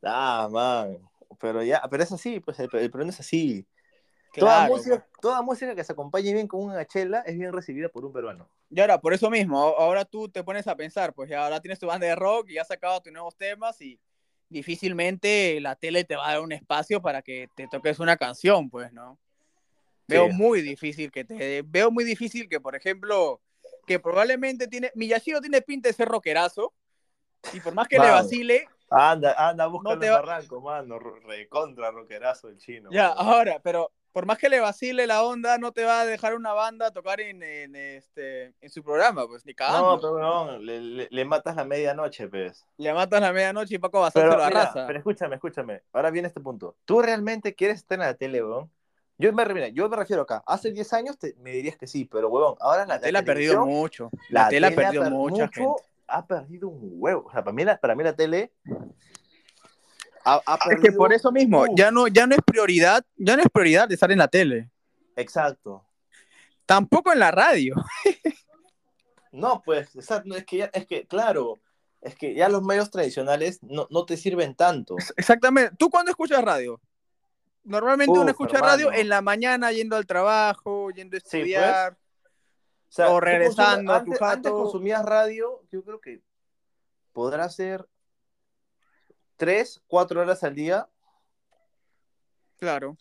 Ah, 0.03 0.49
man. 0.51 1.07
Pero 1.39 1.63
ya, 1.63 1.83
pero 1.91 2.03
es 2.03 2.13
así, 2.13 2.41
pues 2.41 2.59
el, 2.61 2.71
el 2.73 2.91
peruano 2.91 3.11
es 3.11 3.21
así. 3.21 3.67
Toda, 4.33 4.57
Claro, 4.59 4.73
música, 4.75 4.97
pues. 4.99 5.21
toda 5.21 5.43
música 5.43 5.75
que 5.75 5.85
se 5.85 5.93
acompañe 5.93 6.33
bien 6.33 6.47
con 6.49 6.63
una 6.63 6.85
chela 6.87 7.21
es 7.21 7.37
bien 7.39 7.53
recibida 7.53 7.89
por 7.89 8.05
un 8.05 8.13
peruano. 8.13 8.49
Y 8.71 8.81
ahora, 8.81 9.01
por 9.01 9.13
eso 9.15 9.31
mismo, 9.31 9.59
a- 9.67 9.83
ahora 9.83 10.05
tú 10.05 10.29
te 10.29 10.43
pones 10.45 10.67
a 10.67 10.77
pensar, 10.77 11.13
pues 11.15 11.31
ya 11.31 11.45
ahora 11.45 11.61
tienes 11.61 11.79
tu 11.79 11.87
banda 11.87 12.07
de 12.07 12.15
rock 12.15 12.51
y 12.51 12.59
has 12.59 12.69
sacado 12.69 13.01
tus 13.01 13.13
nuevos 13.13 13.37
temas 13.37 13.81
y 13.81 13.99
difícilmente 14.49 15.61
la 15.61 15.77
tele 15.77 16.05
te 16.05 16.17
va 16.17 16.29
a 16.29 16.33
dar 16.33 16.41
un 16.41 16.53
espacio 16.53 17.01
para 17.03 17.23
que 17.23 17.49
te 17.55 17.67
toques 17.69 17.99
una 17.99 18.17
canción, 18.17 18.69
pues, 18.71 18.93
¿no? 18.93 19.19
Veo 20.07 20.27
Sí. 20.29 20.33
muy 20.35 20.63
difícil 20.63 21.11
que 21.11 21.25
te, 21.25 21.63
veo 21.63 21.91
muy 21.91 22.05
difícil 22.05 22.49
que, 22.49 22.61
por 22.61 22.75
ejemplo, 22.75 23.41
que 23.87 23.99
probablemente 23.99 24.67
tiene, 24.69 24.91
Miyashiro 24.95 25.41
tiene 25.41 25.61
pinta 25.63 25.89
de 25.89 25.93
ser 25.95 26.09
rockerazo 26.09 26.73
y 27.53 27.61
por 27.61 27.75
más 27.75 27.89
que 27.89 27.97
le 27.99 28.09
Vamos. 28.09 28.25
vacile, 28.25 28.69
Anda, 28.91 29.35
anda, 29.37 29.67
busca 29.67 29.95
No 29.97 30.03
el 30.03 30.11
barranco, 30.11 30.63
mano. 30.63 30.99
Recontra 30.99 31.91
rockerazo 31.91 32.49
el 32.49 32.57
chino. 32.57 32.89
ya, 32.91 33.09
ahora, 33.09 33.61
pero 33.63 33.93
por 34.19 34.27
más 34.27 34.39
que 34.39 34.49
le 34.49 34.59
vacile 34.59 35.07
la 35.07 35.23
onda, 35.23 35.59
no 35.59 35.71
te 35.71 35.85
va 35.85 36.01
a 36.01 36.05
dejar 36.05 36.35
una 36.35 36.53
banda 36.53 36.91
tocar 36.91 37.21
en, 37.21 37.41
en, 37.41 37.77
este, 37.77 38.53
en 38.61 38.69
su 38.69 38.83
programa, 38.83 39.29
pues, 39.29 39.47
ni 39.47 39.55
cagando. 39.55 39.95
No, 39.95 40.01
pero 40.01 40.19
no, 40.19 40.59
le, 40.59 40.81
le- 40.81 41.09
le 41.09 41.25
matas 41.25 41.55
la 41.55 41.63
medianoche, 41.65 42.27
pues. 42.27 42.67
Le 42.79 42.93
matas 42.93 43.21
la 43.21 43.33
medianoche 43.33 43.77
y 43.77 43.79
Paco 43.79 44.01
Basal 44.01 44.23
se 44.29 44.37
lo 44.37 44.43
arrasa. 44.43 44.89
pero 44.89 44.99
escúchame, 44.99 45.37
escúchame. 45.37 45.83
Ahora 45.93 46.11
viene 46.11 46.27
este 46.27 46.41
punto. 46.41 46.75
¿Tú 46.85 47.01
realmente 47.01 47.55
quieres 47.55 47.77
estar 47.77 47.95
en 47.95 48.07
la 48.07 48.15
tele, 48.15 48.43
weón? 48.43 48.69
Yo 49.19 49.33
me, 49.33 49.45
mira, 49.55 49.69
yo 49.69 49.89
me 49.89 49.97
refiero 49.97 50.23
acá. 50.23 50.43
Hace 50.49 50.73
10 50.73 50.93
años 50.95 51.17
te- 51.17 51.37
me 51.39 51.53
dirías 51.53 51.77
que 51.77 51.87
sí, 51.87 52.05
pero, 52.05 52.29
weón, 52.29 52.57
ahora 52.59 52.87
la, 52.87 52.95
La 52.95 53.01
tele 53.01 53.19
ha 53.19 53.23
perdido 53.23 53.65
mucho. 53.67 54.11
La, 54.31 54.49
tele 54.49 54.67
ha 54.67 54.75
perdido 54.75 55.05
per- 55.05 55.13
mucha 55.13 55.45
mucho, 55.45 55.53
gente. 55.77 55.83
Ha 56.09 56.27
perdido 56.27 56.67
un 56.71 56.91
huevo. 56.95 57.23
O 57.29 57.31
sea, 57.31 57.45
para 57.45 57.53
mí 57.55 57.65
la, 57.65 57.77
para 57.77 57.95
mí 57.95 58.03
la 58.03 58.15
tele 58.17 58.51
ha, 60.35 60.43
ha 60.47 60.59
Es 60.71 60.81
que 60.81 60.93
por 60.93 61.13
eso 61.13 61.31
mismo, 61.33 61.63
Uh. 61.63 61.75
ya 61.77 61.91
no, 61.91 62.07
ya 62.09 62.27
no 62.27 62.35
es 62.35 62.41
prioridad, 62.45 63.05
ya 63.17 63.37
no 63.37 63.43
es 63.43 63.49
prioridad 63.53 63.89
de 63.89 63.95
estar 63.95 64.11
en 64.13 64.19
la 64.19 64.29
tele. 64.29 64.71
Exacto. 65.17 65.85
Tampoco 66.67 67.13
en 67.13 67.19
la 67.21 67.31
radio. 67.31 67.75
No, 69.31 69.63
pues, 69.65 69.95
exacto. 69.95 70.35
Es 70.35 70.45
que, 70.47 70.57
ya, 70.57 70.71
es 70.73 70.87
que, 70.87 71.07
claro, 71.07 71.59
es 72.01 72.15
que 72.15 72.35
ya 72.35 72.49
los 72.49 72.63
medios 72.63 72.91
tradicionales 72.91 73.63
no, 73.63 73.87
no 73.91 74.07
te 74.07 74.17
sirven 74.17 74.55
tanto. 74.55 74.97
Exactamente. 75.17 75.77
¿Tú 75.79 75.91
cuándo 75.91 76.11
escuchas 76.11 76.43
radio? 76.43 76.81
Normalmente 77.63 78.19
uno 78.19 78.31
escucha 78.31 78.57
hermano. 78.57 78.73
radio 78.73 78.93
en 78.93 79.09
la 79.11 79.21
mañana 79.21 79.71
yendo 79.71 79.97
al 79.97 80.07
trabajo, 80.07 80.91
yendo 80.91 81.19
a 81.19 81.21
Sí, 81.21 81.25
pues. 81.25 81.35
estudiar. 81.35 81.93
O, 81.93 81.97
sea, 82.91 83.09
O 83.11 83.15
tú 83.17 83.21
regresando 83.21 83.93
a 83.93 84.03
tu 84.03 84.13
antes, 84.13 84.23
antes 84.23 84.51
consumías 84.53 85.05
radio, 85.05 85.63
yo 85.71 85.85
creo 85.85 86.01
que 86.01 86.23
podrá 87.13 87.51
ser 87.51 87.87
tres, 89.39 89.81
cuatro 89.87 90.21
horas 90.21 90.45
al 90.45 90.55
día, 90.55 90.87
Claro. 92.59 92.99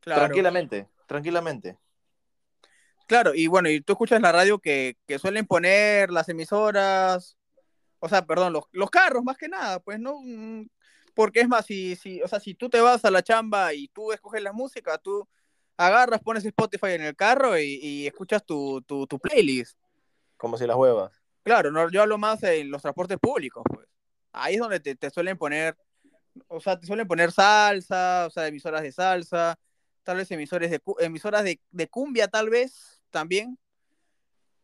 Claro. 0.00 0.20
tranquilamente, 0.22 0.88
tranquilamente. 1.06 1.78
Claro, 3.06 3.34
y 3.34 3.46
bueno, 3.46 3.68
y 3.68 3.80
tú 3.80 3.92
escuchas 3.92 4.20
la 4.20 4.32
radio 4.32 4.58
que, 4.58 4.96
que 5.06 5.18
suelen 5.18 5.46
poner 5.46 6.10
las 6.10 6.28
emisoras, 6.28 7.36
o 7.98 8.08
sea, 8.08 8.26
perdón, 8.26 8.54
los, 8.54 8.64
los 8.72 8.90
carros 8.90 9.22
más 9.22 9.36
que 9.36 9.48
nada, 9.48 9.78
pues, 9.80 9.98
¿no? 10.00 10.20
Mm, 10.22 10.66
Porque 11.14 11.40
es 11.40 11.48
más, 11.48 11.66
si, 11.66 11.96
si, 11.96 12.22
o 12.22 12.28
sea, 12.28 12.40
si 12.40 12.54
tú 12.54 12.68
te 12.70 12.80
vas 12.80 13.04
a 13.04 13.10
la 13.10 13.22
chamba 13.22 13.74
y 13.74 13.88
tú 13.88 14.12
escoges 14.12 14.42
la 14.42 14.52
música, 14.52 14.96
tú 14.98 15.28
agarras, 15.76 16.20
pones 16.22 16.44
Spotify 16.44 16.92
en 16.92 17.02
el 17.02 17.16
carro 17.16 17.58
y, 17.58 17.78
y 17.82 18.06
escuchas 18.06 18.44
tu, 18.44 18.80
tu, 18.82 19.06
tu 19.06 19.18
playlist. 19.18 19.78
Como 20.38 20.56
si 20.56 20.66
las 20.66 20.76
huevas. 20.76 21.12
Claro, 21.42 21.70
no, 21.70 21.90
yo 21.90 22.00
hablo 22.00 22.16
más 22.16 22.42
en 22.42 22.70
los 22.70 22.80
transportes 22.80 23.18
públicos, 23.18 23.62
pues. 23.68 23.86
Ahí 24.34 24.54
es 24.54 24.60
donde 24.60 24.80
te, 24.80 24.94
te 24.94 25.10
suelen 25.10 25.38
poner, 25.38 25.76
o 26.48 26.60
sea, 26.60 26.78
te 26.78 26.86
suelen 26.86 27.06
poner 27.06 27.32
salsa, 27.32 28.26
o 28.26 28.30
sea, 28.30 28.46
emisoras 28.46 28.82
de 28.82 28.92
salsa, 28.92 29.58
tal 30.02 30.18
vez 30.18 30.30
emisores 30.30 30.70
de, 30.70 30.82
emisoras 30.98 31.44
de, 31.44 31.60
de 31.70 31.88
cumbia, 31.88 32.28
tal 32.28 32.50
vez, 32.50 33.02
también. 33.10 33.58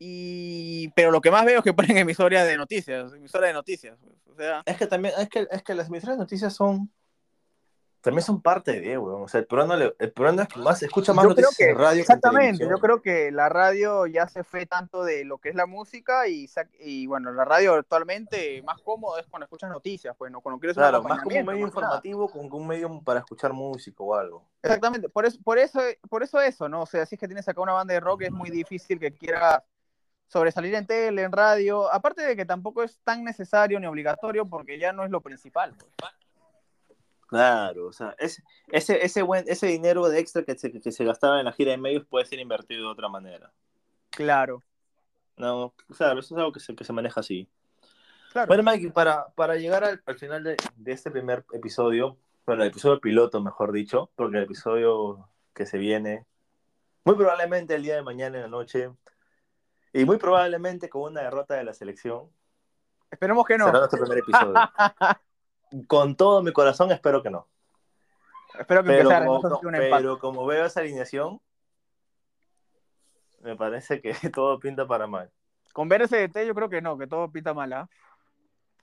Y, 0.03 0.89
pero 0.97 1.11
lo 1.11 1.21
que 1.21 1.31
más 1.31 1.45
veo 1.45 1.59
es 1.59 1.65
que 1.65 1.75
ponen 1.75 1.99
emisoras 1.99 2.47
de 2.47 2.57
noticias, 2.57 3.13
emisoras 3.13 3.49
de 3.49 3.55
noticias. 3.55 3.99
O 4.27 4.35
sea, 4.35 4.63
Es 4.67 4.77
que 4.77 4.87
también, 4.87 5.15
es 5.19 5.29
que, 5.29 5.47
es 5.51 5.63
que 5.63 5.75
las 5.75 5.89
emisoras 5.89 6.17
de 6.17 6.23
noticias 6.23 6.55
son. 6.55 6.91
También 8.01 8.23
son 8.23 8.41
parte 8.41 8.81
de, 8.81 8.97
weón. 8.97 9.23
O 9.25 9.29
sea, 9.29 9.41
el 9.41 9.47
peruano, 9.47 9.77
le- 9.77 9.95
el 9.99 10.13
peruano 10.13 10.43
es 10.43 10.49
que 10.49 10.59
más 10.59 10.83
escucha 10.83 11.13
más 11.13 11.25
yo 11.25 11.35
creo 11.35 11.49
noticias 11.49 11.57
que, 11.59 11.73
en 11.73 11.79
radio. 11.79 11.95
en 11.97 12.01
exactamente, 12.01 12.67
yo 12.69 12.79
creo 12.79 13.03
que 13.03 13.31
la 13.31 13.49
radio 13.51 14.07
ya 14.07 14.27
se 14.27 14.43
fue 14.43 14.65
tanto 14.65 15.05
de 15.05 15.25
lo 15.25 15.39
que 15.39 15.51
es 15.51 15.55
la 15.55 15.67
música 15.67 16.27
y, 16.29 16.49
y 16.79 17.07
bueno, 17.07 17.31
la 17.33 17.45
radio 17.45 17.75
actualmente 17.75 18.63
más 18.63 18.81
cómodo 18.81 19.19
es 19.19 19.27
cuando 19.27 19.45
escuchas 19.45 19.71
noticias, 19.71 20.17
pues, 20.17 20.33
¿no? 20.33 20.41
Cuando 20.41 20.59
quieres 20.59 20.77
Claro, 20.77 21.03
más 21.03 21.23
como 21.23 21.37
un 21.39 21.45
medio 21.45 21.59
nada. 21.59 21.69
informativo 21.69 22.31
con 22.31 22.49
que 22.49 22.57
un 22.57 22.67
medio 22.67 23.01
para 23.03 23.21
escuchar 23.21 23.53
música 23.53 24.03
o 24.03 24.15
algo. 24.15 24.45
Exactamente, 24.63 25.09
por 25.09 25.27
eso, 25.27 25.39
por 25.45 25.59
eso, 25.59 25.81
por 26.09 26.23
eso 26.23 26.41
eso, 26.41 26.69
¿no? 26.69 26.83
O 26.83 26.87
sea, 26.87 27.05
si 27.05 27.17
es 27.17 27.21
que 27.21 27.29
tienes 27.29 27.49
acá 27.49 27.61
una 27.61 27.73
banda 27.73 27.93
de 27.95 28.01
rock, 28.01 28.23
es 28.23 28.33
muy 28.33 28.51
difícil 28.51 28.99
que 28.99 29.13
quiera 29.13 29.63
sobresalir 30.27 30.75
en 30.75 30.87
tele, 30.87 31.23
en 31.23 31.33
radio, 31.33 31.93
aparte 31.93 32.23
de 32.23 32.37
que 32.37 32.45
tampoco 32.47 32.83
es 32.83 32.99
tan 33.05 33.25
necesario 33.25 33.81
ni 33.81 33.87
obligatorio 33.87 34.47
porque 34.47 34.79
ya 34.79 34.93
no 34.93 35.05
es 35.05 35.11
lo 35.11 35.21
principal. 35.21 35.75
pues. 35.77 36.13
Claro, 37.31 37.87
o 37.87 37.93
sea, 37.93 38.17
ese, 38.19 38.43
ese, 38.73 39.05
ese, 39.05 39.23
buen, 39.23 39.45
ese 39.47 39.69
dinero 39.69 40.09
de 40.09 40.19
extra 40.19 40.43
que 40.43 40.59
se, 40.59 40.73
que 40.73 40.91
se 40.91 41.05
gastaba 41.05 41.39
en 41.39 41.45
la 41.45 41.53
gira 41.53 41.71
de 41.71 41.79
medios 41.79 42.05
puede 42.05 42.27
ser 42.27 42.41
invertido 42.41 42.87
de 42.87 42.89
otra 42.91 43.09
manera. 43.09 43.53
Claro, 44.11 44.65
No, 45.37 45.73
claro, 45.97 46.19
eso 46.19 46.35
es 46.35 46.39
algo 46.41 46.51
que 46.51 46.59
se, 46.59 46.75
que 46.75 46.83
se 46.83 46.93
maneja 46.93 47.21
así. 47.21 47.49
claro. 48.33 48.49
Bueno, 48.49 48.65
Mike, 48.65 48.91
para, 48.91 49.29
para 49.37 49.55
llegar 49.55 49.85
al, 49.85 50.03
al 50.07 50.19
final 50.19 50.43
de, 50.43 50.57
de 50.75 50.93
este 50.93 51.13
primer 51.13 51.45
episodio, 51.53 52.19
bueno, 52.47 52.65
el 52.65 52.71
episodio 52.71 53.01
piloto, 53.01 53.41
mejor 53.41 53.71
dicho, 53.71 54.11
porque 54.17 54.39
el 54.39 54.45
episodio 54.45 55.29
que 55.55 55.67
se 55.67 55.79
viene, 55.79 56.27
muy 57.05 57.15
probablemente 57.15 57.77
el 57.77 57.85
día 57.85 57.95
de 57.95 58.03
mañana 58.03 58.39
en 58.39 58.43
la 58.43 58.49
noche, 58.49 58.91
y 59.93 60.05
muy 60.05 60.17
probablemente 60.19 60.89
con 60.89 61.13
una 61.13 61.23
derrota 61.23 61.55
de 61.55 61.63
la 61.63 61.75
selección, 61.75 62.29
Esperemos 63.09 63.45
que 63.47 63.57
no. 63.59 63.67
será 63.67 63.79
nuestro 63.79 64.01
primer 64.01 64.19
episodio. 64.19 64.55
con 65.87 66.17
todo 66.17 66.43
mi 66.43 66.53
corazón 66.53 66.91
espero 66.93 67.23
que 67.23 67.31
no. 67.31 67.47
Espero 68.59 68.83
que 68.83 68.89
Pero 68.89 69.03
empezara, 69.03 69.27
como, 69.27 69.49
no 69.49 69.61
un 69.63 69.75
empate. 69.75 69.91
pero 69.97 70.19
como 70.19 70.47
veo 70.47 70.67
esa 70.67 70.81
alineación, 70.81 71.41
me 73.41 73.57
parece 73.57 74.01
que 74.01 74.13
todo 74.35 74.59
pinta 74.59 74.87
para 74.87 75.07
mal. 75.07 75.31
Con 75.73 75.89
ver 75.89 76.03
ese 76.03 76.29
DT 76.29 76.47
yo 76.47 76.55
creo 76.55 76.69
que 76.69 76.83
no, 76.83 76.99
que 76.99 77.07
todo 77.07 77.31
pita 77.31 77.55
mal, 77.55 77.73
¿ah? 77.73 77.89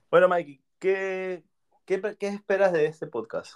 Bueno, 0.09 0.29
Mikey, 0.29 0.61
¿qué, 0.79 1.43
qué, 1.85 2.01
qué 2.17 2.27
esperas 2.27 2.71
de 2.71 2.85
este 2.85 3.07
podcast? 3.07 3.55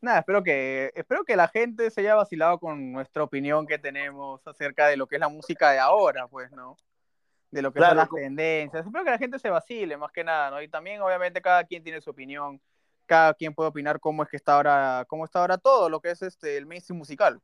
Nada, 0.00 0.18
espero 0.20 0.42
que, 0.42 0.92
espero 0.94 1.24
que 1.24 1.34
la 1.34 1.48
gente 1.48 1.90
se 1.90 2.02
haya 2.02 2.14
vacilado 2.14 2.58
con 2.58 2.92
nuestra 2.92 3.22
opinión 3.22 3.66
que 3.66 3.78
tenemos 3.78 4.46
acerca 4.46 4.86
de 4.86 4.96
lo 4.98 5.06
que 5.06 5.16
es 5.16 5.20
la 5.20 5.30
música 5.30 5.70
de 5.70 5.78
ahora, 5.78 6.28
pues, 6.28 6.52
¿no? 6.52 6.76
De 7.54 7.62
lo 7.62 7.72
que 7.72 7.78
Claro, 7.78 7.90
son 7.90 7.98
las 7.98 8.08
tendencias. 8.10 8.84
Espero 8.84 9.04
que 9.04 9.10
la 9.12 9.18
gente 9.18 9.38
se 9.38 9.48
vacile, 9.48 9.96
más 9.96 10.10
que 10.10 10.24
nada, 10.24 10.50
¿no? 10.50 10.60
Y 10.60 10.66
también, 10.66 11.00
obviamente, 11.00 11.40
cada 11.40 11.62
quien 11.62 11.84
tiene 11.84 12.00
su 12.00 12.10
opinión, 12.10 12.60
cada 13.06 13.32
quien 13.32 13.54
puede 13.54 13.68
opinar 13.68 14.00
cómo 14.00 14.24
es 14.24 14.28
que 14.28 14.36
está 14.36 14.56
ahora, 14.56 15.04
cómo 15.06 15.24
está 15.24 15.38
ahora 15.38 15.56
todo 15.56 15.88
lo 15.88 16.00
que 16.00 16.10
es 16.10 16.20
este, 16.22 16.56
el 16.56 16.66
mainstream 16.66 16.98
musical. 16.98 17.40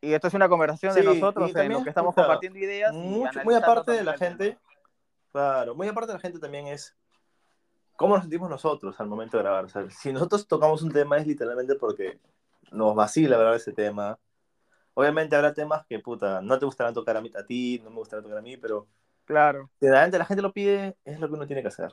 Y 0.00 0.12
esto 0.14 0.28
es 0.28 0.34
una 0.34 0.48
conversación 0.48 0.94
de 0.94 1.00
Sí, 1.00 1.06
nosotros 1.06 1.50
y 1.52 1.58
en 1.58 1.72
lo 1.72 1.82
que 1.82 1.88
estamos 1.88 2.14
puta, 2.14 2.22
compartiendo 2.22 2.58
ideas. 2.60 2.94
Mucho, 2.94 3.40
muy 3.42 3.54
aparte 3.54 3.90
de 3.90 4.04
la 4.04 4.16
gente, 4.16 4.56
claro, 5.32 5.74
muy 5.74 5.88
aparte 5.88 6.12
de 6.12 6.14
la 6.14 6.20
gente 6.20 6.38
también 6.38 6.68
es 6.68 6.96
cómo 7.96 8.14
nos 8.14 8.22
sentimos 8.22 8.48
nosotros 8.48 8.94
al 9.00 9.08
momento 9.08 9.38
de 9.38 9.42
grabar. 9.42 9.64
O 9.64 9.68
sea, 9.68 9.90
si 9.90 10.12
nosotros 10.12 10.46
tocamos 10.46 10.82
un 10.82 10.92
tema 10.92 11.18
es 11.18 11.26
literalmente 11.26 11.74
porque 11.74 12.20
nos 12.70 12.94
vacila 12.94 13.36
grabar 13.36 13.56
ese 13.56 13.72
tema. 13.72 14.16
Obviamente 14.94 15.36
habrá 15.36 15.54
temas 15.54 15.86
que, 15.86 15.98
puta, 15.98 16.40
no 16.42 16.58
te 16.58 16.66
gustarán 16.66 16.94
tocar 16.94 17.16
a, 17.16 17.20
mí, 17.20 17.30
a 17.36 17.44
ti, 17.44 17.80
no 17.82 17.90
me 17.90 17.96
gustarán 17.96 18.22
tocar 18.24 18.38
a 18.38 18.42
mí, 18.42 18.56
pero 18.56 18.86
Claro. 19.24 19.70
la 19.80 20.24
gente 20.24 20.42
lo 20.42 20.52
pide, 20.52 20.96
es 21.04 21.20
lo 21.20 21.28
que 21.28 21.34
uno 21.34 21.46
tiene 21.46 21.62
que 21.62 21.68
hacer. 21.68 21.92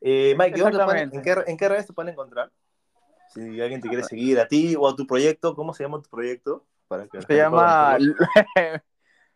Eh, 0.00 0.34
Mike, 0.36 0.58
¿dónde 0.60 0.78
te 0.78 0.84
pueden- 0.84 1.02
Exactamente. 1.08 1.16
en, 1.16 1.44
qué, 1.44 1.50
¿en 1.50 1.56
qué 1.56 1.68
redes 1.68 1.86
te 1.86 1.92
pueden 1.92 2.12
encontrar? 2.12 2.50
Si 3.28 3.60
alguien 3.60 3.80
te 3.80 3.88
quiere 3.88 4.04
seguir 4.04 4.38
a 4.38 4.46
ti 4.46 4.74
o 4.76 4.86
a 4.86 4.94
tu 4.94 5.06
proyecto, 5.06 5.54
¿cómo 5.54 5.72
se 5.72 5.84
llama 5.84 6.02
tu 6.02 6.10
proyecto? 6.10 6.66
Para 6.86 7.06
que 7.06 7.18
la 7.18 7.22
Se 7.22 7.36
llama 7.36 7.96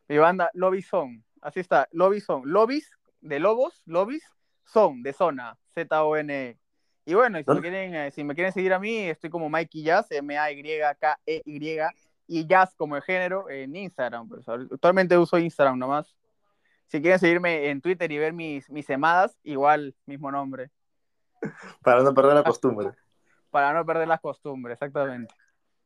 mi 0.08 0.18
banda 0.18 0.50
Lobby 0.52 0.82
Son. 0.82 1.24
Así 1.40 1.60
está, 1.60 1.88
Lobby 1.92 2.20
Son. 2.20 2.42
Lobbies 2.44 2.90
de 3.22 3.40
lobos, 3.40 3.82
lobbies, 3.86 4.24
son 4.64 5.02
de 5.02 5.12
zona, 5.12 5.56
Z-O-N. 5.74 6.58
Y 7.06 7.14
bueno, 7.14 7.38
y 7.38 7.44
si, 7.44 7.50
me 7.52 7.60
quieren, 7.60 7.94
eh, 7.94 8.10
si 8.10 8.24
me 8.24 8.34
quieren 8.34 8.52
seguir 8.52 8.72
a 8.72 8.78
mí, 8.78 8.98
estoy 8.98 9.30
como 9.30 9.48
Mikey 9.48 9.82
Jazz, 9.82 10.10
M-A-Y-K-E-Y, 10.10 11.42
y 11.44 11.80
Jazz 12.26 12.74
como 12.76 12.96
el 12.96 13.02
género 13.02 13.48
en 13.48 13.74
Instagram. 13.76 14.28
Pues, 14.28 14.48
actualmente 14.48 15.16
uso 15.16 15.38
Instagram 15.38 15.78
nomás. 15.78 16.16
Si 16.88 17.00
quieren 17.00 17.18
seguirme 17.18 17.68
en 17.70 17.80
Twitter 17.80 18.10
y 18.12 18.18
ver 18.18 18.32
mis, 18.32 18.70
mis 18.70 18.88
emadas, 18.90 19.38
igual, 19.42 19.94
mismo 20.06 20.30
nombre. 20.30 20.70
Para 21.82 22.02
no 22.02 22.14
perder 22.14 22.34
la 22.34 22.44
costumbre. 22.44 22.90
Para 23.50 23.72
no 23.72 23.84
perder 23.84 24.08
las 24.08 24.20
costumbres, 24.20 24.74
exactamente. 24.74 25.34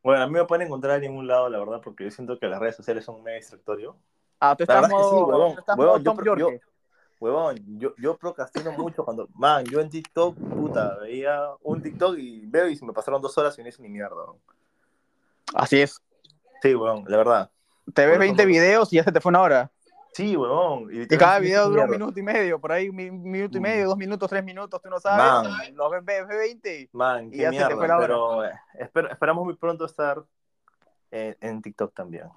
Bueno, 0.03 0.22
a 0.22 0.26
mí 0.26 0.32
me 0.32 0.45
pueden 0.45 0.66
encontrar 0.66 0.97
en 0.97 1.03
ningún 1.03 1.26
lado, 1.26 1.49
la 1.49 1.59
verdad, 1.59 1.80
porque 1.82 2.05
yo 2.05 2.11
siento 2.11 2.38
que 2.38 2.47
las 2.47 2.59
redes 2.59 2.76
sociales 2.76 3.05
son 3.05 3.16
un 3.16 3.22
medio 3.22 3.38
distractorio. 3.38 3.97
Ah, 4.41 4.57
tú 4.57 4.64
estás 4.64 4.80
verdad 4.80 4.91
es 4.91 4.97
que 4.97 5.11
sí, 5.11 5.14
modo, 5.14 5.26
huevón, 5.26 5.55
tú 5.55 5.61
estás 5.61 5.78
huevón, 5.78 6.03
modo 6.03 6.05
yo 6.05 6.14
Tom 6.14 6.24
yo- 6.24 6.36
Yorke. 6.36 6.61
Huevón, 7.20 7.57
yo, 7.78 7.95
yo 7.99 8.16
procrastino 8.16 8.72
mucho 8.72 9.05
cuando... 9.05 9.28
Man, 9.34 9.64
yo 9.66 9.80
en 9.80 9.91
TikTok, 9.91 10.36
puta, 10.36 10.97
veía 11.01 11.51
un 11.61 11.82
TikTok 11.82 12.16
y 12.16 12.47
veo 12.47 12.66
y 12.66 12.76
se 12.76 12.86
me 12.86 12.95
pasaron 12.95 13.20
dos 13.20 13.36
horas 13.36 13.59
y 13.59 13.62
no 13.62 13.68
hice 13.68 13.82
ni 13.82 13.91
mierda. 13.91 14.24
Así 15.55 15.82
es. 15.82 16.01
Sí, 16.62 16.74
huevón, 16.74 17.04
la 17.08 17.16
verdad. 17.16 17.50
Te 17.94 18.06
ves 18.06 18.16
Por 18.16 18.24
eso 18.24 18.34
20 18.34 18.42
no- 18.44 18.48
videos 18.48 18.92
y 18.92 18.96
ya 18.96 19.04
se 19.04 19.12
te 19.12 19.20
fue 19.20 19.30
una 19.30 19.40
hora. 19.42 19.70
Sí, 20.12 20.36
huevón. 20.36 20.82
Y 20.84 20.86
literalmente 20.86 21.18
cada 21.18 21.38
video 21.38 21.68
dura 21.68 21.82
un 21.84 21.90
mierda. 21.90 22.04
minuto 22.04 22.20
y 22.20 22.22
medio, 22.22 22.61
por 22.61 22.72
ahí 22.72 22.88
un 22.88 22.96
mi- 22.96 23.11
minuto 23.11 23.56
y 23.56 23.61
medio, 23.61 23.86
dos 23.86 23.96
minutos, 23.96 24.28
tres 24.28 24.44
minutos, 24.44 24.80
tú 24.82 24.90
no 24.90 24.98
sabes. 25.00 25.48
Man. 25.50 25.74
Los 25.76 25.90
ves, 25.90 26.04
ves 26.04 26.28
20. 26.28 26.90
Man, 26.92 27.26
Y 27.28 27.30
qué 27.30 27.36
ya 27.38 27.50
se 27.50 27.56
te 27.58 27.64
mierda, 27.64 27.76
fue 27.76 27.88
la 27.88 27.96
hora. 27.96 28.06
pero 28.06 28.44
eh, 28.44 28.52
espero- 28.74 29.11
esperamos 29.11 29.44
muy 29.44 29.56
pronto 29.56 29.84
estar 29.84 30.22
en, 31.11 31.36
en 31.40 31.62
TikTok 31.62 31.94
también. 31.94 32.28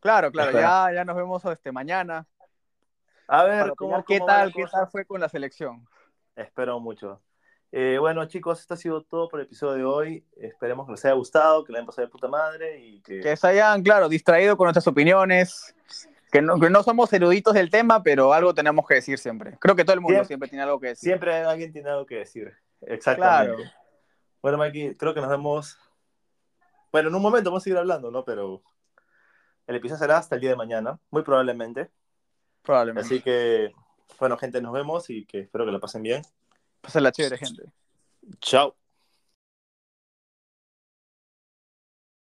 Claro, 0.00 0.30
claro, 0.32 0.50
Espera. 0.50 0.86
ya, 0.88 0.94
ya 0.94 1.04
nos 1.04 1.16
vemos 1.16 1.44
este, 1.44 1.70
mañana. 1.72 2.26
A 3.28 3.44
ver, 3.44 3.74
¿cómo, 3.76 4.02
qué 4.04 4.18
cómo 4.18 4.26
tal, 4.26 4.52
qué 4.52 4.64
tal 4.66 4.88
fue 4.90 5.04
con 5.04 5.20
la 5.20 5.28
selección. 5.28 5.86
Espero 6.34 6.80
mucho. 6.80 7.20
Eh, 7.72 7.98
bueno, 8.00 8.24
chicos, 8.26 8.60
esto 8.60 8.74
ha 8.74 8.76
sido 8.76 9.02
todo 9.02 9.28
por 9.28 9.40
el 9.40 9.46
episodio 9.46 9.74
de 9.74 9.84
hoy. 9.84 10.24
Esperemos 10.36 10.86
que 10.86 10.92
les 10.92 11.04
haya 11.04 11.14
gustado, 11.14 11.64
que 11.64 11.72
la 11.72 11.78
hayan 11.78 11.86
pasado 11.86 12.06
de 12.06 12.10
puta 12.10 12.26
madre 12.28 12.80
y 12.80 13.00
que... 13.00 13.20
Que 13.20 13.36
se 13.36 13.46
hayan, 13.46 13.82
claro, 13.82 14.08
distraído 14.08 14.56
con 14.56 14.64
nuestras 14.66 14.86
opiniones. 14.88 15.74
Que 16.32 16.42
no, 16.42 16.58
que 16.58 16.70
no 16.70 16.82
somos 16.82 17.12
eruditos 17.12 17.54
del 17.54 17.70
tema, 17.70 18.02
pero 18.02 18.32
algo 18.32 18.54
tenemos 18.54 18.86
que 18.86 18.94
decir 18.94 19.18
siempre. 19.18 19.56
Creo 19.60 19.74
que 19.76 19.84
todo 19.84 19.94
el 19.94 20.00
mundo 20.00 20.14
Siempre- 20.14 20.26
siempre 20.28 20.48
tiene 20.48 20.62
algo 20.64 20.80
que 20.80 20.88
decir. 20.88 21.08
Siempre 21.08 21.34
alguien 21.36 21.72
tiene 21.72 21.90
algo 21.90 22.06
que 22.06 22.16
decir. 22.16 22.52
Exactamente. 22.82 23.56
Claro. 23.56 23.70
Bueno, 24.42 24.58
Mikey, 24.58 24.94
creo 24.96 25.12
que 25.14 25.20
nos 25.20 25.28
vemos. 25.28 25.78
Bueno, 26.92 27.08
en 27.08 27.14
un 27.14 27.22
momento 27.22 27.50
vamos 27.50 27.62
a 27.62 27.64
seguir 27.64 27.78
hablando, 27.78 28.10
¿no? 28.10 28.24
Pero 28.24 28.62
el 29.66 29.76
episodio 29.76 29.98
será 29.98 30.18
hasta 30.18 30.34
el 30.34 30.40
día 30.40 30.50
de 30.50 30.56
mañana, 30.56 30.98
muy 31.10 31.22
probablemente. 31.22 31.90
Probablemente. 32.62 33.06
Así 33.06 33.20
que, 33.22 33.72
bueno, 34.18 34.36
gente, 34.38 34.60
nos 34.60 34.72
vemos 34.72 35.10
y 35.10 35.24
que 35.24 35.40
espero 35.40 35.64
que 35.66 35.72
la 35.72 35.78
pasen 35.78 36.02
bien. 36.02 36.22
Pásala 36.82 37.12
chévere, 37.12 37.36
gente. 37.36 37.62
Chao. 38.40 38.76